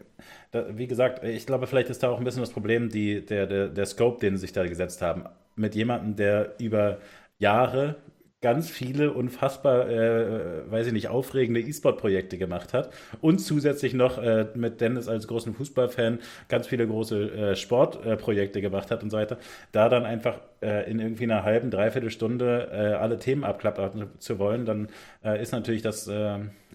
da, 0.50 0.76
wie, 0.76 0.86
gesagt, 0.86 1.24
ich 1.24 1.46
glaube, 1.46 1.66
vielleicht 1.66 1.90
ist 1.90 2.02
da 2.02 2.10
auch 2.10 2.18
ein 2.18 2.24
bisschen 2.24 2.42
das 2.42 2.50
Problem, 2.50 2.88
die, 2.88 3.24
der, 3.24 3.46
der, 3.46 3.68
der 3.68 3.86
Scope, 3.86 4.20
den 4.20 4.36
sie 4.36 4.42
sich 4.42 4.52
da 4.52 4.66
gesetzt 4.66 5.02
haben. 5.02 5.24
Mit 5.56 5.74
jemandem, 5.74 6.16
der 6.16 6.54
über 6.58 6.98
Jahre 7.38 7.96
ganz 8.42 8.68
viele 8.68 9.12
unfassbar, 9.12 9.88
äh, 9.88 10.70
weiß 10.70 10.88
ich 10.88 10.92
nicht, 10.92 11.08
aufregende 11.08 11.60
E-Sport-Projekte 11.60 12.36
gemacht 12.36 12.74
hat. 12.74 12.92
Und 13.20 13.38
zusätzlich 13.38 13.94
noch 13.94 14.18
äh, 14.18 14.48
mit 14.54 14.80
Dennis 14.80 15.08
als 15.08 15.28
großen 15.28 15.54
Fußballfan 15.54 16.18
ganz 16.48 16.66
viele 16.66 16.86
große 16.86 17.30
äh, 17.30 17.56
Sportprojekte 17.56 18.60
gemacht 18.60 18.90
hat 18.90 19.02
und 19.02 19.10
so 19.10 19.16
weiter, 19.16 19.38
da 19.70 19.88
dann 19.88 20.04
einfach 20.04 20.40
äh, 20.60 20.90
in 20.90 20.98
irgendwie 20.98 21.24
einer 21.24 21.44
halben, 21.44 21.70
dreiviertel 21.70 22.10
Stunde 22.10 22.68
äh, 22.72 22.94
alle 22.94 23.18
Themen 23.18 23.44
abklappern 23.44 24.10
zu 24.18 24.38
wollen, 24.38 24.66
dann 24.66 24.88
äh, 25.24 25.40
ist 25.40 25.52
natürlich 25.52 25.82
das 25.82 26.10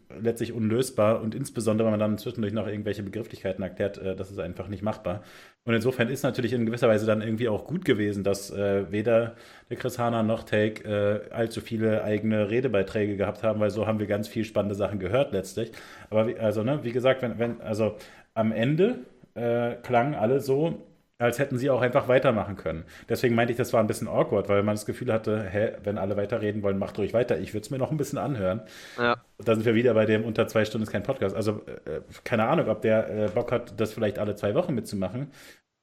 letztlich 0.10 0.54
unlösbar 0.54 1.22
und 1.22 1.36
insbesondere, 1.36 1.88
wenn 1.88 1.92
man 1.92 2.00
dann 2.00 2.18
zwischendurch 2.18 2.54
noch 2.54 2.68
irgendwelche 2.68 3.04
Begrifflichkeiten 3.04 3.64
erklärt, 3.64 3.98
äh, 3.98 4.16
das 4.16 4.32
ist 4.32 4.40
einfach 4.40 4.68
nicht 4.68 4.84
machbar. 4.84 5.24
Und 5.66 5.74
insofern 5.74 6.08
ist 6.10 6.24
natürlich 6.24 6.54
in 6.54 6.66
gewisser 6.66 6.88
Weise 6.88 7.06
dann 7.06 7.22
irgendwie 7.22 7.50
auch 7.50 7.66
gut 7.66 7.84
gewesen, 7.84 8.24
dass 8.24 8.50
äh, 8.52 8.92
weder 8.92 9.36
der 9.70 9.78
Chris 9.78 10.00
Hahner 10.00 10.24
noch 10.24 10.44
Take 10.44 10.84
äh, 10.84 11.34
allzu 11.34 11.62
viele 11.62 12.04
eigene 12.04 12.50
Redebeiträge 12.50 13.18
gehabt 13.18 13.44
haben, 13.44 13.60
weil 13.60 13.70
so 13.70 13.86
haben 13.86 14.00
wir 14.00 14.08
ganz 14.08 14.28
viel 14.28 14.46
spannende 14.46 14.76
Sachen 14.76 15.00
gehört 15.00 15.34
letztlich. 15.34 15.72
Aber 16.10 16.28
wie, 16.28 16.38
also, 16.38 16.64
ne, 16.64 16.80
wie 16.84 16.92
gesagt, 16.92 17.22
wenn, 17.22 17.38
wenn, 17.38 17.62
also 17.62 17.96
am 18.34 18.52
Ende 18.52 19.00
äh, 19.36 19.76
klangen 19.84 20.16
alle 20.16 20.40
so, 20.40 20.88
als 21.20 21.40
hätten 21.40 21.58
sie 21.58 21.70
auch 21.70 21.82
einfach 21.82 22.08
weitermachen 22.08 22.56
können. 22.58 22.86
Deswegen 23.10 23.34
meinte 23.36 23.52
ich, 23.52 23.58
das 23.58 23.74
war 23.74 23.80
ein 23.80 23.88
bisschen 23.88 24.08
awkward, 24.08 24.50
weil 24.50 24.64
man 24.64 24.76
das 24.76 24.86
Gefühl 24.86 25.12
hatte, 25.12 25.44
hä, 25.44 25.74
wenn 25.84 25.98
alle 25.98 26.16
weiterreden 26.16 26.62
wollen, 26.62 26.78
macht 26.78 26.98
ruhig 27.00 27.14
weiter. 27.14 27.40
Ich 27.40 27.54
würde 27.54 27.66
es 27.66 27.72
mir 27.72 27.80
noch 27.80 27.92
ein 27.92 27.98
bisschen 27.98 28.20
anhören. 28.20 28.62
Ja. 28.98 29.18
Da 29.40 29.56
sind 29.56 29.66
wir 29.66 29.76
wieder 29.76 29.94
bei 29.94 30.06
dem 30.06 30.24
unter 30.26 30.48
zwei 30.48 30.66
Stunden 30.66 30.84
ist 30.84 30.92
kein 30.92 31.04
Podcast. 31.04 31.36
Also 31.36 31.64
äh, 31.86 32.02
keine 32.24 32.48
Ahnung, 32.48 32.70
ob 32.70 32.82
der 32.82 33.10
äh, 33.10 33.30
Bock 33.30 33.52
hat, 33.52 33.80
das 33.80 33.94
vielleicht 33.94 34.20
alle 34.20 34.36
zwei 34.36 34.54
Wochen 34.56 34.76
mitzumachen. 34.76 35.32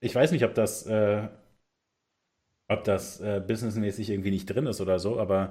Ich 0.00 0.14
weiß 0.14 0.30
nicht, 0.32 0.44
ob 0.44 0.54
das 0.54 0.86
äh, 0.86 1.28
ob 2.68 2.84
das 2.84 3.20
äh, 3.20 3.42
businessmäßig 3.46 4.10
irgendwie 4.10 4.30
nicht 4.30 4.46
drin 4.46 4.66
ist 4.66 4.80
oder 4.80 4.98
so, 4.98 5.20
aber 5.20 5.50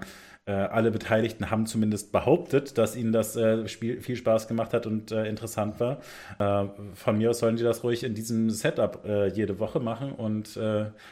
alle 0.52 0.92
Beteiligten 0.92 1.52
haben 1.52 1.66
zumindest 1.66 2.12
behauptet, 2.12 2.78
dass 2.78 2.96
ihnen 2.96 3.14
das 3.14 3.36
äh, 3.36 3.68
Spiel 3.68 4.02
viel 4.02 4.18
Spaß 4.18 4.48
gemacht 4.48 4.74
hat 4.74 4.86
und 4.86 5.12
äh, 5.12 5.26
interessant 5.26 5.80
war. 5.80 6.00
Äh, 6.38 6.68
von 6.94 7.18
mir 7.18 7.30
aus 7.30 7.40
sollen 7.40 7.56
die 7.56 7.64
das 7.64 7.84
ruhig 7.84 8.04
in 8.04 8.14
diesem 8.14 8.50
Setup 8.50 9.06
äh, 9.06 9.28
jede 9.28 9.60
Woche 9.60 9.80
machen 9.80 10.12
und 10.12 10.60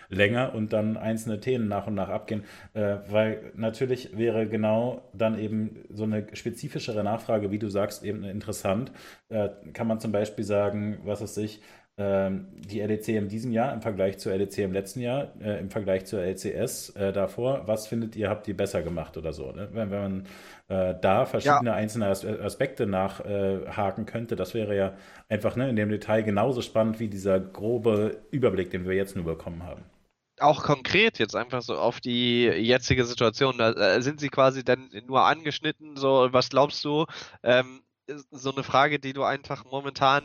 länger 0.10 0.54
und 0.54 0.74
dann 0.74 0.98
einzelne 0.98 1.40
Themen 1.40 1.68
nach 1.68 1.88
und 1.88 1.96
nach 1.96 2.10
abgehen, 2.10 2.44
weil 2.74 3.52
natürlich 3.56 4.18
wäre 4.18 4.48
genau 4.48 5.10
dann 5.14 5.40
eben 5.40 5.84
so 5.90 6.04
eine 6.04 6.28
spezifischere 6.34 7.04
Nachfrage, 7.04 7.52
wie 7.52 7.60
du 7.60 7.70
sagst, 7.70 8.04
eben 8.04 8.24
interessant. 8.24 8.92
kann 9.74 9.88
man 9.88 10.00
zum 10.00 10.12
Beispiel 10.12 10.44
sagen, 10.44 11.00
was 11.04 11.22
es 11.22 11.36
sich 11.36 11.62
die 11.98 12.80
LEC 12.80 13.10
in 13.10 13.28
diesem 13.28 13.52
Jahr 13.52 13.74
im 13.74 13.82
Vergleich 13.82 14.18
zur 14.18 14.34
LEC 14.34 14.60
im 14.60 14.72
letzten 14.72 15.02
Jahr, 15.02 15.34
äh, 15.42 15.60
im 15.60 15.70
Vergleich 15.70 16.06
zur 16.06 16.22
LCS 16.22 16.92
äh, 16.92 17.12
davor, 17.12 17.68
was 17.68 17.88
findet 17.88 18.16
ihr, 18.16 18.30
habt 18.30 18.48
ihr 18.48 18.56
besser 18.56 18.82
gemacht 18.82 19.18
oder 19.18 19.34
so? 19.34 19.52
Ne? 19.52 19.70
Wenn, 19.72 19.92
wenn 19.92 20.02
man 20.02 20.26
äh, 20.70 20.96
da 21.00 21.26
verschiedene 21.26 21.72
ja. 21.72 21.76
einzelne 21.76 22.08
As 22.08 22.26
Aspekte 22.26 22.88
nachhaken 22.88 24.06
könnte, 24.06 24.36
das 24.36 24.54
wäre 24.54 24.76
ja 24.76 24.94
einfach 25.30 25.56
ne, 25.56 25.70
in 25.70 25.76
dem 25.76 25.90
Detail 25.90 26.24
genauso 26.24 26.62
spannend 26.62 27.00
wie 27.00 27.08
dieser 27.08 27.40
grobe 27.40 28.22
Überblick, 28.32 28.72
den 28.72 28.88
wir 28.88 28.96
jetzt 28.96 29.16
nur 29.16 29.26
bekommen 29.26 29.64
haben. 29.64 29.84
auch 30.40 30.64
konkret 30.64 31.20
jetzt 31.20 31.36
einfach 31.36 31.62
so 31.62 31.76
auf 31.76 32.00
die 32.00 32.46
jetzige 32.46 33.06
Situation, 33.06 33.58
da 33.58 33.72
äh, 33.74 34.02
sind 34.02 34.20
sie 34.20 34.30
quasi 34.30 34.64
dann 34.64 34.90
nur 35.06 35.24
angeschnitten, 35.26 35.98
so 35.98 36.30
was 36.32 36.50
glaubst 36.50 36.84
du, 36.86 37.06
ähm, 37.44 37.82
so 38.32 38.52
eine 38.52 38.64
Frage, 38.64 39.00
die 39.00 39.14
du 39.14 39.24
einfach 39.24 39.66
momentan 39.66 40.24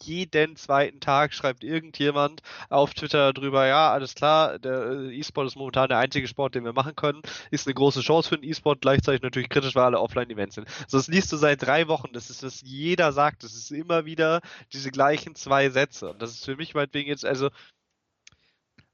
jeden 0.00 0.56
zweiten 0.56 1.00
Tag 1.00 1.34
schreibt 1.34 1.64
irgendjemand 1.64 2.42
auf 2.68 2.94
Twitter 2.94 3.32
drüber, 3.32 3.66
ja, 3.66 3.92
alles 3.92 4.14
klar, 4.14 4.58
der 4.58 4.90
äh, 4.90 5.18
E-Sport 5.18 5.46
ist 5.46 5.56
momentan 5.56 5.88
der 5.88 5.98
einzige 5.98 6.28
Sport, 6.28 6.54
den 6.54 6.64
wir 6.64 6.72
machen 6.72 6.96
können, 6.96 7.22
ist 7.50 7.66
eine 7.66 7.74
große 7.74 8.00
Chance 8.00 8.28
für 8.28 8.38
den 8.38 8.48
E-Sport, 8.48 8.80
gleichzeitig 8.80 9.22
natürlich 9.22 9.48
kritisch, 9.48 9.74
weil 9.74 9.84
alle 9.84 10.00
Offline-Events 10.00 10.54
sind. 10.56 10.68
So, 10.88 10.98
das 10.98 11.08
liest 11.08 11.32
du 11.32 11.36
seit 11.36 11.62
drei 11.62 11.88
Wochen, 11.88 12.12
das 12.12 12.30
ist, 12.30 12.42
was 12.42 12.60
jeder 12.62 13.12
sagt, 13.12 13.44
das 13.44 13.54
ist 13.54 13.70
immer 13.70 14.04
wieder 14.04 14.40
diese 14.72 14.90
gleichen 14.90 15.34
zwei 15.34 15.70
Sätze 15.70 16.10
und 16.10 16.22
das 16.22 16.32
ist 16.32 16.44
für 16.44 16.56
mich 16.56 16.74
meinetwegen 16.74 17.08
jetzt, 17.08 17.24
also, 17.24 17.50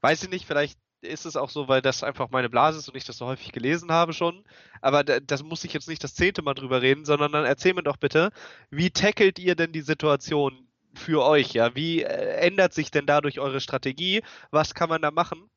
weiß 0.01 0.22
ich 0.24 0.31
nicht, 0.31 0.47
vielleicht 0.47 0.79
ist 1.01 1.26
es 1.26 1.36
auch 1.36 1.51
so, 1.51 1.68
weil 1.68 1.82
das 1.82 2.03
einfach 2.03 2.30
meine 2.30 2.49
Blase 2.49 2.78
ist 2.78 2.88
und 2.88 2.96
ich 2.96 3.05
das 3.05 3.18
so 3.18 3.26
häufig 3.26 3.53
gelesen 3.53 3.92
habe 3.92 4.12
schon. 4.12 4.44
Aber 4.80 5.05
da, 5.05 5.20
das 5.20 5.42
muss 5.42 5.64
ich 5.64 5.72
jetzt 5.72 5.88
nicht 5.88 6.03
das 6.03 6.14
zehnte 6.14 6.42
Mal 6.42 6.55
drüber 6.55 6.82
reden, 6.82 7.05
sondern 7.05 7.32
dann 7.32 7.44
erzähl 7.44 7.74
mir 7.74 7.82
doch 7.82 7.96
bitte, 7.96 8.30
wie 8.70 8.90
tackelt 8.90 9.38
ihr 9.38 9.55
denn 9.55 9.72
die 9.72 9.80
Situation 9.80 10.68
für 10.94 11.24
euch? 11.24 11.53
Ja, 11.53 11.74
wie 11.74 12.03
äh, 12.03 12.36
ändert 12.40 12.74
sich 12.74 12.90
denn 12.90 13.07
dadurch 13.07 13.40
eure 13.40 13.61
Strategie? 13.61 14.22
Was 14.51 14.74
kann 14.74 14.88
man 14.88 15.03
da 15.03 15.11
machen? 15.11 15.49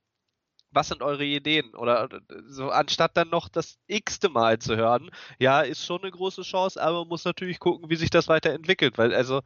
Was 0.71 0.87
sind 0.87 1.01
eure 1.01 1.25
Ideen? 1.25 1.75
Oder 1.75 2.09
äh, 2.11 2.19
so 2.47 2.69
anstatt 2.69 3.17
dann 3.17 3.29
noch 3.29 3.49
das 3.49 3.79
x-te 3.87 4.29
Mal 4.29 4.59
zu 4.59 4.75
hören, 4.77 5.09
ja, 5.39 5.61
ist 5.61 5.85
schon 5.85 6.01
eine 6.01 6.11
große 6.11 6.43
Chance, 6.43 6.81
aber 6.81 6.99
man 6.99 7.09
muss 7.09 7.25
natürlich 7.25 7.59
gucken, 7.59 7.89
wie 7.89 7.95
sich 7.95 8.09
das 8.09 8.27
weiterentwickelt, 8.27 8.97
weil 8.97 9.13
also 9.13 9.41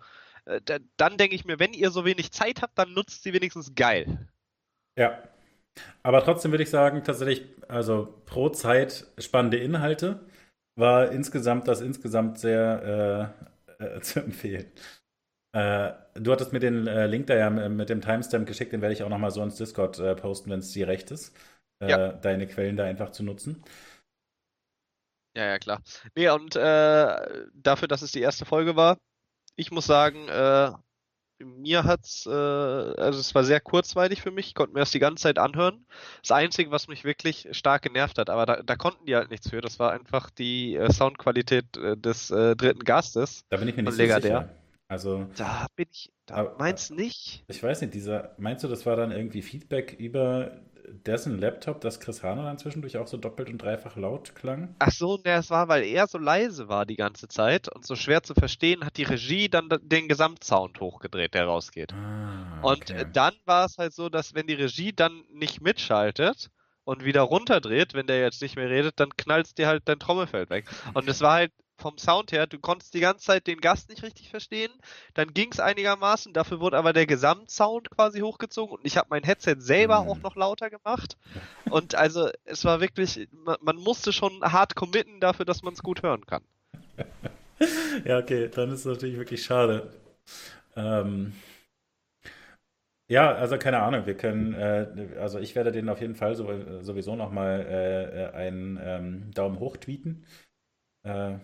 äh, 0.46 0.62
dann 0.98 1.18
denke 1.18 1.36
ich 1.36 1.46
mir, 1.46 1.60
wenn 1.60 1.74
ihr 1.74 1.92
so 1.92 2.06
wenig 2.06 2.32
Zeit 2.32 2.62
habt, 2.62 2.78
dann 2.78 2.94
nutzt 2.94 3.24
sie 3.24 3.34
wenigstens 3.34 3.74
geil. 3.76 4.28
Ja, 4.98 5.22
aber 6.04 6.24
trotzdem 6.24 6.52
würde 6.52 6.64
ich 6.64 6.70
sagen, 6.70 7.04
tatsächlich, 7.04 7.46
also 7.68 8.22
pro 8.26 8.50
Zeit 8.50 9.08
spannende 9.18 9.58
Inhalte 9.58 10.20
war 10.76 11.12
insgesamt 11.12 11.68
das 11.68 11.82
insgesamt 11.82 12.40
sehr 12.40 13.34
äh, 13.80 13.84
äh, 13.84 14.00
zu 14.02 14.20
empfehlen. 14.20 14.72
Äh, 15.54 15.94
du 16.16 16.32
hattest 16.32 16.52
mir 16.52 16.60
den 16.60 16.86
äh, 16.88 17.08
Link 17.08 17.28
da 17.28 17.36
ja 17.36 17.50
mit 17.50 17.90
dem 17.90 18.02
Timestamp 18.02 18.46
geschickt, 18.46 18.74
den 18.74 18.82
werde 18.82 18.94
ich 18.94 19.04
auch 19.04 19.10
nochmal 19.10 19.32
so 19.32 19.42
ins 19.42 19.56
Discord 19.56 20.00
äh, 20.00 20.16
posten, 20.16 20.50
wenn 20.50 20.60
es 20.60 20.72
dir 20.72 20.88
recht 20.88 21.12
ist, 21.12 21.36
äh, 21.80 21.90
ja. 21.90 22.12
deine 22.12 22.48
Quellen 22.48 22.76
da 22.76 22.84
einfach 22.84 23.12
zu 23.12 23.24
nutzen. 23.24 23.64
Ja, 25.38 25.46
ja, 25.46 25.60
klar. 25.60 25.82
Nee, 26.16 26.30
und 26.30 26.56
dafür, 26.56 27.90
dass 27.90 28.02
es 28.02 28.14
die 28.14 28.22
erste 28.22 28.46
Folge 28.46 28.78
war, 28.78 28.98
ich 29.58 29.70
muss 29.70 29.86
sagen, 29.86 30.30
mir 31.40 31.84
hat's, 31.84 32.26
äh, 32.26 32.30
also 32.30 33.20
es 33.20 33.36
war 33.36 33.44
sehr 33.44 33.60
kurzweilig 33.60 34.22
für 34.22 34.32
mich, 34.32 34.48
ich 34.48 34.56
konnte 34.56 34.74
mir 34.74 34.80
das 34.80 34.92
die 34.92 35.00
ganze 35.00 35.24
Zeit 35.24 35.40
anhören. 35.40 35.86
Das 36.22 36.32
Einzige, 36.32 36.72
was 36.72 36.88
mich 36.88 37.04
wirklich 37.04 37.48
stark 37.52 37.82
genervt 37.84 38.18
hat, 38.18 38.30
aber 38.30 38.46
da, 38.46 38.62
da 38.64 38.76
konnten 38.76 39.06
die 39.06 39.16
halt 39.16 39.30
nichts 39.30 39.50
für, 39.50 39.62
das 39.62 39.80
war 39.80 39.92
einfach 39.92 40.30
die 40.30 40.76
äh, 40.76 40.92
Soundqualität 40.92 41.78
äh, 41.78 41.98
des 41.98 42.32
äh, 42.32 42.56
dritten 42.56 42.84
Gastes. 42.84 43.46
Da 43.50 43.58
bin 43.58 43.68
ich 43.68 43.76
mir 43.76 43.84
nicht 43.84 43.94
so 43.94 43.98
sicher. 43.98 44.50
Also, 44.88 45.26
da 45.36 45.66
bin 45.76 45.88
ich, 45.92 46.12
da 46.28 46.56
meinst 46.60 46.92
du 46.92 46.96
nicht? 46.96 47.44
Ich 47.48 47.64
weiß 47.64 47.82
nicht, 47.82 47.96
dieser, 47.96 48.36
meinst 48.38 48.64
du, 48.64 48.68
das 48.68 48.86
war 48.86 48.96
dann 48.96 49.12
irgendwie 49.12 49.42
Feedback 49.42 49.96
über 49.98 50.62
dessen 51.06 51.40
Laptop, 51.40 51.82
dass 51.82 52.00
Chris 52.00 52.24
Hahner 52.24 52.44
dann 52.44 52.58
zwischendurch 52.58 52.98
auch 52.98 53.08
so 53.08 53.18
doppelt 53.18 53.50
und 53.50 53.58
dreifach 53.62 53.96
laut 53.96 54.36
klang? 54.36 54.76
Ach 54.80 54.92
so, 54.92 55.18
ne, 55.18 55.32
es 55.32 55.50
war, 55.50 55.68
weil 55.68 55.84
er 55.84 56.08
so 56.08 56.18
leise 56.18 56.68
war 56.68 56.86
die 56.86 56.96
ganze 56.96 57.28
Zeit 57.28 57.74
und 57.74 57.86
so 57.86 57.96
schwer 57.96 58.24
zu 58.24 58.34
verstehen, 58.34 58.86
hat 58.86 58.98
die 58.98 59.04
Regie 59.04 59.50
dann 59.50 59.70
den 59.82 60.08
Gesamtsound 60.08 60.80
hochgedreht, 60.80 61.34
der 61.34 61.46
rausgeht. 61.46 61.94
Ah, 61.94 62.60
okay. 62.62 62.68
Und 62.72 62.90
äh, 62.92 63.06
dann 63.12 63.34
war 63.46 63.66
es 63.66 63.78
halt 63.78 63.94
so, 63.94 64.10
dass 64.10 64.34
wenn 64.36 64.48
die 64.48 64.54
Regie 64.54 64.94
dann 64.94 65.24
nicht 65.32 65.62
mitschaltet, 65.62 66.50
und 66.86 67.04
wieder 67.04 67.24
runterdreht, 67.24 67.94
wenn 67.94 68.08
der 68.08 68.22
jetzt 68.22 68.42
nicht 68.42 68.56
mehr 68.56 68.70
redet, 68.70 69.00
dann 69.00 69.10
knallst 69.18 69.58
dir 69.58 69.68
halt 69.68 69.84
dein 69.86 70.00
Trommelfeld 70.00 70.50
weg. 70.52 70.66
Und 70.94 71.10
es 71.10 71.20
war 71.20 71.34
halt 71.34 71.52
vom 71.78 71.98
Sound 71.98 72.32
her, 72.32 72.48
du 72.48 72.60
konntest 72.60 72.94
die 72.94 73.00
ganze 73.00 73.26
Zeit 73.26 73.48
den 73.48 73.62
Gast 73.62 73.90
nicht 73.90 74.04
richtig 74.04 74.30
verstehen, 74.30 74.72
dann 75.14 75.34
ging 75.34 75.52
es 75.52 75.60
einigermaßen, 75.60 76.34
dafür 76.34 76.60
wurde 76.60 76.78
aber 76.78 76.94
der 76.94 77.06
Gesamtsound 77.06 77.90
quasi 77.92 78.22
hochgezogen 78.22 78.78
und 78.78 78.86
ich 78.86 78.98
habe 78.98 79.08
mein 79.10 79.24
Headset 79.24 79.58
selber 79.60 80.04
mhm. 80.04 80.10
auch 80.10 80.20
noch 80.20 80.36
lauter 80.36 80.70
gemacht 80.70 81.18
und 81.70 81.96
also 81.96 82.30
es 82.46 82.64
war 82.66 82.82
wirklich, 82.82 83.28
man, 83.32 83.58
man 83.62 83.78
musste 83.78 84.14
schon 84.14 84.42
hart 84.42 84.76
committen 84.76 85.20
dafür, 85.20 85.46
dass 85.46 85.64
man 85.64 85.74
es 85.74 85.84
gut 85.84 86.04
hören 86.04 86.26
kann. 86.26 86.44
ja, 88.06 88.20
okay, 88.20 88.50
dann 88.54 88.72
ist 88.72 88.80
es 88.82 88.86
natürlich 88.86 89.18
wirklich 89.18 89.44
schade. 89.44 89.92
Ähm, 90.76 91.34
ja, 93.08 93.36
also 93.36 93.58
keine 93.60 93.82
Ahnung, 93.84 94.08
wir 94.08 94.18
können, 94.18 94.54
äh, 94.56 95.10
also 95.20 95.40
ich 95.40 95.56
werde 95.56 95.72
den 95.72 95.90
auf 95.90 96.02
jeden 96.02 96.16
Fall 96.16 96.36
so, 96.36 96.82
sowieso 96.82 97.16
nochmal 97.16 97.66
äh, 97.70 98.24
äh, 98.24 98.32
einen 98.34 98.80
ähm, 98.82 99.32
Daumen 99.32 99.60
hoch 99.60 99.78
tweeten. 99.78 100.26
Äh, 101.04 101.36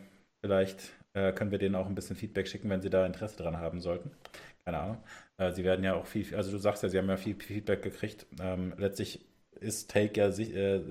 Vielleicht 0.42 0.92
äh, 1.14 1.32
können 1.34 1.52
wir 1.52 1.60
denen 1.60 1.76
auch 1.76 1.88
ein 1.88 1.96
bisschen 1.96 2.16
Feedback 2.16 2.48
schicken, 2.48 2.70
wenn 2.70 2.82
sie 2.82 2.90
da 2.90 3.06
Interesse 3.06 3.38
dran 3.38 3.58
haben 3.58 3.82
sollten. 3.82 4.12
Keine 4.66 4.80
Ahnung. 4.80 4.98
Äh, 5.38 5.52
sie 5.52 5.64
werden 5.64 5.84
ja 5.84 5.96
auch 5.96 6.06
viel, 6.06 6.36
also 6.36 6.52
du 6.52 6.58
sagst 6.58 6.84
ja, 6.84 6.90
sie 6.90 6.98
haben 6.98 7.10
ja 7.10 7.18
viel 7.18 7.36
Feedback 7.36 7.82
gekriegt. 7.82 8.26
Ähm, 8.40 8.74
letztlich 8.78 9.26
ist 9.60 9.92
Take 9.92 10.20
ja 10.20 10.32
sich, 10.32 10.56
äh, 10.56 10.82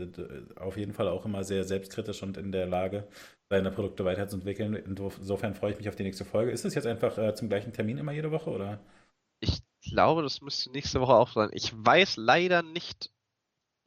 auf 0.56 0.76
jeden 0.76 0.92
Fall 0.92 1.08
auch 1.08 1.24
immer 1.24 1.44
sehr 1.44 1.64
selbstkritisch 1.64 2.22
und 2.22 2.36
in 2.36 2.52
der 2.52 2.66
Lage, 2.66 3.08
seine 3.48 3.72
Produkte 3.72 4.04
weiterzuentwickeln. 4.04 4.74
Insofern 4.74 5.54
freue 5.54 5.72
ich 5.72 5.78
mich 5.78 5.88
auf 5.88 5.96
die 5.96 6.04
nächste 6.04 6.24
Folge. 6.24 6.52
Ist 6.52 6.64
es 6.64 6.74
jetzt 6.74 6.86
einfach 6.86 7.18
äh, 7.18 7.34
zum 7.34 7.48
gleichen 7.48 7.72
Termin 7.72 7.98
immer 7.98 8.12
jede 8.12 8.30
Woche 8.30 8.50
oder? 8.50 8.80
Ich 9.40 9.62
glaube, 9.82 10.22
das 10.22 10.40
müsste 10.40 10.70
nächste 10.70 11.00
Woche 11.00 11.14
auch 11.14 11.32
sein. 11.32 11.50
Ich 11.52 11.72
weiß 11.74 12.16
leider 12.16 12.62
nicht, 12.62 13.10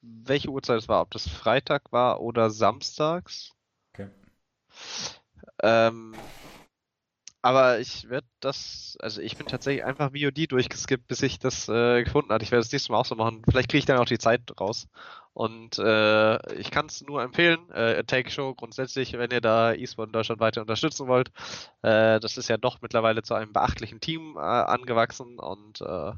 welche 0.01 0.49
Uhrzeit 0.49 0.79
es 0.79 0.89
war, 0.89 1.01
ob 1.01 1.11
das 1.11 1.29
Freitag 1.29 1.91
war 1.91 2.19
oder 2.21 2.49
samstags. 2.49 3.53
Okay. 3.93 4.09
Ähm, 5.63 6.31
aber 7.41 7.79
ich 7.79 8.09
werde 8.09 8.27
das, 8.39 8.97
also 9.01 9.21
ich 9.21 9.37
bin 9.37 9.47
tatsächlich 9.47 9.83
einfach 9.83 10.11
VOD 10.13 10.49
durchgeskippt, 10.51 11.07
bis 11.07 11.21
ich 11.23 11.39
das 11.39 11.67
äh, 11.67 12.03
gefunden 12.03 12.31
habe. 12.31 12.43
Ich 12.43 12.51
werde 12.51 12.63
das 12.63 12.71
nächste 12.71 12.91
Mal 12.93 12.99
auch 12.99 13.05
so 13.05 13.15
machen. 13.15 13.41
Vielleicht 13.49 13.69
kriege 13.69 13.79
ich 13.79 13.85
dann 13.85 13.97
auch 13.99 14.05
die 14.05 14.17
Zeit 14.17 14.41
raus. 14.61 14.87
Und 15.33 15.77
äh, 15.79 16.53
ich 16.55 16.71
kann 16.71 16.85
es 16.85 17.01
nur 17.01 17.21
empfehlen, 17.21 17.69
äh, 17.71 18.03
Take 18.05 18.29
Show 18.31 18.53
grundsätzlich, 18.55 19.13
wenn 19.13 19.31
ihr 19.31 19.41
da 19.41 19.73
E-Sport 19.73 20.09
in 20.09 20.13
Deutschland 20.13 20.39
weiter 20.41 20.61
unterstützen 20.61 21.07
wollt. 21.07 21.31
Äh, 21.81 22.19
das 22.21 22.37
ist 22.37 22.49
ja 22.49 22.57
doch 22.57 22.81
mittlerweile 22.81 23.23
zu 23.23 23.33
einem 23.33 23.51
beachtlichen 23.51 23.99
Team 23.99 24.37
äh, 24.37 24.39
angewachsen 24.39 25.39
und 25.39 25.81
äh, 25.81 26.13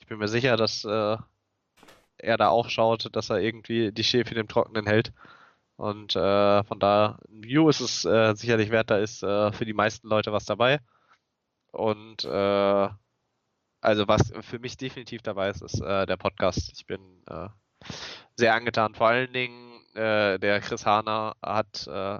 ich 0.00 0.06
bin 0.08 0.18
mir 0.18 0.28
sicher, 0.28 0.56
dass 0.56 0.84
äh, 0.84 1.16
er 2.18 2.36
da 2.36 2.48
auch 2.48 2.68
schaut, 2.68 3.14
dass 3.16 3.30
er 3.30 3.40
irgendwie 3.40 3.92
die 3.92 4.04
Schäfe 4.04 4.34
dem 4.34 4.48
Trockenen 4.48 4.86
hält. 4.86 5.12
Und 5.80 6.14
äh, 6.14 6.62
von 6.64 6.78
da, 6.78 7.18
View 7.30 7.70
ist 7.70 7.80
es 7.80 8.04
äh, 8.04 8.34
sicherlich 8.34 8.70
wert, 8.70 8.90
da 8.90 8.98
ist 8.98 9.22
äh, 9.22 9.50
für 9.50 9.64
die 9.64 9.72
meisten 9.72 10.08
Leute 10.08 10.30
was 10.30 10.44
dabei. 10.44 10.78
Und 11.72 12.22
äh, 12.26 12.88
also 13.80 14.06
was 14.06 14.30
für 14.42 14.58
mich 14.58 14.76
definitiv 14.76 15.22
dabei 15.22 15.48
ist, 15.48 15.62
ist 15.62 15.80
äh, 15.80 16.04
der 16.04 16.18
Podcast. 16.18 16.70
Ich 16.74 16.84
bin 16.84 17.00
äh, 17.26 17.48
sehr 18.36 18.52
angetan. 18.52 18.94
Vor 18.94 19.08
allen 19.08 19.32
Dingen 19.32 19.80
äh, 19.94 20.38
der 20.38 20.60
Chris 20.60 20.84
Hahner 20.84 21.34
hat 21.40 21.86
äh, 21.86 22.18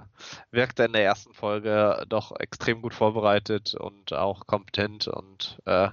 wirkte 0.49 0.85
in 0.85 0.93
der 0.93 1.03
ersten 1.03 1.35
Folge 1.35 2.03
doch 2.09 2.31
extrem 2.39 2.81
gut 2.81 2.95
vorbereitet 2.95 3.75
und 3.75 4.11
auch 4.11 4.47
kompetent 4.47 5.07
und 5.07 5.59
äh, 5.67 5.89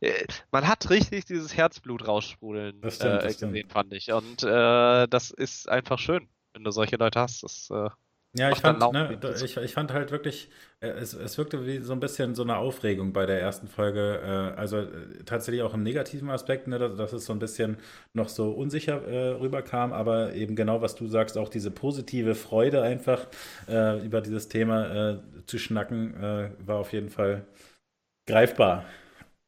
äh 0.00 0.26
man 0.50 0.66
hat 0.66 0.88
richtig 0.88 1.26
dieses 1.26 1.54
Herzblut 1.54 2.08
raussprudeln 2.08 2.80
das 2.80 2.96
stimmt, 2.96 3.22
das 3.22 3.34
gesehen, 3.34 3.50
stimmt. 3.50 3.72
fand 3.72 3.92
ich. 3.92 4.12
Und 4.12 4.44
äh, 4.44 5.06
das 5.08 5.30
ist 5.30 5.68
einfach 5.68 5.98
schön 5.98 6.26
wenn 6.54 6.64
du 6.64 6.70
solche 6.70 6.96
Leute 6.96 7.20
hast. 7.20 7.42
Das, 7.42 7.70
äh, 7.70 7.90
ja, 8.34 8.50
ich 8.50 8.60
fand, 8.60 8.80
ne, 8.92 9.18
ich, 9.44 9.56
ich, 9.58 9.74
fand 9.74 9.92
halt 9.92 10.10
wirklich, 10.10 10.48
äh, 10.80 10.88
es, 10.88 11.12
es 11.12 11.36
wirkte 11.36 11.66
wie 11.66 11.80
so 11.80 11.92
ein 11.92 12.00
bisschen 12.00 12.34
so 12.34 12.42
eine 12.42 12.56
Aufregung 12.56 13.12
bei 13.12 13.26
der 13.26 13.38
ersten 13.38 13.68
Folge. 13.68 14.20
Äh, 14.24 14.58
also 14.58 14.78
äh, 14.78 14.88
tatsächlich 15.26 15.62
auch 15.62 15.74
im 15.74 15.82
negativen 15.82 16.30
Aspekt, 16.30 16.66
ne, 16.66 16.78
dass, 16.78 16.96
dass, 16.96 17.12
es 17.12 17.26
so 17.26 17.34
ein 17.34 17.38
bisschen 17.38 17.76
noch 18.14 18.30
so 18.30 18.50
unsicher 18.52 19.06
äh, 19.06 19.28
rüberkam, 19.32 19.92
aber 19.92 20.32
eben 20.32 20.56
genau, 20.56 20.80
was 20.80 20.94
du 20.94 21.08
sagst, 21.08 21.36
auch 21.36 21.50
diese 21.50 21.70
positive 21.70 22.34
Freude 22.34 22.82
einfach 22.82 23.26
über 23.66 24.20
dieses 24.20 24.48
Thema 24.48 25.20
zu 25.46 25.58
schnacken, 25.58 26.54
war 26.64 26.78
auf 26.78 26.92
jeden 26.92 27.10
Fall 27.10 27.44
greifbar. 28.26 28.84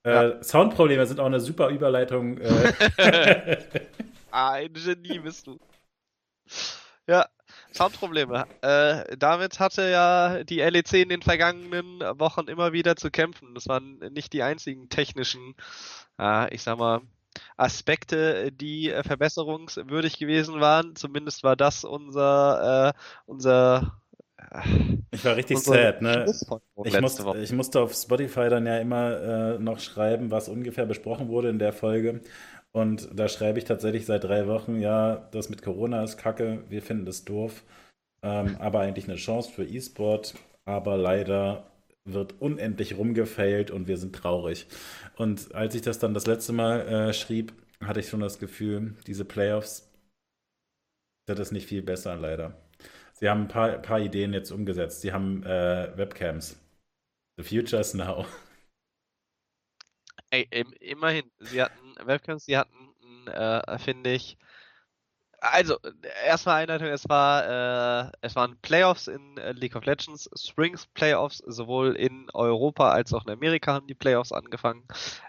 Ja. 0.06 0.42
Soundprobleme 0.42 1.06
sind 1.06 1.20
auch 1.20 1.26
eine 1.26 1.40
super 1.40 1.68
Überleitung. 1.70 2.38
Ein 4.30 4.72
Genie 4.72 5.18
bist 5.18 5.46
du. 5.46 5.58
Ja, 7.06 7.26
Soundprobleme. 7.72 8.46
Äh, 8.62 9.16
damit 9.18 9.60
hatte 9.60 9.90
ja 9.90 10.44
die 10.44 10.60
LEC 10.60 10.94
in 10.94 11.08
den 11.08 11.22
vergangenen 11.22 12.00
Wochen 12.18 12.48
immer 12.48 12.72
wieder 12.72 12.96
zu 12.96 13.10
kämpfen. 13.10 13.54
Das 13.54 13.68
waren 13.68 13.98
nicht 14.12 14.32
die 14.32 14.42
einzigen 14.42 14.88
technischen, 14.88 15.54
äh, 16.18 16.52
ich 16.54 16.62
sag 16.62 16.78
mal, 16.78 17.02
Aspekte, 17.56 18.52
die 18.52 18.90
äh, 18.90 19.02
verbesserungswürdig 19.02 20.18
gewesen 20.18 20.60
waren. 20.60 20.94
Zumindest 20.96 21.42
war 21.42 21.56
das 21.56 21.84
unser, 21.84 22.94
äh, 22.94 22.98
unser 23.26 23.98
Ich 25.10 25.24
war 25.24 25.36
richtig 25.36 25.58
sad, 25.58 26.00
ne? 26.00 26.26
Ich 26.84 27.00
musste, 27.00 27.38
ich 27.38 27.52
musste 27.52 27.80
auf 27.80 27.94
Spotify 27.94 28.48
dann 28.48 28.66
ja 28.66 28.78
immer 28.78 29.54
äh, 29.54 29.58
noch 29.58 29.80
schreiben, 29.80 30.30
was 30.30 30.48
ungefähr 30.48 30.86
besprochen 30.86 31.28
wurde 31.28 31.48
in 31.48 31.58
der 31.58 31.72
Folge. 31.72 32.20
Und 32.74 33.08
da 33.12 33.28
schreibe 33.28 33.58
ich 33.58 33.64
tatsächlich 33.64 34.04
seit 34.04 34.24
drei 34.24 34.48
Wochen, 34.48 34.80
ja, 34.80 35.28
das 35.30 35.48
mit 35.48 35.62
Corona 35.62 36.02
ist 36.02 36.16
kacke, 36.16 36.64
wir 36.68 36.82
finden 36.82 37.06
das 37.06 37.24
doof, 37.24 37.62
ähm, 38.22 38.56
aber 38.58 38.80
eigentlich 38.80 39.08
eine 39.08 39.16
Chance 39.16 39.52
für 39.52 39.64
E-Sport. 39.64 40.34
Aber 40.64 40.96
leider 40.96 41.70
wird 42.04 42.40
unendlich 42.40 42.96
rumgefailt 42.96 43.70
und 43.70 43.86
wir 43.86 43.96
sind 43.96 44.14
traurig. 44.14 44.66
Und 45.16 45.54
als 45.54 45.74
ich 45.74 45.82
das 45.82 45.98
dann 45.98 46.14
das 46.14 46.26
letzte 46.26 46.52
Mal 46.52 46.80
äh, 46.80 47.12
schrieb, 47.14 47.52
hatte 47.80 48.00
ich 48.00 48.08
schon 48.08 48.20
das 48.20 48.38
Gefühl, 48.38 48.96
diese 49.06 49.24
Playoffs, 49.24 49.90
das 51.26 51.38
ist 51.38 51.52
nicht 51.52 51.68
viel 51.68 51.82
besser, 51.82 52.16
leider. 52.16 52.54
Sie 53.12 53.28
haben 53.28 53.42
ein 53.42 53.48
paar, 53.48 53.78
paar 53.78 54.00
Ideen 54.00 54.32
jetzt 54.32 54.50
umgesetzt. 54.50 55.00
Sie 55.00 55.12
haben 55.12 55.44
äh, 55.44 55.96
Webcams. 55.96 56.58
The 57.36 57.44
future 57.44 57.80
is 57.80 57.94
now. 57.94 58.26
Ey, 60.30 60.48
immerhin, 60.80 61.30
sie 61.38 61.62
hatten 61.62 61.83
Webcams, 62.04 62.44
sie 62.44 62.56
hatten, 62.56 62.94
äh, 63.26 63.78
finde 63.78 64.12
ich, 64.12 64.36
also, 65.40 65.76
erstmal 66.24 66.62
Einleitung, 66.62 66.88
es 66.88 67.06
war, 67.08 68.06
äh, 68.06 68.10
es 68.22 68.34
waren 68.34 68.56
Playoffs 68.62 69.08
in 69.08 69.36
äh, 69.36 69.52
League 69.52 69.76
of 69.76 69.84
Legends, 69.84 70.30
Springs 70.34 70.86
Playoffs, 70.94 71.38
sowohl 71.46 71.96
in 71.96 72.28
Europa 72.32 72.90
als 72.90 73.12
auch 73.12 73.26
in 73.26 73.32
Amerika 73.32 73.74
haben 73.74 73.86
die 73.86 73.94
Playoffs 73.94 74.32
angefangen. 74.32 74.84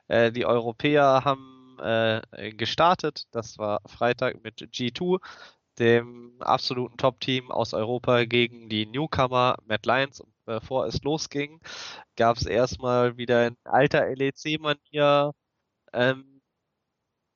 Äh, 0.07 0.31
die 0.31 0.45
Europäer 0.45 1.23
haben 1.25 1.77
äh, 1.81 2.21
gestartet, 2.53 3.25
das 3.31 3.57
war 3.57 3.81
Freitag 3.87 4.41
mit 4.43 4.61
G2, 4.61 5.19
dem 5.79 6.35
absoluten 6.39 6.97
Top-Team 6.97 7.51
aus 7.51 7.73
Europa 7.73 8.23
gegen 8.23 8.69
die 8.69 8.85
Newcomer 8.85 9.57
Mad 9.65 9.81
Lions. 9.85 10.23
Bevor 10.45 10.85
es 10.85 11.01
losging, 11.03 11.59
gab 12.15 12.37
es 12.37 12.45
erstmal 12.45 13.17
wieder 13.17 13.47
in 13.47 13.57
alter 13.65 14.05
LEC-Manier 14.15 15.33
ähm, 15.91 16.34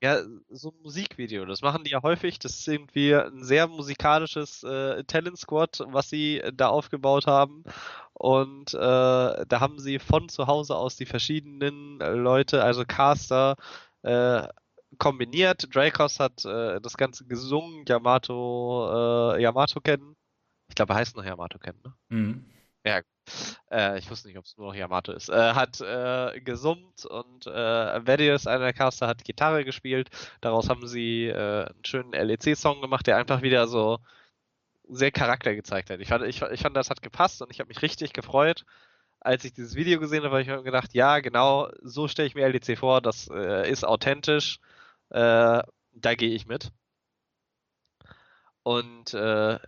ja, 0.01 0.21
so 0.49 0.69
ein 0.69 0.81
Musikvideo. 0.81 1.45
Das 1.45 1.61
machen 1.61 1.83
die 1.83 1.91
ja 1.91 2.01
häufig. 2.01 2.39
Das 2.39 2.59
ist 2.59 2.67
irgendwie 2.67 3.13
ein 3.13 3.43
sehr 3.43 3.67
musikalisches 3.67 4.63
äh, 4.63 5.03
Talent 5.03 5.37
Squad, 5.37 5.79
was 5.87 6.09
sie 6.09 6.41
da 6.53 6.69
aufgebaut 6.69 7.27
haben. 7.27 7.63
Und 8.13 8.73
äh, 8.73 8.77
da 8.77 9.59
haben 9.59 9.79
sie 9.79 9.99
von 9.99 10.29
zu 10.29 10.47
Hause 10.47 10.75
aus 10.75 10.95
die 10.95 11.05
verschiedenen 11.05 11.99
Leute, 11.99 12.63
also 12.63 12.85
Caster, 12.85 13.55
äh, 14.03 14.47
kombiniert. 14.97 15.73
Dracos 15.73 16.19
hat 16.19 16.45
äh, 16.45 16.79
das 16.81 16.97
Ganze 16.97 17.25
gesungen, 17.25 17.85
Yamato, 17.87 19.35
äh, 19.35 19.41
Yamato 19.41 19.81
kennen. 19.81 20.15
Ich 20.69 20.75
glaube, 20.75 20.93
er 20.93 20.97
heißt 20.97 21.17
noch 21.17 21.25
Yamato 21.25 21.59
kennen, 21.59 21.79
ne? 21.83 21.93
Mhm. 22.09 22.45
Ja, 22.85 23.01
äh, 23.71 23.97
ich 23.99 24.09
wusste 24.09 24.27
nicht, 24.27 24.37
ob 24.37 24.45
es 24.45 24.57
nur 24.57 24.67
noch 24.67 24.75
Yamato 24.75 25.11
ist, 25.11 25.29
äh, 25.29 25.53
hat 25.53 25.81
äh, 25.81 26.39
gesummt 26.41 27.05
und 27.05 27.47
äh, 27.47 28.07
Vedius, 28.07 28.47
einer 28.47 28.65
der 28.65 28.73
Caster, 28.73 29.07
hat 29.07 29.23
Gitarre 29.23 29.65
gespielt. 29.65 30.09
Daraus 30.41 30.69
haben 30.69 30.87
sie 30.87 31.27
äh, 31.27 31.65
einen 31.65 31.85
schönen 31.85 32.11
LEC-Song 32.11 32.81
gemacht, 32.81 33.07
der 33.07 33.17
einfach 33.17 33.41
wieder 33.41 33.67
so 33.67 33.99
sehr 34.89 35.11
Charakter 35.11 35.55
gezeigt 35.55 35.89
hat. 35.89 35.99
Ich 35.99 36.09
fand, 36.09 36.25
ich, 36.25 36.41
ich 36.41 36.61
fand 36.61 36.75
das 36.75 36.89
hat 36.89 37.01
gepasst 37.01 37.41
und 37.41 37.51
ich 37.51 37.59
habe 37.59 37.67
mich 37.67 37.81
richtig 37.81 38.13
gefreut, 38.13 38.65
als 39.19 39.45
ich 39.45 39.53
dieses 39.53 39.75
Video 39.75 39.99
gesehen 39.99 40.23
habe, 40.23 40.33
weil 40.33 40.41
ich 40.41 40.47
mir 40.47 40.63
gedacht, 40.63 40.93
ja, 40.93 41.19
genau, 41.19 41.69
so 41.81 42.07
stelle 42.07 42.27
ich 42.27 42.35
mir 42.35 42.47
LEC 42.47 42.77
vor, 42.77 43.01
das 43.01 43.29
äh, 43.29 43.69
ist 43.69 43.85
authentisch, 43.85 44.59
äh, 45.09 45.61
da 45.93 46.15
gehe 46.15 46.31
ich 46.31 46.47
mit. 46.47 46.71
Und 48.63 49.13
äh, 49.13 49.59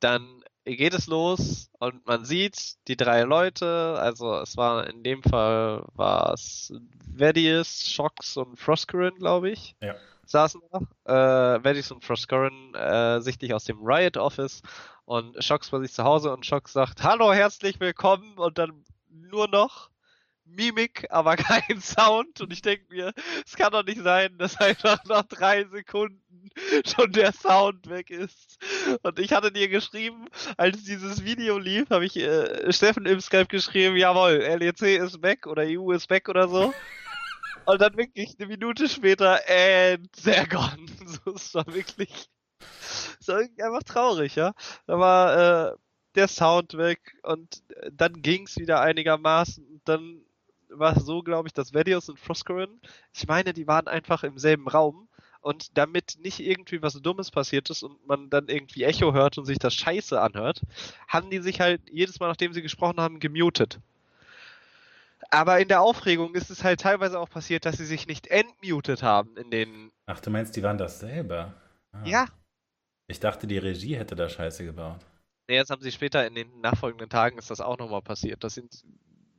dann 0.00 0.35
geht 0.74 0.94
es 0.94 1.06
los 1.06 1.70
und 1.78 2.06
man 2.06 2.24
sieht 2.24 2.76
die 2.88 2.96
drei 2.96 3.22
Leute, 3.22 3.96
also 3.98 4.40
es 4.40 4.56
war 4.56 4.88
in 4.88 5.04
dem 5.04 5.22
Fall 5.22 5.84
war 5.94 6.32
es 6.32 6.72
Vedius, 7.06 7.88
Shox 7.88 8.36
und 8.36 8.58
Froskurin, 8.58 9.14
glaube 9.14 9.50
ich. 9.50 9.76
Ja. 9.80 9.94
Saßen 10.24 10.60
da. 10.72 11.56
Äh, 11.56 11.64
Vedius 11.64 11.92
und 11.92 12.04
Froskurin 12.04 12.74
äh, 12.74 13.20
sichtlich 13.20 13.54
aus 13.54 13.64
dem 13.64 13.78
Riot 13.80 14.16
Office 14.16 14.62
und 15.04 15.42
Shox 15.42 15.72
war 15.72 15.80
sich 15.80 15.92
zu 15.92 16.02
Hause 16.02 16.32
und 16.32 16.44
Shox 16.44 16.72
sagt, 16.72 17.04
Hallo, 17.04 17.32
herzlich 17.32 17.78
willkommen 17.78 18.36
und 18.36 18.58
dann 18.58 18.84
nur 19.08 19.46
noch 19.46 19.90
Mimik, 20.44 21.06
aber 21.10 21.36
kein 21.36 21.80
Sound. 21.80 22.40
Und 22.40 22.52
ich 22.52 22.62
denke 22.62 22.86
mir, 22.92 23.12
es 23.44 23.56
kann 23.56 23.72
doch 23.72 23.84
nicht 23.84 24.02
sein, 24.02 24.36
dass 24.38 24.56
einfach 24.58 25.04
nach 25.04 25.24
drei 25.24 25.64
Sekunden 25.64 26.20
schon 26.86 27.12
der 27.12 27.32
Sound 27.32 27.88
weg 27.88 28.10
ist. 28.10 28.58
Und 29.02 29.18
ich 29.18 29.32
hatte 29.32 29.52
dir 29.52 29.68
geschrieben, 29.68 30.26
als 30.56 30.84
dieses 30.84 31.24
Video 31.24 31.58
lief, 31.58 31.90
habe 31.90 32.06
ich 32.06 32.16
äh, 32.16 32.72
Steffen 32.72 33.06
im 33.06 33.20
Skype 33.20 33.46
geschrieben, 33.46 33.96
jawohl, 33.96 34.32
LEC 34.32 35.00
ist 35.00 35.22
weg 35.22 35.46
oder 35.46 35.62
EU 35.66 35.92
ist 35.92 36.10
weg 36.10 36.28
oder 36.28 36.48
so. 36.48 36.72
Und 37.66 37.80
dann 37.80 37.96
wirklich 37.96 38.36
eine 38.38 38.46
Minute 38.46 38.88
später, 38.88 39.40
and 39.48 40.08
they're 40.22 40.48
gone. 40.48 40.86
So, 41.24 41.34
es 41.34 41.54
war 41.54 41.66
wirklich, 41.66 42.28
es 43.20 43.28
war 43.28 43.38
einfach 43.38 43.82
traurig, 43.84 44.36
ja. 44.36 44.54
Da 44.86 44.98
war 44.98 45.72
äh, 45.72 45.76
der 46.16 46.28
Sound 46.28 46.76
weg 46.76 47.16
und 47.22 47.62
dann 47.92 48.22
ging's 48.22 48.56
wieder 48.56 48.80
einigermaßen. 48.80 49.64
Und 49.66 49.80
dann 49.84 50.22
war 50.68 50.96
es 50.96 51.04
so, 51.04 51.22
glaube 51.22 51.48
ich, 51.48 51.52
dass 51.52 51.74
Vedios 51.74 52.08
und 52.08 52.18
Froscorin, 52.18 52.80
ich 53.12 53.26
meine, 53.26 53.52
die 53.52 53.66
waren 53.66 53.86
einfach 53.86 54.24
im 54.24 54.38
selben 54.38 54.68
Raum 54.68 55.08
und 55.46 55.78
damit 55.78 56.18
nicht 56.20 56.40
irgendwie 56.40 56.82
was 56.82 56.94
Dummes 56.94 57.30
passiert 57.30 57.70
ist 57.70 57.84
und 57.84 58.04
man 58.04 58.28
dann 58.30 58.48
irgendwie 58.48 58.82
Echo 58.82 59.12
hört 59.12 59.38
und 59.38 59.44
sich 59.44 59.60
das 59.60 59.74
Scheiße 59.74 60.20
anhört, 60.20 60.60
haben 61.06 61.30
die 61.30 61.38
sich 61.38 61.60
halt 61.60 61.80
jedes 61.88 62.18
Mal, 62.18 62.26
nachdem 62.26 62.52
sie 62.52 62.62
gesprochen 62.62 62.98
haben, 62.98 63.20
gemutet. 63.20 63.78
Aber 65.30 65.60
in 65.60 65.68
der 65.68 65.82
Aufregung 65.82 66.34
ist 66.34 66.50
es 66.50 66.64
halt 66.64 66.80
teilweise 66.80 67.20
auch 67.20 67.30
passiert, 67.30 67.64
dass 67.64 67.76
sie 67.76 67.86
sich 67.86 68.08
nicht 68.08 68.26
entmutet 68.26 69.04
haben 69.04 69.36
in 69.36 69.52
den. 69.52 69.92
Ach, 70.06 70.18
du 70.18 70.30
meinst, 70.30 70.56
die 70.56 70.64
waren 70.64 70.78
das 70.78 70.98
selber? 70.98 71.54
Ah. 71.92 72.04
Ja. 72.04 72.26
Ich 73.06 73.20
dachte, 73.20 73.46
die 73.46 73.58
Regie 73.58 73.96
hätte 73.96 74.16
da 74.16 74.28
Scheiße 74.28 74.64
gebaut. 74.64 75.06
Nee, 75.46 75.54
jetzt 75.54 75.70
haben 75.70 75.80
sie 75.80 75.92
später 75.92 76.26
in 76.26 76.34
den 76.34 76.60
nachfolgenden 76.60 77.08
Tagen 77.08 77.38
ist 77.38 77.50
das 77.52 77.60
auch 77.60 77.78
nochmal 77.78 78.02
passiert. 78.02 78.42
Das 78.42 78.54
sind 78.54 78.82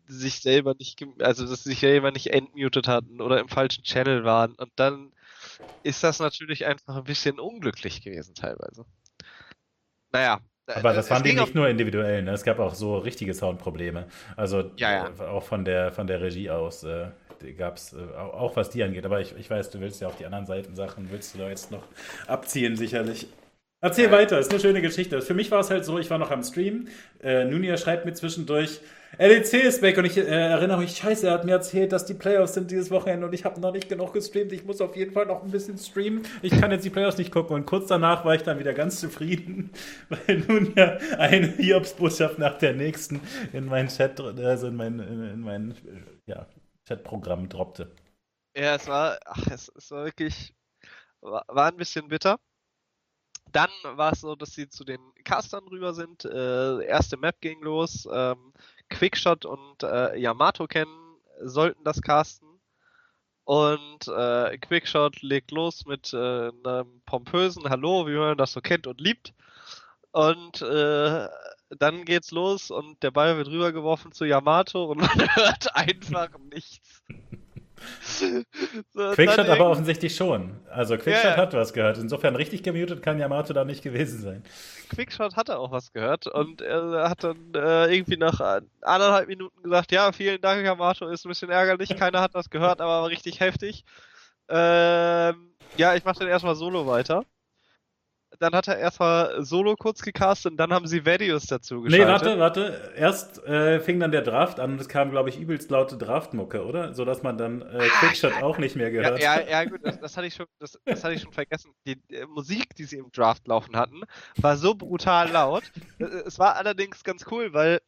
sich 0.05 0.39
selber 0.39 0.73
nicht, 0.79 1.05
also 1.19 1.45
dass 1.45 1.65
sie 1.65 1.71
sich 1.71 1.81
selber 1.81 2.11
nicht 2.11 2.27
entmutet 2.27 2.87
hatten 2.87 3.19
oder 3.19 3.41
im 3.41 3.49
falschen 3.49 3.83
Channel 3.83 4.23
waren. 4.23 4.53
Und 4.53 4.71
dann 4.77 5.11
ist 5.83 6.03
das 6.03 6.19
natürlich 6.19 6.65
einfach 6.65 6.97
ein 6.97 7.03
bisschen 7.03 7.39
unglücklich 7.39 8.01
gewesen 8.01 8.35
teilweise. 8.35 8.85
Naja. 10.11 10.39
Aber 10.67 10.93
das 10.93 11.09
waren 11.09 11.23
die 11.23 11.33
nicht 11.33 11.55
nur 11.55 11.69
individuell, 11.69 12.23
ne? 12.23 12.31
Es 12.31 12.43
gab 12.43 12.59
auch 12.59 12.75
so 12.75 12.97
richtige 12.97 13.33
Soundprobleme. 13.33 14.05
Also 14.35 14.71
ja, 14.75 14.91
ja. 14.91 15.11
Äh, 15.17 15.23
auch 15.23 15.43
von 15.43 15.63
der 15.63 15.93
von 15.93 16.07
der 16.07 16.19
Regie 16.19 16.49
aus 16.49 16.83
äh, 16.83 17.07
gab 17.57 17.77
es 17.77 17.93
äh, 17.93 18.17
auch 18.17 18.55
was 18.57 18.69
die 18.69 18.83
angeht. 18.83 19.05
Aber 19.05 19.21
ich, 19.21 19.33
ich 19.37 19.49
weiß, 19.49 19.69
du 19.69 19.79
willst 19.79 20.01
ja 20.01 20.07
auf 20.07 20.17
die 20.17 20.25
anderen 20.25 20.45
Seiten 20.45 20.75
Sachen, 20.75 21.09
willst 21.09 21.33
du 21.33 21.39
da 21.39 21.47
jetzt 21.47 21.71
noch 21.71 21.83
abziehen, 22.27 22.75
sicherlich. 22.75 23.27
Erzähl 23.79 24.05
ja. 24.05 24.11
weiter, 24.11 24.39
ist 24.39 24.51
eine 24.51 24.59
schöne 24.59 24.81
Geschichte. 24.81 25.21
Für 25.21 25.35
mich 25.35 25.51
war 25.51 25.59
es 25.59 25.69
halt 25.69 25.85
so, 25.85 25.99
ich 25.99 26.09
war 26.09 26.17
noch 26.17 26.31
am 26.31 26.43
Stream. 26.43 26.87
Äh, 27.21 27.45
Nunia 27.45 27.77
schreibt 27.77 28.05
mir 28.05 28.13
zwischendurch, 28.13 28.81
LEC 29.17 29.53
ist 29.53 29.81
weg 29.81 29.97
und 29.97 30.05
ich 30.05 30.17
äh, 30.17 30.23
erinnere 30.23 30.79
mich, 30.79 30.97
scheiße, 30.97 31.27
er 31.27 31.33
hat 31.33 31.45
mir 31.45 31.53
erzählt, 31.53 31.91
dass 31.91 32.05
die 32.05 32.13
Playoffs 32.13 32.53
sind 32.53 32.69
dieses 32.69 32.91
Wochenende 32.91 33.25
und 33.25 33.33
ich 33.33 33.45
habe 33.45 33.59
noch 33.59 33.71
nicht 33.71 33.89
genug 33.89 34.13
gestreamt. 34.13 34.51
Ich 34.51 34.65
muss 34.65 34.81
auf 34.81 34.95
jeden 34.95 35.13
Fall 35.13 35.25
noch 35.25 35.43
ein 35.43 35.51
bisschen 35.51 35.77
streamen. 35.77 36.23
Ich 36.41 36.59
kann 36.59 36.71
jetzt 36.71 36.85
die 36.85 36.89
Playoffs 36.89 37.17
nicht 37.17 37.31
gucken. 37.31 37.55
Und 37.55 37.65
kurz 37.65 37.87
danach 37.87 38.25
war 38.25 38.35
ich 38.35 38.43
dann 38.43 38.59
wieder 38.59 38.73
ganz 38.73 38.99
zufrieden, 38.99 39.71
weil 40.09 40.39
Nunia 40.39 40.97
eine 41.17 41.47
Hiobs-Botschaft 41.47 42.37
nach 42.37 42.57
der 42.57 42.73
nächsten 42.73 43.21
in 43.53 43.65
meinen 43.65 43.87
Chat, 43.87 44.19
also 44.19 44.67
in 44.67 44.75
mein, 44.75 44.99
in 44.99 45.41
mein 45.41 45.75
ja, 46.25 46.47
Chatprogramm 46.87 47.49
droppte. 47.49 47.95
Ja, 48.55 48.75
es 48.75 48.87
war, 48.87 49.17
ach, 49.25 49.47
es, 49.51 49.71
es 49.75 49.89
war 49.91 50.05
wirklich, 50.05 50.53
war, 51.21 51.43
war 51.47 51.71
ein 51.71 51.77
bisschen 51.77 52.07
bitter 52.07 52.37
dann 53.51 53.69
war 53.83 54.13
es 54.13 54.21
so, 54.21 54.35
dass 54.35 54.51
sie 54.51 54.69
zu 54.69 54.83
den 54.83 54.99
Castern 55.23 55.67
rüber 55.67 55.93
sind. 55.93 56.25
Äh, 56.25 56.85
erste 56.85 57.17
Map 57.17 57.39
ging 57.41 57.61
los. 57.61 58.07
Ähm, 58.11 58.53
Quickshot 58.89 59.45
und 59.45 59.83
äh, 59.83 60.17
Yamato 60.17 60.67
kennen 60.67 61.17
sollten 61.41 61.83
das 61.83 62.01
casten. 62.01 62.47
Und 63.43 64.07
äh, 64.09 64.57
Quickshot 64.57 65.21
legt 65.21 65.51
los 65.51 65.85
mit 65.85 66.13
äh, 66.13 66.49
einem 66.49 67.01
pompösen 67.05 67.69
Hallo, 67.69 68.05
wie 68.05 68.17
man 68.17 68.37
das 68.37 68.51
so 68.51 68.59
kennt 68.59 68.87
und 68.87 68.99
liebt. 68.99 69.33
Und 70.11 70.61
äh, 70.61 71.27
dann 71.69 72.05
geht's 72.05 72.31
los 72.31 72.71
und 72.71 73.01
der 73.03 73.11
Ball 73.11 73.37
wird 73.37 73.47
rübergeworfen 73.47 74.11
zu 74.11 74.25
Yamato 74.25 74.85
und 74.85 74.97
man 75.01 75.35
hört 75.35 75.75
einfach 75.75 76.29
nichts. 76.51 77.03
so, 78.93 79.11
Quickshot 79.13 79.49
aber 79.49 79.69
offensichtlich 79.69 80.15
schon. 80.15 80.59
Also 80.69 80.95
Quickshot 80.97 81.23
ja, 81.23 81.31
ja. 81.31 81.37
hat 81.37 81.53
was 81.53 81.73
gehört. 81.73 81.97
Insofern 81.97 82.35
richtig 82.35 82.63
gemutet 82.63 83.01
kann 83.01 83.19
Yamato 83.19 83.53
da 83.53 83.65
nicht 83.65 83.83
gewesen 83.83 84.21
sein. 84.21 84.43
Quickshot 84.89 85.35
hatte 85.35 85.57
auch 85.59 85.71
was 85.71 85.91
gehört 85.93 86.27
und 86.27 86.61
er 86.61 87.09
hat 87.09 87.23
dann 87.23 87.53
äh, 87.53 87.93
irgendwie 87.93 88.17
nach 88.17 88.39
anderthalb 88.81 89.27
Minuten 89.27 89.61
gesagt, 89.63 89.91
ja, 89.91 90.11
vielen 90.11 90.41
Dank, 90.41 90.63
Yamato, 90.63 91.07
ist 91.07 91.25
ein 91.25 91.29
bisschen 91.29 91.49
ärgerlich, 91.49 91.95
keiner 91.95 92.21
hat 92.21 92.33
was 92.33 92.49
gehört, 92.49 92.81
aber 92.81 93.01
war 93.01 93.09
richtig 93.09 93.39
heftig. 93.39 93.83
Ähm, 94.49 95.53
ja, 95.75 95.95
ich 95.95 96.05
mache 96.05 96.19
dann 96.19 96.27
erstmal 96.29 96.55
solo 96.55 96.87
weiter. 96.87 97.23
Dann 98.39 98.53
hat 98.53 98.67
er 98.67 98.77
erstmal 98.77 99.43
Solo 99.43 99.75
kurz 99.75 100.01
gecastet 100.01 100.51
und 100.51 100.57
dann 100.57 100.71
haben 100.71 100.87
sie 100.87 101.05
Vedius 101.05 101.47
dazu 101.47 101.81
geschaltet. 101.81 102.07
Nee, 102.07 102.39
warte, 102.39 102.39
warte. 102.39 102.93
Erst 102.95 103.43
äh, 103.45 103.79
fing 103.79 103.99
dann 103.99 104.11
der 104.11 104.21
Draft 104.21 104.59
an 104.59 104.73
und 104.73 104.81
es 104.81 104.89
kam, 104.89 105.11
glaube 105.11 105.29
ich, 105.29 105.39
übelst 105.39 105.71
laute 105.71 105.97
Draftmucke, 105.97 106.65
oder? 106.65 106.93
Sodass 106.93 107.23
man 107.23 107.37
dann 107.37 107.61
äh, 107.61 107.79
ah, 107.79 107.99
Quickshot 107.99 108.33
ah, 108.33 108.43
auch 108.43 108.57
nicht 108.57 108.75
mehr 108.75 108.91
gehört 108.91 109.19
ja, 109.19 109.39
ja, 109.39 109.47
ja, 109.49 109.65
gut, 109.65 109.79
das, 109.83 109.99
das, 109.99 110.17
hatte 110.17 110.27
ich 110.27 110.35
schon, 110.35 110.45
das, 110.59 110.79
das 110.85 111.03
hatte 111.03 111.15
ich 111.15 111.21
schon 111.21 111.33
vergessen. 111.33 111.71
Die 111.85 111.99
äh, 112.11 112.25
Musik, 112.25 112.75
die 112.75 112.83
sie 112.83 112.97
im 112.97 113.11
Draft 113.11 113.47
laufen 113.47 113.75
hatten, 113.75 114.01
war 114.35 114.57
so 114.57 114.75
brutal 114.75 115.29
laut. 115.31 115.63
Äh, 115.99 116.05
es 116.25 116.37
war 116.37 116.55
allerdings 116.55 117.03
ganz 117.03 117.25
cool, 117.31 117.53
weil 117.53 117.81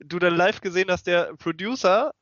du 0.00 0.18
dann 0.18 0.34
live 0.34 0.60
gesehen 0.60 0.90
hast, 0.90 1.06
der 1.06 1.34
Producer 1.36 2.12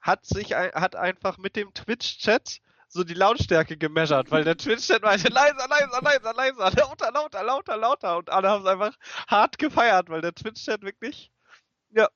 hat 0.00 0.24
sich 0.24 0.54
hat 0.54 0.94
einfach 0.94 1.38
mit 1.38 1.56
dem 1.56 1.74
Twitch-Chat 1.74 2.60
so 2.96 3.04
die 3.04 3.14
Lautstärke 3.14 3.76
gemeasured, 3.76 4.30
weil 4.30 4.42
der 4.42 4.56
Twitch-Chat 4.56 5.02
meinte 5.02 5.28
leiser, 5.28 5.68
leiser, 5.68 6.00
leiser, 6.02 6.34
leiser, 6.34 6.70
lauter, 6.76 7.12
lauter, 7.12 7.44
lauter, 7.44 7.76
lauter 7.76 8.18
und 8.18 8.30
alle 8.30 8.48
haben 8.48 8.62
es 8.62 8.68
einfach 8.68 8.96
hart 9.28 9.58
gefeiert, 9.58 10.08
weil 10.08 10.22
der 10.22 10.34
Twitch-Chat 10.34 10.82
wirklich, 10.82 11.30
ja, 11.90 12.08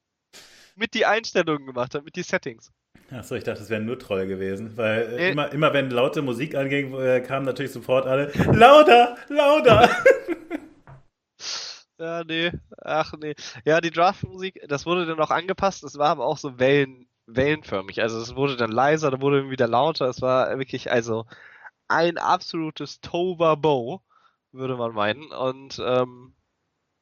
mit 0.75 0.95
die 0.95 1.07
Einstellungen 1.07 1.67
gemacht 1.67 1.95
hat, 1.95 2.05
mit 2.05 2.17
die 2.17 2.23
Settings. 2.23 2.73
Achso, 3.11 3.35
ich 3.35 3.45
dachte, 3.45 3.63
es 3.63 3.71
wären 3.71 3.87
nur 3.87 3.99
Troll 3.99 4.27
gewesen, 4.27 4.77
weil 4.77 5.03
äh, 5.03 5.29
äh, 5.29 5.31
immer, 5.33 5.53
immer 5.53 5.73
wenn 5.73 5.91
laute 5.91 6.23
Musik 6.23 6.55
anging, 6.55 6.95
äh, 6.95 7.21
kamen 7.21 7.45
natürlich 7.45 7.73
sofort 7.73 8.07
alle 8.07 8.33
lauter, 8.53 9.17
lauter. 9.29 9.91
ja, 11.99 12.25
nee, 12.25 12.53
ach 12.79 13.13
nee. 13.21 13.35
Ja, 13.65 13.81
die 13.81 13.91
Draft-Musik, 13.91 14.65
das 14.69 14.87
wurde 14.87 15.07
dann 15.07 15.21
auch 15.21 15.31
angepasst, 15.31 15.83
es 15.83 15.99
war 15.99 16.11
aber 16.11 16.25
auch 16.25 16.39
so 16.39 16.59
Wellen, 16.59 17.10
wellenförmig. 17.35 18.01
Also 18.03 18.21
es 18.21 18.35
wurde 18.35 18.57
dann 18.57 18.73
leiser, 18.73 19.11
dann 19.11 19.21
wurde 19.21 19.51
wieder 19.51 19.67
lauter. 19.67 20.07
Es 20.07 20.23
war 20.23 20.59
wirklich 20.59 20.91
also 20.91 21.27
ein 21.89 22.19
absolutes 22.19 23.01
Bow, 23.01 24.01
würde 24.53 24.77
man 24.77 24.93
meinen. 24.93 25.31
Und 25.33 25.81
ähm, 25.85 26.35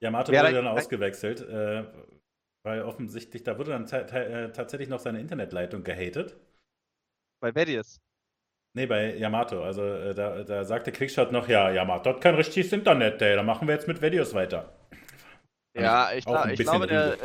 Yamato 0.01 0.33
wurde 0.33 0.53
dann 0.53 0.67
ausgewechselt, 0.67 1.41
äh, 1.41 1.85
weil 2.65 2.83
offensichtlich, 2.83 3.43
da 3.43 3.59
wurde 3.59 3.71
dann 3.71 3.87
äh, 3.87 4.53
tatsächlich 4.53 4.89
noch 4.89 5.01
seine 5.01 5.21
Internetleitung 5.21 5.83
gehatet. 5.83 6.37
Bei 7.41 7.55
Vedius. 7.55 8.01
Nee, 8.75 8.87
bei 8.87 9.17
Yamato. 9.17 9.63
Also 9.63 9.83
äh, 9.85 10.15
da, 10.15 10.45
da 10.45 10.65
sagte 10.65 10.93
Quickshot 10.93 11.33
noch, 11.33 11.49
ja, 11.49 11.71
Yamato 11.71 12.11
hat 12.11 12.21
kein 12.21 12.35
richtiges 12.35 12.73
Internet, 12.73 13.21
ey. 13.23 13.35
Da 13.37 13.43
machen 13.43 13.67
wir 13.67 13.75
jetzt 13.75 13.89
mit 13.89 14.03
Videos 14.03 14.35
weiter. 14.35 14.73
Ja, 15.75 16.11
ich, 16.13 16.27
ich, 16.27 16.61
ich 16.61 16.61
glaube, 16.61 16.87
der, 16.87 17.17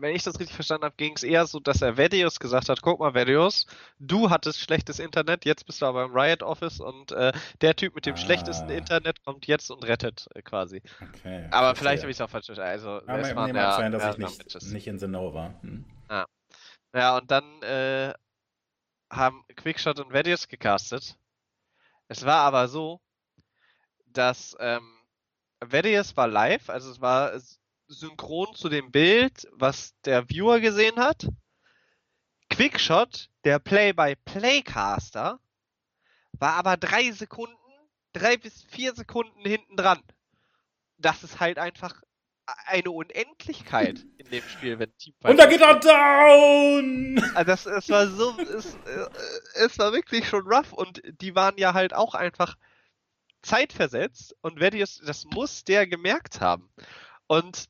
wenn 0.00 0.14
ich 0.14 0.22
das 0.22 0.38
richtig 0.38 0.54
verstanden 0.54 0.84
habe, 0.84 0.94
ging 0.96 1.14
es 1.14 1.22
eher 1.22 1.46
so, 1.46 1.60
dass 1.60 1.82
er 1.82 1.96
Vedius 1.96 2.40
gesagt 2.40 2.68
hat, 2.68 2.82
guck 2.82 3.00
mal 3.00 3.14
Vedius, 3.14 3.66
du 3.98 4.30
hattest 4.30 4.60
schlechtes 4.60 4.98
Internet, 4.98 5.44
jetzt 5.44 5.66
bist 5.66 5.82
du 5.82 5.86
aber 5.86 6.04
im 6.04 6.16
Riot 6.16 6.42
Office 6.42 6.80
und 6.80 7.12
äh, 7.12 7.32
der 7.60 7.76
Typ 7.76 7.94
mit 7.94 8.06
dem 8.06 8.14
ah. 8.14 8.18
schlechtesten 8.18 8.70
Internet 8.70 9.24
kommt 9.24 9.46
jetzt 9.46 9.70
und 9.70 9.84
rettet 9.84 10.28
äh, 10.34 10.42
quasi. 10.42 10.82
Okay, 11.00 11.48
aber 11.50 11.74
vielleicht 11.74 12.02
habe 12.02 12.10
ich 12.10 12.16
es 12.16 12.20
auch 12.20 12.30
falsch 12.30 12.46
verstanden. 12.46 12.70
Also, 12.70 12.90
aber 13.06 13.20
es 13.20 13.34
mag 13.34 13.54
ja, 13.54 13.72
sein, 13.72 13.92
dass 13.92 14.02
ja, 14.02 14.10
ich 14.10 14.18
nicht, 14.18 14.72
nicht 14.72 14.86
in 14.86 14.98
the 14.98 15.06
know 15.06 15.32
war. 15.34 15.60
Hm. 15.62 15.84
Ja. 16.10 16.26
ja, 16.94 17.18
und 17.18 17.30
dann 17.30 17.62
äh, 17.62 18.12
haben 19.10 19.44
Quickshot 19.56 20.00
und 20.00 20.12
Vedius 20.12 20.48
gecastet. 20.48 21.16
Es 22.08 22.24
war 22.24 22.40
aber 22.42 22.68
so, 22.68 23.00
dass 24.06 24.56
ähm, 24.60 24.96
Vedius 25.60 26.16
war 26.16 26.28
live, 26.28 26.70
also 26.70 26.90
es 26.90 27.00
war 27.00 27.32
synchron 27.88 28.54
zu 28.54 28.68
dem 28.68 28.90
Bild, 28.90 29.46
was 29.52 29.94
der 30.04 30.28
Viewer 30.28 30.60
gesehen 30.60 30.96
hat. 30.96 31.28
Quickshot, 32.50 33.28
der 33.44 33.58
Play-by-Play-Caster, 33.58 35.40
war 36.32 36.52
aber 36.54 36.76
drei 36.76 37.10
Sekunden, 37.12 37.56
drei 38.12 38.36
bis 38.36 38.62
vier 38.64 38.94
Sekunden 38.94 39.40
hinten 39.40 39.76
dran. 39.76 40.02
Das 40.98 41.22
ist 41.24 41.40
halt 41.40 41.58
einfach 41.58 42.00
eine 42.66 42.90
Unendlichkeit 42.90 44.04
in 44.18 44.30
dem 44.30 44.42
Spiel, 44.44 44.78
wenn 44.78 44.96
Team 44.98 45.14
Und 45.22 45.36
da 45.36 45.46
geht 45.46 45.60
er 45.60 45.80
down! 45.80 47.18
Also 47.34 47.44
das, 47.44 47.66
es 47.66 47.88
war 47.88 48.06
so, 48.06 48.38
es, 48.38 48.74
äh, 48.74 49.08
es 49.54 49.78
war 49.78 49.92
wirklich 49.92 50.28
schon 50.28 50.46
rough 50.46 50.72
und 50.72 51.02
die 51.20 51.34
waren 51.34 51.58
ja 51.58 51.74
halt 51.74 51.92
auch 51.92 52.14
einfach 52.14 52.56
zeitversetzt 53.42 54.34
und 54.42 54.60
wer 54.60 54.70
das, 54.70 55.00
das 55.04 55.24
muss 55.24 55.64
der 55.64 55.86
gemerkt 55.86 56.40
haben. 56.40 56.68
Und 57.26 57.68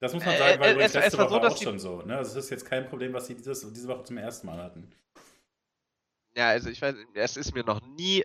das 0.00 0.12
muss 0.12 0.24
man 0.24 0.36
sagen, 0.36 0.60
weil 0.60 0.78
äh, 0.78 0.84
es, 0.84 0.94
letzte 0.94 1.08
es 1.08 1.18
war 1.18 1.30
Woche 1.30 1.50
so, 1.50 1.56
auch 1.56 1.62
schon 1.62 1.78
so. 1.78 2.02
Ne? 2.02 2.16
Das 2.16 2.34
ist 2.34 2.50
jetzt 2.50 2.66
kein 2.66 2.88
Problem, 2.88 3.12
was 3.12 3.26
sie 3.26 3.34
dieses, 3.34 3.60
diese 3.72 3.88
Woche 3.88 4.04
zum 4.04 4.18
ersten 4.18 4.46
Mal 4.46 4.58
hatten. 4.58 4.90
Ja, 6.36 6.48
also 6.48 6.68
ich 6.68 6.82
weiß, 6.82 6.94
es 7.14 7.36
ist 7.36 7.54
mir 7.54 7.64
noch 7.64 7.80
nie 7.80 8.22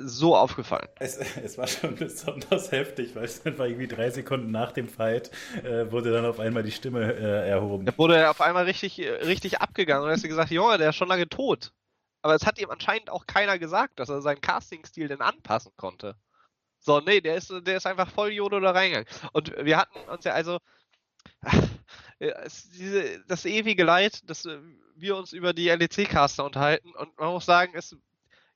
so 0.00 0.36
aufgefallen. 0.36 0.88
Es, 1.00 1.16
es 1.36 1.58
war 1.58 1.66
schon 1.66 1.96
besonders 1.96 2.70
heftig, 2.70 3.16
weil 3.16 3.24
es 3.24 3.42
dann 3.42 3.58
war 3.58 3.66
irgendwie 3.66 3.88
drei 3.88 4.10
Sekunden 4.10 4.50
nach 4.50 4.72
dem 4.72 4.88
Fight 4.88 5.30
äh, 5.64 5.90
wurde 5.90 6.12
dann 6.12 6.24
auf 6.24 6.38
einmal 6.38 6.62
die 6.62 6.70
Stimme 6.70 7.12
äh, 7.12 7.48
erhoben. 7.48 7.84
Da 7.84 7.98
wurde 7.98 8.30
auf 8.30 8.40
einmal 8.40 8.64
richtig, 8.64 9.00
richtig 9.00 9.60
abgegangen 9.60 10.04
und 10.04 10.10
hast 10.10 10.24
du 10.24 10.28
gesagt, 10.28 10.50
Junge, 10.50 10.78
der 10.78 10.90
ist 10.90 10.96
schon 10.96 11.08
lange 11.08 11.28
tot. 11.28 11.72
Aber 12.22 12.34
es 12.34 12.46
hat 12.46 12.60
ihm 12.60 12.70
anscheinend 12.70 13.10
auch 13.10 13.26
keiner 13.26 13.58
gesagt, 13.58 13.98
dass 13.98 14.08
er 14.08 14.22
seinen 14.22 14.40
Casting-Stil 14.40 15.08
denn 15.08 15.20
anpassen 15.20 15.72
konnte. 15.76 16.16
So, 16.88 17.00
nee, 17.00 17.20
der 17.20 17.34
ist, 17.34 17.52
der 17.66 17.76
ist 17.76 17.86
einfach 17.86 18.08
voll 18.08 18.30
Yodo 18.30 18.60
da 18.60 18.70
reingegangen. 18.70 19.06
Und 19.34 19.54
wir 19.58 19.76
hatten 19.76 19.98
uns 20.08 20.24
ja 20.24 20.32
also 20.32 20.58
diese, 22.18 23.22
das 23.26 23.44
ewige 23.44 23.84
Leid, 23.84 24.22
dass 24.30 24.48
wir 24.96 25.14
uns 25.14 25.34
über 25.34 25.52
die 25.52 25.68
LEC-Caster 25.68 26.46
unterhalten 26.46 26.94
und 26.94 27.18
man 27.18 27.32
muss 27.32 27.44
sagen, 27.44 27.74
es 27.74 27.94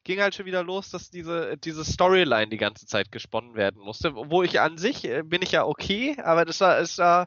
ging 0.05 0.23
halt 0.23 0.35
schon 0.35 0.47
wieder 0.47 0.65
los, 0.65 0.89
dass 0.89 1.11
diese, 1.11 1.59
diese 1.59 1.85
Storyline 1.85 2.49
die 2.49 2.57
ganze 2.57 2.87
Zeit 2.87 3.13
gesponnen 3.13 3.55
werden 3.55 3.83
musste. 3.83 4.15
Wo 4.15 4.43
ich 4.43 4.61
an 4.61 4.79
sich 4.79 5.05
äh, 5.05 5.23
bin 5.23 5.43
ich 5.43 5.53
ja 5.53 5.67
okay, 5.67 6.17
aber 6.25 6.47
das 6.47 6.59
war, 6.63 6.79
ist 6.79 6.99
da. 6.99 7.27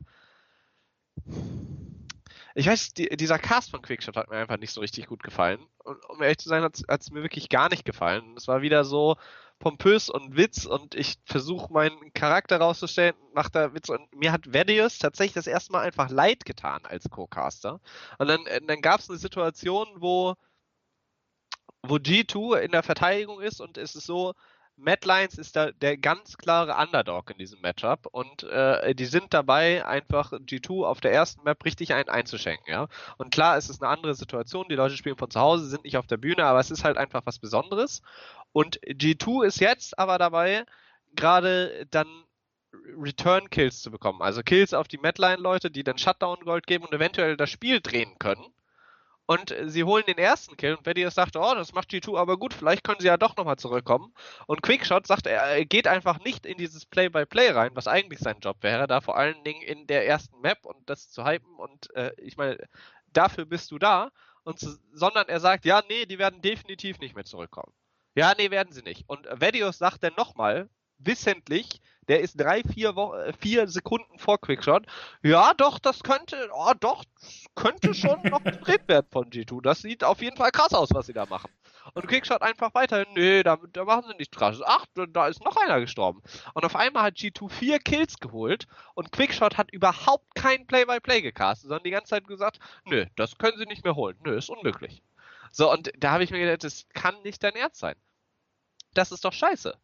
Ich 2.55 2.65
weiß, 2.65 2.95
die, 2.95 3.09
dieser 3.15 3.37
Cast 3.37 3.69
von 3.69 3.83
Quickshot 3.83 4.15
hat 4.15 4.31
mir 4.31 4.37
einfach 4.37 4.57
nicht 4.57 4.73
so 4.73 4.81
richtig 4.81 5.05
gut 5.05 5.21
gefallen. 5.21 5.59
Und 5.83 6.03
um 6.09 6.23
ehrlich 6.23 6.39
zu 6.39 6.49
sein, 6.49 6.63
hat 6.63 6.81
es 6.89 7.11
mir 7.11 7.21
wirklich 7.21 7.49
gar 7.49 7.69
nicht 7.69 7.85
gefallen. 7.85 8.33
Es 8.35 8.47
war 8.47 8.63
wieder 8.63 8.83
so, 8.85 9.17
pompös 9.59 10.09
und 10.09 10.35
Witz 10.35 10.65
und 10.65 10.95
ich 10.95 11.15
versuche 11.25 11.71
meinen 11.71 12.13
Charakter 12.13 12.57
rauszustellen, 12.57 13.15
macht 13.33 13.55
da 13.55 13.73
Witz 13.73 13.89
und 13.89 14.13
mir 14.13 14.31
hat 14.31 14.53
Vedius 14.53 14.99
tatsächlich 14.99 15.33
das 15.33 15.47
erste 15.47 15.71
Mal 15.71 15.81
einfach 15.81 16.09
leid 16.09 16.45
getan 16.45 16.81
als 16.85 17.09
Co-Caster. 17.09 17.79
Und 18.19 18.27
dann, 18.27 18.45
äh, 18.47 18.61
dann 18.61 18.81
gab 18.81 18.99
es 18.99 19.09
eine 19.09 19.17
Situation, 19.17 19.87
wo, 19.95 20.35
wo 21.83 21.95
G2 21.95 22.59
in 22.59 22.71
der 22.71 22.83
Verteidigung 22.83 23.41
ist 23.41 23.61
und 23.61 23.77
es 23.77 23.95
ist 23.95 24.05
so, 24.05 24.33
Matt 24.77 25.05
Lyons 25.05 25.37
ist 25.37 25.55
da 25.55 25.71
der 25.71 25.97
ganz 25.97 26.35
klare 26.37 26.75
Underdog 26.75 27.29
in 27.29 27.37
diesem 27.37 27.61
Matchup 27.61 28.07
und 28.11 28.43
äh, 28.43 28.93
die 28.93 29.05
sind 29.05 29.33
dabei, 29.33 29.85
einfach 29.85 30.33
G2 30.33 30.85
auf 30.85 30.99
der 30.99 31.13
ersten 31.13 31.43
Map 31.43 31.63
richtig 31.63 31.93
einen 31.93 32.09
einzuschenken, 32.09 32.67
ja. 32.67 32.87
Und 33.17 33.31
klar, 33.31 33.57
es 33.57 33.69
ist 33.69 33.81
eine 33.81 33.89
andere 33.91 34.15
Situation, 34.15 34.67
die 34.69 34.75
Leute 34.75 34.97
spielen 34.97 35.17
von 35.17 35.31
zu 35.31 35.39
Hause, 35.39 35.67
sind 35.67 35.85
nicht 35.85 35.97
auf 35.97 36.07
der 36.07 36.17
Bühne, 36.17 36.43
aber 36.43 36.59
es 36.59 36.71
ist 36.71 36.83
halt 36.83 36.97
einfach 36.97 37.21
was 37.25 37.39
Besonderes. 37.39 38.01
Und 38.55 38.79
G2 38.85 39.45
ist 39.47 39.59
jetzt 39.59 39.99
aber 39.99 40.17
dabei, 40.17 40.65
gerade 41.13 41.85
dann 41.91 42.07
Return 42.97 43.49
Kills 43.49 43.81
zu 43.81 43.91
bekommen. 43.91 44.21
Also 44.21 44.43
Kills 44.43 44.73
auf 44.73 44.87
die 44.87 44.97
Madline-Leute, 44.97 45.69
die 45.69 45.83
dann 45.83 45.97
Shutdown 45.97 46.39
Gold 46.45 46.65
geben 46.65 46.85
und 46.85 46.93
eventuell 46.93 47.35
das 47.35 47.49
Spiel 47.49 47.81
drehen 47.81 48.17
können. 48.17 48.45
Und 49.25 49.53
sie 49.65 49.83
holen 49.83 50.05
den 50.07 50.17
ersten 50.17 50.55
Kill 50.55 50.75
und 50.75 50.85
Vedius 50.85 51.15
sagt, 51.15 51.35
oh, 51.35 51.53
das 51.53 51.73
macht 51.73 51.89
G2 51.89 52.17
aber 52.17 52.37
gut, 52.37 52.53
vielleicht 52.53 52.85
können 52.85 53.01
sie 53.01 53.07
ja 53.07 53.17
doch 53.17 53.35
nochmal 53.35 53.57
zurückkommen. 53.57 54.13
Und 54.47 54.63
Quickshot 54.63 55.05
sagt, 55.05 55.27
er 55.27 55.65
geht 55.65 55.87
einfach 55.89 56.23
nicht 56.23 56.45
in 56.45 56.57
dieses 56.57 56.85
Play-by-Play 56.85 57.49
-Play 57.49 57.55
rein, 57.55 57.71
was 57.73 57.87
eigentlich 57.87 58.19
sein 58.19 58.39
Job 58.39 58.63
wäre, 58.63 58.87
da 58.87 59.01
vor 59.01 59.17
allen 59.17 59.43
Dingen 59.43 59.63
in 59.63 59.85
der 59.85 60.07
ersten 60.07 60.39
Map 60.39 60.65
und 60.65 60.89
das 60.89 61.09
zu 61.11 61.25
hypen 61.25 61.55
und 61.57 61.93
äh, 61.93 62.13
ich 62.21 62.37
meine, 62.37 62.57
dafür 63.11 63.45
bist 63.45 63.71
du 63.71 63.79
da. 63.79 64.11
Und, 64.45 64.59
sondern 64.93 65.27
er 65.27 65.41
sagt, 65.41 65.65
ja, 65.65 65.83
nee, 65.89 66.05
die 66.05 66.19
werden 66.19 66.41
definitiv 66.41 66.99
nicht 66.99 67.15
mehr 67.15 67.25
zurückkommen. 67.25 67.73
Ja, 68.15 68.33
nee, 68.37 68.49
werden 68.49 68.73
sie 68.73 68.81
nicht. 68.81 69.03
Und 69.07 69.27
Vedios 69.29 69.77
sagt 69.77 70.03
dann 70.03 70.13
nochmal, 70.15 70.69
wissentlich, 70.97 71.81
der 72.07 72.21
ist 72.21 72.39
drei, 72.39 72.61
vier, 72.63 72.95
Wo 72.95 73.13
äh, 73.13 73.33
vier 73.33 73.67
Sekunden 73.67 74.19
vor 74.19 74.39
Quickshot. 74.39 74.85
Ja, 75.23 75.53
doch, 75.53 75.79
das 75.79 76.03
könnte, 76.03 76.49
oh, 76.53 76.73
doch, 76.79 77.03
könnte 77.55 77.93
schon 77.93 78.21
noch 78.23 78.43
gedreht 78.43 78.87
werden 78.87 79.07
von 79.11 79.29
G2. 79.29 79.61
Das 79.61 79.81
sieht 79.81 80.03
auf 80.03 80.21
jeden 80.21 80.37
Fall 80.37 80.51
krass 80.51 80.73
aus, 80.73 80.89
was 80.93 81.07
sie 81.07 81.13
da 81.13 81.25
machen. 81.25 81.51
Und 81.93 82.07
Quickshot 82.07 82.41
einfach 82.41 82.73
weiterhin, 82.73 83.13
nee, 83.15 83.43
da, 83.43 83.57
da 83.73 83.83
machen 83.83 84.05
sie 84.09 84.17
nichts 84.17 84.35
krasses. 84.35 84.61
Ach, 84.65 84.85
da 85.09 85.27
ist 85.27 85.43
noch 85.43 85.57
einer 85.57 85.79
gestorben. 85.79 86.21
Und 86.53 86.65
auf 86.65 86.75
einmal 86.75 87.03
hat 87.03 87.15
G2 87.15 87.49
vier 87.49 87.79
Kills 87.79 88.19
geholt 88.19 88.65
und 88.95 89.11
Quickshot 89.11 89.57
hat 89.57 89.71
überhaupt 89.71 90.35
kein 90.35 90.65
Play-by-Play 90.65 91.17
-play 91.17 91.21
gecastet, 91.21 91.69
sondern 91.69 91.83
die 91.83 91.91
ganze 91.91 92.11
Zeit 92.11 92.27
gesagt, 92.27 92.59
nö, 92.85 93.05
das 93.15 93.37
können 93.37 93.57
sie 93.57 93.65
nicht 93.65 93.83
mehr 93.83 93.95
holen. 93.95 94.17
Nö, 94.23 94.37
ist 94.37 94.49
unmöglich. 94.49 95.03
So, 95.51 95.71
und 95.71 95.91
da 95.97 96.11
habe 96.11 96.23
ich 96.23 96.31
mir 96.31 96.39
gedacht, 96.39 96.63
das 96.63 96.87
kann 96.93 97.15
nicht 97.23 97.43
dein 97.43 97.55
Ernst 97.55 97.79
sein. 97.79 97.95
Das 98.95 99.11
ist 99.11 99.25
doch 99.25 99.33
scheiße. 99.33 99.77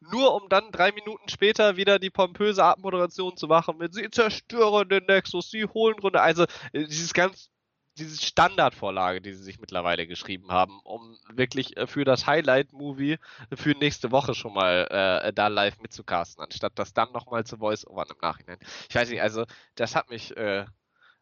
Nur 0.00 0.34
um 0.34 0.48
dann 0.48 0.72
drei 0.72 0.90
Minuten 0.90 1.28
später 1.28 1.76
wieder 1.76 1.98
die 1.98 2.10
pompöse 2.10 2.64
Abmoderation 2.64 3.36
zu 3.36 3.46
machen 3.46 3.78
mit 3.78 3.94
sie 3.94 4.10
zerstören 4.10 4.88
den 4.88 5.04
Nexus, 5.04 5.50
sie 5.50 5.64
holen 5.66 5.98
Runde. 6.00 6.20
Also 6.20 6.46
dieses 6.72 7.12
ganz 7.14 7.52
diese 7.98 8.24
Standardvorlage, 8.24 9.20
die 9.20 9.32
sie 9.32 9.42
sich 9.42 9.60
mittlerweile 9.60 10.06
geschrieben 10.06 10.50
haben, 10.50 10.80
um 10.84 11.18
wirklich 11.32 11.76
äh, 11.76 11.86
für 11.86 12.04
das 12.04 12.26
Highlight-Movie 12.26 13.18
für 13.54 13.70
nächste 13.72 14.10
Woche 14.10 14.34
schon 14.34 14.54
mal 14.54 14.86
äh, 14.90 15.32
da 15.32 15.48
live 15.48 15.78
mitzucasten, 15.80 16.42
anstatt 16.42 16.78
das 16.78 16.94
dann 16.94 17.12
nochmal 17.12 17.44
zu 17.44 17.58
Voice-Overn 17.58 18.08
im 18.10 18.16
Nachhinein. 18.20 18.58
Ich 18.88 18.94
weiß 18.94 19.10
nicht, 19.10 19.22
also 19.22 19.44
das 19.74 19.94
hat 19.94 20.08
mich, 20.10 20.36
äh, 20.36 20.64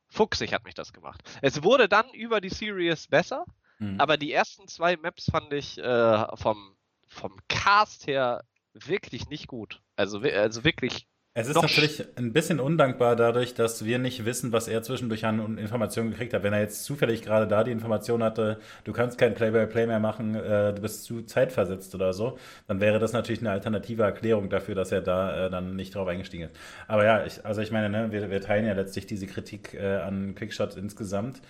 fuchsig 0.09 0.53
hat 0.53 0.65
mich 0.65 0.75
das 0.75 0.93
gemacht. 0.93 1.23
Es 1.43 1.63
wurde 1.63 1.89
dann 1.89 2.09
über 2.15 2.41
die 2.41 2.51
Series 2.51 3.09
besser, 3.09 3.45
mhm. 3.79 4.01
aber 4.01 4.17
die 4.17 4.33
ersten 4.33 4.69
zwei 4.69 4.97
Maps 4.97 5.27
fand 5.31 5.53
ich 5.53 5.79
äh, 5.79 6.37
vom, 6.37 6.77
vom 7.11 7.37
Cast 7.49 8.07
her 8.07 8.45
wirklich 8.73 9.29
nicht 9.29 9.49
gut. 9.49 9.83
Also, 9.97 10.21
also 10.21 10.65
wirklich 10.65 11.07
es 11.33 11.47
ist 11.47 11.55
natürlich 11.55 12.05
ein 12.17 12.33
bisschen 12.33 12.59
undankbar 12.59 13.15
dadurch, 13.15 13.55
dass 13.55 13.85
wir 13.85 14.01
nicht 14.01 14.25
wissen, 14.25 14.51
was 14.51 14.67
er 14.67 14.83
zwischendurch 14.83 15.25
an 15.25 15.59
Informationen 15.59 16.11
gekriegt 16.11 16.35
hat. 16.35 16.43
Wenn 16.43 16.53
er 16.53 16.59
jetzt 16.59 16.83
zufällig 16.83 17.23
gerade 17.23 17.47
da 17.47 17.63
die 17.63 17.71
Information 17.71 18.25
hatte, 18.25 18.59
du 18.83 18.93
kannst 18.93 19.17
kein 19.17 19.35
Play-by-Play 19.35 19.85
-Play 19.85 19.87
mehr 19.87 20.01
machen, 20.01 20.35
äh, 20.35 20.75
du 20.75 20.83
bist 20.83 21.05
zu 21.05 21.23
zeitversetzt 21.23 21.95
oder 21.95 22.13
so, 22.13 22.37
dann 22.67 22.81
wäre 22.81 22.99
das 22.99 23.13
natürlich 23.13 23.41
eine 23.43 23.53
alternative 23.53 24.03
Erklärung 24.03 24.51
dafür, 24.51 24.75
dass 24.75 24.91
er 24.91 25.03
da 25.03 25.47
äh, 25.47 25.51
dann 25.51 25.77
nicht 25.77 25.95
drauf 25.95 26.09
eingestiegen 26.09 26.47
ist. 26.47 26.57
Aber 26.89 27.05
ja, 27.05 27.25
ich, 27.25 27.47
also 27.47 27.61
ich 27.61 27.71
meine, 27.71 27.89
ne, 27.89 28.11
wir, 28.11 28.29
wir, 28.29 28.41
teilen 28.41 28.67
ja 28.67 28.73
letztlich 28.73 29.07
diese 29.07 29.29
Kritik 29.29 29.75
äh, 29.75 29.99
an 29.99 30.35
Quickshot 30.35 30.77
insgesamt. 30.77 31.43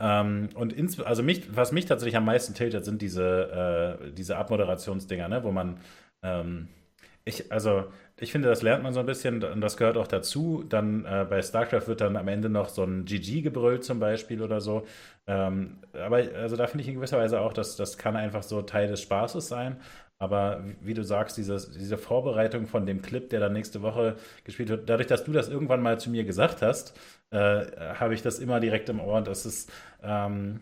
Ähm, 0.00 0.48
und 0.54 0.72
ins, 0.72 0.98
also 0.98 1.22
mich, 1.22 1.54
was 1.54 1.70
mich 1.70 1.86
tatsächlich 1.86 2.16
am 2.16 2.24
meisten 2.24 2.54
tiltet, 2.54 2.84
sind 2.84 3.02
diese, 3.02 3.98
äh, 4.02 4.12
diese 4.12 4.36
Abmoderationsdinger, 4.36 5.28
ne, 5.28 5.44
wo 5.44 5.52
man 5.52 5.78
ähm, 6.24 6.66
ich, 7.28 7.52
also 7.52 7.84
ich 8.20 8.32
finde, 8.32 8.48
das 8.48 8.62
lernt 8.62 8.82
man 8.82 8.92
so 8.92 9.00
ein 9.00 9.06
bisschen 9.06 9.42
und 9.44 9.60
das 9.60 9.76
gehört 9.76 9.96
auch 9.96 10.08
dazu. 10.08 10.64
Dann 10.68 11.04
äh, 11.04 11.26
bei 11.28 11.40
StarCraft 11.40 11.86
wird 11.86 12.00
dann 12.00 12.16
am 12.16 12.28
Ende 12.28 12.48
noch 12.48 12.68
so 12.68 12.82
ein 12.84 13.04
GG 13.04 13.42
gebrüllt 13.42 13.84
zum 13.84 14.00
Beispiel 14.00 14.42
oder 14.42 14.60
so. 14.60 14.86
Ähm, 15.26 15.78
aber 15.92 16.16
also 16.16 16.56
da 16.56 16.66
finde 16.66 16.82
ich 16.82 16.88
in 16.88 16.94
gewisser 16.96 17.18
Weise 17.18 17.40
auch, 17.40 17.52
dass 17.52 17.76
das 17.76 17.96
kann 17.96 18.16
einfach 18.16 18.42
so 18.42 18.62
Teil 18.62 18.88
des 18.88 19.02
Spaßes 19.02 19.46
sein. 19.48 19.76
Aber 20.18 20.64
wie, 20.64 20.76
wie 20.88 20.94
du 20.94 21.04
sagst, 21.04 21.36
dieses, 21.36 21.70
diese 21.70 21.96
Vorbereitung 21.96 22.66
von 22.66 22.86
dem 22.86 23.02
Clip, 23.02 23.30
der 23.30 23.38
dann 23.40 23.52
nächste 23.52 23.82
Woche 23.82 24.16
gespielt 24.44 24.68
wird, 24.68 24.88
dadurch, 24.88 25.06
dass 25.06 25.22
du 25.24 25.32
das 25.32 25.48
irgendwann 25.48 25.80
mal 25.82 26.00
zu 26.00 26.10
mir 26.10 26.24
gesagt 26.24 26.60
hast, 26.62 26.98
äh, 27.30 27.66
habe 27.94 28.14
ich 28.14 28.22
das 28.22 28.40
immer 28.40 28.58
direkt 28.58 28.88
im 28.88 29.00
Ohr. 29.00 29.18
Und 29.18 29.28
das 29.28 29.46
ist, 29.46 29.70
ähm, 30.02 30.60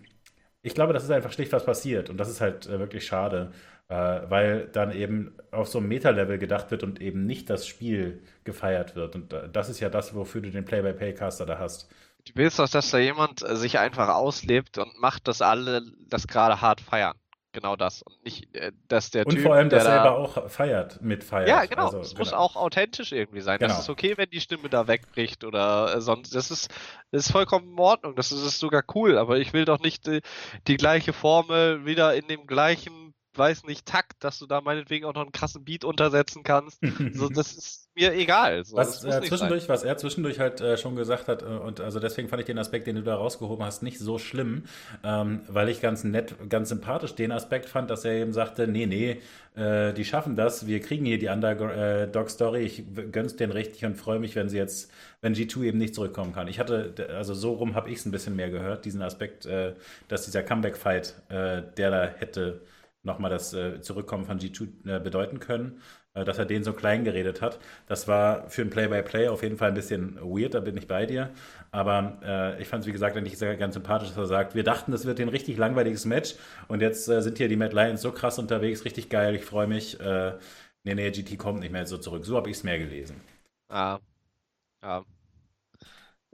ich 0.62 0.74
glaube, 0.74 0.92
das 0.92 1.04
ist 1.04 1.10
einfach 1.10 1.32
schlicht 1.32 1.52
was 1.52 1.64
passiert 1.64 2.10
und 2.10 2.18
das 2.18 2.28
ist 2.28 2.40
halt 2.40 2.66
äh, 2.66 2.78
wirklich 2.78 3.06
schade 3.06 3.52
weil 3.94 4.68
dann 4.68 4.92
eben 4.92 5.36
auf 5.50 5.68
so 5.68 5.78
einem 5.78 5.88
Meta-Level 5.88 6.38
gedacht 6.38 6.70
wird 6.70 6.82
und 6.82 7.00
eben 7.00 7.24
nicht 7.24 7.48
das 7.50 7.66
Spiel 7.66 8.22
gefeiert 8.44 8.96
wird. 8.96 9.14
Und 9.14 9.32
äh, 9.32 9.48
das 9.48 9.68
ist 9.68 9.80
ja 9.80 9.88
das, 9.88 10.14
wofür 10.14 10.40
du 10.40 10.50
den 10.50 10.64
Play-by-Play-Caster 10.64 11.46
da 11.46 11.58
hast. 11.58 11.88
Du 12.24 12.32
willst 12.34 12.58
doch, 12.58 12.68
dass 12.68 12.90
da 12.90 12.98
jemand 12.98 13.42
äh, 13.42 13.56
sich 13.56 13.78
einfach 13.78 14.08
auslebt 14.08 14.78
und 14.78 14.98
macht, 15.00 15.28
dass 15.28 15.42
alle 15.42 15.82
das 16.08 16.26
gerade 16.26 16.60
hart 16.60 16.80
feiern. 16.80 17.14
Genau 17.56 17.74
das. 17.74 18.02
Und 18.02 18.22
nicht, 18.22 18.54
äh, 18.54 18.72
dass 18.88 19.10
der 19.10 19.26
und 19.26 19.32
Typ. 19.32 19.44
vor 19.44 19.54
allem, 19.54 19.70
dass 19.70 19.86
er 19.86 19.92
selber 19.92 20.18
auch 20.18 20.50
feiert, 20.50 21.00
mitfeiert. 21.00 21.48
Ja, 21.48 21.64
genau. 21.64 21.86
Also, 21.86 22.00
es 22.00 22.10
genau. 22.10 22.18
muss 22.18 22.32
auch 22.34 22.56
authentisch 22.56 23.12
irgendwie 23.12 23.40
sein. 23.40 23.58
Genau. 23.58 23.72
Das 23.72 23.84
ist 23.84 23.88
okay, 23.88 24.12
wenn 24.18 24.28
die 24.28 24.42
Stimme 24.42 24.68
da 24.68 24.88
wegbricht 24.88 25.42
oder 25.42 26.02
sonst. 26.02 26.34
Das 26.34 26.50
ist, 26.50 26.70
das 27.12 27.26
ist 27.26 27.32
vollkommen 27.32 27.72
in 27.72 27.78
Ordnung. 27.78 28.14
Das 28.14 28.30
ist, 28.30 28.42
das 28.42 28.48
ist 28.48 28.58
sogar 28.58 28.82
cool. 28.94 29.16
Aber 29.16 29.38
ich 29.38 29.54
will 29.54 29.64
doch 29.64 29.78
nicht 29.78 30.06
die, 30.06 30.20
die 30.66 30.76
gleiche 30.76 31.14
Formel 31.14 31.86
wieder 31.86 32.14
in 32.14 32.26
dem 32.26 32.46
gleichen 32.46 33.05
weiß 33.36 33.64
nicht, 33.64 33.86
Takt, 33.86 34.24
dass 34.24 34.38
du 34.38 34.46
da 34.46 34.60
meinetwegen 34.60 35.04
auch 35.04 35.14
noch 35.14 35.22
einen 35.22 35.32
krassen 35.32 35.64
Beat 35.64 35.84
untersetzen 35.84 36.42
kannst. 36.42 36.80
so, 37.12 37.28
das 37.34 37.52
ist 37.52 37.88
mir 37.94 38.12
egal. 38.14 38.64
So, 38.64 38.76
was, 38.76 39.02
äh, 39.04 39.22
zwischendurch, 39.22 39.68
was 39.68 39.82
er 39.82 39.96
zwischendurch 39.96 40.38
halt 40.38 40.60
äh, 40.60 40.76
schon 40.76 40.96
gesagt 40.96 41.28
hat, 41.28 41.42
äh, 41.42 41.46
und 41.46 41.80
also 41.80 41.98
deswegen 41.98 42.28
fand 42.28 42.40
ich 42.40 42.46
den 42.46 42.58
Aspekt, 42.58 42.86
den 42.86 42.96
du 42.96 43.02
da 43.02 43.16
rausgehoben 43.16 43.64
hast, 43.64 43.82
nicht 43.82 43.98
so 43.98 44.18
schlimm, 44.18 44.64
ähm, 45.02 45.40
weil 45.48 45.68
ich 45.68 45.80
ganz 45.80 46.04
nett, 46.04 46.34
ganz 46.48 46.68
sympathisch 46.68 47.14
den 47.14 47.32
Aspekt 47.32 47.68
fand, 47.68 47.90
dass 47.90 48.04
er 48.04 48.12
eben 48.12 48.32
sagte, 48.32 48.68
nee, 48.68 48.86
nee, 48.86 49.20
äh, 49.56 49.94
die 49.94 50.04
schaffen 50.04 50.36
das, 50.36 50.66
wir 50.66 50.80
kriegen 50.80 51.06
hier 51.06 51.18
die 51.18 51.28
Underdog-Story, 51.28 52.60
ich 52.60 52.84
gönn's 53.10 53.36
denen 53.36 53.52
richtig 53.52 53.84
und 53.86 53.96
freue 53.96 54.18
mich, 54.18 54.36
wenn 54.36 54.50
sie 54.50 54.58
jetzt, 54.58 54.90
wenn 55.22 55.34
G2 55.34 55.64
eben 55.64 55.78
nicht 55.78 55.94
zurückkommen 55.94 56.34
kann. 56.34 56.48
Ich 56.48 56.58
hatte, 56.58 56.94
also 57.16 57.34
so 57.34 57.54
rum 57.54 57.74
habe 57.74 57.90
ich 57.90 57.98
es 57.98 58.06
ein 58.06 58.10
bisschen 58.10 58.36
mehr 58.36 58.50
gehört, 58.50 58.84
diesen 58.84 59.00
Aspekt, 59.00 59.46
äh, 59.46 59.74
dass 60.08 60.26
dieser 60.26 60.42
Comeback-Fight, 60.42 61.14
äh, 61.30 61.62
der 61.76 61.90
da 61.90 62.06
hätte 62.06 62.60
nochmal 63.06 63.30
das 63.30 63.54
äh, 63.54 63.80
Zurückkommen 63.80 64.26
von 64.26 64.38
G2 64.38 64.68
äh, 64.86 65.00
bedeuten 65.00 65.40
können, 65.40 65.80
äh, 66.14 66.24
dass 66.24 66.38
er 66.38 66.44
den 66.44 66.64
so 66.64 66.72
klein 66.74 67.04
geredet 67.04 67.40
hat. 67.40 67.58
Das 67.86 68.06
war 68.06 68.50
für 68.50 68.62
ein 68.62 68.70
Play-by-Play 68.70 69.26
-play 69.26 69.30
auf 69.30 69.42
jeden 69.42 69.56
Fall 69.56 69.68
ein 69.68 69.74
bisschen 69.74 70.16
weird, 70.16 70.54
da 70.54 70.60
bin 70.60 70.76
ich 70.76 70.86
bei 70.86 71.06
dir. 71.06 71.30
Aber 71.70 72.18
äh, 72.22 72.60
ich 72.60 72.68
fand 72.68 72.82
es, 72.82 72.86
wie 72.86 72.92
gesagt, 72.92 73.16
eigentlich 73.16 73.38
sehr, 73.38 73.56
ganz 73.56 73.74
sympathisch, 73.74 74.08
dass 74.08 74.18
er 74.18 74.26
sagt, 74.26 74.54
wir 74.54 74.64
dachten, 74.64 74.92
das 74.92 75.06
wird 75.06 75.20
ein 75.20 75.28
richtig 75.28 75.56
langweiliges 75.56 76.04
Match 76.04 76.34
und 76.68 76.82
jetzt 76.82 77.08
äh, 77.08 77.22
sind 77.22 77.38
hier 77.38 77.48
die 77.48 77.56
Mad 77.56 77.74
Lions 77.74 78.02
so 78.02 78.12
krass 78.12 78.38
unterwegs, 78.38 78.84
richtig 78.84 79.08
geil, 79.08 79.34
ich 79.34 79.44
freue 79.44 79.66
mich. 79.66 79.98
Äh, 80.00 80.32
nee, 80.84 80.94
nee, 80.94 81.10
GT 81.10 81.38
kommt 81.38 81.60
nicht 81.60 81.72
mehr 81.72 81.86
so 81.86 81.96
zurück. 81.96 82.26
So 82.26 82.36
habe 82.36 82.50
ich 82.50 82.56
es 82.56 82.64
mehr 82.64 82.78
gelesen. 82.78 83.20
Ah, 83.68 83.98
ja. 84.82 85.04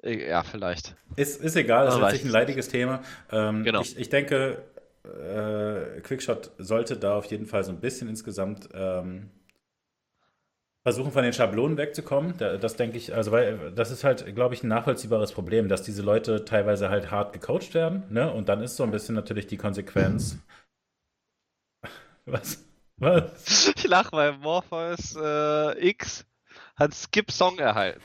Ja, 0.05 0.43
vielleicht. 0.43 0.97
Ist, 1.15 1.41
ist 1.41 1.55
egal, 1.55 1.87
das 1.87 1.95
ist 1.95 2.01
letztlich 2.01 2.25
ein 2.25 2.31
leidiges 2.31 2.69
Thema. 2.69 3.03
Ähm, 3.31 3.63
genau. 3.63 3.83
ich, 3.83 3.97
ich 3.97 4.09
denke, 4.09 4.65
äh, 5.05 6.01
Quickshot 6.01 6.53
sollte 6.59 6.97
da 6.97 7.17
auf 7.17 7.27
jeden 7.27 7.47
Fall 7.47 7.65
so 7.65 7.73
ein 7.73 7.81
bisschen 7.81 8.09
insgesamt 8.09 8.69
ähm, 8.75 9.31
versuchen, 10.83 11.13
von 11.13 11.23
den 11.23 11.33
Schablonen 11.33 11.77
wegzukommen. 11.77 12.37
Das 12.39 12.77
denke 12.77 12.97
ich, 12.97 13.15
also 13.15 13.33
weil 13.33 13.73
das 13.73 13.91
ist 13.91 14.05
halt, 14.05 14.35
glaube 14.35 14.55
ich, 14.55 14.63
ein 14.63 14.69
nachvollziehbares 14.69 15.33
Problem, 15.33 15.69
dass 15.69 15.83
diese 15.83 16.03
Leute 16.03 16.45
teilweise 16.45 16.89
halt 16.89 17.11
hart 17.11 17.33
gecoacht 17.33 17.75
werden, 17.75 18.05
ne? 18.11 18.33
Und 18.33 18.49
dann 18.49 18.61
ist 18.63 18.77
so 18.77 18.83
ein 18.83 18.91
bisschen 18.91 19.15
natürlich 19.15 19.47
die 19.47 19.57
Konsequenz. 19.57 20.39
Was? 22.27 22.65
Was? 22.99 23.73
Ich 23.77 23.85
lache, 23.85 24.13
weil 24.13 24.33
Morpheus 24.39 25.17
äh, 25.17 25.89
X 25.89 26.25
hat 26.83 26.95
Skip 26.95 27.31
Song 27.31 27.59
erhalten. 27.59 28.01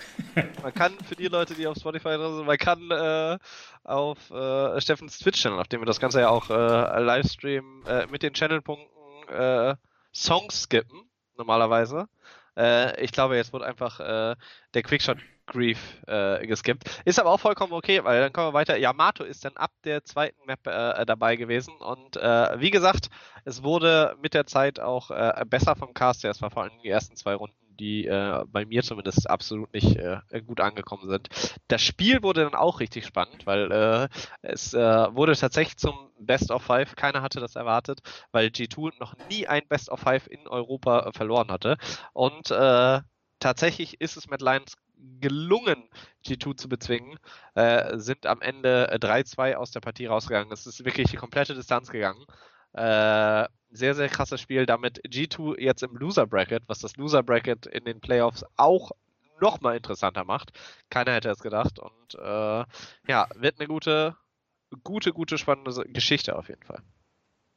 Man 0.62 0.74
kann 0.74 0.94
für 1.08 1.16
die 1.16 1.28
Leute, 1.28 1.56
die 1.56 1.68
auf 1.68 1.78
Spotify 1.78 2.16
drin 2.16 2.36
sind, 2.36 2.46
man 2.46 2.58
kann 2.58 2.92
äh, 2.92 3.38
auf 3.84 4.32
äh, 4.32 4.80
Steffens 4.80 5.20
Twitch-Channel, 5.20 5.60
auf 5.60 5.68
dem 5.68 5.82
wir 5.82 5.86
das 5.86 6.00
Ganze 6.00 6.22
ja 6.22 6.30
auch 6.30 6.50
äh, 6.50 7.00
livestreamen, 7.00 7.86
äh, 7.86 8.08
mit 8.08 8.24
den 8.24 8.34
Channelpunkten 8.34 9.30
äh, 9.30 9.76
Songs 10.14 10.64
skippen, 10.64 11.10
normalerweise. 11.38 12.08
Äh, 12.56 13.04
ich 13.04 13.12
glaube, 13.12 13.36
jetzt 13.36 13.54
wird 13.54 13.64
einfach 13.64 14.00
äh, 14.00 14.36
der 14.74 14.84
Quickshot 14.84 15.18
Grief 15.48 15.80
äh, 16.08 16.46
geskippt. 16.46 17.02
Ist 17.06 17.20
aber 17.20 17.32
auch 17.32 17.40
vollkommen 17.40 17.72
okay, 17.72 18.04
weil 18.04 18.20
dann 18.20 18.34
kommen 18.34 18.50
wir 18.50 18.54
weiter. 18.54 18.78
Yamato 18.78 19.24
ist 19.24 19.46
dann 19.46 19.56
ab 19.56 19.72
der 19.86 20.04
zweiten 20.04 20.46
Map 20.46 20.68
äh, 20.68 21.06
dabei 21.06 21.38
gewesen 21.38 21.74
und 21.78 22.18
äh, 22.18 22.60
wie 22.60 22.70
gesagt, 22.70 23.10
es 23.46 23.64
wurde 23.64 24.18
mit 24.22 24.34
der 24.34 24.46
Zeit 24.46 24.82
auch 24.82 25.10
äh, 25.10 25.46
besser 25.48 25.78
vom 25.78 25.94
Cast. 25.94 26.26
Es 26.26 26.42
war 26.42 26.52
vor 26.52 26.64
allem 26.64 26.78
die 26.84 26.90
ersten 26.90 27.16
zwei 27.16 27.34
Runden 27.34 27.67
die 27.78 28.06
äh, 28.06 28.44
bei 28.48 28.66
mir 28.66 28.84
zumindest 28.84 29.30
absolut 29.30 29.74
nicht 29.74 29.96
äh, 29.96 30.20
gut 30.46 30.60
angekommen 30.60 31.10
sind. 31.10 31.30
Das 31.68 31.82
Spiel 31.82 32.24
wurde 32.24 32.44
dann 32.44 32.56
auch 32.56 32.80
richtig 32.80 33.06
spannend, 33.06 33.46
weil 33.46 33.72
äh, 33.72 34.08
es 34.42 34.74
äh, 34.74 34.80
wurde 34.80 35.36
tatsächlich 35.36 35.78
zum 35.78 35.96
Best 36.20 36.52
of 36.52 36.64
Five. 36.64 36.96
Keiner 36.96 37.22
hatte 37.22 37.40
das 37.40 37.56
erwartet, 37.56 38.00
weil 38.32 38.48
G2 38.48 38.94
noch 39.00 39.16
nie 39.30 39.48
ein 39.48 39.68
Best 39.68 39.90
of 39.90 40.00
Five 40.00 40.28
in 40.28 40.48
Europa 40.48 41.08
äh, 41.08 41.12
verloren 41.14 41.52
hatte. 41.52 41.78
Und 42.14 42.52
äh, 42.52 43.02
tatsächlich 43.40 44.02
ist 44.02 44.18
es 44.18 44.28
mit 44.28 44.42
Lions 44.42 44.76
gelungen, 45.20 45.90
G2 46.26 46.58
zu 46.58 46.68
bezwingen, 46.68 47.20
sind 47.94 48.26
am 48.26 48.42
Ende 48.42 48.90
3-2 49.00 49.54
aus 49.54 49.70
der 49.70 49.80
Partie 49.80 50.08
rausgegangen. 50.08 50.52
Es 50.52 50.66
ist 50.66 50.84
wirklich 50.86 51.12
die 51.12 51.18
komplette 51.18 51.54
Distanz 51.54 51.92
gegangen. 51.92 52.26
Äh, 52.78 53.48
sehr, 53.72 53.96
sehr 53.96 54.08
krasses 54.08 54.40
Spiel. 54.40 54.66
Damit 54.66 55.02
G2 55.08 55.60
jetzt 55.60 55.84
im 55.84 55.96
Loser 55.96 56.28
Bracket, 56.28 56.64
was 56.68 56.80
das 56.80 56.96
Loser 56.96 57.24
Bracket 57.24 57.66
in 57.66 57.86
den 57.86 58.00
Playoffs 58.00 58.46
auch 58.56 58.92
noch 59.42 59.62
mal 59.62 59.76
interessanter 59.76 60.24
macht. 60.24 60.52
Keiner 60.90 61.14
hätte 61.14 61.30
es 61.30 61.40
gedacht. 61.40 61.80
Und 61.80 62.16
äh, 62.16 62.64
ja, 63.08 63.28
wird 63.36 63.60
eine 63.60 63.68
gute, 63.68 64.16
gute, 64.84 65.12
gute, 65.12 65.38
spannende 65.38 65.84
Geschichte 65.90 66.36
auf 66.36 66.50
jeden 66.50 66.64
Fall. 66.64 66.82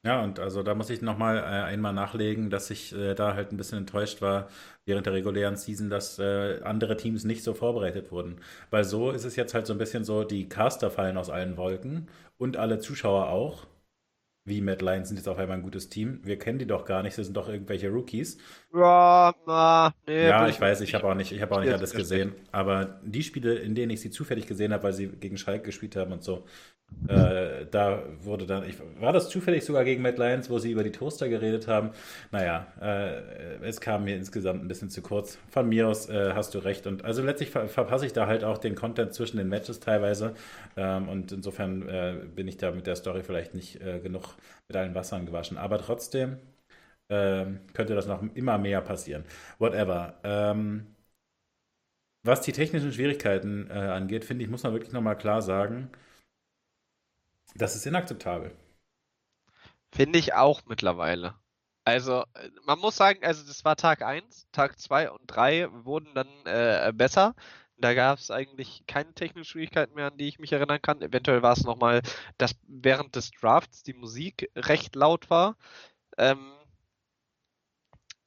Ja, 0.02 0.22
und 0.22 0.38
also 0.38 0.62
da 0.62 0.74
muss 0.74 0.88
ich 0.88 1.02
nochmal 1.02 1.36
äh, 1.36 1.42
einmal 1.42 1.92
nachlegen, 1.92 2.48
dass 2.48 2.70
ich 2.70 2.94
äh, 2.94 3.14
da 3.14 3.34
halt 3.34 3.52
ein 3.52 3.58
bisschen 3.58 3.78
enttäuscht 3.78 4.22
war 4.22 4.48
während 4.86 5.04
der 5.04 5.12
regulären 5.12 5.56
Season, 5.56 5.90
dass 5.90 6.18
äh, 6.18 6.62
andere 6.62 6.96
Teams 6.96 7.24
nicht 7.24 7.44
so 7.44 7.52
vorbereitet 7.52 8.10
wurden. 8.10 8.40
Weil 8.70 8.84
so 8.84 9.10
ist 9.10 9.24
es 9.24 9.36
jetzt 9.36 9.52
halt 9.52 9.66
so 9.66 9.74
ein 9.74 9.78
bisschen 9.78 10.04
so, 10.04 10.24
die 10.24 10.48
Caster 10.48 10.90
fallen 10.90 11.18
aus 11.18 11.28
allen 11.28 11.58
Wolken 11.58 12.08
und 12.38 12.56
alle 12.56 12.78
Zuschauer 12.78 13.28
auch 13.28 13.66
wie 14.50 14.60
Mad 14.60 14.84
Lions 14.84 15.08
sind 15.08 15.16
jetzt 15.16 15.28
auf 15.28 15.38
einmal 15.38 15.56
ein 15.56 15.62
gutes 15.62 15.88
Team. 15.88 16.20
Wir 16.22 16.38
kennen 16.38 16.58
die 16.58 16.66
doch 16.66 16.84
gar 16.84 17.02
nicht, 17.02 17.16
das 17.16 17.24
sind 17.26 17.36
doch 17.36 17.48
irgendwelche 17.48 17.88
Rookies. 17.88 18.36
Ja, 18.74 19.34
na, 19.46 19.94
nee, 20.06 20.28
ja 20.28 20.46
ich 20.48 20.60
weiß, 20.60 20.82
ich 20.82 20.94
habe 20.94 21.08
auch 21.08 21.14
nicht, 21.14 21.32
ich 21.32 21.40
habe 21.40 21.54
auch 21.54 21.60
nicht 21.60 21.72
alles 21.72 21.92
gesehen. 21.92 22.34
Aber 22.52 23.00
die 23.02 23.22
Spiele, 23.22 23.54
in 23.54 23.74
denen 23.74 23.90
ich 23.90 24.02
sie 24.02 24.10
zufällig 24.10 24.46
gesehen 24.46 24.74
habe, 24.74 24.82
weil 24.82 24.92
sie 24.92 25.06
gegen 25.06 25.38
Schalke 25.38 25.64
gespielt 25.64 25.96
haben 25.96 26.12
und 26.12 26.22
so, 26.22 26.44
Äh, 27.08 27.66
da 27.70 28.02
wurde 28.22 28.46
dann, 28.46 28.64
ich, 28.68 28.76
war 29.00 29.12
das 29.12 29.28
zufällig 29.30 29.64
sogar 29.64 29.84
gegen 29.84 30.00
Matt 30.02 30.18
Lyons, 30.18 30.48
wo 30.48 30.58
sie 30.58 30.70
über 30.70 30.84
die 30.84 30.92
Toaster 30.92 31.28
geredet 31.28 31.66
haben? 31.66 31.90
Naja, 32.30 32.66
äh, 32.80 33.56
es 33.66 33.80
kam 33.80 34.04
mir 34.04 34.16
insgesamt 34.16 34.62
ein 34.62 34.68
bisschen 34.68 34.90
zu 34.90 35.02
kurz. 35.02 35.38
Von 35.50 35.68
mir 35.68 35.88
aus 35.88 36.08
äh, 36.08 36.32
hast 36.34 36.54
du 36.54 36.58
recht. 36.60 36.86
Und 36.86 37.04
also 37.04 37.22
letztlich 37.22 37.50
ver 37.50 37.68
verpasse 37.68 38.06
ich 38.06 38.12
da 38.12 38.26
halt 38.26 38.44
auch 38.44 38.58
den 38.58 38.74
Content 38.76 39.12
zwischen 39.14 39.38
den 39.38 39.48
Matches 39.48 39.80
teilweise. 39.80 40.34
Ähm, 40.76 41.08
und 41.08 41.32
insofern 41.32 41.88
äh, 41.88 42.14
bin 42.34 42.46
ich 42.46 42.58
da 42.58 42.70
mit 42.70 42.86
der 42.86 42.96
Story 42.96 43.22
vielleicht 43.24 43.54
nicht 43.54 43.80
äh, 43.80 43.98
genug 44.00 44.36
mit 44.68 44.76
allen 44.76 44.94
Wassern 44.94 45.26
gewaschen. 45.26 45.58
Aber 45.58 45.78
trotzdem 45.78 46.36
ähm, 47.10 47.60
könnte 47.74 47.94
das 47.94 48.06
noch 48.06 48.22
immer 48.34 48.58
mehr 48.58 48.80
passieren. 48.82 49.24
Whatever. 49.58 50.14
Ähm, 50.24 50.86
was 52.22 52.42
die 52.42 52.52
technischen 52.52 52.92
Schwierigkeiten 52.92 53.68
äh, 53.70 53.74
angeht, 53.74 54.24
finde 54.24 54.44
ich, 54.44 54.50
muss 54.50 54.62
man 54.62 54.72
wirklich 54.72 54.92
nochmal 54.92 55.16
klar 55.16 55.40
sagen, 55.42 55.90
das 57.54 57.76
ist 57.76 57.86
inakzeptabel. 57.86 58.56
Finde 59.92 60.18
ich 60.18 60.34
auch 60.34 60.62
mittlerweile. 60.66 61.34
Also, 61.84 62.24
man 62.64 62.78
muss 62.78 62.96
sagen, 62.96 63.24
also 63.24 63.44
das 63.46 63.64
war 63.64 63.76
Tag 63.76 64.02
1, 64.02 64.46
Tag 64.52 64.78
2 64.78 65.10
und 65.10 65.22
3 65.26 65.68
wurden 65.84 66.14
dann 66.14 66.28
äh, 66.44 66.92
besser. 66.94 67.34
Da 67.78 67.94
gab 67.94 68.18
es 68.18 68.30
eigentlich 68.30 68.84
keine 68.86 69.14
technischen 69.14 69.46
Schwierigkeiten 69.46 69.94
mehr, 69.94 70.08
an 70.08 70.18
die 70.18 70.28
ich 70.28 70.38
mich 70.38 70.52
erinnern 70.52 70.82
kann. 70.82 71.00
Eventuell 71.00 71.42
war 71.42 71.54
es 71.54 71.64
nochmal, 71.64 72.02
dass 72.36 72.54
während 72.68 73.16
des 73.16 73.30
Drafts 73.30 73.82
die 73.82 73.94
Musik 73.94 74.50
recht 74.54 74.94
laut 74.94 75.30
war. 75.30 75.56
Ähm, 76.18 76.52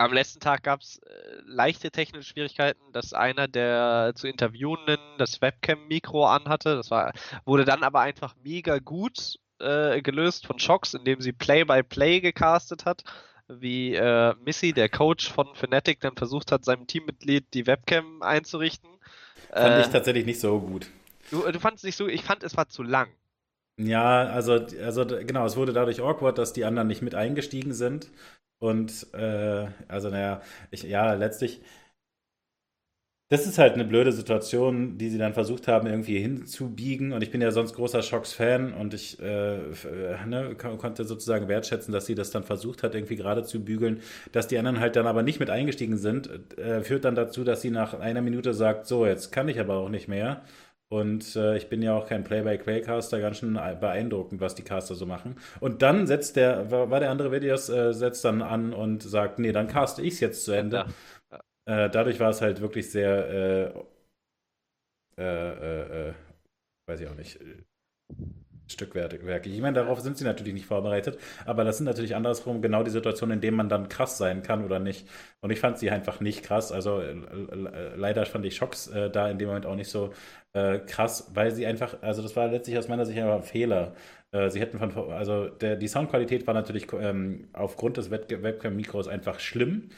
am 0.04 0.14
letzten 0.14 0.40
Tag 0.40 0.64
gab 0.64 0.82
es 0.82 1.00
äh, 1.00 1.12
leichte 1.46 1.92
technische 1.92 2.30
Schwierigkeiten, 2.30 2.82
dass 2.92 3.14
einer 3.14 3.48
der 3.48 4.14
zu 4.16 4.28
Interviewenden 4.28 5.00
das 5.18 5.42
Webcam-Mikro 5.42 6.26
anhatte. 6.26 6.76
Das 6.76 6.92
war, 6.92 7.14
wurde 7.46 7.66
dann 7.66 7.84
aber 7.84 8.02
einfach 8.02 8.36
mega 8.44 8.80
gut 8.80 9.40
äh, 9.60 10.02
gelöst 10.02 10.46
von 10.46 10.60
Shocks, 10.60 10.94
indem 10.94 11.22
sie 11.22 11.32
Play-by-Play 11.32 12.18
-play 12.18 12.22
gecastet 12.22 12.86
hat, 12.86 13.04
wie 13.48 13.96
äh, 13.96 14.34
Missy, 14.46 14.74
der 14.74 14.90
Coach 14.90 15.32
von 15.32 15.48
Fnatic, 15.56 16.00
dann 16.02 16.16
versucht 16.16 16.52
hat, 16.52 16.66
seinem 16.66 16.88
Teammitglied 16.88 17.54
die 17.54 17.68
Webcam 17.68 18.22
einzurichten. 18.22 18.90
Fand 19.52 19.82
ich 19.82 19.88
äh, 19.88 19.92
tatsächlich 19.92 20.26
nicht 20.26 20.40
so 20.40 20.60
gut. 20.60 20.88
Du, 21.32 21.50
du 21.52 21.60
fandest 21.60 21.86
nicht 21.86 21.96
so, 21.96 22.08
ich 22.08 22.24
fand, 22.24 22.44
es 22.44 22.58
war 22.58 22.70
zu 22.70 22.84
lang. 22.84 23.10
Ja, 23.78 24.26
also, 24.26 24.54
also 24.54 25.06
genau, 25.06 25.46
es 25.46 25.56
wurde 25.56 25.74
dadurch 25.74 26.00
awkward, 26.00 26.38
dass 26.38 26.54
die 26.54 26.66
anderen 26.66 26.88
nicht 26.88 27.02
mit 27.02 27.16
eingestiegen 27.16 27.74
sind. 27.74 28.10
Und 28.64 29.08
äh, 29.14 29.68
also 29.90 30.10
naja, 30.10 30.42
ich, 30.72 30.84
ja, 30.84 31.16
letztlich, 31.16 31.62
das 33.30 33.46
ist 33.46 33.58
halt 33.58 33.74
eine 33.74 33.84
blöde 33.84 34.12
Situation, 34.14 34.98
die 34.98 35.10
sie 35.10 35.18
dann 35.18 35.34
versucht 35.34 35.68
haben, 35.68 35.88
irgendwie 35.88 36.20
hinzubiegen. 36.20 37.12
Und 37.12 37.24
ich 37.24 37.32
bin 37.32 37.42
ja 37.42 37.52
sonst 37.52 37.74
großer 37.74 38.02
Shocks-Fan 38.04 38.74
und 38.74 38.94
ich 38.94 39.20
äh, 39.20 39.56
äh 39.58 40.26
ne, 40.28 40.56
konnte 40.56 41.04
sozusagen 41.04 41.48
wertschätzen, 41.50 41.92
dass 41.92 42.06
sie 42.06 42.16
das 42.16 42.32
dann 42.32 42.44
versucht 42.44 42.84
hat, 42.84 42.96
irgendwie 42.96 43.18
gerade 43.18 43.44
zu 43.44 43.66
bügeln. 43.66 44.02
Dass 44.32 44.48
die 44.48 44.58
anderen 44.58 44.80
halt 44.80 44.96
dann 44.96 45.08
aber 45.08 45.24
nicht 45.24 45.40
mit 45.42 45.50
eingestiegen 45.50 45.98
sind, 45.98 46.30
äh, 46.58 46.84
führt 46.84 47.04
dann 47.04 47.16
dazu, 47.16 47.44
dass 47.44 47.62
sie 47.62 47.72
nach 47.72 47.96
einer 48.00 48.22
Minute 48.22 48.54
sagt, 48.54 48.88
so, 48.88 49.06
jetzt 49.06 49.32
kann 49.34 49.50
ich 49.50 49.60
aber 49.60 49.76
auch 49.76 49.90
nicht 49.90 50.08
mehr. 50.08 50.44
Und 50.94 51.36
äh, 51.36 51.58
ich 51.58 51.70
bin 51.70 51.82
ja 51.82 51.98
auch 51.98 52.08
kein 52.08 52.24
Play-by-Play-Caster, 52.24 53.20
ganz 53.20 53.40
schön 53.40 53.54
beeindruckend, 53.56 54.42
was 54.42 54.54
die 54.54 54.62
Caster 54.62 54.94
so 54.94 55.08
machen. 55.08 55.38
Und 55.60 55.82
dann 55.82 56.06
setzt 56.06 56.36
der, 56.36 56.70
war 56.70 57.00
der 57.00 57.10
andere 57.10 57.32
Videos, 57.32 57.68
äh, 57.68 57.94
setzt 57.94 58.24
dann 58.24 58.44
an 58.44 58.74
und 58.74 59.02
sagt, 59.02 59.40
nee, 59.40 59.52
dann 59.52 59.68
caste 59.68 60.04
ich 60.04 60.14
es 60.14 60.20
jetzt 60.20 60.46
zu 60.46 60.52
Ende. 60.52 60.86
Ja. 61.66 61.86
Äh, 61.86 61.90
dadurch 61.90 62.20
war 62.20 62.30
es 62.30 62.42
halt 62.42 62.62
wirklich 62.62 62.92
sehr, 62.92 63.74
äh, 65.18 65.22
äh, 65.22 66.10
äh, 66.10 66.14
weiß 66.86 67.00
ich 67.00 67.08
auch 67.08 67.16
nicht, 67.16 67.40
Stückwerk. 68.68 69.46
Ich 69.48 69.62
meine, 69.62 69.76
darauf 69.76 70.00
sind 70.00 70.18
sie 70.18 70.26
natürlich 70.26 70.54
nicht 70.54 70.66
vorbereitet, 70.68 71.20
aber 71.46 71.64
das 71.64 71.78
sind 71.78 71.86
natürlich 71.86 72.16
andersrum 72.16 72.62
genau 72.62 72.84
die 72.84 72.92
Situationen, 72.92 73.36
in 73.38 73.42
denen 73.42 73.58
man 73.58 73.70
dann 73.70 73.90
krass 73.90 74.18
sein 74.18 74.44
kann 74.44 74.64
oder 74.64 74.80
nicht. 74.80 75.08
Und 75.42 75.52
ich 75.52 75.60
fand 75.60 75.80
sie 75.80 75.90
einfach 75.90 76.20
nicht 76.20 76.44
krass. 76.44 76.72
Also 76.72 77.00
äh, 77.02 77.16
leider 77.96 78.26
fand 78.26 78.46
ich 78.46 78.56
Schocks 78.56 78.88
äh, 78.88 79.10
da 79.10 79.30
in 79.30 79.38
dem 79.40 79.48
Moment 79.48 79.66
auch 79.66 79.76
nicht 79.76 79.90
so 79.90 80.14
äh, 80.54 80.80
krass, 80.80 81.32
weil 81.34 81.52
sie 81.52 81.66
einfach, 81.66 82.02
also 82.02 82.22
das 82.22 82.36
war 82.36 82.48
letztlich 82.48 82.78
aus 82.78 82.88
meiner 82.88 83.06
Sicht 83.06 83.20
einfach 83.20 83.36
ein 83.36 83.44
Fehler. 83.44 83.96
Äh, 84.32 84.50
sie 84.50 84.60
hätten 84.60 84.80
von, 84.80 85.12
also 85.12 85.50
der, 85.50 85.76
die 85.76 85.88
Soundqualität 85.88 86.48
war 86.48 86.54
natürlich 86.54 86.88
ähm, 86.94 87.50
aufgrund 87.54 87.98
des 87.98 88.12
Webcam-Mikros 88.12 89.08
einfach 89.08 89.40
schlimm. 89.40 89.90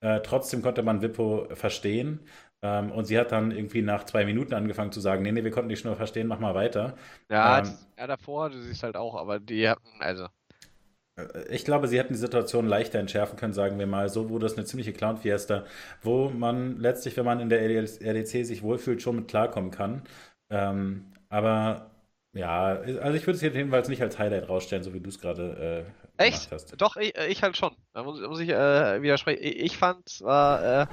Äh, 0.00 0.20
trotzdem 0.22 0.62
konnte 0.62 0.82
man 0.82 1.02
Wippo 1.02 1.48
verstehen. 1.54 2.20
Ähm, 2.62 2.92
und 2.92 3.04
sie 3.04 3.18
hat 3.18 3.32
dann 3.32 3.50
irgendwie 3.50 3.82
nach 3.82 4.04
zwei 4.04 4.24
Minuten 4.24 4.54
angefangen 4.54 4.92
zu 4.92 5.00
sagen, 5.00 5.22
nee, 5.22 5.32
nee, 5.32 5.44
wir 5.44 5.50
konnten 5.50 5.68
dich 5.68 5.84
nur 5.84 5.96
verstehen, 5.96 6.26
mach 6.26 6.38
mal 6.38 6.54
weiter. 6.54 6.96
Ja, 7.30 7.58
ähm, 7.58 7.74
ja 7.98 8.06
davor, 8.06 8.50
du 8.50 8.60
siehst 8.60 8.82
halt 8.82 8.96
auch, 8.96 9.14
aber 9.16 9.38
die 9.38 9.68
hatten, 9.68 9.88
also. 10.00 10.28
Äh, 11.16 11.54
ich 11.54 11.64
glaube, 11.64 11.88
sie 11.88 11.98
hätten 11.98 12.14
die 12.14 12.18
Situation 12.18 12.66
leichter 12.66 12.98
entschärfen 12.98 13.36
können, 13.36 13.52
sagen 13.52 13.78
wir 13.78 13.86
mal. 13.86 14.08
So 14.08 14.30
wurde 14.30 14.46
es 14.46 14.56
eine 14.56 14.64
ziemliche 14.66 14.92
Clown-Fiesta, 14.92 15.64
wo 16.02 16.30
man 16.30 16.78
letztlich, 16.78 17.16
wenn 17.16 17.24
man 17.24 17.40
in 17.40 17.48
der 17.48 17.62
RDC 17.62 18.44
sich 18.44 18.62
wohlfühlt, 18.62 19.02
schon 19.02 19.16
mit 19.16 19.28
klarkommen 19.28 19.70
kann. 19.70 20.02
Ähm, 20.50 21.12
aber 21.28 21.90
ja, 22.32 22.80
also 23.00 23.16
ich 23.16 23.26
würde 23.26 23.36
es 23.36 23.42
jedenfalls 23.42 23.88
nicht 23.88 24.02
als 24.02 24.18
Highlight 24.18 24.48
rausstellen, 24.48 24.82
so 24.82 24.92
wie 24.92 25.00
du 25.00 25.08
es 25.08 25.20
gerade 25.20 25.86
äh, 26.18 26.26
Echt? 26.26 26.50
hast. 26.50 26.80
Doch, 26.80 26.96
ich, 26.96 27.16
ich, 27.16 27.42
halt 27.42 27.56
schon. 27.56 27.74
Da 27.92 28.02
muss, 28.02 28.20
muss 28.20 28.40
ich 28.40 28.48
äh, 28.48 29.02
widersprechen. 29.02 29.40
Ich 29.42 29.76
fand 29.76 30.08
zwar, 30.08 30.82
äh, 30.82 30.86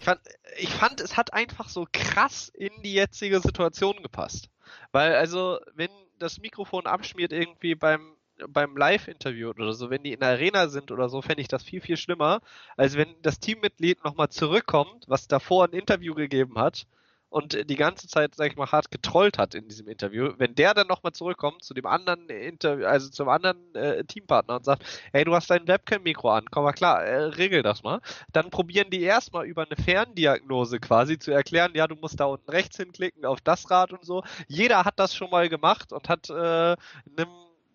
fand, 0.00 0.20
ich 0.58 0.70
fand, 0.70 1.00
es 1.00 1.16
hat 1.16 1.32
einfach 1.32 1.68
so 1.68 1.86
krass 1.92 2.48
in 2.48 2.70
die 2.82 2.94
jetzige 2.94 3.40
Situation 3.40 4.02
gepasst. 4.02 4.50
Weil, 4.92 5.14
also, 5.14 5.58
wenn 5.74 5.90
das 6.18 6.38
Mikrofon 6.40 6.86
abschmiert 6.86 7.32
irgendwie 7.32 7.74
beim, 7.74 8.15
beim 8.48 8.76
Live-Interview 8.76 9.50
oder 9.50 9.72
so, 9.72 9.90
wenn 9.90 10.02
die 10.02 10.12
in 10.12 10.20
der 10.20 10.30
Arena 10.30 10.68
sind 10.68 10.90
oder 10.90 11.08
so, 11.08 11.22
fände 11.22 11.42
ich 11.42 11.48
das 11.48 11.62
viel, 11.62 11.80
viel 11.80 11.96
schlimmer, 11.96 12.40
als 12.76 12.96
wenn 12.96 13.14
das 13.22 13.40
Teammitglied 13.40 14.04
nochmal 14.04 14.28
zurückkommt, 14.28 15.04
was 15.08 15.28
davor 15.28 15.64
ein 15.66 15.72
Interview 15.72 16.14
gegeben 16.14 16.58
hat 16.58 16.86
und 17.28 17.68
die 17.68 17.76
ganze 17.76 18.08
Zeit, 18.08 18.34
sag 18.34 18.50
ich 18.50 18.56
mal, 18.56 18.70
hart 18.70 18.90
getrollt 18.90 19.36
hat 19.36 19.54
in 19.54 19.68
diesem 19.68 19.88
Interview, 19.88 20.32
wenn 20.38 20.54
der 20.54 20.74
dann 20.74 20.86
nochmal 20.86 21.12
zurückkommt 21.12 21.62
zu 21.62 21.74
dem 21.74 21.86
anderen 21.86 22.28
Interview, 22.28 22.86
also 22.86 23.10
zum 23.10 23.28
anderen 23.28 23.74
äh, 23.74 24.04
Teampartner 24.04 24.56
und 24.56 24.64
sagt, 24.64 24.84
hey, 25.12 25.24
du 25.24 25.34
hast 25.34 25.50
dein 25.50 25.66
Webcam-Mikro 25.66 26.30
an, 26.30 26.46
komm 26.50 26.64
mal 26.64 26.72
klar, 26.72 27.02
äh, 27.04 27.24
regel 27.24 27.62
das 27.62 27.82
mal, 27.82 28.00
dann 28.32 28.50
probieren 28.50 28.90
die 28.90 29.02
erstmal 29.02 29.44
über 29.46 29.66
eine 29.66 29.76
Ferndiagnose 29.76 30.78
quasi 30.78 31.18
zu 31.18 31.32
erklären, 31.32 31.72
ja, 31.74 31.86
du 31.86 31.96
musst 31.96 32.20
da 32.20 32.26
unten 32.26 32.50
rechts 32.50 32.76
hinklicken 32.76 33.24
auf 33.24 33.40
das 33.40 33.70
Rad 33.70 33.92
und 33.92 34.04
so. 34.04 34.22
Jeder 34.48 34.84
hat 34.84 34.98
das 34.98 35.14
schon 35.14 35.30
mal 35.30 35.48
gemacht 35.48 35.92
und 35.92 36.08
hat 36.08 36.30
äh, 36.30 36.32
einem 36.32 37.28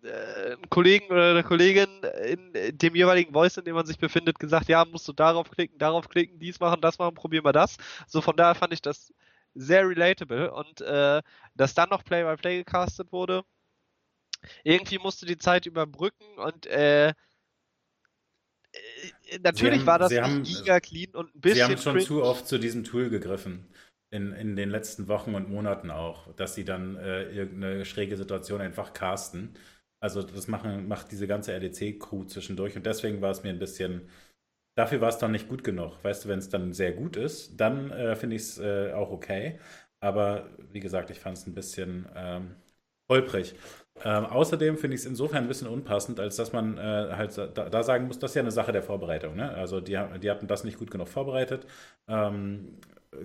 äh, 0.04 0.52
einen 0.52 0.70
Kollegen 0.70 1.06
oder 1.06 1.30
eine 1.30 1.44
Kollegin 1.44 1.88
in 2.24 2.78
dem 2.78 2.94
jeweiligen 2.94 3.32
Voice, 3.32 3.56
in 3.56 3.64
dem 3.64 3.74
man 3.74 3.86
sich 3.86 3.98
befindet, 3.98 4.38
gesagt, 4.38 4.68
ja, 4.68 4.84
musst 4.84 5.06
du 5.08 5.12
darauf 5.12 5.50
klicken, 5.50 5.78
darauf 5.78 6.08
klicken, 6.08 6.38
dies 6.38 6.60
machen, 6.60 6.80
das 6.80 6.98
machen, 6.98 7.14
probier 7.14 7.42
mal 7.42 7.52
das. 7.52 7.76
So 8.06 8.20
von 8.20 8.36
daher 8.36 8.54
fand 8.54 8.72
ich 8.72 8.82
das 8.82 9.12
sehr 9.54 9.86
relatable 9.86 10.52
und 10.52 10.80
äh, 10.80 11.22
dass 11.54 11.74
dann 11.74 11.90
noch 11.90 12.04
Play-by-Play 12.04 12.60
-play 12.60 12.64
gecastet 12.64 13.12
wurde. 13.12 13.44
Irgendwie 14.64 14.98
musste 14.98 15.26
die 15.26 15.38
Zeit 15.38 15.66
überbrücken 15.66 16.24
und 16.38 16.66
äh, 16.66 17.08
äh 17.08 17.14
natürlich 19.42 19.80
haben, 19.80 19.86
war 19.86 19.98
das 19.98 20.12
haben, 20.12 20.42
giga 20.42 20.80
clean 20.80 21.14
und 21.14 21.34
ein 21.34 21.40
bisschen. 21.40 21.56
Sie 21.56 21.64
haben 21.64 21.78
schon 21.78 21.92
cringe. 21.94 22.06
zu 22.06 22.22
oft 22.22 22.48
zu 22.48 22.58
diesem 22.58 22.84
Tool 22.84 23.10
gegriffen. 23.10 23.68
In, 24.10 24.32
in 24.32 24.56
den 24.56 24.68
letzten 24.68 25.08
Wochen 25.08 25.34
und 25.34 25.48
Monaten 25.48 25.90
auch, 25.90 26.34
dass 26.34 26.54
sie 26.54 26.66
dann 26.66 26.96
äh, 26.96 27.30
irgendeine 27.30 27.86
schräge 27.86 28.18
Situation 28.18 28.60
einfach 28.60 28.92
casten. 28.92 29.56
Also 30.02 30.22
das 30.22 30.48
machen, 30.48 30.88
macht 30.88 31.12
diese 31.12 31.26
ganze 31.26 31.52
RDC-Crew 31.52 32.24
zwischendurch 32.24 32.76
und 32.76 32.86
deswegen 32.86 33.20
war 33.22 33.30
es 33.30 33.42
mir 33.42 33.50
ein 33.50 33.58
bisschen 33.58 34.08
dafür 34.74 35.00
war 35.00 35.08
es 35.08 35.18
dann 35.18 35.32
nicht 35.32 35.48
gut 35.48 35.64
genug. 35.64 36.02
Weißt 36.02 36.24
du, 36.24 36.28
wenn 36.28 36.38
es 36.38 36.48
dann 36.48 36.72
sehr 36.72 36.92
gut 36.92 37.16
ist, 37.16 37.60
dann 37.60 37.90
äh, 37.90 38.16
finde 38.16 38.36
ich 38.36 38.42
es 38.42 38.58
äh, 38.58 38.92
auch 38.92 39.10
okay. 39.10 39.58
Aber 40.00 40.50
wie 40.70 40.80
gesagt, 40.80 41.10
ich 41.10 41.20
fand 41.20 41.38
es 41.38 41.46
ein 41.46 41.54
bisschen 41.54 42.08
ähm, 42.16 42.56
holprig. 43.10 43.54
Ähm, 44.04 44.24
außerdem 44.26 44.76
finde 44.78 44.94
ich 44.96 45.02
es 45.02 45.06
insofern 45.06 45.44
ein 45.44 45.48
bisschen 45.48 45.68
unpassend, 45.68 46.18
als 46.18 46.36
dass 46.36 46.52
man 46.52 46.78
äh, 46.78 46.80
halt 47.12 47.36
da, 47.38 47.46
da, 47.46 47.82
sagen 47.82 48.06
muss, 48.06 48.18
das 48.18 48.32
ist 48.32 48.34
ja 48.36 48.42
eine 48.42 48.50
Sache 48.50 48.72
der 48.72 48.82
Vorbereitung. 48.82 49.36
Ne? 49.36 49.50
Also 49.54 49.80
die, 49.80 49.98
die 50.22 50.30
hatten 50.30 50.46
das 50.48 50.64
nicht 50.64 50.78
gut 50.78 50.90
genug 50.90 51.08
vorbereitet. 51.08 51.66
Ähm, 52.08 52.78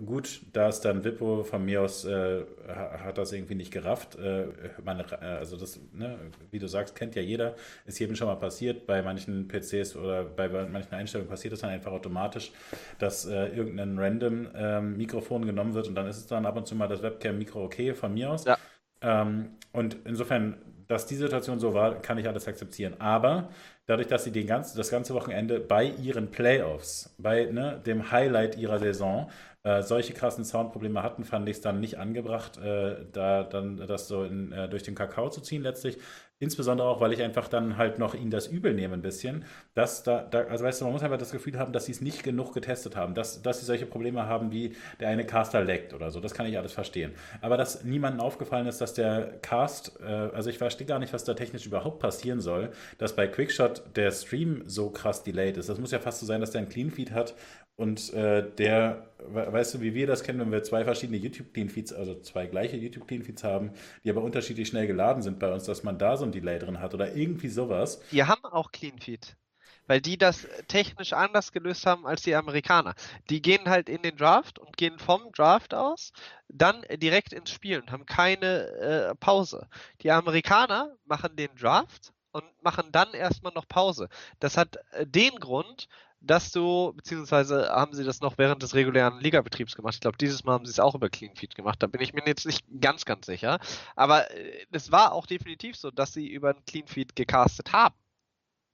gut, 0.05 0.41
da 0.53 0.67
ist 0.67 0.81
dann 0.81 1.03
Wippo 1.03 1.43
von 1.43 1.63
mir 1.63 1.81
aus, 1.81 2.03
äh, 2.03 2.43
hat 2.67 3.17
das 3.17 3.31
irgendwie 3.31 3.55
nicht 3.55 3.71
gerafft. 3.71 4.17
Äh, 4.17 4.47
man, 4.83 5.01
also 5.01 5.55
das, 5.55 5.79
ne, 5.93 6.17
wie 6.51 6.59
du 6.59 6.67
sagst, 6.67 6.95
kennt 6.95 7.15
ja 7.15 7.21
jeder, 7.21 7.55
ist 7.85 7.99
jedem 7.99 8.15
schon 8.15 8.27
mal 8.27 8.35
passiert. 8.35 8.85
Bei 8.85 9.01
manchen 9.01 9.47
PCs 9.47 9.95
oder 9.95 10.25
bei 10.25 10.49
manchen 10.49 10.93
Einstellungen 10.93 11.29
passiert 11.29 11.53
es 11.53 11.61
dann 11.61 11.69
einfach 11.69 11.91
automatisch, 11.91 12.51
dass 12.99 13.25
äh, 13.25 13.47
irgendein 13.47 13.97
random 13.97 14.47
ähm, 14.55 14.97
Mikrofon 14.97 15.45
genommen 15.45 15.73
wird 15.73 15.87
und 15.87 15.95
dann 15.95 16.07
ist 16.07 16.17
es 16.17 16.27
dann 16.27 16.45
ab 16.45 16.57
und 16.57 16.67
zu 16.67 16.75
mal 16.75 16.87
das 16.87 17.01
Webcam-Mikro 17.01 17.63
okay 17.63 17.93
von 17.93 18.13
mir 18.13 18.31
aus. 18.31 18.43
Ja. 18.45 18.57
Ähm, 19.01 19.51
und 19.71 19.97
insofern 20.05 20.57
dass 20.87 21.05
die 21.05 21.15
Situation 21.15 21.59
so 21.59 21.73
war, 21.73 22.01
kann 22.01 22.17
ich 22.17 22.27
alles 22.27 22.47
akzeptieren. 22.47 22.95
Aber 22.99 23.49
dadurch, 23.85 24.07
dass 24.07 24.23
sie 24.23 24.31
den 24.31 24.47
ganzen, 24.47 24.77
das 24.77 24.89
ganze 24.89 25.13
Wochenende 25.13 25.59
bei 25.59 25.85
ihren 25.85 26.31
Playoffs, 26.31 27.13
bei 27.17 27.45
ne, 27.45 27.81
dem 27.85 28.11
Highlight 28.11 28.57
ihrer 28.57 28.79
Saison, 28.79 29.29
äh, 29.63 29.81
solche 29.81 30.13
krassen 30.13 30.45
Soundprobleme 30.45 31.03
hatten, 31.03 31.23
fand 31.23 31.49
ich 31.49 31.57
es 31.57 31.61
dann 31.61 31.79
nicht 31.79 31.97
angebracht, 31.97 32.57
äh, 32.57 33.05
da 33.11 33.43
dann 33.43 33.77
das 33.77 34.07
so 34.07 34.23
in, 34.23 34.51
äh, 34.51 34.69
durch 34.69 34.83
den 34.83 34.95
Kakao 34.95 35.29
zu 35.29 35.41
ziehen 35.41 35.61
letztlich. 35.61 35.97
Insbesondere 36.39 36.87
auch, 36.87 37.01
weil 37.01 37.13
ich 37.13 37.23
einfach 37.23 37.47
dann 37.47 37.77
halt 37.77 37.97
noch 37.97 38.13
ihnen 38.13 38.29
das 38.29 38.45
übel 38.45 38.75
nehme 38.75 38.93
ein 38.93 39.01
bisschen. 39.01 39.43
Dass 39.73 40.03
da, 40.03 40.21
da, 40.21 40.43
also 40.43 40.63
weißt 40.63 40.79
du, 40.79 40.85
man 40.85 40.93
muss 40.93 41.01
einfach 41.01 41.17
das 41.17 41.31
Gefühl 41.31 41.57
haben, 41.57 41.73
dass 41.73 41.85
sie 41.85 41.91
es 41.93 41.99
nicht 41.99 42.21
genug 42.23 42.53
getestet 42.53 42.95
haben, 42.95 43.15
dass, 43.15 43.41
dass 43.41 43.59
sie 43.59 43.65
solche 43.65 43.87
Probleme 43.87 44.27
haben 44.27 44.51
wie 44.51 44.75
der 44.99 45.09
eine 45.09 45.25
Caster 45.25 45.63
leckt 45.63 45.95
oder 45.95 46.11
so. 46.11 46.19
Das 46.19 46.35
kann 46.35 46.45
ich 46.45 46.55
alles 46.55 46.73
verstehen. 46.73 47.13
Aber 47.41 47.57
dass 47.57 47.83
niemandem 47.83 48.21
aufgefallen 48.21 48.67
ist, 48.67 48.79
dass 48.81 48.93
der 48.93 49.39
Cast, 49.41 49.99
äh, 49.99 50.03
also 50.05 50.51
ich 50.51 50.59
verstehe 50.59 50.85
gar 50.85 50.99
nicht, 50.99 51.11
was 51.11 51.23
da 51.23 51.33
technisch 51.33 51.65
überhaupt 51.65 51.99
passieren 51.99 52.39
soll, 52.39 52.69
dass 52.99 53.15
bei 53.15 53.27
Quickshot 53.27 53.83
der 53.95 54.11
Stream 54.11 54.61
so 54.67 54.91
krass 54.91 55.23
delayed 55.23 55.57
ist. 55.57 55.69
Das 55.69 55.79
muss 55.79 55.91
ja 55.91 55.99
fast 55.99 56.19
so 56.19 56.27
sein, 56.27 56.39
dass 56.39 56.51
der 56.51 56.61
einen 56.61 56.69
Clean 56.69 56.91
Feed 56.91 57.11
hat 57.11 57.33
und 57.77 58.11
äh, 58.13 58.43
der, 58.57 59.11
weißt 59.19 59.75
du, 59.75 59.81
wie 59.81 59.93
wir 59.93 60.07
das 60.07 60.23
kennen, 60.23 60.39
wenn 60.39 60.51
wir 60.51 60.63
zwei 60.63 60.83
verschiedene 60.83 61.17
YouTube-Clean-Feeds, 61.19 61.93
also 61.93 62.19
zwei 62.21 62.47
gleiche 62.47 62.75
YouTube-Clean-Feeds 62.75 63.43
haben, 63.43 63.71
die 64.03 64.09
aber 64.09 64.23
unterschiedlich 64.23 64.67
schnell 64.67 64.87
geladen 64.87 65.21
sind 65.21 65.37
bei 65.37 65.53
uns, 65.53 65.65
dass 65.65 65.83
man 65.83 65.99
da 65.99 66.17
so 66.17 66.25
ein 66.25 66.31
Delay 66.31 66.57
drin 66.57 66.79
hat 66.79 66.95
oder 66.95 67.15
irgendwie 67.15 67.49
sowas. 67.49 68.01
Die 68.11 68.23
haben 68.23 68.43
auch 68.45 68.71
Clean-Feed. 68.71 69.37
Weil 69.85 70.01
die 70.01 70.17
das 70.17 70.47
technisch 70.67 71.13
anders 71.13 71.53
gelöst 71.53 71.85
haben 71.85 72.05
als 72.05 72.23
die 72.23 72.35
Amerikaner. 72.35 72.93
Die 73.29 73.41
gehen 73.41 73.69
halt 73.69 73.87
in 73.87 74.01
den 74.01 74.17
Draft 74.17 74.59
und 74.59 74.75
gehen 74.75 74.99
vom 74.99 75.31
Draft 75.31 75.73
aus 75.73 76.11
dann 76.49 76.81
direkt 76.95 77.31
ins 77.31 77.51
Spiel 77.51 77.79
und 77.79 77.91
haben 77.91 78.05
keine 78.05 78.67
äh, 79.11 79.15
Pause. 79.15 79.67
Die 80.01 80.11
Amerikaner 80.11 80.93
machen 81.05 81.35
den 81.37 81.55
Draft 81.55 82.11
und 82.31 82.43
machen 82.61 82.89
dann 82.91 83.13
erstmal 83.13 83.53
noch 83.53 83.67
Pause. 83.67 84.09
Das 84.39 84.57
hat 84.57 84.77
äh, 84.91 85.05
den 85.05 85.35
Grund, 85.39 85.87
dass 86.27 86.51
du, 86.51 86.93
beziehungsweise 86.93 87.69
haben 87.69 87.93
sie 87.93 88.03
das 88.03 88.21
noch 88.21 88.37
während 88.37 88.61
des 88.61 88.75
regulären 88.75 89.19
Ligabetriebs 89.19 89.75
gemacht. 89.75 89.95
Ich 89.95 90.01
glaube, 90.01 90.17
dieses 90.17 90.43
Mal 90.43 90.53
haben 90.53 90.65
sie 90.65 90.71
es 90.71 90.79
auch 90.79 90.95
über 90.95 91.09
Clean 91.09 91.35
Feed 91.35 91.55
gemacht. 91.55 91.81
Da 91.81 91.87
bin 91.87 92.01
ich 92.01 92.13
mir 92.13 92.23
jetzt 92.25 92.45
nicht 92.45 92.65
ganz, 92.81 93.05
ganz 93.05 93.25
sicher. 93.25 93.59
Aber 93.95 94.29
äh, 94.31 94.65
es 94.71 94.91
war 94.91 95.13
auch 95.13 95.25
definitiv 95.25 95.75
so, 95.75 95.91
dass 95.91 96.13
sie 96.13 96.27
über 96.27 96.49
ein 96.49 96.65
Clean 96.65 96.87
Feed 96.87 97.15
gecastet 97.15 97.73
haben. 97.73 97.95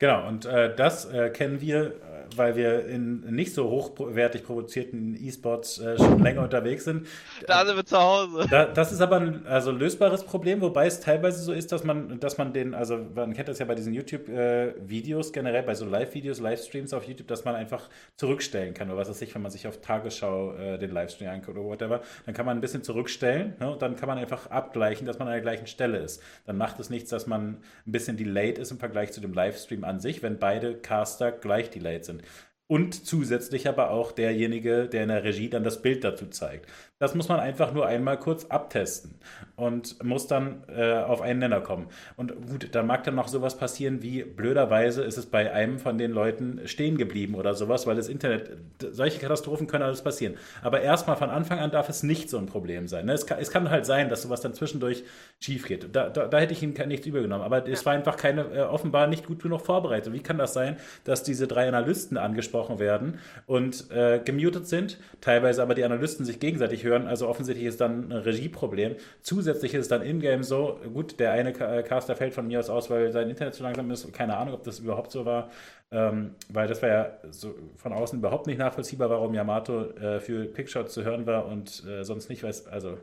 Genau, 0.03 0.27
und 0.27 0.43
äh, 0.43 0.75
das 0.75 1.05
äh, 1.05 1.29
kennen 1.29 1.61
wir, 1.61 1.85
äh, 1.85 1.91
weil 2.35 2.57
wir 2.57 2.87
in 2.87 3.21
nicht 3.21 3.53
so 3.53 3.69
hochwertig 3.69 4.43
provozierten 4.43 5.15
E-Sports 5.15 5.79
äh, 5.79 5.97
schon 5.97 6.21
länger 6.21 6.41
unterwegs 6.41 6.83
sind. 6.83 7.07
Da 7.47 7.65
sind 7.65 7.77
wir 7.77 7.85
zu 7.85 7.97
Hause. 7.97 8.45
Da, 8.49 8.65
das 8.65 8.91
ist 8.91 8.99
aber 8.99 9.21
ein 9.21 9.47
also 9.47 9.71
lösbares 9.71 10.25
Problem, 10.25 10.59
wobei 10.59 10.87
es 10.87 10.99
teilweise 10.99 11.41
so 11.41 11.53
ist, 11.53 11.71
dass 11.71 11.85
man, 11.85 12.19
dass 12.19 12.37
man 12.37 12.51
den, 12.51 12.73
also 12.73 12.99
man 13.15 13.33
kennt 13.33 13.47
das 13.47 13.59
ja 13.59 13.65
bei 13.65 13.75
diesen 13.75 13.93
YouTube-Videos 13.93 15.31
generell, 15.31 15.63
bei 15.63 15.73
so 15.73 15.85
Live-Videos, 15.85 16.41
Livestreams 16.41 16.93
auf 16.93 17.05
YouTube, 17.05 17.29
dass 17.29 17.45
man 17.45 17.55
einfach 17.55 17.87
zurückstellen 18.17 18.73
kann. 18.73 18.89
Oder 18.89 18.97
was 18.97 19.09
weiß 19.09 19.21
ich, 19.21 19.33
wenn 19.35 19.41
man 19.41 19.51
sich 19.51 19.67
auf 19.69 19.79
Tagesschau 19.79 20.53
äh, 20.55 20.77
den 20.79 20.91
Livestream 20.91 21.29
anguckt 21.29 21.57
oder 21.57 21.65
whatever, 21.65 22.01
dann 22.25 22.35
kann 22.35 22.45
man 22.45 22.57
ein 22.57 22.61
bisschen 22.61 22.83
zurückstellen 22.83 23.53
ne, 23.57 23.71
und 23.71 23.81
dann 23.81 23.95
kann 23.95 24.09
man 24.09 24.17
einfach 24.17 24.47
abgleichen, 24.47 25.07
dass 25.07 25.17
man 25.17 25.29
an 25.29 25.33
der 25.35 25.41
gleichen 25.41 25.67
Stelle 25.67 25.99
ist. 25.99 26.21
Dann 26.45 26.57
macht 26.57 26.77
es 26.81 26.89
nichts, 26.89 27.09
dass 27.09 27.25
man 27.25 27.59
ein 27.87 27.91
bisschen 27.93 28.17
delayed 28.17 28.57
ist 28.57 28.71
im 28.71 28.79
Vergleich 28.79 29.13
zu 29.13 29.21
dem 29.21 29.31
Livestream 29.31 29.85
an 29.85 29.92
sich, 29.99 30.23
wenn 30.23 30.39
beide 30.39 30.75
Caster 30.75 31.31
gleich 31.31 31.69
delayed 31.69 32.05
sind. 32.05 32.21
Und 32.67 33.05
zusätzlich 33.05 33.67
aber 33.67 33.91
auch 33.91 34.11
derjenige, 34.11 34.87
der 34.87 35.03
in 35.03 35.09
der 35.09 35.23
Regie 35.23 35.49
dann 35.49 35.63
das 35.63 35.81
Bild 35.81 36.03
dazu 36.03 36.27
zeigt. 36.27 36.67
Das 36.97 37.13
muss 37.13 37.27
man 37.27 37.39
einfach 37.39 37.73
nur 37.73 37.85
einmal 37.85 38.17
kurz 38.17 38.45
abtesten 38.45 39.19
und 39.63 40.03
muss 40.03 40.27
dann 40.27 40.63
äh, 40.67 40.93
auf 40.93 41.21
einen 41.21 41.39
Nenner 41.39 41.61
kommen. 41.61 41.87
Und 42.15 42.33
gut, 42.49 42.69
da 42.71 42.81
mag 42.81 43.03
dann 43.03 43.15
noch 43.15 43.27
sowas 43.27 43.57
passieren 43.57 44.01
wie, 44.01 44.23
blöderweise 44.23 45.03
ist 45.03 45.17
es 45.17 45.25
bei 45.25 45.51
einem 45.51 45.77
von 45.79 45.97
den 45.97 46.11
Leuten 46.11 46.61
stehen 46.65 46.97
geblieben 46.97 47.35
oder 47.35 47.53
sowas, 47.53 47.85
weil 47.85 47.95
das 47.95 48.07
Internet, 48.07 48.51
solche 48.79 49.19
Katastrophen 49.19 49.67
können 49.67 49.83
alles 49.83 50.01
passieren. 50.01 50.35
Aber 50.61 50.81
erstmal 50.81 51.17
von 51.17 51.29
Anfang 51.29 51.59
an 51.59 51.71
darf 51.71 51.89
es 51.89 52.03
nicht 52.03 52.29
so 52.29 52.37
ein 52.37 52.45
Problem 52.45 52.87
sein. 52.87 53.05
Ne? 53.05 53.13
Es, 53.13 53.27
kann, 53.27 53.39
es 53.39 53.51
kann 53.51 53.69
halt 53.69 53.85
sein, 53.85 54.09
dass 54.09 54.21
sowas 54.21 54.41
dann 54.41 54.53
zwischendurch 54.53 55.03
schief 55.39 55.67
geht. 55.67 55.95
Da, 55.95 56.09
da, 56.09 56.27
da 56.27 56.39
hätte 56.39 56.53
ich 56.53 56.63
ihm 56.63 56.73
nichts 56.87 57.05
übergenommen. 57.05 57.43
Aber 57.43 57.67
es 57.67 57.85
war 57.85 57.93
einfach 57.93 58.17
keine, 58.17 58.41
äh, 58.53 58.61
offenbar 58.61 59.07
nicht 59.07 59.27
gut 59.27 59.43
genug 59.43 59.61
vorbereitet. 59.61 60.13
Wie 60.13 60.21
kann 60.21 60.37
das 60.37 60.53
sein, 60.53 60.77
dass 61.03 61.23
diese 61.23 61.47
drei 61.47 61.67
Analysten 61.67 62.17
angesprochen 62.17 62.79
werden 62.79 63.19
und 63.45 63.91
äh, 63.91 64.19
gemutet 64.23 64.67
sind, 64.67 64.97
teilweise 65.21 65.61
aber 65.61 65.75
die 65.75 65.83
Analysten 65.83 66.25
sich 66.25 66.39
gegenseitig 66.39 66.83
hören? 66.83 66.93
hören. 66.93 67.07
Also 67.07 67.27
offensichtlich 67.27 67.67
ist 67.67 67.81
dann 67.81 68.11
ein 68.11 68.11
Regieproblem. 68.11 68.95
Zusätzlich 69.21 69.52
ist 69.61 69.73
es 69.73 69.87
dann 69.87 70.01
in-game 70.01 70.43
so, 70.43 70.79
gut, 70.93 71.19
der 71.19 71.31
eine 71.33 71.49
äh, 71.49 71.83
Caster 71.83 72.15
fällt 72.15 72.33
von 72.33 72.47
mir 72.47 72.59
aus 72.59 72.69
aus, 72.69 72.89
weil 72.89 73.11
sein 73.11 73.29
Internet 73.29 73.53
zu 73.53 73.63
langsam 73.63 73.91
ist. 73.91 74.11
Keine 74.13 74.37
Ahnung, 74.37 74.53
ob 74.55 74.63
das 74.63 74.79
überhaupt 74.79 75.11
so 75.11 75.25
war. 75.25 75.49
Ähm, 75.91 76.35
weil 76.49 76.67
das 76.67 76.81
war 76.81 76.89
ja 76.89 77.17
so 77.29 77.53
von 77.77 77.93
außen 77.93 78.17
überhaupt 78.17 78.47
nicht 78.47 78.57
nachvollziehbar, 78.57 79.09
warum 79.09 79.33
Yamato 79.33 79.91
äh, 79.91 80.19
für 80.19 80.45
Pickshot 80.45 80.89
zu 80.89 81.03
hören 81.03 81.27
war 81.27 81.45
und 81.45 81.85
äh, 81.85 82.03
sonst 82.03 82.29
nicht 82.29 82.43
weiß. 82.43 82.67
Also, 82.67 82.97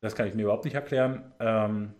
das 0.00 0.14
kann 0.14 0.28
ich 0.28 0.34
mir 0.34 0.42
überhaupt 0.42 0.64
nicht 0.64 0.74
erklären. 0.74 1.32
Ähm, 1.40 1.94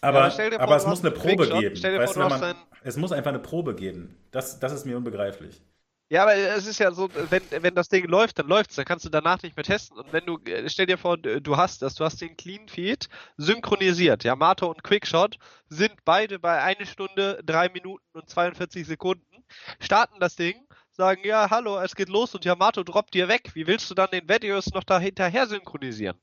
aber, 0.00 0.28
ja, 0.28 0.30
vor, 0.30 0.60
aber 0.60 0.76
es 0.76 0.86
muss 0.86 1.00
eine 1.00 1.10
Probe 1.10 1.48
Quickshot. 1.48 1.60
geben. 1.60 1.98
Weißt 1.98 2.16
man, 2.16 2.54
es 2.84 2.96
muss 2.96 3.10
einfach 3.10 3.30
eine 3.30 3.40
Probe 3.40 3.74
geben. 3.74 4.16
Das, 4.30 4.60
das 4.60 4.72
ist 4.72 4.84
mir 4.84 4.96
unbegreiflich. 4.96 5.62
Ja, 6.10 6.22
aber 6.22 6.34
es 6.34 6.66
ist 6.66 6.78
ja 6.78 6.90
so, 6.92 7.10
wenn, 7.12 7.42
wenn 7.50 7.74
das 7.74 7.90
Ding 7.90 8.06
läuft, 8.06 8.38
dann 8.38 8.46
läuft's, 8.46 8.76
dann 8.76 8.86
kannst 8.86 9.04
du 9.04 9.10
danach 9.10 9.42
nicht 9.42 9.56
mehr 9.56 9.64
testen. 9.64 9.98
Und 9.98 10.10
wenn 10.10 10.24
du, 10.24 10.38
äh, 10.46 10.68
stell 10.70 10.86
dir 10.86 10.96
vor, 10.96 11.18
du 11.18 11.56
hast 11.58 11.82
das, 11.82 11.96
du 11.96 12.04
hast 12.04 12.20
den 12.22 12.34
Clean 12.36 12.66
Feed 12.66 13.08
synchronisiert. 13.36 14.24
Yamato 14.24 14.70
und 14.70 14.82
Quickshot 14.82 15.38
sind 15.68 15.92
beide 16.06 16.38
bei 16.38 16.62
eine 16.62 16.86
Stunde, 16.86 17.42
drei 17.44 17.68
Minuten 17.68 18.06
und 18.14 18.28
42 18.28 18.86
Sekunden, 18.86 19.44
starten 19.80 20.18
das 20.18 20.34
Ding, 20.34 20.56
sagen, 20.92 21.20
ja, 21.24 21.50
hallo, 21.50 21.78
es 21.78 21.94
geht 21.94 22.08
los 22.08 22.34
und 22.34 22.44
Yamato 22.46 22.82
droppt 22.84 23.12
dir 23.12 23.28
weg. 23.28 23.50
Wie 23.54 23.66
willst 23.66 23.90
du 23.90 23.94
dann 23.94 24.10
den 24.10 24.28
Videos 24.30 24.68
noch 24.72 24.84
da 24.84 24.98
hinterher 24.98 25.46
synchronisieren? 25.46 26.18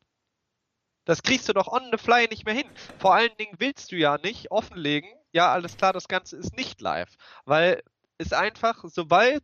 Das 1.06 1.22
kriegst 1.22 1.48
du 1.48 1.54
doch 1.54 1.68
on 1.68 1.84
the 1.92 2.00
fly 2.00 2.28
nicht 2.28 2.46
mehr 2.46 2.56
hin. 2.56 2.68
Vor 2.98 3.14
allen 3.14 3.36
Dingen 3.38 3.56
willst 3.60 3.92
du 3.92 3.98
ja 3.98 4.18
nicht 4.18 4.50
offenlegen, 4.50 5.10
ja, 5.32 5.52
alles 5.52 5.78
klar, 5.78 5.94
das 5.94 6.08
Ganze 6.08 6.38
ist 6.38 6.58
nicht 6.58 6.82
live. 6.82 7.16
Weil 7.46 7.84
es 8.18 8.34
einfach, 8.34 8.84
sobald 8.88 9.44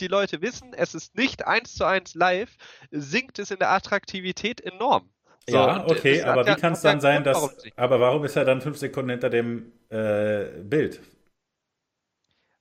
die 0.00 0.06
Leute 0.06 0.42
wissen, 0.42 0.72
es 0.74 0.94
ist 0.94 1.16
nicht 1.16 1.46
eins 1.46 1.74
zu 1.74 1.84
eins 1.84 2.14
live, 2.14 2.50
sinkt 2.90 3.38
es 3.38 3.50
in 3.50 3.58
der 3.58 3.70
Attraktivität 3.70 4.60
enorm. 4.60 5.08
So, 5.48 5.56
ja, 5.56 5.86
okay, 5.86 6.22
aber 6.22 6.46
wie 6.46 6.54
kann 6.56 6.74
es 6.74 6.82
dann 6.82 7.00
sein, 7.00 7.24
dass. 7.24 7.56
Aber 7.76 8.00
warum 8.00 8.24
ist 8.24 8.36
er 8.36 8.44
dann 8.44 8.60
fünf 8.60 8.76
Sekunden 8.76 9.10
hinter 9.10 9.30
dem 9.30 9.72
äh, 9.88 10.44
Bild? 10.62 11.00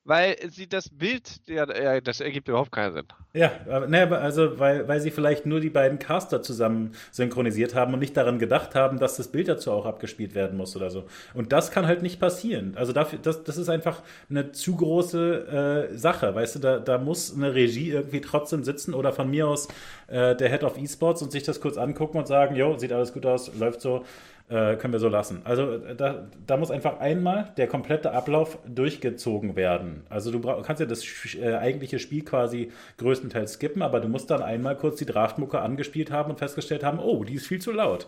Weil 0.07 0.37
sie 0.49 0.67
das 0.67 0.87
Bild, 0.89 1.41
ja, 1.47 1.65
das 1.99 2.21
ergibt 2.21 2.47
überhaupt 2.47 2.71
keinen 2.71 2.93
Sinn. 2.93 3.07
Ja, 3.33 3.51
ne, 3.87 4.09
also 4.17 4.57
weil, 4.57 4.87
weil 4.87 5.01
sie 5.01 5.11
vielleicht 5.11 5.45
nur 5.45 5.59
die 5.59 5.69
beiden 5.69 5.99
Caster 5.99 6.41
zusammen 6.41 6.93
synchronisiert 7.11 7.75
haben 7.75 7.93
und 7.93 7.99
nicht 7.99 8.15
daran 8.15 8.39
gedacht 8.39 8.73
haben, 8.73 8.99
dass 8.99 9.17
das 9.17 9.27
Bild 9.27 9.49
dazu 9.49 9.69
auch 9.71 9.85
abgespielt 9.85 10.33
werden 10.33 10.57
muss 10.57 10.77
oder 10.77 10.89
so. 10.89 11.05
Und 11.33 11.51
das 11.51 11.71
kann 11.71 11.85
halt 11.85 12.01
nicht 12.03 12.21
passieren. 12.21 12.71
Also 12.77 12.93
dafür, 12.93 13.19
das, 13.21 13.43
das 13.43 13.57
ist 13.57 13.67
einfach 13.67 14.01
eine 14.29 14.53
zu 14.53 14.77
große 14.77 15.89
äh, 15.91 15.97
Sache, 15.97 16.33
weißt 16.33 16.55
du, 16.55 16.59
da, 16.59 16.79
da 16.79 16.97
muss 16.97 17.35
eine 17.35 17.53
Regie 17.53 17.91
irgendwie 17.91 18.21
trotzdem 18.21 18.63
sitzen 18.63 18.93
oder 18.93 19.11
von 19.11 19.29
mir 19.29 19.47
aus 19.49 19.67
äh, 20.07 20.37
der 20.37 20.49
Head 20.49 20.63
of 20.63 20.77
Esports 20.77 21.21
und 21.21 21.33
sich 21.33 21.43
das 21.43 21.59
kurz 21.59 21.77
angucken 21.77 22.17
und 22.17 22.27
sagen, 22.27 22.55
jo, 22.55 22.77
sieht 22.77 22.93
alles 22.93 23.11
gut 23.11 23.25
aus, 23.25 23.53
läuft 23.59 23.81
so 23.81 24.05
äh, 24.49 24.77
können 24.77 24.93
wir 24.93 24.99
so 24.99 25.09
lassen. 25.09 25.41
Also 25.43 25.73
äh, 25.73 25.95
da, 25.95 26.27
da, 26.45 26.57
muss 26.57 26.71
einfach 26.71 26.99
einmal 26.99 27.51
der 27.57 27.67
komplette 27.67 28.11
Ablauf 28.11 28.57
durchgezogen 28.65 29.55
werden. 29.55 30.03
Also 30.09 30.31
du 30.31 30.39
kannst 30.39 30.79
ja 30.79 30.85
das 30.85 31.03
äh, 31.35 31.55
eigentliche 31.55 31.99
Spiel 31.99 32.23
quasi 32.23 32.71
größtenteils 32.97 33.53
skippen, 33.53 33.81
aber 33.81 33.99
du 33.99 34.07
musst 34.07 34.29
dann 34.31 34.41
einmal 34.41 34.77
kurz 34.77 34.99
die 34.99 35.05
Draftmucke 35.05 35.59
angespielt 35.59 36.11
haben 36.11 36.31
und 36.31 36.39
festgestellt 36.39 36.83
haben, 36.83 36.99
oh, 36.99 37.23
die 37.25 37.33
ist 37.33 37.47
viel 37.47 37.59
zu 37.59 37.71
laut. 37.71 38.07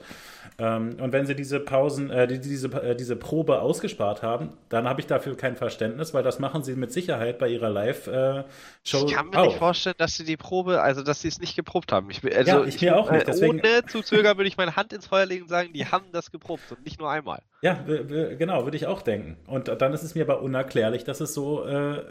Ähm, 0.60 0.98
und 1.00 1.14
wenn 1.14 1.26
sie 1.26 1.36
diese 1.36 1.60
Pausen, 1.60 2.10
äh, 2.10 2.28
die, 2.28 2.40
diese, 2.40 2.68
äh, 2.82 2.96
diese 2.96 3.16
Probe 3.16 3.62
ausgespart 3.62 4.22
haben, 4.22 4.52
dann 4.68 4.88
habe 4.88 5.00
ich 5.00 5.08
dafür 5.08 5.38
kein 5.38 5.56
Verständnis, 5.56 6.14
weil 6.14 6.24
das 6.24 6.40
machen 6.40 6.64
sie 6.64 6.76
mit 6.76 6.92
Sicherheit 6.92 7.40
bei 7.40 7.48
ihrer 7.48 7.70
Live-Show. 7.70 9.06
ich 9.06 9.14
kann 9.14 9.30
mir 9.30 9.40
auch. 9.40 9.46
nicht 9.46 9.58
vorstellen, 9.58 9.96
dass 9.98 10.16
sie 10.16 10.26
die 10.26 10.38
Probe, 10.38 10.82
also 10.82 11.02
dass 11.02 11.22
sie 11.22 11.30
es 11.30 11.40
nicht 11.40 11.56
geprobt 11.56 11.92
haben. 11.92 12.10
Ich, 12.10 12.24
also, 12.24 12.52
ja, 12.52 12.64
ich, 12.66 12.76
ich 12.76 12.82
mir 12.82 12.98
auch 12.98 13.10
nicht. 13.10 13.28
Deswegen... 13.28 13.60
Ohne 13.60 13.86
zu 13.88 14.02
zögern 14.02 14.38
würde 14.38 14.50
ich 14.50 14.58
meine 14.58 14.76
Hand 14.76 14.92
ins 14.92 15.08
Feuer 15.08 15.26
legen 15.26 15.44
und 15.44 15.50
sagen, 15.50 15.72
die 15.74 15.86
haben 15.86 16.12
das 16.12 16.32
geprobt 16.32 16.72
und 16.72 16.84
nicht 16.84 17.00
nur 17.00 17.10
einmal. 17.10 17.42
Ja, 17.62 17.84
genau, 17.86 18.66
würde 18.66 18.78
ich 18.78 18.86
auch 18.86 19.02
denken. 19.02 19.38
Und 19.48 19.68
dann 19.68 19.94
ist 19.94 20.04
es 20.04 20.16
mir 20.16 20.24
aber 20.24 20.42
unerklärlich, 20.42 21.06
dass 21.06 21.22
es 21.22 21.34
so 21.34 21.66
äh, 21.66 22.04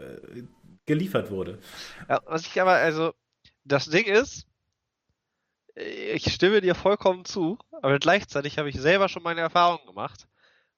geliefert 0.87 1.31
wurde. 1.31 1.59
Ja, 2.09 2.20
was 2.25 2.47
ich 2.47 2.61
aber, 2.61 2.73
also, 2.73 3.12
das 3.65 3.87
Ding 3.91 4.07
ist, 4.07 4.48
ich 5.79 6.33
stimme 6.33 6.61
dir 6.61 6.75
vollkommen 6.75 7.25
zu, 7.25 7.59
aber 7.83 7.99
gleichzeitig 7.99 8.59
habe 8.59 8.69
ich 8.69 8.81
selber 8.81 9.09
schon 9.09 9.23
meine 9.23 9.41
Erfahrungen 9.41 9.87
gemacht. 9.87 10.29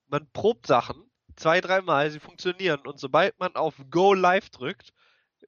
Man 0.08 0.28
probt 0.32 0.66
Sachen 0.66 1.10
zwei, 1.36 1.60
dreimal, 1.60 2.10
sie 2.10 2.20
funktionieren 2.20 2.80
und 2.86 2.98
sobald 2.98 3.38
man 3.38 3.54
auf 3.56 3.74
Go 3.90 4.12
Live 4.12 4.50
drückt, 4.50 4.92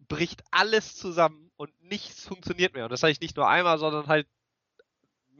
bricht 0.08 0.42
alles 0.50 0.96
zusammen 0.96 1.50
und 1.56 1.70
nichts 1.82 2.26
funktioniert 2.26 2.74
mehr. 2.74 2.84
Und 2.84 2.92
das 2.92 3.02
habe 3.02 3.12
ich 3.12 3.20
nicht 3.20 3.36
nur 3.36 3.48
einmal, 3.48 3.78
sondern 3.78 4.06
halt 4.06 4.26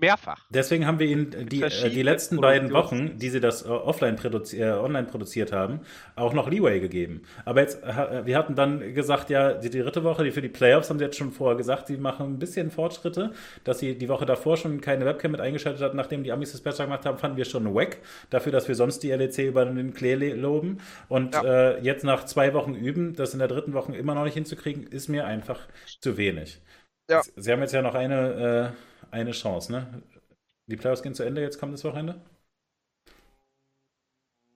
Mehrfach. 0.03 0.45
Deswegen 0.51 0.87
haben 0.87 0.99
wir 0.99 1.07
ihn 1.07 1.31
die, 1.49 1.63
äh, 1.63 1.89
die 1.89 2.03
letzten 2.03 2.39
beiden 2.39 2.73
Wochen, 2.73 3.17
die 3.19 3.31
sie 3.31 3.41
das 3.41 3.65
äh, 3.65 3.69
offline 3.69 4.17
produzi 4.17 4.61
äh, 4.61 4.73
online 4.73 5.07
produziert 5.07 5.53
haben, 5.53 5.81
auch 6.17 6.35
noch 6.35 6.51
Leeway 6.51 6.81
gegeben. 6.81 7.23
Aber 7.45 7.61
jetzt, 7.61 7.83
äh, 7.83 8.27
wir 8.27 8.37
hatten 8.37 8.55
dann 8.55 8.95
gesagt, 8.95 9.31
ja, 9.31 9.55
die, 9.55 9.71
dritte 9.71 10.05
Woche, 10.05 10.25
die 10.25 10.33
für 10.33 10.43
die 10.43 10.49
Playoffs 10.49 10.91
haben 10.91 10.99
sie 10.99 11.05
jetzt 11.05 11.17
schon 11.17 11.31
vorher 11.31 11.57
gesagt, 11.57 11.87
sie 11.87 11.97
machen 11.97 12.35
ein 12.35 12.39
bisschen 12.39 12.71
Fortschritte, 12.71 13.33
dass 13.65 13.79
sie 13.79 13.97
die 13.97 14.09
Woche 14.09 14.27
davor 14.27 14.57
schon 14.57 14.81
keine 14.81 15.07
Webcam 15.07 15.31
mit 15.31 15.41
eingeschaltet 15.41 15.83
hat, 15.83 15.95
nachdem 15.95 16.25
die 16.25 16.33
Amis 16.33 16.53
das 16.53 16.61
besser 16.61 16.85
gemacht 16.85 17.07
haben, 17.07 17.19
fanden 17.19 17.37
wir 17.37 17.45
schon 17.45 17.73
wack 17.75 17.99
dafür, 18.31 18.53
dass 18.53 18.69
wir 18.69 18.75
sonst 18.75 19.05
die 19.05 19.11
LEC 19.11 19.39
über 19.39 19.65
den 19.65 19.95
Klee 19.95 20.33
loben. 20.33 20.79
Und 21.09 21.35
ja. 21.35 21.45
äh, 21.75 21.81
jetzt 21.81 22.05
nach 22.05 22.25
zwei 22.25 22.53
Wochen 22.55 22.75
üben, 22.75 23.15
das 23.15 23.33
in 23.33 23.39
der 23.39 23.49
dritten 23.49 23.73
Woche 23.73 23.97
immer 23.97 24.15
noch 24.15 24.25
nicht 24.25 24.35
hinzukriegen, 24.35 24.87
ist 24.89 25.09
mir 25.09 25.27
einfach 25.27 25.61
zu 26.01 26.17
wenig. 26.17 26.61
Ja. 27.11 27.23
Sie 27.37 27.53
haben 27.53 27.61
jetzt 27.61 27.73
ja 27.73 27.83
noch 27.83 27.95
eine 27.95 28.75
äh, 28.75 28.92
eine 29.13 29.33
Chance, 29.33 29.71
ne? 29.73 30.03
Die 30.67 30.77
Playoffs 30.77 31.03
gehen 31.03 31.15
zu 31.15 31.25
Ende 31.25 31.43
jetzt 31.43 31.59
kommendes 31.61 31.85
Wochenende? 31.85 32.21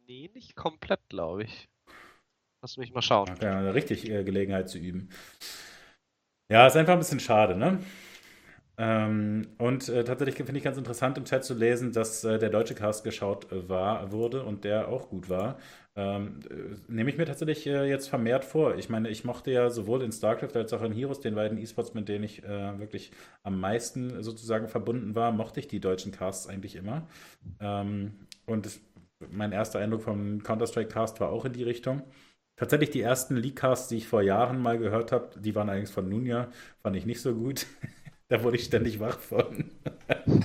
Nee, 0.06 0.30
nicht 0.32 0.54
komplett, 0.54 1.00
glaube 1.08 1.42
ich. 1.44 1.68
Lass 2.62 2.76
mich 2.76 2.92
mal 2.92 3.02
schauen. 3.02 3.38
Ja, 3.40 3.70
richtig 3.70 4.08
äh, 4.08 4.24
Gelegenheit 4.24 4.68
zu 4.68 4.78
üben. 4.78 5.08
Ja, 6.50 6.66
ist 6.66 6.76
einfach 6.76 6.92
ein 6.92 6.98
bisschen 7.00 7.20
schade, 7.20 7.56
ne? 7.56 7.80
Ähm, 8.78 9.48
und 9.58 9.88
äh, 9.88 10.04
tatsächlich 10.04 10.36
finde 10.36 10.58
ich 10.58 10.64
ganz 10.64 10.78
interessant 10.78 11.18
im 11.18 11.24
Chat 11.24 11.44
zu 11.44 11.54
lesen, 11.54 11.92
dass 11.92 12.24
äh, 12.24 12.38
der 12.38 12.50
deutsche 12.50 12.74
Cast 12.74 13.04
geschaut 13.04 13.50
äh, 13.52 13.68
war, 13.68 14.12
wurde 14.12 14.44
und 14.44 14.64
der 14.64 14.88
auch 14.88 15.08
gut 15.08 15.28
war. 15.30 15.58
Ähm, 15.96 16.40
äh, 16.50 16.92
nehme 16.92 17.08
ich 17.08 17.16
mir 17.16 17.24
tatsächlich 17.24 17.66
äh, 17.66 17.88
jetzt 17.88 18.08
vermehrt 18.08 18.44
vor. 18.44 18.76
Ich 18.76 18.90
meine, 18.90 19.08
ich 19.08 19.24
mochte 19.24 19.50
ja 19.50 19.70
sowohl 19.70 20.02
in 20.02 20.12
StarCraft 20.12 20.54
als 20.54 20.72
auch 20.74 20.82
in 20.82 20.92
Heroes, 20.92 21.20
den 21.20 21.34
beiden 21.34 21.56
E-Sports, 21.56 21.94
mit 21.94 22.08
denen 22.08 22.24
ich 22.24 22.44
äh, 22.44 22.78
wirklich 22.78 23.12
am 23.42 23.58
meisten 23.58 24.22
sozusagen 24.22 24.68
verbunden 24.68 25.14
war, 25.14 25.32
mochte 25.32 25.60
ich 25.60 25.68
die 25.68 25.80
deutschen 25.80 26.12
Casts 26.12 26.48
eigentlich 26.48 26.76
immer. 26.76 27.06
Ähm, 27.60 28.12
und 28.44 28.66
es, 28.66 28.80
mein 29.30 29.52
erster 29.52 29.78
Eindruck 29.78 30.02
vom 30.02 30.42
Counter-Strike-Cast 30.42 31.20
war 31.20 31.30
auch 31.30 31.46
in 31.46 31.54
die 31.54 31.64
Richtung. 31.64 32.02
Tatsächlich 32.56 32.90
die 32.90 33.00
ersten 33.00 33.36
League-Casts, 33.36 33.88
die 33.88 33.96
ich 33.96 34.08
vor 34.08 34.20
Jahren 34.22 34.60
mal 34.60 34.78
gehört 34.78 35.12
habe, 35.12 35.30
die 35.40 35.54
waren 35.54 35.70
eigentlich 35.70 35.90
von 35.90 36.08
Nunia, 36.08 36.50
fand 36.82 36.96
ich 36.96 37.06
nicht 37.06 37.22
so 37.22 37.34
gut. 37.34 37.66
da 38.28 38.42
wurde 38.42 38.56
ich 38.56 38.64
ständig 38.64 39.00
wach 39.00 39.18
von. 39.18 39.70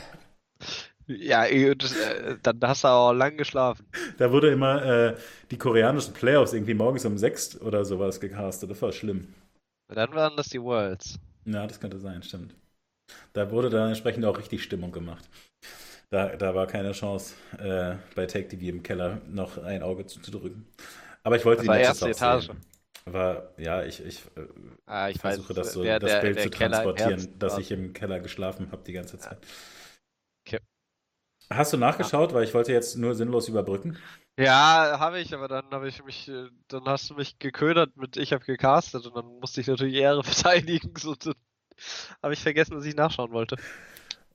Ja, 1.20 1.46
eh, 1.46 1.76
das, 1.76 1.96
äh, 1.96 2.38
dann 2.42 2.60
hast 2.62 2.84
du 2.84 2.88
auch 2.88 3.14
lang 3.14 3.38
geschlafen. 3.38 3.86
Da 4.18 4.32
wurde 4.32 4.52
immer 4.52 4.84
äh, 4.84 5.16
die 5.50 5.58
koreanischen 5.58 6.14
Playoffs 6.14 6.54
irgendwie 6.54 6.74
morgens 6.74 7.06
um 7.06 7.18
sechs 7.18 7.60
oder 7.60 7.86
sowas 7.86 8.20
gecastet. 8.20 8.70
Das 8.70 8.82
war 8.82 8.92
schlimm. 8.92 9.34
Dann 9.88 10.14
waren 10.14 10.38
das 10.38 10.50
die 10.50 10.62
Worlds. 10.62 11.20
Ja, 11.46 11.68
das 11.68 11.80
könnte 11.80 12.00
sein, 12.00 12.24
stimmt. 12.24 12.56
Da 13.34 13.52
wurde 13.52 13.70
dann 13.70 13.90
entsprechend 13.90 14.26
auch 14.26 14.38
richtig 14.38 14.64
Stimmung 14.64 14.92
gemacht. 14.92 15.30
Da, 16.10 16.36
da 16.36 16.54
war 16.54 16.68
keine 16.68 16.92
Chance, 16.92 17.36
äh, 17.58 17.96
bei 18.16 18.26
Take 18.26 18.50
TV 18.50 18.68
im 18.68 18.84
Keller 18.84 19.22
noch 19.30 19.58
ein 19.58 19.82
Auge 19.82 20.06
zuzudrücken. 20.06 20.66
Aber 21.24 21.36
ich 21.38 21.46
wollte 21.46 21.66
das 21.66 21.76
die 21.76 21.82
erste 21.82 22.10
Etage. 22.10 22.48
Sehen. 22.48 22.58
Aber 23.06 23.54
ja, 23.58 23.84
ich, 23.84 24.06
ich, 24.06 24.22
äh, 24.36 24.42
ah, 24.86 25.10
ich 25.10 25.20
versuche 25.20 25.50
weiß, 25.50 25.56
das 25.56 25.74
so, 25.74 25.84
der, 25.84 26.00
das 26.00 26.12
der, 26.12 26.22
Bild 26.22 26.36
der 26.38 26.44
zu 26.44 26.50
transportieren, 26.52 27.40
dass 27.40 27.58
ich 27.58 27.72
im 27.72 27.94
Keller 27.94 28.20
geschlafen 28.20 28.72
habe 28.72 28.84
die 28.86 28.94
ganze 28.94 29.18
Zeit. 29.18 29.40
Ja. 29.42 29.48
Hast 31.54 31.74
du 31.74 31.78
nachgeschaut, 31.78 32.34
weil 32.34 32.44
ich 32.46 32.54
wollte 32.54 32.72
jetzt 32.72 32.98
nur 32.98 33.14
sinnlos 33.14 33.48
überbrücken? 33.50 33.98
Ja, 34.38 34.98
habe 35.00 35.20
ich, 35.20 35.34
aber 35.34 35.48
dann 35.48 35.70
habe 35.72 35.88
ich 35.90 36.04
mich, 36.04 36.30
äh, 36.30 36.48
dann 36.70 36.86
hast 36.86 37.10
du 37.10 37.16
mich 37.16 37.38
geködert 37.38 37.98
mit 37.98 38.16
ich 38.18 38.32
habe 38.32 38.46
gecastet 38.46 39.06
und 39.06 39.16
dann 39.16 39.26
musste 39.40 39.62
ich 39.62 39.68
natürlich 39.68 39.96
Ehre 39.96 40.24
verteidigen. 40.24 40.94
So, 40.98 41.16
habe 42.24 42.34
ich 42.34 42.40
vergessen, 42.40 42.76
dass 42.76 42.86
ich 42.86 42.96
nachschauen 42.96 43.32
wollte. 43.32 43.58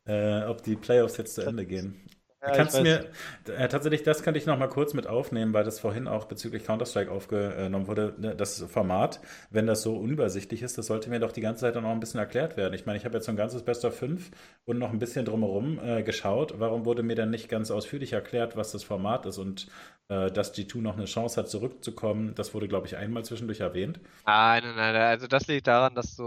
Äh, 0.04 0.44
ob 0.44 0.62
die 0.62 0.76
Playoffs 0.76 1.16
jetzt 1.16 1.34
zu 1.34 1.42
Ende 1.42 1.66
gehen. 1.66 2.00
Ja, 2.46 2.52
Kannst 2.52 2.78
du 2.78 2.82
mir, 2.82 3.06
äh, 3.46 3.66
tatsächlich, 3.68 4.04
das 4.04 4.22
könnte 4.22 4.38
ich 4.38 4.46
noch 4.46 4.56
mal 4.56 4.68
kurz 4.68 4.94
mit 4.94 5.06
aufnehmen, 5.08 5.52
weil 5.52 5.64
das 5.64 5.80
vorhin 5.80 6.06
auch 6.06 6.26
bezüglich 6.26 6.64
Counter-Strike 6.64 7.10
aufgenommen 7.10 7.88
wurde. 7.88 8.14
Ne, 8.18 8.36
das 8.36 8.62
Format, 8.62 9.20
wenn 9.50 9.66
das 9.66 9.82
so 9.82 9.96
unübersichtlich 9.96 10.62
ist, 10.62 10.78
das 10.78 10.86
sollte 10.86 11.10
mir 11.10 11.18
doch 11.18 11.32
die 11.32 11.40
ganze 11.40 11.62
Zeit 11.62 11.74
dann 11.74 11.84
auch 11.84 11.90
ein 11.90 11.98
bisschen 11.98 12.20
erklärt 12.20 12.56
werden. 12.56 12.74
Ich 12.74 12.86
meine, 12.86 12.98
ich 12.98 13.04
habe 13.04 13.16
jetzt 13.16 13.26
so 13.26 13.32
ein 13.32 13.36
ganzes 13.36 13.62
Best 13.62 13.84
of 13.84 13.96
5 13.96 14.30
und 14.64 14.78
noch 14.78 14.90
ein 14.90 15.00
bisschen 15.00 15.24
drumherum 15.24 15.80
äh, 15.82 16.02
geschaut. 16.04 16.54
Warum 16.58 16.84
wurde 16.84 17.02
mir 17.02 17.16
dann 17.16 17.30
nicht 17.30 17.48
ganz 17.48 17.70
ausführlich 17.70 18.12
erklärt, 18.12 18.56
was 18.56 18.70
das 18.70 18.84
Format 18.84 19.26
ist 19.26 19.38
und 19.38 19.66
äh, 20.08 20.30
dass 20.30 20.54
G2 20.54 20.78
noch 20.82 20.96
eine 20.96 21.06
Chance 21.06 21.40
hat, 21.40 21.48
zurückzukommen? 21.48 22.34
Das 22.36 22.54
wurde, 22.54 22.68
glaube 22.68 22.86
ich, 22.86 22.96
einmal 22.96 23.24
zwischendurch 23.24 23.60
erwähnt. 23.60 23.98
Nein, 24.24 24.62
nein, 24.62 24.76
nein. 24.76 24.96
Also, 24.96 25.26
das 25.26 25.48
liegt 25.48 25.66
daran, 25.66 25.94
dass 25.96 26.14
du, 26.14 26.22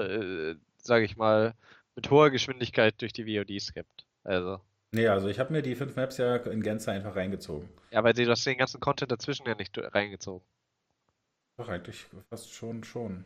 äh, 0.00 0.56
sage 0.76 1.06
ich 1.06 1.16
mal, 1.16 1.54
mit 1.96 2.10
hoher 2.10 2.30
Geschwindigkeit 2.30 3.00
durch 3.00 3.12
die 3.12 3.24
VODs 3.24 3.72
gibt. 3.72 4.06
Also. 4.24 4.60
Nee, 4.94 5.08
also 5.08 5.26
ich 5.26 5.40
habe 5.40 5.52
mir 5.52 5.60
die 5.60 5.74
fünf 5.74 5.96
Maps 5.96 6.18
ja 6.18 6.36
in 6.36 6.62
Gänze 6.62 6.92
einfach 6.92 7.16
reingezogen. 7.16 7.68
Ja, 7.90 8.04
weil 8.04 8.12
du 8.12 8.30
hast 8.30 8.46
den 8.46 8.58
ganzen 8.58 8.78
Content 8.80 9.10
dazwischen 9.10 9.44
ja 9.46 9.56
nicht 9.56 9.76
reingezogen. 9.76 10.46
Doch, 11.56 11.68
eigentlich 11.68 12.06
fast 12.30 12.52
schon, 12.52 12.84
schon. 12.84 13.24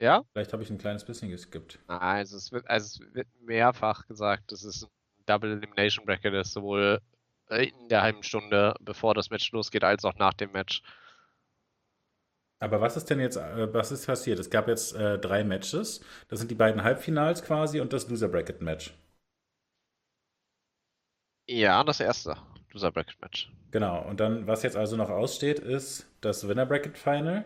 Ja? 0.00 0.22
Vielleicht 0.32 0.52
habe 0.52 0.62
ich 0.62 0.70
ein 0.70 0.78
kleines 0.78 1.04
bisschen 1.04 1.28
geskippt. 1.28 1.80
Also 1.88 2.36
es 2.36 2.52
wird, 2.52 2.70
also 2.70 3.02
es 3.02 3.14
wird 3.14 3.26
mehrfach 3.40 4.06
gesagt, 4.06 4.52
dass 4.52 4.62
es 4.62 4.84
ein 4.84 4.90
Double 5.26 5.50
Elimination 5.50 6.06
Bracket 6.06 6.34
ist, 6.34 6.52
sowohl 6.52 7.00
in 7.50 7.88
der 7.88 8.02
halben 8.02 8.22
Stunde, 8.22 8.74
bevor 8.80 9.14
das 9.14 9.30
Match 9.30 9.50
losgeht, 9.50 9.82
als 9.82 10.04
auch 10.04 10.14
nach 10.18 10.34
dem 10.34 10.52
Match. 10.52 10.82
Aber 12.60 12.80
was 12.80 12.96
ist 12.96 13.10
denn 13.10 13.18
jetzt, 13.18 13.36
äh, 13.36 13.72
was 13.74 13.90
ist 13.90 14.06
passiert? 14.06 14.38
Es 14.38 14.50
gab 14.50 14.68
jetzt 14.68 14.94
äh, 14.94 15.18
drei 15.18 15.42
Matches. 15.42 16.00
Das 16.28 16.38
sind 16.38 16.50
die 16.50 16.56
beiden 16.56 16.84
Halbfinals 16.84 17.42
quasi 17.42 17.80
und 17.80 17.92
das 17.92 18.08
Loser 18.08 18.28
Bracket 18.28 18.62
Match. 18.62 18.94
Ja, 21.48 21.82
das 21.82 21.98
erste 21.98 22.36
Loser 22.72 22.92
Bracket 22.92 23.20
Match. 23.20 23.50
Genau, 23.70 24.02
und 24.08 24.20
dann, 24.20 24.46
was 24.46 24.62
jetzt 24.62 24.76
also 24.76 24.96
noch 24.96 25.10
aussteht, 25.10 25.58
ist 25.58 26.06
das 26.22 26.48
Winner 26.48 26.64
Bracket 26.66 26.96
Final, 26.98 27.44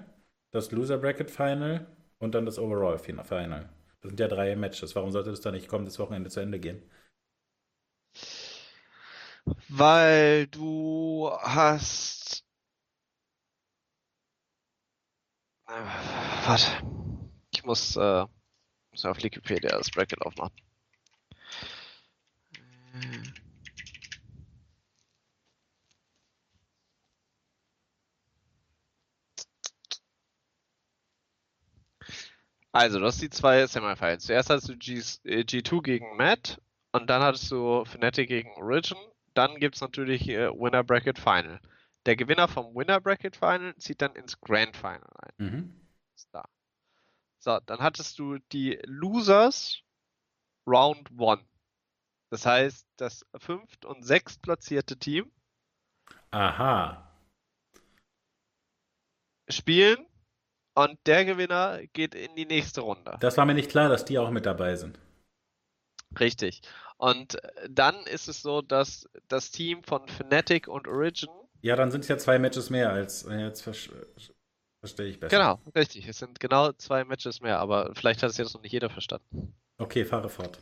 das 0.53 0.71
Loser 0.71 0.99
Bracket 0.99 1.31
Final 1.31 1.87
und 2.19 2.35
dann 2.35 2.47
das 2.47 2.59
Overall 2.59 2.99
Final. 2.99 3.69
Das 4.01 4.11
sind 4.11 4.21
ja 4.21 4.29
drei 4.29 4.55
Matches. 4.57 4.95
Warum 4.95 5.11
sollte 5.11 5.31
das 5.31 5.41
dann 5.41 5.55
nicht 5.55 5.69
kommen, 5.69 5.85
das 5.85 5.99
Wochenende 5.99 6.31
zu 6.31 6.41
Ende 6.41 6.61
gehen? 6.61 6.83
Weil 9.69 10.47
du 10.47 11.29
hast. 11.43 12.45
Äh, 15.67 15.73
warte. 16.47 16.87
Ich 17.53 17.65
muss, 17.65 17.97
äh, 17.97 18.27
muss 18.93 19.05
auf 19.07 19.23
Wikipedia 19.23 19.71
das 19.79 19.91
Bracket 19.91 20.23
aufmachen. 20.23 20.57
Also, 32.73 32.99
du 32.99 33.07
hast 33.07 33.21
die 33.21 33.31
zwei 33.31 33.67
Semifinals. 33.67 34.25
Zuerst 34.25 34.49
hattest 34.49 34.69
du 34.71 34.77
G, 34.77 34.95
äh, 35.25 35.45
G2 35.45 35.83
gegen 35.83 36.17
Matt 36.17 36.61
und 36.93 37.09
dann 37.11 37.23
hattest 37.23 37.51
du 37.51 37.85
Fnatic 37.85 38.29
gegen 38.29 38.51
Origin. 38.57 38.97
Dann 39.35 39.57
gibt 39.61 39.77
es 39.77 39.81
natürlich 39.81 40.29
äh, 40.29 40.49
Winner 40.51 40.83
Bracket 40.83 41.19
Final. 41.19 41.61
Der 42.07 42.17
Gewinner 42.17 42.49
vom 42.49 42.75
Winner 42.75 43.01
Bracket 43.01 43.37
Final 43.37 43.77
zieht 43.77 44.03
dann 44.03 44.15
ins 44.17 44.41
Grand 44.41 44.77
Final 44.77 45.07
ein. 45.21 45.33
Mhm. 45.37 45.81
Da. 46.33 46.49
So, 47.39 47.59
dann 47.67 47.81
hattest 47.81 48.19
du 48.19 48.39
die 48.53 48.79
Losers 48.85 49.83
Round 50.67 51.11
1. 51.19 51.43
Das 52.31 52.47
heißt, 52.47 52.87
das 52.97 53.27
fünft- 53.37 53.85
und 53.85 54.05
sechstplatzierte 54.05 54.99
Team. 54.99 55.31
Aha. 56.31 57.11
Spielen 59.49 60.07
und 60.75 60.99
der 61.07 61.25
Gewinner 61.25 61.81
geht 61.93 62.15
in 62.15 62.35
die 62.35 62.47
nächste 62.47 62.83
Runde. 62.83 63.17
Das 63.21 63.37
war 63.37 63.45
mir 63.45 63.55
nicht 63.55 63.71
klar, 63.71 63.89
dass 63.89 64.05
die 64.05 64.19
auch 64.19 64.31
mit 64.31 64.47
dabei 64.47 64.77
sind. 64.77 64.99
Richtig. 66.19 66.63
Und 66.99 67.43
äh, 67.43 67.69
dann 67.71 68.07
ist 68.07 68.29
es 68.29 68.43
so, 68.43 68.63
dass 68.63 69.09
das 69.29 69.51
Team 69.51 69.83
von 69.83 70.07
Fnatic 70.09 70.69
und 70.69 70.87
Origin. 70.87 71.31
Ja, 71.63 71.77
dann 71.77 71.91
sind 71.91 72.03
es 72.03 72.09
ja 72.09 72.19
zwei 72.19 72.39
Matches 72.39 72.71
mehr 72.71 72.91
als. 72.91 73.25
Äh, 73.25 73.47
jetzt 73.47 73.63
verstehe 73.63 75.09
ich 75.09 75.19
besser. 75.19 75.37
Genau, 75.37 75.61
richtig. 75.75 76.07
Es 76.07 76.19
sind 76.19 76.41
genau 76.41 76.73
zwei 76.73 77.05
Matches 77.05 77.41
mehr, 77.41 77.59
aber 77.59 77.93
vielleicht 77.95 78.23
hat 78.23 78.31
es 78.31 78.37
jetzt 78.37 78.55
noch 78.55 78.63
nicht 78.63 78.73
jeder 78.73 78.91
verstanden. 78.91 79.55
Okay, 79.79 80.05
fahre 80.05 80.29
fort. 80.29 80.59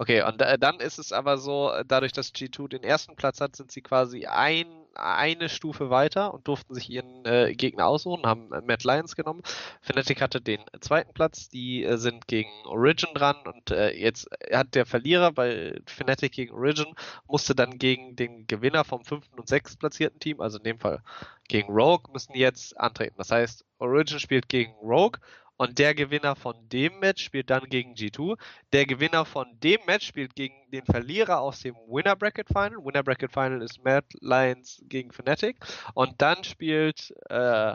Okay, 0.00 0.22
und 0.22 0.40
äh, 0.40 0.58
dann 0.58 0.78
ist 0.78 0.98
es 0.98 1.12
aber 1.12 1.38
so, 1.38 1.72
dadurch, 1.86 2.12
dass 2.12 2.32
G2 2.32 2.68
den 2.68 2.84
ersten 2.84 3.16
Platz 3.16 3.40
hat, 3.40 3.56
sind 3.56 3.72
sie 3.72 3.82
quasi 3.82 4.26
ein 4.26 4.66
eine 4.98 5.48
Stufe 5.48 5.90
weiter 5.90 6.34
und 6.34 6.48
durften 6.48 6.74
sich 6.74 6.90
ihren 6.90 7.24
äh, 7.24 7.54
Gegner 7.54 7.86
aussuchen, 7.86 8.26
haben 8.26 8.52
äh, 8.52 8.60
Matt 8.62 8.84
Lyons 8.84 9.14
genommen. 9.14 9.42
Fnatic 9.80 10.20
hatte 10.20 10.40
den 10.40 10.60
zweiten 10.80 11.12
Platz, 11.14 11.48
die 11.48 11.84
äh, 11.84 11.96
sind 11.96 12.26
gegen 12.26 12.50
Origin 12.66 13.10
dran 13.14 13.36
und 13.46 13.70
äh, 13.70 13.90
jetzt 13.92 14.28
hat 14.52 14.74
der 14.74 14.86
Verlierer 14.86 15.32
bei 15.32 15.80
Fnatic 15.86 16.32
gegen 16.32 16.52
Origin, 16.52 16.94
musste 17.26 17.54
dann 17.54 17.78
gegen 17.78 18.16
den 18.16 18.46
Gewinner 18.46 18.84
vom 18.84 19.04
fünften 19.04 19.38
und 19.38 19.48
sechsten 19.48 19.78
platzierten 19.78 20.18
Team, 20.20 20.40
also 20.40 20.58
in 20.58 20.64
dem 20.64 20.80
Fall 20.80 21.02
gegen 21.48 21.72
Rogue, 21.72 22.12
müssen 22.12 22.34
jetzt 22.34 22.78
antreten. 22.78 23.14
Das 23.18 23.30
heißt, 23.30 23.64
Origin 23.78 24.18
spielt 24.18 24.48
gegen 24.48 24.72
Rogue 24.82 25.20
Und 25.58 25.78
der 25.78 25.94
Gewinner 25.94 26.36
von 26.36 26.68
dem 26.68 27.00
Match 27.00 27.24
spielt 27.24 27.50
dann 27.50 27.64
gegen 27.68 27.94
G2. 27.94 28.38
Der 28.72 28.86
Gewinner 28.86 29.24
von 29.24 29.58
dem 29.60 29.80
Match 29.86 30.06
spielt 30.06 30.36
gegen 30.36 30.54
den 30.70 30.84
Verlierer 30.84 31.40
aus 31.40 31.60
dem 31.60 31.74
Winner 31.88 32.14
Bracket 32.16 32.46
Final. 32.46 32.76
Winner 32.84 33.02
Bracket 33.02 33.32
Final 33.32 33.62
ist 33.62 33.82
Mad 33.84 34.06
Lions 34.20 34.80
gegen 34.86 35.12
Fnatic. 35.12 35.56
Und 35.94 36.22
dann 36.22 36.44
spielt 36.44 37.12
äh, 37.28 37.74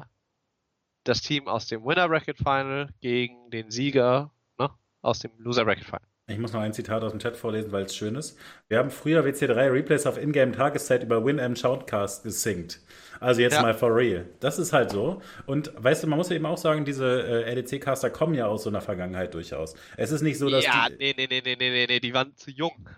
das 1.03 1.21
Team 1.21 1.47
aus 1.49 1.67
dem 1.67 1.83
Winner 1.85 2.07
Bracket 2.07 2.37
Final 2.37 2.89
gegen 3.01 3.51
den 3.51 3.69
Sieger 3.69 4.31
ne, 4.57 4.69
aus 5.01 5.19
dem 5.19 5.31
Loser 5.37 5.65
Bracket 5.65 5.85
Final. 5.85 6.12
Ich 6.27 6.37
muss 6.37 6.53
noch 6.53 6.61
ein 6.61 6.71
Zitat 6.71 7.03
aus 7.03 7.11
dem 7.11 7.19
Chat 7.19 7.35
vorlesen, 7.35 7.73
weil 7.73 7.83
es 7.83 7.95
schön 7.95 8.15
ist. 8.15 8.39
Wir 8.69 8.77
haben 8.77 8.89
früher 8.89 9.25
WC3 9.25 9.73
Replays 9.73 10.07
auf 10.07 10.17
Ingame-Tageszeit 10.17 11.03
über 11.03 11.25
WinM 11.25 11.57
Shoutcast 11.57 12.23
gesinkt. 12.23 12.79
Also 13.19 13.41
jetzt 13.41 13.55
ja. 13.55 13.61
mal 13.61 13.73
for 13.73 13.93
real. 13.93 14.25
Das 14.39 14.57
ist 14.57 14.71
halt 14.71 14.91
so. 14.91 15.21
Und 15.47 15.73
weißt 15.75 16.03
du, 16.03 16.07
man 16.07 16.17
muss 16.17 16.29
ja 16.29 16.37
eben 16.37 16.45
auch 16.45 16.57
sagen, 16.57 16.85
diese 16.85 17.45
äh, 17.45 17.53
LDC-Caster 17.53 18.09
kommen 18.09 18.35
ja 18.35 18.47
aus 18.47 18.63
so 18.63 18.69
einer 18.69 18.79
Vergangenheit 18.79 19.33
durchaus. 19.33 19.75
Es 19.97 20.11
ist 20.11 20.21
nicht 20.21 20.37
so, 20.37 20.49
dass. 20.49 20.63
Ja, 20.63 20.87
die, 20.89 20.95
nee, 20.95 21.13
nee, 21.17 21.27
nee, 21.27 21.41
nee, 21.41 21.55
nee, 21.57 21.85
nee, 21.87 21.99
die 21.99 22.13
waren 22.13 22.33
zu 22.37 22.51
jung. 22.51 22.89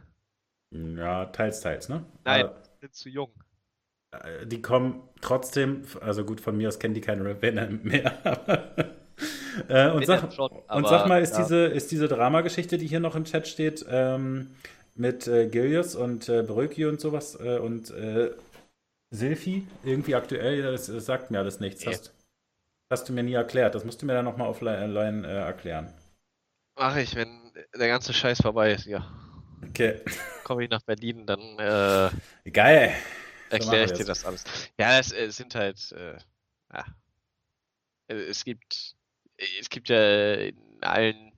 Ja, 0.72 1.26
teils, 1.26 1.62
teils, 1.62 1.90
ne? 1.90 2.06
Nein, 2.26 2.46
Aber, 2.46 2.64
sind 2.80 2.94
zu 2.94 3.10
jung. 3.10 3.32
Äh, 4.12 4.46
die 4.46 4.62
kommen 4.62 5.02
trotzdem, 5.22 5.84
also 6.00 6.26
gut, 6.26 6.42
von 6.42 6.56
mir 6.56 6.68
aus 6.68 6.78
kennen 6.78 6.94
die 6.94 7.02
keine 7.02 7.42
WinM 7.42 7.82
mehr. 7.84 8.96
Äh, 9.68 9.90
und, 9.90 10.06
sag, 10.06 10.34
schon, 10.34 10.52
aber, 10.68 10.77
und 10.77 10.88
sag 10.88 11.07
mal, 11.07 11.22
ist, 11.22 11.34
ja. 11.34 11.44
diese, 11.44 11.65
ist 11.65 11.91
diese 11.91 12.07
Dramageschichte, 12.07 12.77
die 12.77 12.88
hier 12.88 12.99
noch 12.99 13.15
im 13.15 13.26
Chat 13.26 13.48
steht, 13.48 13.86
ähm, 13.90 14.56
mit 14.95 15.27
äh, 15.27 15.48
Gilius 15.48 15.95
und 15.95 16.30
äh, 16.30 16.41
Bröki 16.41 16.86
und 16.86 16.99
sowas 16.99 17.38
äh, 17.40 17.57
und 17.60 17.91
äh, 17.91 18.32
Silphi 19.11 19.68
irgendwie 19.84 20.15
aktuell, 20.15 20.61
das, 20.64 20.88
das, 20.88 21.06
sagt 21.06 21.32
mir 21.32 21.40
alles 21.40 21.60
nichts. 21.60 21.86
Hast, 21.86 22.14
hast, 22.90 23.07
du 23.10 23.14
mir 23.14 23.23
nie 23.23 23.34
erklärt. 23.34 23.76
Das 23.76 23.86
musst 23.86 24.02
du 24.02 24.06
mir 24.06 24.14
dann 24.14 24.26
nochmal 24.26 24.48
offline 24.49 25.23
äh, 25.23 25.40
erklären. 25.40 25.94
Mach 26.77 26.95
ich, 26.98 27.15
wenn 27.15 27.53
der 27.77 27.88
ganze 27.88 28.14
Scheiß 28.14 28.41
vorbei 28.41 28.73
ist, 28.73 28.86
ja. 28.86 29.06
Okay. 29.69 30.02
Komme 30.44 30.64
ich 30.64 30.69
nach 30.69 30.82
Berlin, 30.82 31.26
dann 31.26 31.40
äh, 31.60 32.49
Geil. 32.49 32.94
Erkläre 33.49 33.86
ich 33.86 33.94
dir 33.94 34.06
das 34.06 34.26
alles. 34.26 34.44
Ja, 34.80 34.99
es, 34.99 35.11
es 35.11 35.38
sind 35.38 35.56
halt, 35.56 35.91
äh, 35.91 36.18
ja. 36.73 36.86
Es 38.07 38.44
gibt 38.44 38.95
es 39.38 39.70
gibt 39.70 39.90
ja 39.90 40.34
in 40.36 40.56
allen 40.82 41.34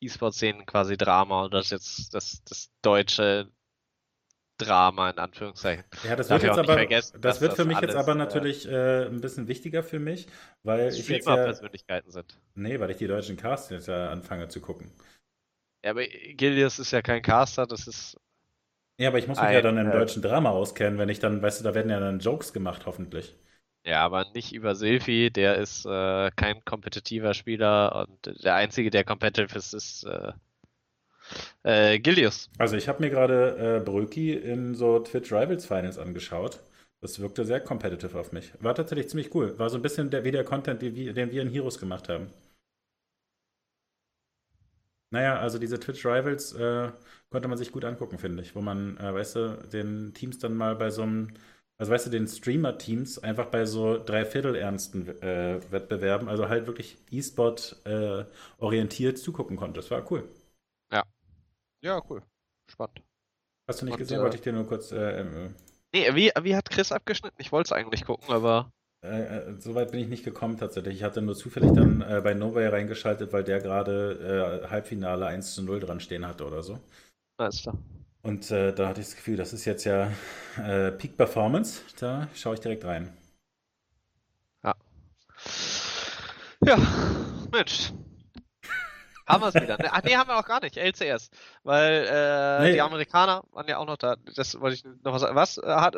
E-Sport-Szenen 0.00 0.66
quasi 0.66 0.96
Drama 0.96 1.44
und 1.44 1.54
das 1.54 1.66
ist 1.66 1.70
jetzt 1.70 2.14
das, 2.14 2.44
das 2.44 2.70
deutsche 2.82 3.50
Drama 4.58 5.10
in 5.10 5.18
Anführungszeichen. 5.18 5.84
Ja, 6.04 6.16
das 6.16 6.30
wird 6.30 6.42
jetzt 6.42 6.58
aber, 6.58 6.86
das 7.20 7.40
wird 7.40 7.54
für 7.54 7.64
mich 7.64 7.76
alles, 7.76 7.90
jetzt 7.90 7.96
aber 7.96 8.12
äh, 8.12 8.16
natürlich 8.16 8.66
äh, 8.66 9.06
ein 9.06 9.20
bisschen 9.20 9.48
wichtiger 9.48 9.82
für 9.82 9.98
mich, 9.98 10.26
weil 10.62 10.88
ich 10.88 11.08
jetzt 11.08 11.26
ja, 11.26 11.36
Persönlichkeiten 11.36 12.10
sind. 12.10 12.40
Nee, 12.54 12.80
weil 12.80 12.90
ich 12.90 12.96
die 12.96 13.06
deutschen 13.06 13.36
Casts 13.36 13.70
jetzt 13.70 13.88
ja 13.88 14.10
anfange 14.10 14.48
zu 14.48 14.60
gucken. 14.60 14.90
Ja, 15.84 15.90
aber 15.90 16.06
Gilius 16.06 16.78
ist 16.78 16.90
ja 16.90 17.02
kein 17.02 17.22
Caster, 17.22 17.66
das 17.66 17.86
ist 17.86 18.16
ja, 18.98 19.08
aber 19.08 19.18
ich 19.18 19.28
muss 19.28 19.38
mich 19.38 19.46
ein, 19.46 19.54
ja 19.54 19.60
dann 19.60 19.76
im 19.76 19.88
äh, 19.88 19.92
deutschen 19.92 20.22
Drama 20.22 20.50
auskennen, 20.50 20.98
wenn 20.98 21.10
ich 21.10 21.18
dann, 21.18 21.42
weißt 21.42 21.60
du, 21.60 21.64
da 21.64 21.74
werden 21.74 21.90
ja 21.90 22.00
dann 22.00 22.18
Jokes 22.18 22.52
gemacht, 22.52 22.86
hoffentlich. 22.86 23.36
Ja, 23.86 24.04
aber 24.04 24.26
nicht 24.34 24.52
über 24.52 24.74
Silphi, 24.74 25.30
der 25.30 25.56
ist 25.58 25.86
äh, 25.86 26.30
kein 26.32 26.62
kompetitiver 26.64 27.34
Spieler 27.34 28.06
und 28.08 28.44
der 28.44 28.54
einzige, 28.56 28.90
der 28.90 29.04
competitive 29.04 29.56
ist, 29.58 29.72
ist 29.74 30.04
äh, 30.04 30.32
äh, 31.64 31.98
Gilius. 32.00 32.50
Also 32.58 32.76
ich 32.76 32.86
habe 32.88 33.02
mir 33.02 33.08
gerade 33.10 33.78
äh, 33.78 33.80
Bröki 33.84 34.32
in 34.34 34.74
so 34.74 34.98
Twitch 34.98 35.32
Rivals 35.32 35.64
Finals 35.66 35.98
angeschaut. 35.98 36.62
Das 37.00 37.18
wirkte 37.20 37.44
sehr 37.46 37.60
competitive 37.60 38.18
auf 38.18 38.32
mich. 38.32 38.52
War 38.60 38.74
tatsächlich 38.74 39.08
ziemlich 39.08 39.34
cool. 39.34 39.58
War 39.58 39.70
so 39.70 39.76
ein 39.76 39.82
bisschen 39.82 40.10
der, 40.10 40.24
wie 40.24 40.32
der 40.32 40.44
Content, 40.44 40.82
den 40.82 40.94
wir, 40.94 41.12
den 41.14 41.30
wir 41.32 41.40
in 41.42 41.48
Heroes 41.50 41.78
gemacht 41.78 42.08
haben. 42.10 42.30
Naja, 45.10 45.38
also 45.38 45.58
diese 45.58 45.78
Twitch 45.78 46.04
Rivals 46.04 46.52
äh, 46.54 46.90
konnte 47.30 47.48
man 47.48 47.58
sich 47.58 47.72
gut 47.72 47.84
angucken, 47.84 48.18
finde 48.18 48.42
ich. 48.42 48.54
Wo 48.56 48.60
man, 48.60 48.96
äh, 48.98 49.14
weißt 49.14 49.36
du, 49.36 49.68
den 49.72 50.12
Teams 50.14 50.38
dann 50.38 50.54
mal 50.56 50.74
bei 50.76 50.90
so 50.90 51.02
einem 51.02 51.28
also 51.78 51.92
weißt 51.92 52.06
du, 52.06 52.10
den 52.10 52.26
Streamer-Teams 52.26 53.18
einfach 53.18 53.46
bei 53.46 53.66
so 53.66 54.02
dreiviertelernsten 54.02 55.08
äh, 55.22 55.60
Wettbewerben, 55.70 56.28
also 56.28 56.48
halt 56.48 56.66
wirklich 56.66 56.96
E-Sport 57.10 57.76
äh, 57.84 58.24
orientiert 58.58 59.18
zugucken 59.18 59.56
konnte. 59.56 59.80
Das 59.80 59.90
war 59.90 60.10
cool. 60.10 60.28
Ja. 60.90 61.04
Ja, 61.82 62.00
cool. 62.08 62.22
Spannend. 62.70 63.02
Hast 63.68 63.82
du 63.82 63.84
nicht 63.84 63.94
Und, 63.94 63.98
gesehen? 63.98 64.20
Äh, 64.20 64.22
Wollte 64.22 64.36
ich 64.36 64.42
dir 64.42 64.52
nur 64.52 64.66
kurz. 64.66 64.92
Äh, 64.92 65.20
äh, 65.20 65.50
nee, 65.92 66.14
wie, 66.14 66.32
wie 66.42 66.56
hat 66.56 66.70
Chris 66.70 66.92
abgeschnitten? 66.92 67.36
Ich 67.40 67.52
wollte 67.52 67.68
es 67.68 67.72
eigentlich 67.72 68.04
gucken, 68.04 68.32
aber. 68.32 68.70
Äh, 69.02 69.54
Soweit 69.58 69.90
bin 69.90 70.00
ich 70.00 70.08
nicht 70.08 70.24
gekommen 70.24 70.56
tatsächlich. 70.56 70.96
Ich 70.96 71.02
hatte 71.02 71.20
nur 71.20 71.36
zufällig 71.36 71.72
dann 71.72 71.98
bei 71.98 72.32
Novay 72.32 72.68
reingeschaltet, 72.68 73.32
weil 73.32 73.44
der 73.44 73.60
gerade 73.60 74.66
Halbfinale 74.70 75.26
1 75.26 75.54
zu 75.54 75.62
0 75.62 75.80
dran 75.80 76.00
stehen 76.00 76.26
hatte 76.26 76.46
oder 76.46 76.62
so. 76.62 76.80
Alles 77.38 77.62
klar. 77.62 77.76
Und 78.26 78.50
äh, 78.50 78.72
da 78.74 78.88
hatte 78.88 79.00
ich 79.00 79.06
das 79.06 79.14
Gefühl, 79.14 79.36
das 79.36 79.52
ist 79.52 79.64
jetzt 79.66 79.84
ja 79.84 80.10
äh, 80.56 80.90
Peak 80.90 81.16
Performance. 81.16 81.82
Da 82.00 82.26
schaue 82.34 82.54
ich 82.54 82.60
direkt 82.60 82.84
rein. 82.84 83.16
Ja. 84.64 84.74
Ja, 86.64 86.76
Mensch. 87.52 87.92
haben 89.28 89.42
wir 89.44 89.48
es 89.48 89.54
wieder. 89.54 89.78
Ach 89.92 90.02
nee, 90.02 90.16
haben 90.16 90.28
wir 90.28 90.36
auch 90.40 90.44
gar 90.44 90.60
nicht. 90.60 90.76
LCS. 90.76 91.30
Weil 91.62 92.04
äh, 92.10 92.62
nee. 92.64 92.72
die 92.72 92.80
Amerikaner 92.80 93.44
waren 93.52 93.68
ja 93.68 93.78
auch 93.78 93.86
noch 93.86 93.96
da. 93.96 94.16
Das 94.34 94.58
wollte 94.58 94.74
ich 94.74 94.84
noch 95.04 95.12
was 95.12 95.20
sagen. 95.20 95.36
Was? 95.36 95.58
Äh, 95.58 95.68
hat, 95.68 95.94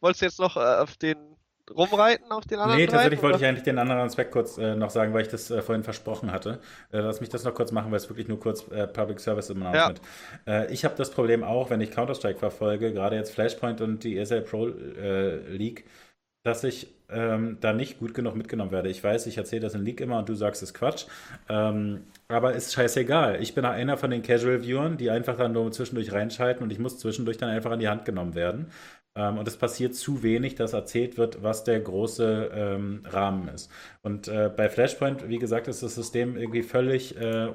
wolltest 0.00 0.22
du 0.22 0.24
jetzt 0.24 0.40
noch 0.40 0.56
äh, 0.56 0.60
auf 0.60 0.96
den 0.96 1.33
rumreiten 1.70 2.30
auf 2.30 2.44
den 2.44 2.58
anderen 2.58 2.80
Nee, 2.80 2.86
tatsächlich 2.86 3.22
wollte 3.22 3.38
ich 3.38 3.44
eigentlich 3.44 3.64
den 3.64 3.78
anderen 3.78 4.00
Aspekt 4.02 4.32
kurz 4.32 4.58
äh, 4.58 4.74
noch 4.76 4.90
sagen, 4.90 5.14
weil 5.14 5.22
ich 5.22 5.28
das 5.28 5.50
äh, 5.50 5.62
vorhin 5.62 5.84
versprochen 5.84 6.32
hatte. 6.32 6.60
Äh, 6.92 6.98
lass 6.98 7.20
mich 7.20 7.30
das 7.30 7.44
noch 7.44 7.54
kurz 7.54 7.72
machen, 7.72 7.90
weil 7.90 7.98
es 7.98 8.08
wirklich 8.08 8.28
nur 8.28 8.38
kurz 8.38 8.68
äh, 8.70 8.86
Public 8.86 9.20
Service 9.20 9.50
im 9.50 9.62
Announcement. 9.62 10.00
Ja. 10.46 10.62
Äh, 10.62 10.72
ich 10.72 10.84
habe 10.84 10.94
das 10.96 11.10
Problem 11.10 11.42
auch, 11.42 11.70
wenn 11.70 11.80
ich 11.80 11.90
Counter-Strike 11.90 12.38
verfolge, 12.38 12.92
gerade 12.92 13.16
jetzt 13.16 13.32
Flashpoint 13.32 13.80
und 13.80 14.04
die 14.04 14.18
ESL 14.18 14.42
Pro 14.42 14.68
äh, 14.68 15.36
League, 15.48 15.84
dass 16.44 16.62
ich 16.64 16.88
ähm, 17.08 17.58
da 17.60 17.72
nicht 17.72 17.98
gut 17.98 18.12
genug 18.14 18.34
mitgenommen 18.34 18.70
werde. 18.70 18.88
Ich 18.90 19.02
weiß, 19.02 19.26
ich 19.26 19.38
erzähle 19.38 19.62
das 19.62 19.74
in 19.74 19.84
League 19.84 20.00
immer 20.00 20.18
und 20.18 20.28
du 20.28 20.34
sagst, 20.34 20.62
es 20.62 20.70
ist 20.70 20.74
Quatsch. 20.74 21.06
Ähm, 21.48 22.04
aber 22.28 22.52
ist 22.52 22.72
scheißegal. 22.72 23.40
Ich 23.42 23.54
bin 23.54 23.64
einer 23.64 23.96
von 23.96 24.10
den 24.10 24.22
Casual-Viewern, 24.22 24.96
die 24.96 25.10
einfach 25.10 25.36
dann 25.36 25.52
nur 25.52 25.70
zwischendurch 25.72 26.12
reinschalten 26.12 26.62
und 26.62 26.70
ich 26.70 26.78
muss 26.78 26.98
zwischendurch 26.98 27.38
dann 27.38 27.50
einfach 27.50 27.70
an 27.70 27.78
die 27.78 27.88
Hand 27.88 28.04
genommen 28.04 28.34
werden. 28.34 28.70
Ähm, 29.16 29.38
und 29.38 29.46
es 29.46 29.56
passiert 29.56 29.94
zu 29.94 30.22
wenig, 30.22 30.56
dass 30.56 30.72
erzählt 30.72 31.16
wird, 31.18 31.42
was 31.42 31.62
der 31.62 31.78
große 31.78 32.50
ähm, 32.52 33.02
Rahmen 33.04 33.48
ist. 33.48 33.70
Und 34.02 34.26
äh, 34.26 34.50
bei 34.54 34.68
Flashpoint, 34.68 35.28
wie 35.28 35.38
gesagt, 35.38 35.68
ist 35.68 35.82
das 35.82 35.94
System 35.94 36.36
irgendwie 36.36 36.62
völlig, 36.62 37.16
äh, 37.16 37.46
äh 37.46 37.52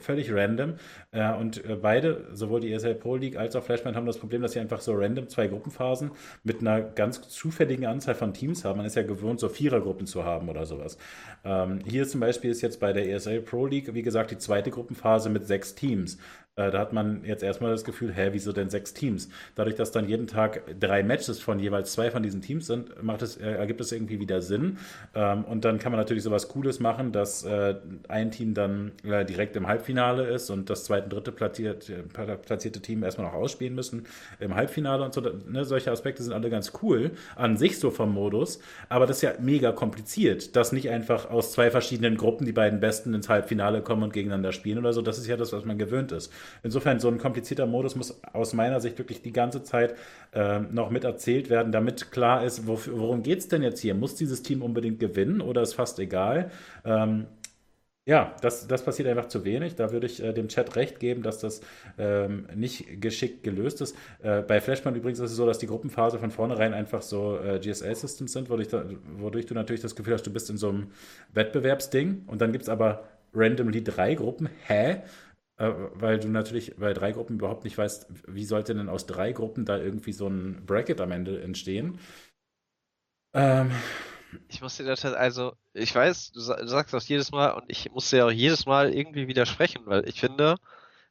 völlig 0.00 0.32
random. 0.32 0.74
Äh, 1.12 1.32
und 1.34 1.64
äh, 1.64 1.76
beide, 1.76 2.26
sowohl 2.32 2.60
die 2.60 2.72
ESL 2.72 2.96
Pro 2.96 3.14
League 3.14 3.36
als 3.36 3.54
auch 3.54 3.62
Flashpoint, 3.62 3.96
haben 3.96 4.06
das 4.06 4.18
Problem, 4.18 4.42
dass 4.42 4.52
sie 4.52 4.60
einfach 4.60 4.80
so 4.80 4.94
random 4.94 5.28
zwei 5.28 5.46
Gruppenphasen 5.46 6.10
mit 6.42 6.60
einer 6.60 6.80
ganz 6.80 7.28
zufälligen 7.28 7.86
Anzahl 7.86 8.16
von 8.16 8.34
Teams 8.34 8.64
haben. 8.64 8.78
Man 8.78 8.86
ist 8.86 8.96
ja 8.96 9.04
gewohnt, 9.04 9.38
so 9.38 9.48
Vierergruppen 9.48 10.08
zu 10.08 10.24
haben 10.24 10.48
oder 10.48 10.66
sowas. 10.66 10.98
Ähm, 11.44 11.78
hier 11.86 12.06
zum 12.08 12.20
Beispiel 12.20 12.50
ist 12.50 12.62
jetzt 12.62 12.80
bei 12.80 12.92
der 12.92 13.08
ESL 13.08 13.42
Pro 13.42 13.66
League, 13.66 13.94
wie 13.94 14.02
gesagt, 14.02 14.32
die 14.32 14.38
zweite 14.38 14.72
Gruppenphase 14.72 15.30
mit 15.30 15.46
sechs 15.46 15.76
Teams. 15.76 16.18
Äh, 16.58 16.70
da 16.70 16.80
hat 16.80 16.92
man 16.92 17.24
jetzt 17.24 17.42
erstmal 17.42 17.70
das 17.70 17.84
Gefühl, 17.84 18.12
hä, 18.12 18.30
wieso 18.32 18.52
denn 18.52 18.68
sechs 18.68 18.92
Teams? 18.92 19.28
Dadurch, 19.54 19.76
dass 19.76 19.92
dann 19.92 20.08
jeden 20.08 20.26
Tag 20.26 20.62
drei 20.80 21.02
Matches 21.02 21.40
von 21.40 21.58
jeweils 21.60 21.92
zwei 21.92 22.10
von 22.10 22.22
diesen 22.22 22.42
Teams 22.42 22.66
sind, 22.66 23.02
macht 23.02 23.22
es, 23.22 23.36
äh, 23.36 23.52
ergibt 23.52 23.80
es 23.80 23.92
irgendwie 23.92 24.18
wieder 24.18 24.42
Sinn. 24.42 24.78
Ähm, 25.14 25.44
und 25.44 25.64
dann 25.64 25.78
kann 25.78 25.92
man 25.92 26.00
natürlich 26.00 26.24
sowas 26.24 26.48
Cooles 26.48 26.80
machen, 26.80 27.12
dass 27.12 27.44
äh, 27.44 27.76
ein 28.08 28.30
Team 28.32 28.54
dann 28.54 28.92
äh, 29.04 29.24
direkt 29.24 29.54
im 29.56 29.68
Halbfinale 29.68 30.26
ist 30.26 30.50
und 30.50 30.68
das 30.68 30.84
zweite 30.84 31.04
und 31.04 31.12
dritte 31.12 31.30
platziert, 31.32 31.88
äh, 31.88 32.02
platzierte 32.36 32.80
Team 32.80 33.04
erstmal 33.04 33.28
noch 33.28 33.34
ausspielen 33.34 33.74
müssen 33.74 34.06
im 34.40 34.54
Halbfinale 34.54 35.04
und 35.04 35.14
so. 35.14 35.20
Ne, 35.20 35.64
solche 35.64 35.92
Aspekte 35.92 36.22
sind 36.22 36.32
alle 36.32 36.50
ganz 36.50 36.72
cool 36.82 37.12
an 37.36 37.56
sich 37.56 37.78
so 37.78 37.90
vom 37.90 38.12
Modus, 38.12 38.58
aber 38.88 39.06
das 39.06 39.18
ist 39.18 39.22
ja 39.22 39.34
mega 39.40 39.70
kompliziert, 39.70 40.56
dass 40.56 40.72
nicht 40.72 40.90
einfach 40.90 41.30
aus 41.30 41.52
zwei 41.52 41.70
verschiedenen 41.70 42.16
Gruppen 42.16 42.44
die 42.44 42.52
beiden 42.52 42.80
Besten 42.80 43.14
ins 43.14 43.28
Halbfinale 43.28 43.80
kommen 43.82 44.02
und 44.02 44.12
gegeneinander 44.12 44.52
spielen 44.52 44.78
oder 44.78 44.92
so. 44.92 45.02
Das 45.02 45.18
ist 45.18 45.26
ja 45.28 45.36
das, 45.36 45.52
was 45.52 45.64
man 45.64 45.78
gewöhnt 45.78 46.12
ist. 46.12 46.32
Insofern, 46.62 47.00
so 47.00 47.08
ein 47.08 47.18
komplizierter 47.18 47.66
Modus 47.66 47.96
muss 47.96 48.22
aus 48.32 48.52
meiner 48.52 48.80
Sicht 48.80 48.98
wirklich 48.98 49.22
die 49.22 49.32
ganze 49.32 49.62
Zeit 49.62 49.94
äh, 50.32 50.60
noch 50.60 50.90
mit 50.90 51.04
erzählt 51.04 51.50
werden, 51.50 51.72
damit 51.72 52.10
klar 52.10 52.44
ist, 52.44 52.66
wofür, 52.66 52.98
worum 52.98 53.22
geht 53.22 53.38
es 53.38 53.48
denn 53.48 53.62
jetzt 53.62 53.80
hier? 53.80 53.94
Muss 53.94 54.14
dieses 54.14 54.42
Team 54.42 54.62
unbedingt 54.62 55.00
gewinnen 55.00 55.40
oder 55.40 55.62
ist 55.62 55.74
fast 55.74 55.98
egal? 55.98 56.50
Ähm, 56.84 57.26
ja, 58.08 58.34
das, 58.40 58.66
das 58.66 58.82
passiert 58.86 59.06
einfach 59.06 59.28
zu 59.28 59.44
wenig. 59.44 59.74
Da 59.74 59.92
würde 59.92 60.06
ich 60.06 60.22
äh, 60.22 60.32
dem 60.32 60.48
Chat 60.48 60.76
recht 60.76 60.98
geben, 60.98 61.22
dass 61.22 61.40
das 61.40 61.60
ähm, 61.98 62.48
nicht 62.54 63.02
geschickt 63.02 63.42
gelöst 63.42 63.82
ist. 63.82 63.94
Äh, 64.22 64.40
bei 64.40 64.62
Flashpoint 64.62 64.96
übrigens 64.96 65.18
ist 65.18 65.32
es 65.32 65.36
so, 65.36 65.44
dass 65.44 65.58
die 65.58 65.66
Gruppenphase 65.66 66.18
von 66.18 66.30
vornherein 66.30 66.72
einfach 66.72 67.02
so 67.02 67.38
äh, 67.38 67.58
GSL-Systems 67.58 68.32
sind, 68.32 68.48
wodurch, 68.48 68.68
da, 68.68 68.86
wodurch, 69.18 69.44
du 69.44 69.52
natürlich 69.52 69.82
das 69.82 69.94
Gefühl 69.94 70.14
hast, 70.14 70.22
du 70.22 70.32
bist 70.32 70.48
in 70.48 70.56
so 70.56 70.70
einem 70.70 70.86
Wettbewerbsding. 71.34 72.22
Und 72.28 72.40
dann 72.40 72.50
gibt 72.50 72.62
es 72.62 72.70
aber 72.70 73.04
randomly 73.34 73.84
drei 73.84 74.14
Gruppen. 74.14 74.48
Hä? 74.66 75.02
Äh, 75.58 75.72
weil 75.94 76.20
du 76.20 76.28
natürlich 76.28 76.76
bei 76.76 76.92
drei 76.92 77.12
Gruppen 77.12 77.36
überhaupt 77.36 77.64
nicht 77.64 77.76
weißt, 77.76 78.06
wie 78.28 78.44
sollte 78.44 78.74
denn 78.74 78.88
aus 78.88 79.06
drei 79.06 79.32
Gruppen 79.32 79.64
da 79.64 79.76
irgendwie 79.76 80.12
so 80.12 80.28
ein 80.28 80.64
Bracket 80.64 81.00
am 81.00 81.10
Ende 81.10 81.42
entstehen. 81.42 81.98
Ähm, 83.34 83.72
ich 84.48 84.60
dir 84.78 84.84
das 84.84 85.04
halt, 85.04 85.16
also, 85.16 85.54
ich 85.74 85.92
weiß, 85.94 86.32
du, 86.32 86.40
sagst 86.40 86.94
das 86.94 87.08
jedes 87.08 87.32
Mal 87.32 87.50
und 87.50 87.64
ich 87.68 87.90
muss 87.90 88.08
dir 88.10 88.26
auch 88.26 88.30
jedes 88.30 88.66
Mal 88.66 88.94
irgendwie 88.94 89.26
widersprechen, 89.26 89.82
weil 89.86 90.08
ich 90.08 90.20
finde, 90.20 90.56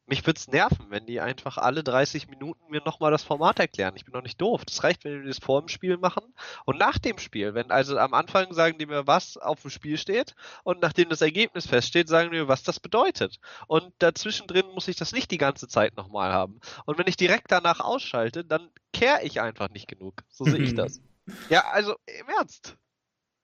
mich 0.07 0.25
würde 0.25 0.37
es 0.37 0.47
nerven, 0.47 0.85
wenn 0.89 1.05
die 1.05 1.19
einfach 1.19 1.57
alle 1.57 1.83
30 1.83 2.29
Minuten 2.29 2.71
mir 2.71 2.81
nochmal 2.83 3.11
das 3.11 3.23
Format 3.23 3.59
erklären. 3.59 3.93
Ich 3.97 4.05
bin 4.05 4.13
doch 4.13 4.23
nicht 4.23 4.39
doof. 4.39 4.63
Das 4.63 4.83
reicht, 4.83 5.03
wenn 5.03 5.21
die 5.21 5.27
das 5.27 5.39
vor 5.39 5.61
dem 5.61 5.67
Spiel 5.67 5.97
machen 5.97 6.23
und 6.65 6.77
nach 6.77 6.97
dem 6.97 7.17
Spiel. 7.19 7.53
Wenn 7.53 7.71
also 7.71 7.97
am 7.97 8.13
Anfang 8.13 8.53
sagen 8.53 8.77
die 8.77 8.85
mir, 8.85 9.05
was 9.05 9.37
auf 9.37 9.61
dem 9.61 9.69
Spiel 9.69 9.97
steht 9.97 10.33
und 10.63 10.81
nachdem 10.81 11.09
das 11.09 11.21
Ergebnis 11.21 11.67
feststeht, 11.67 12.07
sagen 12.07 12.31
die 12.31 12.37
mir, 12.37 12.47
was 12.47 12.63
das 12.63 12.79
bedeutet. 12.79 13.39
Und 13.67 13.93
dazwischen 13.99 14.47
drin 14.47 14.65
muss 14.73 14.87
ich 14.87 14.95
das 14.95 15.11
nicht 15.11 15.29
die 15.29 15.37
ganze 15.37 15.67
Zeit 15.67 15.97
nochmal 15.97 16.31
haben. 16.31 16.61
Und 16.85 16.97
wenn 16.97 17.07
ich 17.07 17.17
direkt 17.17 17.51
danach 17.51 17.81
ausschalte, 17.81 18.45
dann 18.45 18.69
kehre 18.93 19.23
ich 19.23 19.41
einfach 19.41 19.69
nicht 19.69 19.89
genug. 19.89 20.23
So 20.29 20.45
sehe 20.45 20.61
ich 20.61 20.73
das. 20.73 21.01
Ja, 21.49 21.65
also 21.71 21.95
im 22.05 22.29
Ernst. 22.29 22.77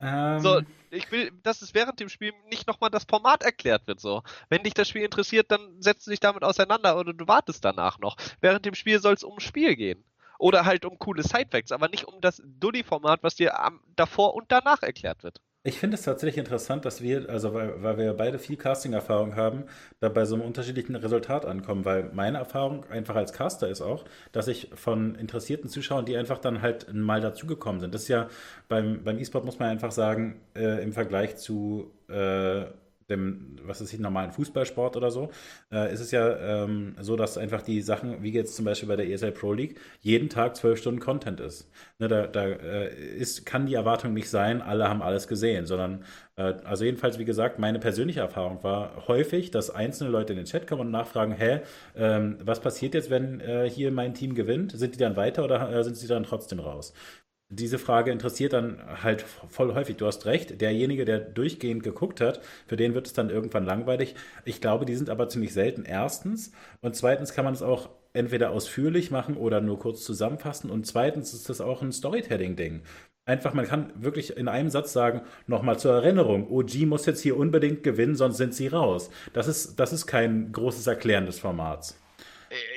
Ähm, 0.03 0.39
so, 0.39 0.61
ich 0.91 1.11
will, 1.11 1.31
dass 1.43 1.61
es 1.61 1.73
während 1.73 1.99
dem 1.99 2.09
Spiel 2.09 2.33
nicht 2.49 2.67
nochmal 2.67 2.89
das 2.89 3.05
Format 3.05 3.41
erklärt 3.41 3.87
wird, 3.87 3.99
so. 3.99 4.21
Wenn 4.49 4.63
dich 4.63 4.73
das 4.73 4.87
Spiel 4.89 5.03
interessiert, 5.03 5.49
dann 5.49 5.81
setzt 5.81 6.05
du 6.05 6.11
dich 6.11 6.19
damit 6.19 6.43
auseinander 6.43 6.97
oder 6.97 7.13
du 7.13 7.27
wartest 7.27 7.63
danach 7.63 7.99
noch. 7.99 8.17
Während 8.41 8.65
dem 8.65 8.75
Spiel 8.75 8.99
soll 8.99 9.13
es 9.13 9.23
ums 9.23 9.43
Spiel 9.43 9.75
gehen. 9.75 10.03
Oder 10.39 10.65
halt 10.65 10.83
um 10.83 10.99
coole 10.99 11.23
Sidefacts, 11.23 11.71
aber 11.71 11.87
nicht 11.87 12.05
um 12.05 12.19
das 12.19 12.41
Dully-Format, 12.43 13.23
was 13.23 13.35
dir 13.35 13.59
am, 13.59 13.79
davor 13.95 14.33
und 14.33 14.51
danach 14.51 14.81
erklärt 14.81 15.23
wird. 15.23 15.39
Ich 15.65 15.79
finde 15.79 15.95
es 15.95 16.01
tatsächlich 16.01 16.37
interessant, 16.37 16.83
dass 16.83 17.01
wir, 17.01 17.29
also 17.29 17.53
weil, 17.53 17.81
weil 17.81 17.97
wir 17.97 18.13
beide 18.13 18.37
viel 18.37 18.57
Casting-Erfahrung 18.57 19.37
haben, 19.37 19.63
da 20.01 20.09
bei 20.09 20.25
so 20.25 20.35
einem 20.35 20.43
unterschiedlichen 20.43 20.93
Resultat 20.95 21.45
ankommen, 21.45 21.85
weil 21.85 22.09
meine 22.13 22.37
Erfahrung 22.37 22.85
einfach 22.89 23.15
als 23.15 23.31
Caster 23.31 23.69
ist 23.69 23.81
auch, 23.81 24.03
dass 24.33 24.49
ich 24.49 24.69
von 24.75 25.15
interessierten 25.15 25.69
Zuschauern, 25.69 26.05
die 26.05 26.17
einfach 26.17 26.39
dann 26.39 26.61
halt 26.61 26.93
mal 26.93 27.21
dazugekommen 27.21 27.79
sind, 27.79 27.93
das 27.93 28.03
ist 28.03 28.07
ja 28.09 28.27
beim, 28.67 29.05
beim 29.05 29.17
E-Sport 29.17 29.45
muss 29.45 29.57
man 29.57 29.69
einfach 29.69 29.93
sagen, 29.93 30.41
äh, 30.53 30.83
im 30.83 30.91
Vergleich 30.91 31.37
zu 31.37 31.91
äh, 32.09 32.65
dem, 33.09 33.57
was 33.63 33.81
ist 33.81 33.91
hier, 33.91 33.99
normalen 33.99 34.31
Fußballsport 34.31 34.95
oder 34.97 35.11
so, 35.11 35.29
äh, 35.71 35.93
ist 35.93 35.99
es 35.99 36.11
ja 36.11 36.63
ähm, 36.63 36.95
so, 36.99 37.15
dass 37.15 37.37
einfach 37.37 37.61
die 37.61 37.81
Sachen, 37.81 38.23
wie 38.23 38.31
jetzt 38.31 38.55
zum 38.55 38.65
Beispiel 38.65 38.89
bei 38.89 38.95
der 38.95 39.09
ESL 39.09 39.31
Pro 39.31 39.53
League, 39.53 39.79
jeden 40.01 40.29
Tag 40.29 40.55
zwölf 40.55 40.79
Stunden 40.79 40.99
Content 40.99 41.39
ist. 41.39 41.69
Ne, 41.99 42.07
da 42.07 42.27
da 42.27 42.45
äh, 42.45 42.93
ist, 43.15 43.45
kann 43.45 43.65
die 43.65 43.75
Erwartung 43.75 44.13
nicht 44.13 44.29
sein, 44.29 44.61
alle 44.61 44.89
haben 44.89 45.01
alles 45.01 45.27
gesehen, 45.27 45.65
sondern, 45.65 46.03
äh, 46.35 46.53
also 46.63 46.85
jedenfalls, 46.85 47.19
wie 47.19 47.25
gesagt, 47.25 47.59
meine 47.59 47.79
persönliche 47.79 48.19
Erfahrung 48.21 48.63
war 48.63 49.07
häufig, 49.07 49.51
dass 49.51 49.69
einzelne 49.69 50.09
Leute 50.09 50.33
in 50.33 50.37
den 50.37 50.45
Chat 50.45 50.67
kommen 50.67 50.81
und 50.81 50.91
nachfragen, 50.91 51.33
hä, 51.33 51.61
ähm, 51.95 52.37
was 52.43 52.59
passiert 52.59 52.93
jetzt, 52.93 53.09
wenn 53.09 53.39
äh, 53.41 53.69
hier 53.69 53.91
mein 53.91 54.13
Team 54.13 54.35
gewinnt? 54.35 54.71
Sind 54.77 54.95
die 54.95 54.99
dann 54.99 55.15
weiter 55.15 55.43
oder 55.43 55.71
äh, 55.71 55.83
sind 55.83 55.97
sie 55.97 56.07
dann 56.07 56.23
trotzdem 56.23 56.59
raus? 56.59 56.93
Diese 57.49 57.77
Frage 57.77 58.11
interessiert 58.11 58.53
dann 58.53 58.81
halt 59.03 59.21
voll 59.21 59.73
häufig. 59.73 59.97
Du 59.97 60.07
hast 60.07 60.25
recht, 60.25 60.59
derjenige, 60.61 61.05
der 61.05 61.19
durchgehend 61.19 61.83
geguckt 61.83 62.21
hat, 62.21 62.41
für 62.67 62.77
den 62.77 62.93
wird 62.93 63.07
es 63.07 63.13
dann 63.13 63.29
irgendwann 63.29 63.65
langweilig. 63.65 64.15
Ich 64.45 64.61
glaube, 64.61 64.85
die 64.85 64.95
sind 64.95 65.09
aber 65.09 65.29
ziemlich 65.29 65.53
selten, 65.53 65.85
erstens. 65.85 66.51
Und 66.81 66.95
zweitens 66.95 67.33
kann 67.33 67.45
man 67.45 67.53
es 67.53 67.61
auch 67.61 67.89
entweder 68.13 68.51
ausführlich 68.51 69.11
machen 69.11 69.37
oder 69.37 69.61
nur 69.61 69.79
kurz 69.79 70.03
zusammenfassen. 70.03 70.69
Und 70.69 70.85
zweitens 70.85 71.33
ist 71.33 71.49
das 71.49 71.61
auch 71.61 71.81
ein 71.81 71.91
Storytelling-Ding. 71.91 72.81
Einfach, 73.25 73.53
man 73.53 73.65
kann 73.65 73.93
wirklich 73.95 74.35
in 74.35 74.47
einem 74.49 74.69
Satz 74.69 74.91
sagen, 74.91 75.21
nochmal 75.47 75.79
zur 75.79 75.93
Erinnerung, 75.93 76.51
OG 76.51 76.85
muss 76.85 77.05
jetzt 77.05 77.21
hier 77.21 77.37
unbedingt 77.37 77.81
gewinnen, 77.81 78.15
sonst 78.15 78.37
sind 78.37 78.53
sie 78.53 78.67
raus. 78.67 79.09
Das 79.31 79.47
ist, 79.47 79.79
das 79.79 79.93
ist 79.93 80.07
kein 80.07 80.51
großes 80.51 80.87
Erklären 80.87 81.25
des 81.25 81.39
Formats. 81.39 81.97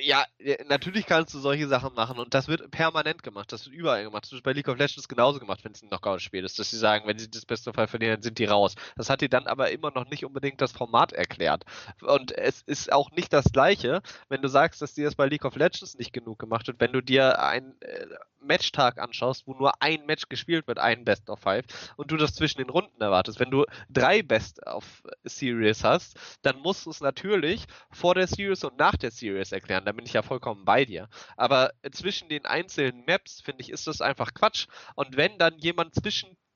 Ja, 0.07 0.25
äh, 0.39 0.63
natürlich 0.69 1.05
kannst 1.05 1.35
du 1.35 1.41
solche 1.41 1.67
Sachen 1.67 1.93
machen 1.95 2.21
und 2.21 2.33
das 2.33 2.47
wird 2.47 2.71
permanent 2.71 3.25
gemacht, 3.25 3.51
das 3.51 3.67
wird 3.67 3.75
überall 3.75 4.05
gemacht. 4.05 4.23
Das 4.23 4.31
wird 4.31 4.45
bei 4.45 4.53
League 4.53 4.69
of 4.69 4.79
Legends 4.79 5.09
genauso 5.09 5.41
gemacht, 5.41 5.65
wenn 5.65 5.73
es 5.73 5.83
ein 5.83 5.89
Knockout-Spiel 5.89 6.45
ist, 6.45 6.61
dass 6.61 6.71
sie 6.71 6.79
sagen, 6.79 7.09
wenn 7.09 7.19
sie 7.19 7.29
das 7.29 7.45
beste 7.45 7.73
Fall 7.73 7.89
verlieren, 7.89 8.23
sind 8.23 8.39
die 8.39 8.45
raus. 8.45 8.77
Das 8.97 9.11
hat 9.11 9.21
dir 9.21 9.29
dann 9.29 9.49
aber 9.49 9.73
immer 9.73 9.91
noch 9.91 10.09
nicht 10.09 10.25
unbedingt 10.25 10.61
das 10.61 10.71
Format 10.71 11.13
erklärt. 11.13 11.65
Und 12.03 12.31
es 12.31 12.63
ist 12.63 12.93
auch 12.93 13.11
nicht 13.11 13.33
das 13.33 13.47
Gleiche, 13.51 14.01
wenn 14.29 14.43
du 14.43 14.49
sagst, 14.49 14.81
dass 14.81 14.95
dir 14.95 15.07
das 15.07 15.17
bei 15.17 15.27
League 15.27 15.45
of 15.45 15.57
Legends 15.57 15.99
nicht 15.99 16.13
genug 16.13 16.39
gemacht 16.39 16.69
wird, 16.69 16.79
wenn 16.79 16.93
du 16.93 17.01
dir 17.01 17.43
einen 17.43 17.75
äh, 17.81 18.07
Matchtag 18.47 18.99
anschaust, 18.99 19.47
wo 19.47 19.55
nur 19.55 19.83
ein 19.83 20.07
Match 20.07 20.29
gespielt 20.29 20.67
wird, 20.67 20.79
ein 20.79 21.05
Best 21.05 21.29
of 21.31 21.41
Five, 21.41 21.65
und 21.97 22.11
du 22.11 22.17
das 22.17 22.35
zwischen 22.35 22.59
den 22.59 22.71
Runden 22.71 23.01
erwartest. 23.01 23.41
Wenn 23.41 23.51
du 23.51 23.65
drei 23.89 24.23
Best 24.23 24.67
of 24.67 25.03
Series 25.25 25.85
hast, 25.85 26.17
dann 26.43 26.59
musst 26.59 26.87
du 26.87 26.91
es 26.91 27.01
natürlich 27.01 27.65
vor 27.91 28.15
der 28.15 28.27
Series 28.27 28.65
und 28.65 28.79
nach 28.79 28.97
der 28.97 29.11
Series 29.11 29.53
erklären 29.53 29.85
da 29.85 29.93
bin 29.93 30.05
ich 30.05 30.13
ja 30.13 30.23
vollkommen 30.23 30.65
bei 30.65 30.85
dir. 30.85 31.09
Aber 31.37 31.73
zwischen 31.93 32.29
den 32.29 32.45
einzelnen 32.45 33.05
Maps, 33.07 33.41
finde 33.41 33.63
ich, 33.63 33.71
ist 33.71 33.87
das 33.87 34.01
einfach 34.01 34.35
Quatsch. 34.35 34.67
Und 34.95 35.17
wenn 35.17 35.39
dann 35.39 35.59
jemand 35.59 35.95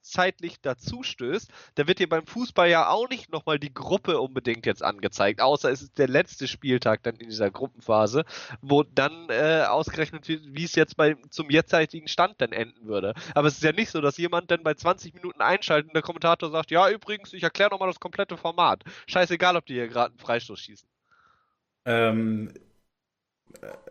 zwischenzeitlich 0.01 0.61
dazu 0.61 1.03
stößt, 1.03 1.51
dann 1.75 1.89
wird 1.89 1.99
dir 1.99 2.09
beim 2.09 2.27
Fußball 2.27 2.69
ja 2.69 2.89
auch 2.89 3.09
nicht 3.09 3.31
nochmal 3.31 3.59
die 3.59 3.73
Gruppe 3.73 4.21
unbedingt 4.21 4.67
jetzt 4.67 4.83
angezeigt, 4.83 5.41
außer 5.41 5.71
es 5.71 5.83
ist 5.83 5.99
der 5.99 6.09
letzte 6.09 6.49
Spieltag 6.49 7.03
dann 7.03 7.17
in 7.17 7.29
dieser 7.29 7.51
Gruppenphase, 7.51 8.25
wo 8.61 8.83
dann 8.83 9.29
äh, 9.29 9.65
ausgerechnet 9.69 10.29
wird, 10.29 10.43
wie 10.47 10.65
es 10.65 10.75
jetzt 10.75 10.97
bei, 10.97 11.17
zum 11.31 11.51
jetzigen 11.51 12.09
Stand 12.09 12.41
dann 12.41 12.53
enden 12.53 12.87
würde. 12.87 13.15
Aber 13.35 13.49
es 13.49 13.55
ist 13.55 13.63
ja 13.63 13.73
nicht 13.73 13.91
so, 13.91 14.01
dass 14.01 14.17
jemand 14.17 14.51
dann 14.51 14.63
bei 14.63 14.75
20 14.75 15.15
Minuten 15.15 15.41
einschaltet 15.41 15.89
und 15.89 15.95
der 15.95 16.03
Kommentator 16.03 16.51
sagt, 16.51 16.71
ja 16.71 16.89
übrigens, 16.91 17.33
ich 17.33 17.43
erkläre 17.43 17.71
nochmal 17.71 17.89
das 17.89 18.01
komplette 18.01 18.37
Format. 18.37 18.83
Scheißegal, 19.07 19.57
ob 19.57 19.67
die 19.67 19.75
hier 19.75 19.89
gerade 19.89 20.11
einen 20.11 20.19
Freistoß 20.19 20.59
schießen. 20.59 20.89
Ähm, 21.87 22.53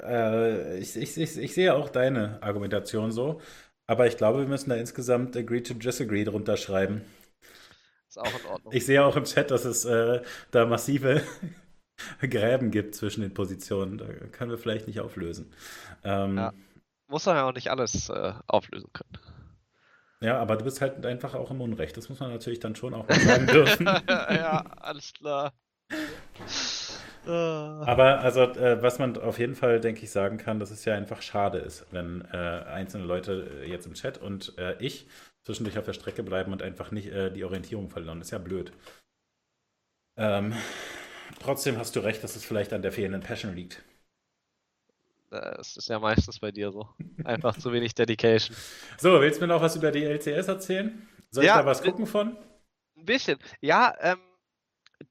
äh, 0.01 0.79
ich, 0.79 0.95
ich, 0.95 1.17
ich, 1.17 1.37
ich, 1.37 1.53
sehe 1.53 1.73
auch 1.73 1.89
deine 1.89 2.41
Argumentation 2.41 3.11
so, 3.11 3.41
aber 3.89 4.05
ich 4.05 4.17
glaube, 4.17 4.41
wir 4.41 4.47
müssen 4.47 4.69
da 4.69 4.75
insgesamt 4.75 5.35
Agree 5.35 5.61
to 5.61 5.73
Disagree 5.73 6.23
drunter 6.23 6.57
schreiben. 6.57 7.01
Ist 8.07 8.19
auch 8.19 8.39
in 8.39 8.45
Ordnung. 8.45 8.71
Ich 8.71 8.85
sehe 8.85 9.03
auch 9.03 9.15
im 9.15 9.23
Chat, 9.23 9.49
dass 9.49 9.65
es 9.65 9.83
äh, 9.83 10.21
da 10.51 10.67
massive 10.67 11.23
Gräben 12.21 12.69
gibt 12.69 12.93
zwischen 12.93 13.21
den 13.21 13.33
Positionen. 13.33 13.97
Da 13.97 14.05
können 14.31 14.51
wir 14.51 14.59
vielleicht 14.59 14.85
nicht 14.85 14.99
auflösen. 14.99 15.51
Ähm, 16.03 16.37
ja. 16.37 16.53
Muss 17.07 17.25
man 17.25 17.37
ja 17.37 17.49
auch 17.49 17.53
nicht 17.53 17.71
alles 17.71 18.09
äh, 18.09 18.33
auflösen 18.45 18.93
können. 18.93 19.17
Ja, 20.21 20.37
aber 20.39 20.57
du 20.57 20.65
bist 20.65 20.81
halt 20.81 21.03
einfach 21.03 21.33
auch 21.33 21.49
im 21.49 21.59
Unrecht. 21.59 21.97
Das 21.97 22.09
muss 22.09 22.19
man 22.19 22.29
natürlich 22.29 22.59
dann 22.59 22.75
schon 22.75 22.93
auch 22.93 23.09
mal 23.09 23.19
sagen 23.19 23.47
dürfen. 23.47 23.85
ja, 24.07 24.65
alles 24.81 25.13
klar. 25.13 25.51
Aber 27.25 28.19
also, 28.21 28.41
äh, 28.41 28.81
was 28.81 28.99
man 28.99 29.17
auf 29.17 29.39
jeden 29.39 29.55
Fall, 29.55 29.79
denke 29.79 30.03
ich, 30.03 30.11
sagen 30.11 30.37
kann, 30.37 30.59
dass 30.59 30.71
es 30.71 30.85
ja 30.85 30.95
einfach 30.95 31.21
schade 31.21 31.59
ist, 31.59 31.85
wenn 31.91 32.21
äh, 32.31 32.37
einzelne 32.37 33.05
Leute 33.05 33.61
äh, 33.61 33.69
jetzt 33.69 33.85
im 33.85 33.93
Chat 33.93 34.17
und 34.17 34.57
äh, 34.57 34.75
ich 34.79 35.07
zwischendurch 35.43 35.77
auf 35.77 35.85
der 35.85 35.93
Strecke 35.93 36.23
bleiben 36.23 36.51
und 36.51 36.61
einfach 36.61 36.91
nicht 36.91 37.07
äh, 37.07 37.31
die 37.31 37.43
Orientierung 37.43 37.89
verlieren. 37.89 38.19
Das 38.19 38.27
ist 38.27 38.31
ja 38.31 38.37
blöd. 38.37 38.71
Ähm, 40.17 40.53
trotzdem 41.39 41.77
hast 41.77 41.95
du 41.95 42.01
recht, 42.01 42.23
dass 42.23 42.35
es 42.35 42.45
vielleicht 42.45 42.73
an 42.73 42.81
der 42.81 42.91
fehlenden 42.91 43.21
Passion 43.21 43.55
liegt. 43.55 43.83
Das 45.29 45.77
ist 45.77 45.89
ja 45.89 45.99
meistens 45.99 46.39
bei 46.39 46.51
dir 46.51 46.71
so. 46.71 46.89
Einfach 47.23 47.57
zu 47.57 47.71
wenig 47.71 47.93
Dedication. 47.93 48.55
So, 48.97 49.21
willst 49.21 49.39
du 49.39 49.45
mir 49.45 49.53
noch 49.53 49.61
was 49.61 49.75
über 49.75 49.91
die 49.91 50.03
LCS 50.03 50.47
erzählen? 50.47 51.07
Soll 51.31 51.45
ja, 51.45 51.55
ich 51.55 51.61
da 51.61 51.65
was 51.65 51.81
gucken 51.81 52.05
von? 52.05 52.35
Ein 52.97 53.05
bisschen. 53.05 53.37
Ja, 53.61 53.95
ähm, 54.01 54.19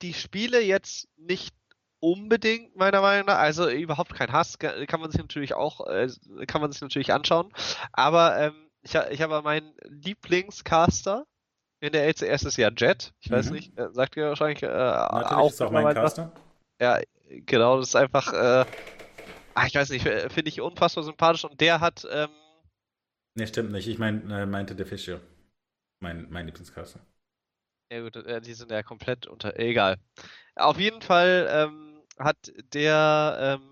die 0.02 0.12
Spiele 0.12 0.60
jetzt 0.60 1.08
nicht 1.16 1.54
unbedingt, 2.00 2.76
meiner 2.76 3.00
Meinung 3.00 3.26
nach. 3.26 3.38
Also 3.38 3.68
überhaupt 3.68 4.14
kein 4.14 4.32
Hass, 4.32 4.58
kann 4.58 5.00
man 5.00 5.10
sich 5.10 5.20
natürlich 5.20 5.54
auch, 5.54 5.86
äh, 5.86 6.08
kann 6.46 6.60
man 6.60 6.72
sich 6.72 6.80
natürlich 6.80 7.12
anschauen. 7.12 7.52
Aber 7.92 8.38
ähm, 8.38 8.54
ich, 8.82 8.94
ich 8.94 9.22
habe 9.22 9.42
meinen 9.42 9.72
Lieblingscaster 9.84 11.26
in 11.80 11.92
der 11.92 12.06
LCS 12.06 12.44
ist 12.44 12.56
ja 12.56 12.70
Jet. 12.76 13.12
Ich 13.20 13.30
mhm. 13.30 13.34
weiß 13.34 13.50
nicht, 13.50 13.78
äh, 13.78 13.88
sagt 13.92 14.16
ihr 14.16 14.28
wahrscheinlich 14.28 14.62
äh, 14.62 14.66
Natürlich 14.66 15.30
auch, 15.30 15.50
ist 15.50 15.62
auch 15.62 15.70
mein 15.70 15.94
Caster. 15.94 16.32
Ja, 16.80 17.00
genau, 17.28 17.78
das 17.78 17.88
ist 17.88 17.96
einfach, 17.96 18.32
äh, 18.32 18.64
ach, 19.54 19.66
ich 19.66 19.74
weiß 19.74 19.90
nicht, 19.90 20.02
finde 20.02 20.48
ich 20.48 20.60
unfassbar 20.60 21.04
sympathisch 21.04 21.44
und 21.44 21.60
der 21.60 21.80
hat. 21.80 22.06
Ähm, 22.10 22.30
nee, 23.34 23.46
stimmt 23.46 23.72
nicht. 23.72 23.88
Ich 23.88 23.98
mein, 23.98 24.30
äh, 24.30 24.46
meinte 24.46 24.74
der 24.74 24.86
Fischer. 24.86 25.20
Mein, 26.00 26.28
mein 26.30 26.46
Lieblingscaster. 26.46 27.00
Ja 27.90 28.02
gut, 28.02 28.16
äh, 28.16 28.40
die 28.40 28.54
sind 28.54 28.70
ja 28.70 28.82
komplett 28.82 29.26
unter. 29.26 29.58
Egal. 29.58 29.96
Auf 30.56 30.78
jeden 30.78 31.02
Fall 31.02 31.48
ähm, 31.50 31.87
hat 32.18 32.52
der 32.72 33.58
ähm, 33.60 33.68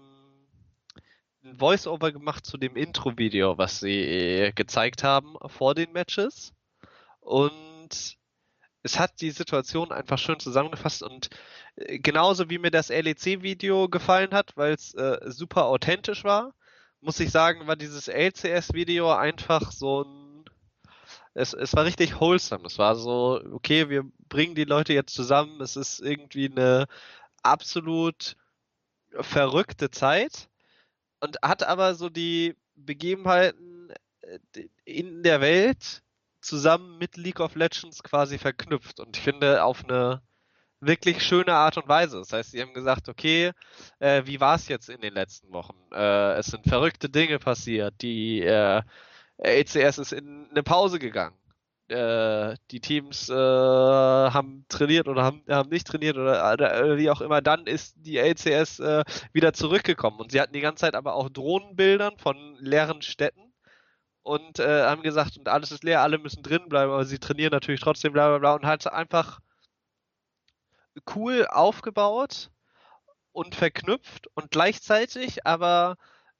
ein 1.44 1.56
Voice-Over 1.58 2.12
gemacht 2.12 2.44
zu 2.44 2.56
dem 2.58 2.76
Intro-Video, 2.76 3.58
was 3.58 3.80
sie 3.80 4.00
äh, 4.00 4.52
gezeigt 4.52 5.04
haben 5.04 5.36
vor 5.46 5.74
den 5.74 5.92
Matches. 5.92 6.52
Und 7.20 8.18
es 8.82 8.98
hat 8.98 9.20
die 9.20 9.30
Situation 9.30 9.92
einfach 9.92 10.18
schön 10.18 10.38
zusammengefasst 10.38 11.02
und 11.02 11.28
äh, 11.76 11.98
genauso 11.98 12.50
wie 12.50 12.58
mir 12.58 12.70
das 12.70 12.88
LEC-Video 12.88 13.88
gefallen 13.88 14.32
hat, 14.32 14.56
weil 14.56 14.74
es 14.74 14.94
äh, 14.94 15.18
super 15.26 15.66
authentisch 15.66 16.24
war, 16.24 16.54
muss 17.00 17.20
ich 17.20 17.30
sagen, 17.30 17.66
war 17.66 17.76
dieses 17.76 18.08
LCS-Video 18.08 19.12
einfach 19.12 19.72
so 19.72 20.02
ein 20.02 20.26
es, 21.36 21.52
es 21.52 21.76
war 21.76 21.84
richtig 21.84 22.18
wholesome. 22.18 22.64
Es 22.66 22.78
war 22.78 22.96
so, 22.96 23.40
okay, 23.52 23.90
wir 23.90 24.04
bringen 24.28 24.54
die 24.54 24.64
Leute 24.64 24.94
jetzt 24.94 25.14
zusammen. 25.14 25.60
Es 25.60 25.76
ist 25.76 26.00
irgendwie 26.00 26.50
eine 26.50 26.86
absolut 27.46 28.36
verrückte 29.12 29.90
Zeit 29.90 30.48
und 31.20 31.38
hat 31.42 31.62
aber 31.62 31.94
so 31.94 32.08
die 32.08 32.54
Begebenheiten 32.74 33.92
äh, 34.20 34.68
in 34.84 35.22
der 35.22 35.40
Welt 35.40 36.02
zusammen 36.40 36.98
mit 36.98 37.16
League 37.16 37.40
of 37.40 37.54
Legends 37.54 38.02
quasi 38.02 38.38
verknüpft 38.38 39.00
und 39.00 39.16
ich 39.16 39.22
finde 39.22 39.64
auf 39.64 39.84
eine 39.84 40.22
wirklich 40.80 41.22
schöne 41.22 41.54
Art 41.54 41.76
und 41.76 41.88
Weise. 41.88 42.18
Das 42.18 42.32
heißt, 42.32 42.50
sie 42.52 42.60
haben 42.60 42.74
gesagt, 42.74 43.08
okay, 43.08 43.52
äh, 43.98 44.22
wie 44.26 44.40
war 44.40 44.56
es 44.56 44.68
jetzt 44.68 44.88
in 44.88 45.00
den 45.00 45.14
letzten 45.14 45.52
Wochen? 45.52 45.76
Äh, 45.92 46.34
es 46.34 46.46
sind 46.46 46.66
verrückte 46.66 47.08
Dinge 47.08 47.38
passiert. 47.38 47.94
Die 48.02 48.42
äh, 48.42 48.82
ACS 49.38 49.98
ist 49.98 50.12
in 50.12 50.48
eine 50.50 50.62
Pause 50.62 50.98
gegangen. 50.98 51.36
Äh, 51.88 52.56
die 52.72 52.80
Teams 52.80 53.28
äh, 53.28 53.34
haben 53.34 54.64
trainiert 54.68 55.06
oder 55.06 55.22
haben, 55.22 55.42
haben 55.48 55.68
nicht 55.68 55.86
trainiert 55.86 56.16
oder, 56.16 56.52
oder, 56.52 56.96
wie 56.98 57.10
auch 57.10 57.20
immer. 57.20 57.40
Dann 57.42 57.66
ist 57.66 57.94
die 57.98 58.20
ACS 58.20 58.80
äh, 58.80 59.04
wieder 59.32 59.52
zurückgekommen 59.52 60.18
und 60.18 60.32
sie 60.32 60.40
hatten 60.40 60.52
die 60.52 60.60
ganze 60.60 60.80
Zeit 60.80 60.96
aber 60.96 61.14
auch 61.14 61.28
Drohnenbildern 61.28 62.18
von 62.18 62.56
leeren 62.58 63.02
Städten 63.02 63.52
und 64.22 64.58
haben 64.58 65.02
gesagt, 65.02 65.38
und 65.38 65.48
alles 65.48 65.70
ist 65.70 65.84
leer, 65.84 66.02
alle 66.02 66.18
müssen 66.18 66.42
drin 66.42 66.68
bleiben, 66.68 66.90
aber 66.90 67.04
sie 67.04 67.20
trainieren 67.20 67.52
natürlich 67.52 67.80
trotzdem, 67.80 68.12
bla 68.12 68.28
bla 68.28 68.38
bla 68.38 68.54
und 68.54 68.66
halt 68.66 68.84
einfach 68.88 69.38
cool 71.14 71.46
aufgebaut 71.48 72.50
und 73.30 73.54
verknüpft 73.54 74.26
und 74.34 74.50
gleichzeitig 74.50 75.46
aber 75.46 75.96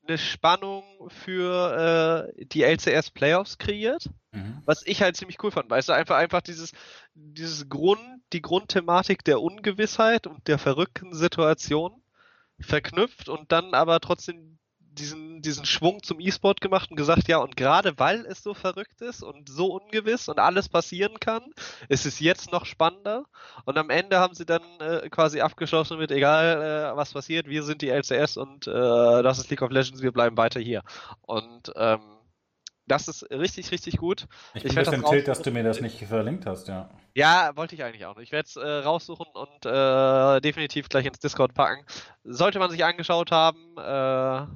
eine 0.06 0.18
Spannung 0.18 0.84
für 1.08 2.32
äh, 2.36 2.44
die 2.46 2.62
LCS 2.62 3.10
Playoffs 3.10 3.58
kreiert, 3.58 4.10
mhm. 4.32 4.62
was 4.64 4.86
ich 4.86 5.02
halt 5.02 5.16
ziemlich 5.16 5.42
cool 5.42 5.50
fand. 5.50 5.70
Weißt 5.70 5.88
du, 5.88 5.92
einfach, 5.92 6.16
einfach 6.16 6.40
dieses, 6.40 6.72
dieses 7.14 7.68
Grund, 7.68 8.00
die 8.32 8.42
Grundthematik 8.42 9.24
der 9.24 9.40
Ungewissheit 9.40 10.26
und 10.26 10.46
der 10.48 10.58
verrückten 10.58 11.14
Situation 11.14 12.02
verknüpft 12.58 13.28
und 13.28 13.52
dann 13.52 13.74
aber 13.74 14.00
trotzdem 14.00 14.58
diesen, 14.96 15.42
diesen 15.42 15.64
Schwung 15.64 16.02
zum 16.02 16.20
E-Sport 16.20 16.60
gemacht 16.60 16.90
und 16.90 16.96
gesagt, 16.96 17.28
ja, 17.28 17.38
und 17.38 17.56
gerade 17.56 17.94
weil 17.98 18.26
es 18.26 18.42
so 18.42 18.54
verrückt 18.54 19.00
ist 19.00 19.22
und 19.22 19.48
so 19.48 19.74
ungewiss 19.74 20.28
und 20.28 20.38
alles 20.38 20.68
passieren 20.68 21.20
kann, 21.20 21.42
ist 21.88 22.06
es 22.06 22.20
jetzt 22.20 22.52
noch 22.52 22.66
spannender. 22.66 23.24
Und 23.64 23.78
am 23.78 23.90
Ende 23.90 24.18
haben 24.18 24.34
sie 24.34 24.46
dann 24.46 24.62
äh, 24.80 25.08
quasi 25.08 25.40
abgeschlossen 25.40 25.98
mit, 25.98 26.10
egal 26.10 26.92
äh, 26.92 26.96
was 26.96 27.12
passiert, 27.12 27.46
wir 27.48 27.62
sind 27.62 27.82
die 27.82 27.90
LCS 27.90 28.36
und 28.36 28.66
äh, 28.66 28.70
das 28.70 29.38
ist 29.38 29.50
League 29.50 29.62
of 29.62 29.70
Legends, 29.70 30.02
wir 30.02 30.12
bleiben 30.12 30.36
weiter 30.36 30.60
hier. 30.60 30.82
Und 31.22 31.72
ähm, 31.76 32.00
das 32.86 33.08
ist 33.08 33.30
richtig, 33.30 33.70
richtig 33.72 33.96
gut. 33.96 34.26
Ich 34.54 34.62
bin 34.62 34.72
ich 34.72 34.78
ein 34.78 34.84
bisschen 34.84 35.04
tilt, 35.04 35.28
dass 35.28 35.42
du 35.42 35.50
mir 35.50 35.64
das 35.64 35.80
nicht 35.80 35.98
verlinkt 35.98 36.46
hast, 36.46 36.68
ja. 36.68 36.88
Ja, 37.14 37.50
wollte 37.56 37.74
ich 37.74 37.82
eigentlich 37.82 38.06
auch 38.06 38.16
nicht. 38.16 38.26
Ich 38.26 38.32
werde 38.32 38.46
es 38.46 38.56
äh, 38.56 38.68
raussuchen 38.84 39.26
und 39.32 39.66
äh, 39.66 40.40
definitiv 40.40 40.88
gleich 40.88 41.06
ins 41.06 41.18
Discord 41.18 41.54
packen. 41.54 41.84
Sollte 42.24 42.58
man 42.58 42.70
sich 42.70 42.84
angeschaut 42.84 43.32
haben, 43.32 43.58
äh, 43.76 44.46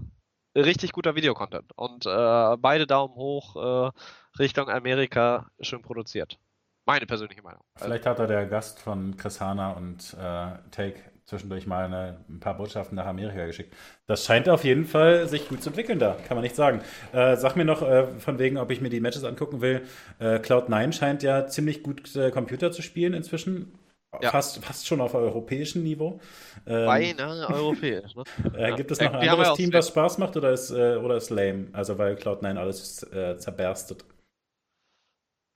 richtig 0.54 0.92
guter 0.92 1.14
Videocontent. 1.14 1.72
Und 1.76 2.06
äh, 2.06 2.56
beide 2.58 2.86
Daumen 2.86 3.14
hoch 3.14 3.56
äh, 3.56 3.90
Richtung 4.38 4.68
Amerika 4.68 5.46
schön 5.60 5.82
produziert. 5.82 6.38
Meine 6.86 7.06
persönliche 7.06 7.42
Meinung. 7.42 7.62
Vielleicht 7.76 8.06
hat 8.06 8.18
da 8.18 8.26
der 8.26 8.46
Gast 8.46 8.80
von 8.80 9.16
Chris 9.16 9.40
Hanna 9.40 9.72
und 9.72 10.14
äh, 10.14 10.52
Take 10.70 11.00
zwischendurch 11.30 11.66
mal 11.66 11.84
eine, 11.84 12.16
ein 12.28 12.40
paar 12.40 12.56
Botschaften 12.56 12.96
nach 12.96 13.06
Amerika 13.06 13.46
geschickt. 13.46 13.72
Das 14.06 14.24
scheint 14.24 14.48
auf 14.48 14.64
jeden 14.64 14.84
Fall 14.84 15.28
sich 15.28 15.48
gut 15.48 15.62
zu 15.62 15.70
entwickeln 15.70 16.00
da, 16.00 16.16
kann 16.26 16.36
man 16.36 16.42
nicht 16.42 16.56
sagen. 16.56 16.80
Äh, 17.12 17.36
sag 17.36 17.54
mir 17.54 17.64
noch 17.64 17.82
äh, 17.82 18.08
von 18.18 18.40
wegen, 18.40 18.58
ob 18.58 18.72
ich 18.72 18.80
mir 18.80 18.90
die 18.90 19.00
Matches 19.00 19.22
angucken 19.22 19.60
will. 19.60 19.82
Äh, 20.18 20.38
Cloud9 20.38 20.92
scheint 20.92 21.22
ja 21.22 21.46
ziemlich 21.46 21.84
gut 21.84 22.16
äh, 22.16 22.32
Computer 22.32 22.72
zu 22.72 22.82
spielen 22.82 23.14
inzwischen. 23.14 23.72
Ja. 24.20 24.30
Fast, 24.32 24.62
fast 24.64 24.86
schon 24.86 25.00
auf 25.00 25.14
europäischem 25.14 25.84
Niveau. 25.84 26.20
Ähm, 26.66 26.86
Beinahe 26.86 27.48
europäisch. 27.48 28.14
Ne? 28.16 28.24
äh, 28.56 28.74
gibt 28.74 28.90
es 28.90 29.00
noch 29.00 29.12
ein 29.12 29.28
anderes 29.28 29.54
Team, 29.54 29.72
was 29.72 29.88
Spaß 29.88 30.18
macht 30.18 30.36
oder 30.36 30.50
ist, 30.50 30.70
äh, 30.70 30.96
oder 30.96 31.16
ist 31.16 31.30
lame? 31.30 31.68
Also 31.72 31.96
weil 31.96 32.16
Cloud9 32.16 32.56
alles 32.56 33.04
äh, 33.04 33.38
zerberstet. 33.38 34.04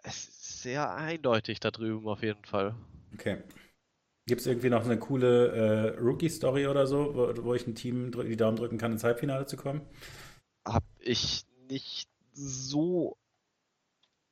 Es 0.05 0.29
ist 0.29 0.63
sehr 0.63 0.95
eindeutig 0.95 1.59
da 1.59 1.73
drüben 1.73 2.07
auf 2.07 2.23
jeden 2.23 2.45
Fall. 2.45 2.77
Okay. 3.15 3.39
Gibt 4.27 4.41
es 4.41 4.47
irgendwie 4.47 4.71
noch 4.71 4.85
eine 4.85 4.99
coole 4.99 5.49
äh, 5.49 5.99
Rookie-Story 5.99 6.69
oder 6.69 6.87
so, 6.87 7.15
wo, 7.15 7.45
wo 7.45 7.55
ich 7.55 7.67
ein 7.67 7.75
Team 7.75 8.13
die 8.13 8.37
Daumen 8.37 8.57
drücken 8.57 8.79
kann, 8.79 8.93
ins 8.93 9.05
Halbfinale 9.05 9.47
zu 9.47 9.57
kommen? 9.57 9.83
Hab 10.65 10.85
ich 11.01 11.45
nicht 11.69 12.09
so 12.33 13.17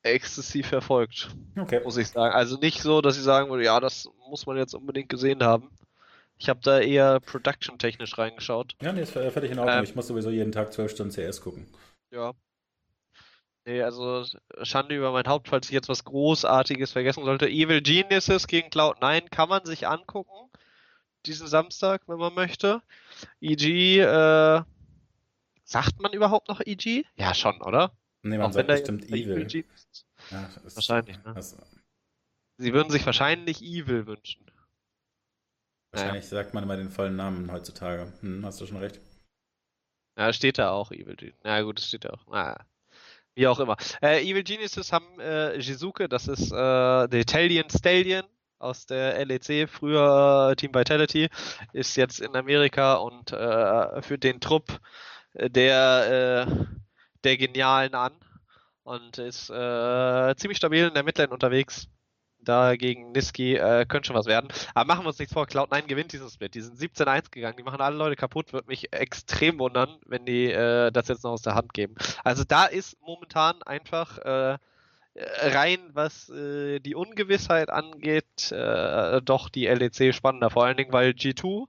exzessiv 0.02 0.66
verfolgt. 0.68 1.28
Okay. 1.58 1.80
Muss 1.84 1.96
ich 1.96 2.08
sagen. 2.08 2.34
Also 2.34 2.58
nicht 2.58 2.82
so, 2.82 3.00
dass 3.00 3.16
ich 3.16 3.22
sagen 3.22 3.50
würde, 3.50 3.64
ja, 3.64 3.80
das 3.80 4.08
muss 4.28 4.46
man 4.46 4.56
jetzt 4.56 4.74
unbedingt 4.74 5.08
gesehen 5.08 5.42
haben. 5.42 5.70
Ich 6.38 6.48
habe 6.48 6.60
da 6.62 6.80
eher 6.80 7.20
production-technisch 7.20 8.18
reingeschaut. 8.18 8.74
Ja, 8.82 8.92
nee, 8.92 9.02
ist 9.02 9.12
völlig 9.12 9.50
in 9.50 9.58
Ordnung. 9.58 9.78
Ähm, 9.78 9.84
ich 9.84 9.94
muss 9.94 10.08
sowieso 10.08 10.30
jeden 10.30 10.50
Tag 10.50 10.72
zwölf 10.72 10.90
Stunden 10.90 11.12
CS 11.12 11.40
gucken. 11.40 11.68
Ja. 12.10 12.32
Nee, 13.64 13.82
also 13.82 14.24
Schande 14.62 14.96
über 14.96 15.12
mein 15.12 15.26
Haupt, 15.28 15.48
falls 15.48 15.68
ich 15.68 15.72
jetzt 15.72 15.88
was 15.88 16.04
Großartiges 16.04 16.90
vergessen 16.90 17.24
sollte. 17.24 17.48
Evil 17.48 17.80
Geniuses 17.80 18.48
gegen 18.48 18.70
Cloud9 18.70 19.28
kann 19.30 19.48
man 19.48 19.64
sich 19.64 19.86
angucken. 19.86 20.50
Diesen 21.26 21.46
Samstag, 21.46 22.02
wenn 22.08 22.18
man 22.18 22.34
möchte. 22.34 22.82
EG, 23.40 24.00
äh, 24.00 24.62
sagt 25.62 26.02
man 26.02 26.12
überhaupt 26.12 26.48
noch 26.48 26.60
EG? 26.60 27.04
Ja, 27.14 27.34
schon, 27.34 27.62
oder? 27.62 27.92
Nee, 28.22 28.38
man 28.38 28.48
Auch 28.48 28.52
sagt 28.52 28.68
bestimmt 28.68 29.04
Evil. 29.06 29.42
evil 29.42 29.64
ja, 30.30 30.48
wahrscheinlich, 30.62 31.16
ne? 31.24 31.32
Das, 31.34 31.56
Sie 32.58 32.72
würden 32.72 32.90
sich 32.90 33.04
wahrscheinlich 33.04 33.60
Evil 33.62 34.06
wünschen. 34.06 34.46
Wahrscheinlich 35.90 36.30
naja. 36.30 36.42
sagt 36.42 36.54
man 36.54 36.62
immer 36.62 36.76
den 36.76 36.90
vollen 36.90 37.16
Namen 37.16 37.50
heutzutage. 37.50 38.12
Hm, 38.20 38.44
hast 38.46 38.60
du 38.60 38.66
schon 38.66 38.76
recht. 38.76 39.00
Ja, 40.16 40.32
steht 40.32 40.58
da 40.58 40.70
auch 40.70 40.92
Evil 40.92 41.16
Genius. 41.16 41.36
Na 41.42 41.60
gut, 41.62 41.78
das 41.78 41.88
steht 41.88 42.04
da 42.04 42.10
auch. 42.10 42.26
Naja. 42.28 42.64
Wie 43.34 43.46
auch 43.46 43.58
immer. 43.58 43.76
Äh, 44.02 44.22
Evil 44.22 44.44
Geniuses 44.44 44.92
haben 44.92 45.18
äh, 45.18 45.58
Jizuke, 45.58 46.08
das 46.08 46.28
ist 46.28 46.52
äh, 46.52 47.08
der 47.08 47.20
Italian 47.20 47.68
Stallion 47.70 48.24
aus 48.58 48.86
der 48.86 49.24
LEC, 49.24 49.68
früher 49.68 50.54
Team 50.56 50.72
Vitality, 50.74 51.28
ist 51.72 51.96
jetzt 51.96 52.20
in 52.20 52.36
Amerika 52.36 52.94
und 52.94 53.32
äh, 53.32 54.02
führt 54.02 54.22
den 54.22 54.40
Trupp 54.40 54.80
der 55.34 56.46
äh, 56.46 56.81
der 57.24 57.36
Genialen 57.36 57.94
an 57.94 58.12
und 58.84 59.18
ist 59.18 59.50
äh, 59.50 60.34
ziemlich 60.36 60.58
stabil 60.58 60.86
in 60.86 60.94
der 60.94 61.04
Midlane 61.04 61.32
unterwegs. 61.32 61.88
Da 62.44 62.74
gegen 62.74 63.12
Niski 63.12 63.54
äh, 63.54 63.86
könnte 63.86 64.08
schon 64.08 64.16
was 64.16 64.26
werden. 64.26 64.48
Aber 64.74 64.86
machen 64.86 65.04
wir 65.04 65.08
uns 65.08 65.18
nichts 65.20 65.32
vor, 65.32 65.46
Cloud9 65.46 65.82
gewinnt 65.82 66.12
diesen 66.12 66.28
Split. 66.28 66.56
Die 66.56 66.60
sind 66.60 66.76
17-1 66.76 67.30
gegangen, 67.30 67.56
die 67.56 67.62
machen 67.62 67.80
alle 67.80 67.96
Leute 67.96 68.16
kaputt. 68.16 68.52
Würde 68.52 68.66
mich 68.66 68.92
extrem 68.92 69.60
wundern, 69.60 69.96
wenn 70.06 70.26
die 70.26 70.50
äh, 70.50 70.90
das 70.90 71.06
jetzt 71.06 71.22
noch 71.22 71.32
aus 71.32 71.42
der 71.42 71.54
Hand 71.54 71.72
geben. 71.72 71.94
Also 72.24 72.42
da 72.42 72.66
ist 72.66 73.00
momentan 73.00 73.62
einfach 73.62 74.18
äh, 74.18 74.58
rein, 75.14 75.78
was 75.92 76.30
äh, 76.30 76.80
die 76.80 76.96
Ungewissheit 76.96 77.70
angeht, 77.70 78.50
äh, 78.50 79.22
doch 79.22 79.48
die 79.48 79.66
LEC 79.66 80.12
spannender. 80.12 80.50
Vor 80.50 80.64
allen 80.64 80.76
Dingen, 80.76 80.92
weil 80.92 81.10
G2 81.10 81.66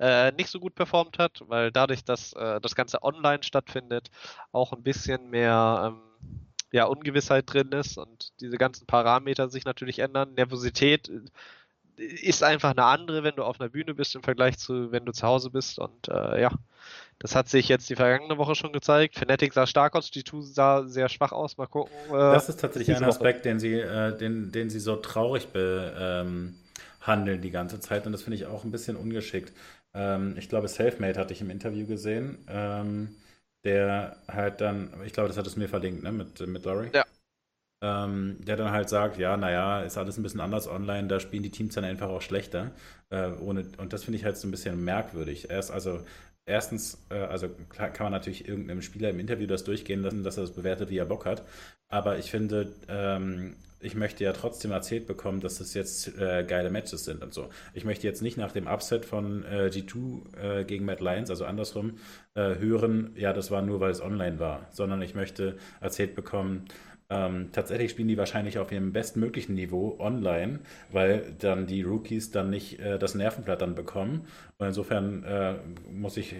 äh, 0.00 0.32
nicht 0.32 0.48
so 0.48 0.58
gut 0.58 0.74
performt 0.74 1.18
hat, 1.18 1.42
weil 1.46 1.70
dadurch, 1.70 2.04
dass 2.04 2.32
äh, 2.32 2.60
das 2.60 2.74
Ganze 2.74 3.02
online 3.02 3.42
stattfindet, 3.42 4.10
auch 4.50 4.72
ein 4.72 4.82
bisschen 4.82 5.30
mehr 5.30 5.92
ähm, 5.92 6.00
ja, 6.72 6.84
Ungewissheit 6.84 7.52
drin 7.52 7.70
ist 7.72 7.98
und 7.98 8.32
diese 8.40 8.56
ganzen 8.56 8.86
Parameter 8.86 9.48
sich 9.48 9.64
natürlich 9.64 9.98
ändern. 9.98 10.34
Nervosität 10.34 11.08
äh, 11.08 11.20
ist 12.02 12.42
einfach 12.42 12.70
eine 12.70 12.84
andere, 12.84 13.22
wenn 13.22 13.36
du 13.36 13.44
auf 13.44 13.60
einer 13.60 13.68
Bühne 13.68 13.94
bist 13.94 14.14
im 14.14 14.22
Vergleich 14.22 14.58
zu, 14.58 14.90
wenn 14.90 15.04
du 15.04 15.12
zu 15.12 15.26
Hause 15.26 15.50
bist. 15.50 15.78
Und 15.78 16.08
äh, 16.08 16.40
ja, 16.40 16.50
das 17.18 17.34
hat 17.34 17.50
sich 17.50 17.68
jetzt 17.68 17.90
die 17.90 17.96
vergangene 17.96 18.38
Woche 18.38 18.54
schon 18.54 18.72
gezeigt. 18.72 19.16
Fnatic 19.16 19.52
sah 19.52 19.66
stark 19.66 19.94
aus, 19.96 20.10
G2 20.10 20.42
sah 20.42 20.84
sehr 20.84 21.10
schwach 21.10 21.32
aus. 21.32 21.58
Mal 21.58 21.66
gucken. 21.66 21.92
Äh, 22.08 22.12
das 22.12 22.48
ist 22.48 22.60
tatsächlich 22.60 22.96
ein 22.96 23.04
Aspekt, 23.04 23.44
den 23.44 23.60
sie, 23.60 23.74
äh, 23.74 24.16
den, 24.16 24.50
den 24.50 24.70
sie 24.70 24.80
so 24.80 24.96
traurig 24.96 25.48
behandeln 25.48 27.36
ähm, 27.36 27.42
die 27.42 27.50
ganze 27.50 27.80
Zeit. 27.80 28.06
Und 28.06 28.12
das 28.12 28.22
finde 28.22 28.36
ich 28.36 28.46
auch 28.46 28.64
ein 28.64 28.70
bisschen 28.70 28.96
ungeschickt. 28.96 29.52
Ähm, 29.94 30.36
ich 30.38 30.48
glaube, 30.48 30.68
Selfmade 30.68 31.18
hatte 31.18 31.32
ich 31.32 31.40
im 31.40 31.50
Interview 31.50 31.86
gesehen. 31.86 32.38
Ähm, 32.48 33.16
der 33.64 34.16
halt 34.28 34.60
dann, 34.60 34.90
ich 35.04 35.12
glaube, 35.12 35.28
das 35.28 35.36
hat 35.36 35.46
es 35.46 35.56
mir 35.56 35.68
verlinkt, 35.68 36.02
ne, 36.02 36.12
mit, 36.12 36.46
mit 36.46 36.64
Laurie. 36.64 36.90
Ja. 36.94 37.04
Ähm, 37.82 38.38
der 38.40 38.56
dann 38.56 38.72
halt 38.72 38.88
sagt, 38.90 39.16
ja, 39.18 39.36
naja, 39.36 39.82
ist 39.82 39.96
alles 39.96 40.18
ein 40.18 40.22
bisschen 40.22 40.40
anders 40.40 40.68
online, 40.68 41.08
da 41.08 41.18
spielen 41.18 41.42
die 41.42 41.50
Teams 41.50 41.74
dann 41.74 41.84
einfach 41.84 42.08
auch 42.08 42.22
schlechter. 42.22 42.72
Äh, 43.10 43.32
ohne, 43.32 43.64
und 43.78 43.92
das 43.92 44.04
finde 44.04 44.18
ich 44.18 44.24
halt 44.24 44.36
so 44.36 44.48
ein 44.48 44.50
bisschen 44.50 44.84
merkwürdig. 44.84 45.50
Erst, 45.50 45.70
also, 45.70 46.00
erstens, 46.50 46.98
äh, 47.10 47.14
also 47.14 47.48
kann 47.70 47.92
man 48.00 48.12
natürlich 48.12 48.46
irgendeinem 48.46 48.82
Spieler 48.82 49.10
im 49.10 49.20
Interview 49.20 49.46
das 49.46 49.64
durchgehen 49.64 50.02
lassen, 50.02 50.22
dass 50.22 50.36
er 50.36 50.42
das 50.42 50.52
bewertet, 50.52 50.90
wie 50.90 50.98
er 50.98 51.06
Bock 51.06 51.24
hat. 51.24 51.44
Aber 51.88 52.18
ich 52.18 52.30
finde, 52.30 52.72
ähm, 52.88 53.56
ich 53.80 53.94
möchte 53.94 54.24
ja 54.24 54.32
trotzdem 54.32 54.72
erzählt 54.72 55.06
bekommen, 55.06 55.40
dass 55.40 55.58
das 55.58 55.72
jetzt 55.74 56.18
äh, 56.18 56.44
geile 56.46 56.70
Matches 56.70 57.04
sind 57.04 57.22
und 57.22 57.32
so. 57.32 57.48
Ich 57.72 57.84
möchte 57.84 58.06
jetzt 58.06 58.20
nicht 58.20 58.36
nach 58.36 58.52
dem 58.52 58.66
Upset 58.66 59.06
von 59.06 59.44
äh, 59.44 59.70
G2 59.72 60.60
äh, 60.60 60.64
gegen 60.64 60.84
Matt 60.84 61.00
Lyons, 61.00 61.30
also 61.30 61.46
andersrum, 61.46 61.98
äh, 62.34 62.56
hören, 62.56 63.14
ja, 63.16 63.32
das 63.32 63.50
war 63.50 63.62
nur, 63.62 63.80
weil 63.80 63.90
es 63.90 64.02
online 64.02 64.38
war, 64.38 64.68
sondern 64.72 65.00
ich 65.00 65.14
möchte 65.14 65.56
erzählt 65.80 66.14
bekommen, 66.14 66.66
ähm, 67.10 67.50
tatsächlich 67.52 67.90
spielen 67.90 68.08
die 68.08 68.16
wahrscheinlich 68.16 68.58
auf 68.58 68.72
ihrem 68.72 68.92
bestmöglichen 68.92 69.54
Niveau 69.54 69.96
online, 69.98 70.60
weil 70.90 71.34
dann 71.38 71.66
die 71.66 71.82
Rookies 71.82 72.30
dann 72.30 72.50
nicht 72.50 72.80
äh, 72.80 72.98
das 72.98 73.14
Nervenblatt 73.14 73.60
dann 73.60 73.74
bekommen. 73.74 74.26
Und 74.58 74.68
insofern 74.68 75.24
äh, 75.24 75.54
muss 75.90 76.16
ich 76.16 76.34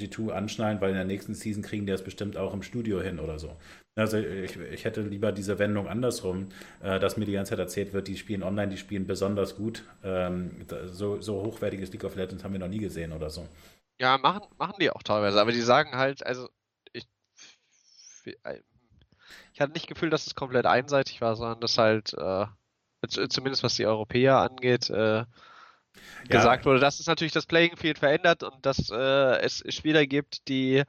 G2 0.00 0.30
anschnallen, 0.30 0.80
weil 0.80 0.90
in 0.90 0.96
der 0.96 1.04
nächsten 1.04 1.34
Season 1.34 1.62
kriegen 1.62 1.86
die 1.86 1.92
das 1.92 2.02
bestimmt 2.02 2.36
auch 2.36 2.54
im 2.54 2.62
Studio 2.62 3.00
hin 3.00 3.18
oder 3.18 3.38
so. 3.38 3.56
Also 3.96 4.16
ich, 4.16 4.56
ich 4.56 4.84
hätte 4.84 5.02
lieber 5.02 5.32
diese 5.32 5.58
Wendung 5.58 5.88
andersrum, 5.88 6.48
äh, 6.82 6.98
dass 6.98 7.16
mir 7.16 7.26
die 7.26 7.32
ganze 7.32 7.50
Zeit 7.50 7.58
erzählt 7.58 7.92
wird, 7.92 8.08
die 8.08 8.16
spielen 8.16 8.42
online, 8.42 8.70
die 8.70 8.78
spielen 8.78 9.06
besonders 9.06 9.56
gut. 9.56 9.84
Ähm, 10.02 10.66
so, 10.86 11.20
so 11.20 11.42
hochwertiges 11.42 11.92
League 11.92 12.04
of 12.04 12.16
Legends 12.16 12.42
haben 12.42 12.52
wir 12.52 12.60
noch 12.60 12.68
nie 12.68 12.78
gesehen 12.78 13.12
oder 13.12 13.30
so. 13.30 13.46
Ja, 14.00 14.16
machen, 14.16 14.42
machen 14.58 14.76
die 14.80 14.90
auch 14.90 15.02
teilweise, 15.02 15.40
aber 15.40 15.52
die 15.52 15.60
sagen 15.60 15.92
halt, 15.92 16.24
also 16.24 16.48
ich, 16.92 17.06
äh, 18.44 18.60
ich 19.52 19.60
hatte 19.60 19.72
nicht 19.72 19.86
Gefühl, 19.86 20.10
dass 20.10 20.26
es 20.26 20.34
komplett 20.34 20.66
einseitig 20.66 21.20
war, 21.20 21.36
sondern 21.36 21.60
dass 21.60 21.78
halt, 21.78 22.14
äh, 22.14 22.46
zumindest 23.28 23.62
was 23.62 23.76
die 23.76 23.86
Europäer 23.86 24.38
angeht, 24.38 24.90
äh, 24.90 25.24
gesagt 26.28 26.64
wurde, 26.64 26.80
dass 26.80 27.00
es 27.00 27.06
natürlich 27.06 27.32
das 27.32 27.46
Playing 27.46 27.76
Field 27.76 27.98
verändert 27.98 28.42
und 28.42 28.64
dass 28.64 28.90
äh, 28.90 29.40
es 29.40 29.62
Spieler 29.68 30.06
gibt, 30.06 30.48
die, 30.48 30.76
äh, 30.76 30.84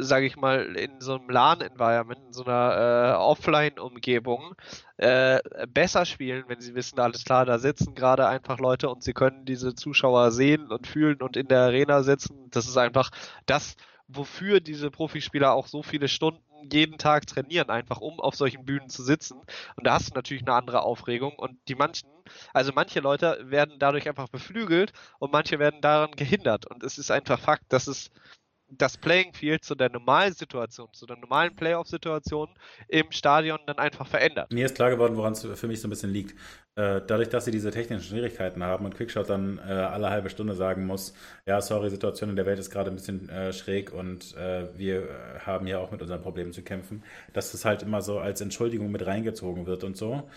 sage 0.00 0.26
ich 0.26 0.36
mal, 0.36 0.76
in 0.76 1.00
so 1.00 1.16
einem 1.16 1.28
LAN-Environment, 1.28 2.20
in 2.26 2.32
so 2.32 2.44
einer 2.44 3.14
äh, 3.14 3.16
Offline-Umgebung 3.16 4.54
äh, 4.96 5.40
besser 5.68 6.04
spielen, 6.04 6.44
wenn 6.48 6.60
sie 6.60 6.74
wissen, 6.74 7.00
alles 7.00 7.24
klar, 7.24 7.46
da 7.46 7.58
sitzen 7.58 7.94
gerade 7.94 8.26
einfach 8.28 8.58
Leute 8.58 8.88
und 8.88 9.02
sie 9.02 9.12
können 9.12 9.44
diese 9.44 9.74
Zuschauer 9.74 10.30
sehen 10.30 10.70
und 10.70 10.86
fühlen 10.86 11.20
und 11.20 11.36
in 11.36 11.48
der 11.48 11.60
Arena 11.60 12.02
sitzen. 12.02 12.50
Das 12.50 12.66
ist 12.66 12.76
einfach 12.76 13.10
das, 13.46 13.76
wofür 14.06 14.60
diese 14.60 14.90
Profispieler 14.90 15.52
auch 15.52 15.66
so 15.66 15.82
viele 15.82 16.08
Stunden 16.08 16.47
jeden 16.70 16.98
Tag 16.98 17.26
trainieren, 17.26 17.70
einfach 17.70 18.00
um 18.00 18.20
auf 18.20 18.34
solchen 18.34 18.64
Bühnen 18.64 18.88
zu 18.88 19.02
sitzen. 19.02 19.40
Und 19.76 19.86
da 19.86 19.94
hast 19.94 20.10
du 20.10 20.14
natürlich 20.14 20.42
eine 20.42 20.54
andere 20.54 20.82
Aufregung. 20.82 21.34
Und 21.36 21.58
die 21.68 21.74
manchen, 21.74 22.08
also 22.52 22.72
manche 22.74 23.00
Leute 23.00 23.38
werden 23.44 23.78
dadurch 23.78 24.08
einfach 24.08 24.28
beflügelt 24.28 24.92
und 25.18 25.32
manche 25.32 25.58
werden 25.58 25.80
daran 25.80 26.12
gehindert. 26.12 26.66
Und 26.66 26.82
es 26.82 26.98
ist 26.98 27.10
einfach 27.10 27.38
Fakt, 27.40 27.72
dass 27.72 27.86
es 27.86 28.10
das 28.70 28.96
Playing 28.96 29.32
Field 29.32 29.64
zu 29.64 29.74
der 29.74 29.90
normalen 29.90 30.34
Situation, 30.34 30.88
zu 30.92 31.06
der 31.06 31.16
normalen 31.16 31.54
Playoff-Situation 31.56 32.48
im 32.88 33.10
Stadion 33.10 33.58
dann 33.66 33.78
einfach 33.78 34.06
verändert. 34.06 34.52
Mir 34.52 34.66
ist 34.66 34.74
klar 34.74 34.90
geworden, 34.90 35.16
woran 35.16 35.32
es 35.32 35.42
für 35.42 35.66
mich 35.66 35.80
so 35.80 35.88
ein 35.88 35.90
bisschen 35.90 36.10
liegt. 36.10 36.38
Äh, 36.78 37.00
dadurch, 37.06 37.28
dass 37.28 37.44
sie 37.44 37.50
diese 37.50 37.72
technischen 37.72 38.08
Schwierigkeiten 38.08 38.62
haben 38.62 38.84
und 38.84 38.94
Quickshot 38.94 39.28
dann 39.28 39.58
äh, 39.58 39.62
alle 39.62 40.10
halbe 40.10 40.30
Stunde 40.30 40.54
sagen 40.54 40.86
muss, 40.86 41.12
ja, 41.44 41.60
sorry, 41.60 41.90
Situation 41.90 42.30
in 42.30 42.36
der 42.36 42.46
Welt 42.46 42.60
ist 42.60 42.70
gerade 42.70 42.90
ein 42.90 42.94
bisschen 42.94 43.28
äh, 43.28 43.52
schräg 43.52 43.92
und 43.92 44.36
wir 44.76 45.08
haben 45.44 45.66
ja 45.66 45.78
auch 45.78 45.90
mit 45.90 46.02
unseren 46.02 46.22
Problemen 46.22 46.52
zu 46.52 46.62
kämpfen, 46.62 47.02
dass 47.32 47.52
das 47.52 47.64
halt 47.64 47.82
immer 47.82 48.02
so 48.02 48.18
als 48.18 48.40
Entschuldigung 48.40 48.90
mit 48.90 49.04
reingezogen 49.06 49.66
wird 49.66 49.84
und 49.84 49.96
so, 49.96 50.28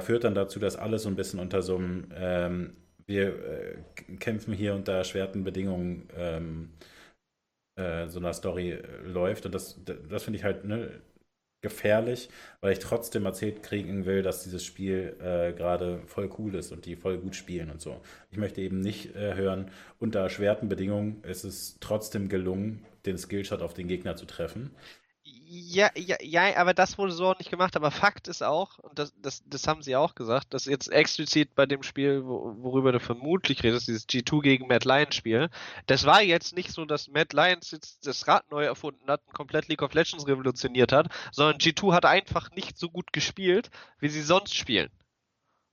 führt 0.00 0.24
dann 0.24 0.34
dazu, 0.34 0.58
dass 0.58 0.76
alles 0.76 1.04
so 1.04 1.08
ein 1.08 1.16
bisschen 1.16 1.40
unter 1.40 1.62
so 1.62 1.76
einem, 1.76 2.08
ähm, 2.14 2.76
wir 3.06 3.84
kämpfen 4.18 4.52
hier 4.52 4.74
unter 4.74 4.92
erschwerten 4.92 5.44
Bedingungen 5.44 6.08
ähm, 7.76 8.08
so 8.08 8.18
einer 8.18 8.32
Story 8.32 8.78
läuft 9.04 9.46
und 9.46 9.54
das, 9.54 9.80
das 9.84 10.22
finde 10.24 10.38
ich 10.38 10.44
halt, 10.44 10.64
ne, 10.64 10.90
gefährlich, 11.62 12.28
weil 12.60 12.72
ich 12.72 12.78
trotzdem 12.78 13.24
erzählt 13.26 13.62
kriegen 13.62 14.04
will, 14.06 14.22
dass 14.22 14.44
dieses 14.44 14.64
Spiel 14.64 15.16
äh, 15.20 15.52
gerade 15.52 16.00
voll 16.06 16.30
cool 16.38 16.54
ist 16.54 16.70
und 16.72 16.86
die 16.86 16.96
voll 16.96 17.18
gut 17.18 17.34
spielen 17.34 17.70
und 17.70 17.80
so. 17.80 18.00
Ich 18.30 18.38
möchte 18.38 18.60
eben 18.60 18.80
nicht 18.80 19.16
äh, 19.16 19.34
hören, 19.34 19.70
unter 19.98 20.20
erschwerten 20.20 20.68
Bedingungen 20.68 21.22
ist 21.24 21.44
es 21.44 21.78
trotzdem 21.80 22.28
gelungen, 22.28 22.84
den 23.06 23.18
Skillshot 23.18 23.62
auf 23.62 23.74
den 23.74 23.88
Gegner 23.88 24.16
zu 24.16 24.26
treffen. 24.26 24.70
Ja, 25.48 25.90
ja, 25.94 26.16
ja, 26.20 26.56
aber 26.56 26.74
das 26.74 26.98
wurde 26.98 27.12
so 27.12 27.26
auch 27.28 27.38
nicht 27.38 27.50
gemacht. 27.50 27.76
Aber 27.76 27.92
Fakt 27.92 28.26
ist 28.26 28.42
auch, 28.42 28.80
und 28.80 28.98
das, 28.98 29.14
das, 29.22 29.44
das 29.46 29.68
haben 29.68 29.80
sie 29.80 29.94
auch 29.94 30.16
gesagt, 30.16 30.52
dass 30.52 30.64
jetzt 30.64 30.88
explizit 30.88 31.54
bei 31.54 31.66
dem 31.66 31.84
Spiel, 31.84 32.24
worüber 32.24 32.90
du 32.90 32.98
vermutlich 32.98 33.62
redest, 33.62 33.86
dieses 33.86 34.08
G2 34.08 34.42
gegen 34.42 34.66
Mad 34.66 34.88
Lions 34.88 35.14
Spiel, 35.14 35.48
das 35.86 36.04
war 36.04 36.20
jetzt 36.20 36.56
nicht 36.56 36.72
so, 36.72 36.84
dass 36.84 37.06
Mad 37.06 37.36
Lions 37.36 37.70
jetzt 37.70 38.04
das 38.08 38.26
Rad 38.26 38.50
neu 38.50 38.64
erfunden 38.64 39.06
hat 39.06 39.22
und 39.24 39.34
komplett 39.34 39.68
League 39.68 39.82
of 39.82 39.94
Legends 39.94 40.26
revolutioniert 40.26 40.90
hat, 40.90 41.08
sondern 41.30 41.58
G2 41.58 41.94
hat 41.94 42.06
einfach 42.06 42.50
nicht 42.50 42.76
so 42.76 42.90
gut 42.90 43.12
gespielt, 43.12 43.70
wie 44.00 44.08
sie 44.08 44.22
sonst 44.22 44.54
spielen. 44.56 44.90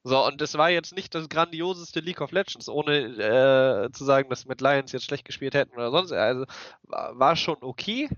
So, 0.04 0.24
und 0.24 0.40
das 0.40 0.54
war 0.56 0.70
jetzt 0.70 0.94
nicht 0.94 1.16
das 1.16 1.30
grandioseste 1.30 2.00
League 2.00 2.22
of 2.22 2.32
Legends, 2.32 2.70
ohne 2.70 3.86
äh, 3.88 3.92
zu 3.92 4.06
sagen, 4.06 4.30
dass 4.30 4.46
Mad 4.46 4.64
Lions 4.64 4.92
jetzt 4.92 5.06
schlecht 5.06 5.26
gespielt 5.26 5.56
hätten 5.56 5.74
oder 5.74 5.90
sonst. 5.90 6.12
Also 6.12 6.46
war 6.84 7.36
schon 7.36 7.58
okay, 7.62 8.10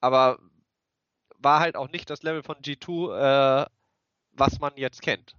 aber 0.00 0.38
war 1.38 1.60
halt 1.60 1.76
auch 1.76 1.90
nicht 1.90 2.10
das 2.10 2.22
Level 2.22 2.42
von 2.42 2.56
G2, 2.56 3.62
äh, 3.62 3.66
was 4.32 4.60
man 4.60 4.72
jetzt 4.76 5.02
kennt. 5.02 5.36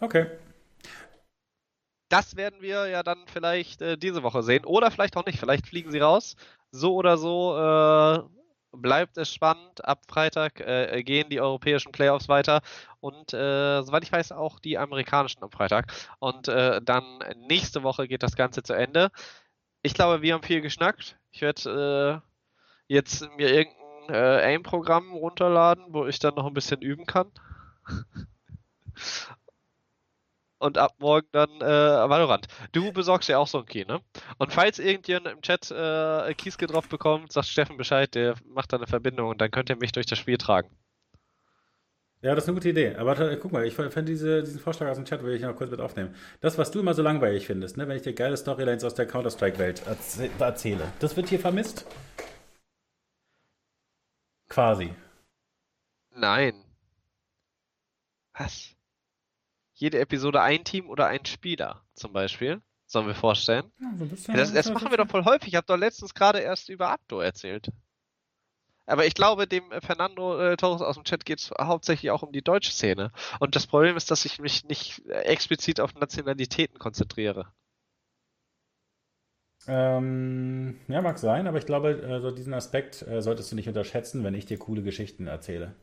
Okay. 0.00 0.26
Das 2.08 2.36
werden 2.36 2.60
wir 2.60 2.86
ja 2.86 3.02
dann 3.02 3.26
vielleicht 3.26 3.82
äh, 3.82 3.96
diese 3.96 4.22
Woche 4.22 4.42
sehen. 4.42 4.64
Oder 4.64 4.90
vielleicht 4.90 5.16
auch 5.16 5.26
nicht. 5.26 5.40
Vielleicht 5.40 5.66
fliegen 5.66 5.90
sie 5.90 5.98
raus. 5.98 6.36
So 6.70 6.94
oder 6.94 7.16
so 7.16 7.56
äh, 7.56 8.22
bleibt 8.76 9.16
es 9.18 9.32
spannend. 9.32 9.84
Ab 9.84 10.02
Freitag 10.08 10.60
äh, 10.60 11.02
gehen 11.02 11.28
die 11.30 11.40
europäischen 11.40 11.92
Playoffs 11.92 12.28
weiter. 12.28 12.60
Und 13.00 13.32
äh, 13.32 13.82
soweit 13.82 14.04
ich 14.04 14.12
weiß, 14.12 14.32
auch 14.32 14.60
die 14.60 14.78
amerikanischen 14.78 15.42
am 15.42 15.50
Freitag. 15.50 15.92
Und 16.18 16.48
äh, 16.48 16.80
dann 16.82 17.18
nächste 17.48 17.82
Woche 17.82 18.06
geht 18.06 18.22
das 18.22 18.36
Ganze 18.36 18.62
zu 18.62 18.74
Ende. 18.74 19.10
Ich 19.82 19.94
glaube, 19.94 20.22
wir 20.22 20.34
haben 20.34 20.42
viel 20.42 20.60
geschnackt. 20.60 21.16
Ich 21.30 21.40
werde 21.40 22.22
äh, 22.22 22.92
jetzt 22.92 23.22
mir 23.36 23.52
irgendein 23.52 23.83
äh, 24.08 24.42
AIM-Programm 24.42 25.12
runterladen, 25.12 25.84
wo 25.88 26.06
ich 26.06 26.18
dann 26.18 26.34
noch 26.34 26.46
ein 26.46 26.54
bisschen 26.54 26.82
üben 26.82 27.06
kann. 27.06 27.30
Und 30.58 30.78
ab 30.78 30.94
morgen 30.98 31.26
dann 31.32 31.50
äh, 31.60 32.08
Valorant. 32.08 32.46
Du 32.72 32.90
besorgst 32.92 33.28
ja 33.28 33.36
auch 33.36 33.48
so 33.48 33.58
ein 33.58 33.66
Key, 33.66 33.84
ne? 33.84 34.00
Und 34.38 34.50
falls 34.52 34.78
irgendjemand 34.78 35.26
im 35.26 35.42
Chat 35.42 35.70
äh, 35.70 36.32
Kieske 36.34 36.66
drauf 36.66 36.88
bekommt, 36.88 37.32
sagt 37.32 37.48
Steffen 37.48 37.76
Bescheid, 37.76 38.14
der 38.14 38.36
macht 38.46 38.72
da 38.72 38.78
eine 38.78 38.86
Verbindung 38.86 39.28
und 39.28 39.42
dann 39.42 39.50
könnt 39.50 39.68
ihr 39.68 39.76
mich 39.76 39.92
durch 39.92 40.06
das 40.06 40.18
Spiel 40.18 40.38
tragen. 40.38 40.70
Ja, 42.24 42.34
das 42.34 42.44
ist 42.44 42.48
eine 42.48 42.54
gute 42.54 42.70
Idee. 42.70 42.94
Aber 42.96 43.36
guck 43.36 43.52
mal, 43.52 43.66
ich 43.66 43.74
fände 43.74 44.04
diese, 44.04 44.42
diesen 44.42 44.58
Vorschlag 44.58 44.88
aus 44.88 44.96
dem 44.96 45.04
Chat, 45.04 45.22
will 45.22 45.34
ich 45.34 45.42
noch 45.42 45.54
kurz 45.54 45.70
mit 45.70 45.80
aufnehmen. 45.80 46.14
Das, 46.40 46.56
was 46.56 46.70
du 46.70 46.80
immer 46.80 46.94
so 46.94 47.02
langweilig 47.02 47.46
findest, 47.46 47.76
ne, 47.76 47.86
wenn 47.86 47.96
ich 47.96 48.02
dir 48.02 48.14
geile 48.14 48.34
Storylines 48.34 48.82
aus 48.82 48.94
der 48.94 49.06
Counter-Strike-Welt 49.06 49.82
erzähle, 50.38 50.84
das 51.00 51.18
wird 51.18 51.28
hier 51.28 51.38
vermisst. 51.38 51.84
Quasi. 54.48 54.94
Nein. 56.10 56.64
Was? 58.34 58.74
Jede 59.74 59.98
Episode 60.00 60.42
ein 60.42 60.64
Team 60.64 60.88
oder 60.88 61.06
ein 61.06 61.24
Spieler 61.24 61.84
zum 61.94 62.12
Beispiel. 62.12 62.62
Sollen 62.86 63.06
wir 63.06 63.14
vorstellen? 63.14 63.72
Ja, 63.80 64.06
so 64.16 64.32
ja, 64.32 64.38
das, 64.38 64.52
das 64.52 64.70
machen 64.70 64.90
wir 64.90 64.98
doch 64.98 65.08
voll 65.08 65.24
häufig. 65.24 65.48
Ich 65.48 65.54
habe 65.56 65.66
doch 65.66 65.76
letztens 65.76 66.14
gerade 66.14 66.40
erst 66.40 66.68
über 66.68 66.90
Abdo 66.90 67.20
erzählt. 67.20 67.70
Aber 68.86 69.06
ich 69.06 69.14
glaube, 69.14 69.46
dem 69.46 69.64
Fernando 69.80 70.38
äh, 70.38 70.56
Torres 70.56 70.82
aus 70.82 70.96
dem 70.96 71.04
Chat 71.04 71.24
geht 71.24 71.40
es 71.40 71.50
hauptsächlich 71.58 72.10
auch 72.10 72.22
um 72.22 72.32
die 72.32 72.42
deutsche 72.42 72.70
Szene. 72.70 73.12
Und 73.40 73.56
das 73.56 73.66
Problem 73.66 73.96
ist, 73.96 74.10
dass 74.10 74.26
ich 74.26 74.38
mich 74.38 74.64
nicht 74.64 75.06
explizit 75.08 75.80
auf 75.80 75.94
Nationalitäten 75.94 76.78
konzentriere. 76.78 77.52
Ähm, 79.66 80.76
ja, 80.88 81.00
mag 81.00 81.18
sein, 81.18 81.46
aber 81.46 81.58
ich 81.58 81.66
glaube, 81.66 82.02
also 82.08 82.30
diesen 82.30 82.54
Aspekt 82.54 83.06
äh, 83.08 83.22
solltest 83.22 83.50
du 83.50 83.56
nicht 83.56 83.68
unterschätzen, 83.68 84.24
wenn 84.24 84.34
ich 84.34 84.46
dir 84.46 84.58
coole 84.58 84.82
Geschichten 84.82 85.26
erzähle. 85.26 85.74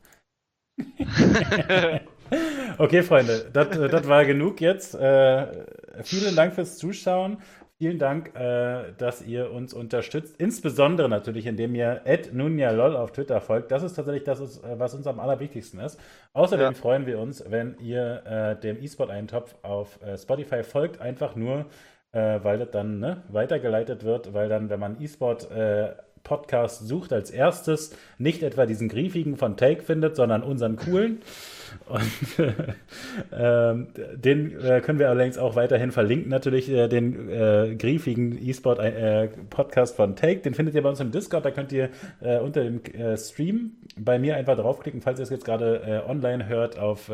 okay, 2.78 3.02
Freunde, 3.02 3.50
das 3.52 3.76
äh, 3.76 4.08
war 4.08 4.24
genug 4.24 4.60
jetzt. 4.60 4.94
Äh, 4.94 5.66
vielen 6.02 6.34
Dank 6.36 6.54
fürs 6.54 6.78
Zuschauen. 6.78 7.38
Vielen 7.82 7.98
Dank, 7.98 8.36
äh, 8.36 8.92
dass 8.96 9.22
ihr 9.22 9.50
uns 9.50 9.74
unterstützt. 9.74 10.36
Insbesondere 10.38 11.08
natürlich, 11.08 11.46
indem 11.46 11.74
ihr 11.74 12.02
@nunjalol 12.32 12.94
auf 12.94 13.10
Twitter 13.10 13.40
folgt. 13.40 13.72
Das 13.72 13.82
ist 13.82 13.94
tatsächlich 13.94 14.22
das, 14.22 14.40
äh, 14.62 14.78
was 14.78 14.94
uns 14.94 15.08
am 15.08 15.18
allerwichtigsten 15.18 15.80
ist. 15.80 15.98
Außerdem 16.32 16.66
ja. 16.66 16.72
freuen 16.74 17.06
wir 17.06 17.18
uns, 17.18 17.44
wenn 17.48 17.76
ihr 17.80 18.22
äh, 18.24 18.60
dem 18.60 18.80
E-Sport-Eintopf 18.80 19.56
auf 19.62 19.98
Spotify 20.16 20.62
folgt. 20.62 21.00
Einfach 21.00 21.34
nur 21.34 21.66
äh, 22.12 22.40
weil 22.42 22.58
das 22.58 22.70
dann 22.70 23.00
ne, 23.00 23.22
weitergeleitet 23.28 24.04
wird, 24.04 24.34
weil 24.34 24.48
dann, 24.48 24.70
wenn 24.70 24.80
man 24.80 25.00
E-Sport 25.00 25.50
äh, 25.50 25.94
Podcast 26.22 26.86
sucht, 26.86 27.12
als 27.12 27.30
erstes 27.30 27.96
nicht 28.18 28.42
etwa 28.42 28.66
diesen 28.66 28.88
griefigen 28.88 29.36
von 29.36 29.56
Take 29.56 29.82
findet, 29.82 30.14
sondern 30.14 30.42
unseren 30.42 30.76
coolen. 30.76 31.20
Und 31.86 32.38
äh, 33.32 33.74
den 34.16 34.58
können 34.82 34.98
wir 34.98 35.08
allerdings 35.08 35.38
auch 35.38 35.56
weiterhin 35.56 35.90
verlinken, 35.90 36.30
natürlich 36.30 36.70
äh, 36.70 36.86
den 36.86 37.28
äh, 37.28 37.74
griefigen 37.76 38.38
E-Sport 38.40 38.78
äh, 38.78 39.28
Podcast 39.50 39.96
von 39.96 40.14
Take. 40.14 40.40
Den 40.40 40.54
findet 40.54 40.74
ihr 40.74 40.82
bei 40.82 40.90
uns 40.90 41.00
im 41.00 41.10
Discord, 41.10 41.44
da 41.44 41.50
könnt 41.50 41.72
ihr 41.72 41.90
unter 42.20 42.62
dem 42.62 42.80
Stream 43.16 43.72
bei 43.96 44.18
mir 44.18 44.36
einfach 44.36 44.56
draufklicken, 44.56 45.00
falls 45.00 45.18
ihr 45.18 45.24
es 45.24 45.30
jetzt 45.30 45.44
gerade 45.44 46.04
online 46.06 46.46
hört 46.46 46.78
auf 46.78 47.10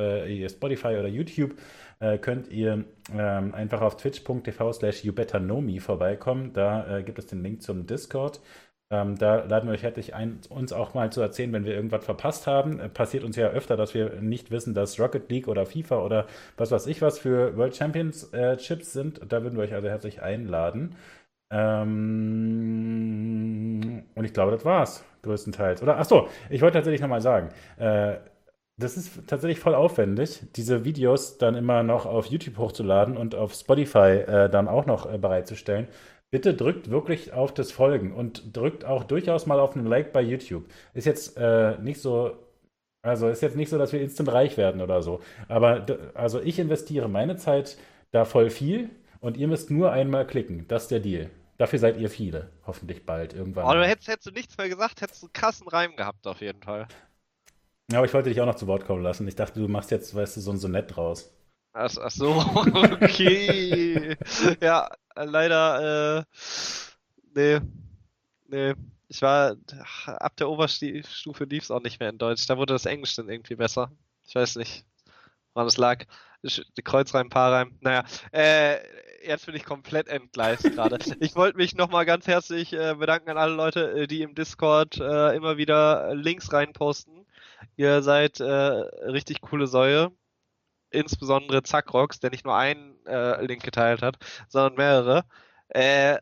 Spotify 0.48 0.88
oder 0.88 1.08
YouTube 1.08 1.54
äh, 2.00 2.18
könnt 2.18 2.48
ihr 2.48 2.84
ähm, 3.12 3.54
einfach 3.54 3.80
auf 3.80 3.96
twitch.tv 3.96 4.72
slash 4.72 5.04
youbetterknow 5.04 5.62
vorbeikommen. 5.80 6.52
Da 6.52 6.98
äh, 6.98 7.02
gibt 7.02 7.18
es 7.18 7.26
den 7.26 7.42
Link 7.42 7.62
zum 7.62 7.86
Discord. 7.86 8.40
Ähm, 8.90 9.16
da 9.18 9.44
laden 9.44 9.68
wir 9.68 9.74
euch 9.74 9.82
herzlich 9.82 10.14
ein, 10.14 10.40
uns 10.48 10.72
auch 10.72 10.94
mal 10.94 11.12
zu 11.12 11.20
erzählen, 11.20 11.52
wenn 11.52 11.66
wir 11.66 11.74
irgendwas 11.74 12.04
verpasst 12.04 12.46
haben. 12.46 12.80
Äh, 12.80 12.88
passiert 12.88 13.22
uns 13.22 13.36
ja 13.36 13.48
öfter, 13.48 13.76
dass 13.76 13.92
wir 13.92 14.20
nicht 14.22 14.50
wissen, 14.50 14.72
dass 14.74 14.98
Rocket 14.98 15.30
League 15.30 15.46
oder 15.48 15.66
FIFA 15.66 15.98
oder 16.02 16.26
was 16.56 16.70
weiß 16.70 16.86
ich 16.86 17.02
was 17.02 17.18
für 17.18 17.56
World 17.56 17.76
Championships 17.76 18.32
äh, 18.32 18.90
sind. 18.90 19.20
Da 19.28 19.42
würden 19.42 19.56
wir 19.56 19.64
euch 19.64 19.74
also 19.74 19.88
herzlich 19.88 20.22
einladen. 20.22 20.96
Ähm, 21.50 21.98
und 24.14 24.24
ich 24.24 24.32
glaube, 24.32 24.52
das 24.52 24.64
war's 24.64 25.04
größtenteils. 25.22 25.82
Oder, 25.82 25.98
ach 25.98 26.04
so, 26.04 26.28
ich 26.50 26.62
wollte 26.62 26.78
tatsächlich 26.78 27.00
nochmal 27.00 27.20
sagen, 27.20 27.50
äh, 27.78 28.16
das 28.78 28.96
ist 28.96 29.26
tatsächlich 29.26 29.58
voll 29.58 29.74
aufwendig, 29.74 30.40
diese 30.54 30.84
Videos 30.84 31.36
dann 31.36 31.56
immer 31.56 31.82
noch 31.82 32.06
auf 32.06 32.26
YouTube 32.26 32.58
hochzuladen 32.58 33.16
und 33.16 33.34
auf 33.34 33.52
Spotify 33.52 34.22
äh, 34.26 34.48
dann 34.48 34.68
auch 34.68 34.86
noch 34.86 35.12
äh, 35.12 35.18
bereitzustellen. 35.18 35.88
Bitte 36.30 36.54
drückt 36.54 36.88
wirklich 36.90 37.32
auf 37.32 37.52
das 37.52 37.72
Folgen 37.72 38.12
und 38.12 38.56
drückt 38.56 38.84
auch 38.84 39.04
durchaus 39.04 39.46
mal 39.46 39.58
auf 39.58 39.74
einen 39.74 39.86
Like 39.86 40.12
bei 40.12 40.22
YouTube. 40.22 40.64
Ist 40.94 41.06
jetzt 41.06 41.36
äh, 41.36 41.76
nicht 41.78 42.00
so, 42.00 42.36
also 43.02 43.28
ist 43.28 43.42
jetzt 43.42 43.56
nicht 43.56 43.70
so, 43.70 43.78
dass 43.78 43.92
wir 43.92 44.00
instant 44.00 44.30
reich 44.30 44.56
werden 44.56 44.80
oder 44.80 45.02
so. 45.02 45.20
Aber 45.48 45.86
also 46.14 46.40
ich 46.40 46.58
investiere 46.58 47.08
meine 47.08 47.36
Zeit 47.36 47.78
da 48.12 48.24
voll 48.24 48.50
viel 48.50 48.90
und 49.20 49.36
ihr 49.36 49.48
müsst 49.48 49.70
nur 49.70 49.90
einmal 49.90 50.26
klicken. 50.26 50.66
Das 50.68 50.84
ist 50.84 50.90
der 50.90 51.00
Deal. 51.00 51.30
Dafür 51.56 51.80
seid 51.80 51.96
ihr 51.96 52.10
viele. 52.10 52.50
Hoffentlich 52.66 53.04
bald 53.04 53.34
irgendwann. 53.34 53.64
Aber 53.64 53.84
hättest, 53.84 54.08
hättest 54.08 54.28
du 54.28 54.30
nichts 54.30 54.56
mehr 54.56 54.68
gesagt, 54.68 55.00
hättest 55.00 55.22
du 55.22 55.26
einen 55.26 55.32
krassen 55.32 55.66
Reim 55.66 55.96
gehabt 55.96 56.26
auf 56.28 56.40
jeden 56.40 56.62
Fall. 56.62 56.86
Ja, 57.90 57.98
aber 57.98 58.06
ich 58.06 58.12
wollte 58.12 58.28
dich 58.28 58.40
auch 58.40 58.46
noch 58.46 58.56
zu 58.56 58.66
Wort 58.66 58.84
kommen 58.84 59.02
lassen. 59.02 59.26
Ich 59.28 59.36
dachte, 59.36 59.60
du 59.60 59.68
machst 59.68 59.90
jetzt, 59.90 60.14
weißt 60.14 60.36
du, 60.36 60.40
so 60.40 60.50
ein 60.50 60.58
Sonett 60.58 60.94
draus. 60.94 61.32
Ach, 61.72 61.94
ach 62.00 62.10
so, 62.10 62.32
okay. 63.00 64.16
ja, 64.60 64.90
leider, 65.14 66.18
äh, 66.18 66.24
nee, 67.34 67.60
nee. 68.48 68.74
Ich 69.10 69.22
war, 69.22 69.56
ab 70.06 70.36
der 70.36 70.50
Oberstufe 70.50 71.44
lief 71.44 71.62
es 71.62 71.70
auch 71.70 71.80
nicht 71.80 71.98
mehr 71.98 72.10
in 72.10 72.18
Deutsch. 72.18 72.46
Da 72.46 72.58
wurde 72.58 72.74
das 72.74 72.84
Englisch 72.84 73.14
dann 73.16 73.30
irgendwie 73.30 73.54
besser. 73.54 73.90
Ich 74.26 74.34
weiß 74.34 74.56
nicht, 74.56 74.84
woran 75.54 75.68
es 75.68 75.78
lag. 75.78 76.04
Die 76.42 76.82
Kreuzreim, 76.82 77.30
Paarreim. 77.30 77.78
Naja, 77.80 78.04
äh, 78.32 78.76
jetzt 79.26 79.46
bin 79.46 79.54
ich 79.54 79.64
komplett 79.64 80.08
entgleist 80.08 80.64
gerade. 80.64 80.98
ich 81.20 81.34
wollte 81.36 81.56
mich 81.56 81.74
nochmal 81.74 82.04
ganz 82.04 82.26
herzlich 82.26 82.74
äh, 82.74 82.96
bedanken 82.98 83.30
an 83.30 83.38
alle 83.38 83.54
Leute, 83.54 83.92
äh, 83.92 84.06
die 84.06 84.20
im 84.20 84.34
Discord 84.34 84.98
äh, 84.98 85.34
immer 85.34 85.56
wieder 85.56 86.14
Links 86.14 86.52
reinposten. 86.52 87.26
Ihr 87.76 88.02
seid 88.02 88.40
äh, 88.40 88.44
richtig 88.44 89.40
coole 89.40 89.66
Säue. 89.66 90.10
Insbesondere 90.90 91.62
Zackrocks, 91.62 92.18
der 92.18 92.30
nicht 92.30 92.44
nur 92.44 92.56
einen 92.56 93.04
äh, 93.06 93.44
Link 93.44 93.62
geteilt 93.62 94.02
hat, 94.02 94.16
sondern 94.48 94.74
mehrere. 94.76 95.24
Äh, 95.68 96.18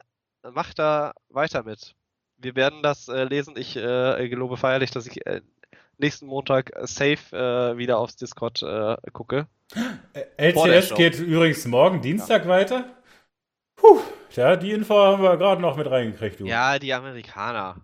macht 0.53 0.79
da 0.79 1.13
weiter 1.29 1.63
mit. 1.63 1.95
Wir 2.37 2.57
werden 2.57 2.83
das 2.83 3.09
äh, 3.09 3.25
lesen. 3.25 3.55
Ich 3.57 3.77
äh, 3.77 4.29
gelobe 4.29 4.57
feierlich, 4.57 4.91
dass 4.91 5.07
ich 5.07 5.25
äh, 5.27 5.41
nächsten 5.99 6.27
Montag 6.27 6.73
safe 6.83 7.37
äh, 7.37 7.79
wieder 7.79 7.99
aufs 7.99 8.17
Discord 8.17 8.63
äh, 8.63 8.97
gucke. 9.13 9.47
LCS 10.37 10.95
geht 10.95 11.19
übrigens 11.19 11.67
morgen 11.67 12.01
Dienstag 12.01 12.45
ja. 12.45 12.49
weiter. 12.49 12.85
Puh, 13.77 14.01
ja, 14.31 14.57
die 14.57 14.73
Info 14.73 14.95
haben 14.95 15.23
wir 15.23 15.37
gerade 15.37 15.61
noch 15.61 15.77
mit 15.77 15.91
reingekriegt. 15.91 16.41
Du. 16.41 16.47
Ja, 16.47 16.79
die 16.79 16.93
Amerikaner. 16.95 17.77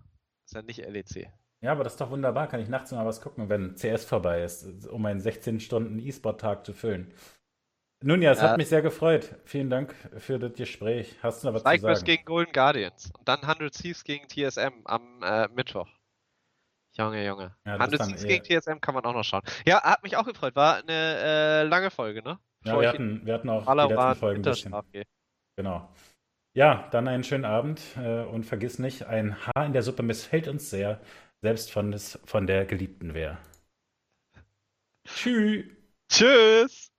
Ist 0.45 0.55
ja 0.55 0.61
nicht 0.61 0.79
LEC. 0.79 1.29
Ja, 1.63 1.71
aber 1.71 1.85
das 1.85 1.93
ist 1.93 2.01
doch 2.01 2.11
wunderbar. 2.11 2.47
Kann 2.47 2.59
ich 2.59 2.67
nachts 2.67 2.91
mal 2.91 3.05
was 3.05 3.21
gucken, 3.21 3.47
wenn 3.47 3.75
CS 3.75 4.03
vorbei 4.03 4.43
ist, 4.43 4.85
um 4.87 5.05
einen 5.05 5.21
16 5.21 5.61
Stunden 5.61 5.97
E-Sport-Tag 5.97 6.65
zu 6.65 6.73
füllen. 6.73 7.13
Nun 8.03 8.21
ja, 8.21 8.31
es 8.31 8.41
ja. 8.41 8.49
hat 8.49 8.57
mich 8.57 8.67
sehr 8.67 8.81
gefreut. 8.81 9.33
Vielen 9.45 9.69
Dank 9.69 9.95
für 10.17 10.37
das 10.37 10.53
Gespräch. 10.55 11.15
Hast 11.23 11.41
du 11.41 11.47
noch 11.47 11.53
was 11.53 11.61
Cypress 11.61 11.79
zu 11.79 11.85
sagen? 11.85 12.05
gegen 12.05 12.25
Golden 12.25 12.51
Guardians. 12.51 13.13
Und 13.17 13.25
dann 13.29 13.39
100 13.39 13.73
Thieves 13.73 14.03
gegen 14.03 14.27
TSM 14.27 14.73
am 14.83 15.23
äh, 15.23 15.47
Mittwoch. 15.55 15.87
Junge, 16.97 17.25
Junge. 17.25 17.55
Ja, 17.65 17.75
100 17.75 18.07
Thieves 18.07 18.25
gegen 18.25 18.43
TSM 18.43 18.81
kann 18.81 18.93
man 18.93 19.05
auch 19.05 19.13
noch 19.13 19.23
schauen. 19.23 19.43
Ja, 19.65 19.81
hat 19.83 20.03
mich 20.03 20.17
auch 20.17 20.25
gefreut. 20.25 20.57
War 20.57 20.79
eine 20.79 20.91
äh, 20.91 21.63
lange 21.63 21.91
Folge, 21.91 22.21
ne? 22.21 22.39
Ja, 22.65 22.77
wir 22.77 22.89
hatten, 22.89 23.25
wir 23.25 23.33
hatten 23.35 23.49
auch 23.49 23.65
die 23.65 23.93
letzten 23.93 24.15
Folgen 24.15 24.39
ein 24.39 24.41
bisschen. 24.41 24.75
Genau. 25.55 25.89
Ja, 26.55 26.87
dann 26.91 27.07
einen 27.07 27.23
schönen 27.23 27.45
Abend 27.45 27.81
äh, 27.97 28.23
und 28.23 28.45
vergiss 28.45 28.77
nicht, 28.77 29.07
ein 29.07 29.37
Haar 29.47 29.65
in 29.65 29.73
der 29.73 29.81
Suppe 29.81 30.03
missfällt 30.03 30.47
uns 30.47 30.69
sehr 30.69 30.99
selbst 31.43 31.71
von, 31.71 31.91
des, 31.91 32.17
von 32.25 32.47
der 32.47 32.65
Geliebten 32.65 33.13
wäre. 33.13 33.37
Tschüss. 35.05 35.65
Tschüss. 36.09 36.92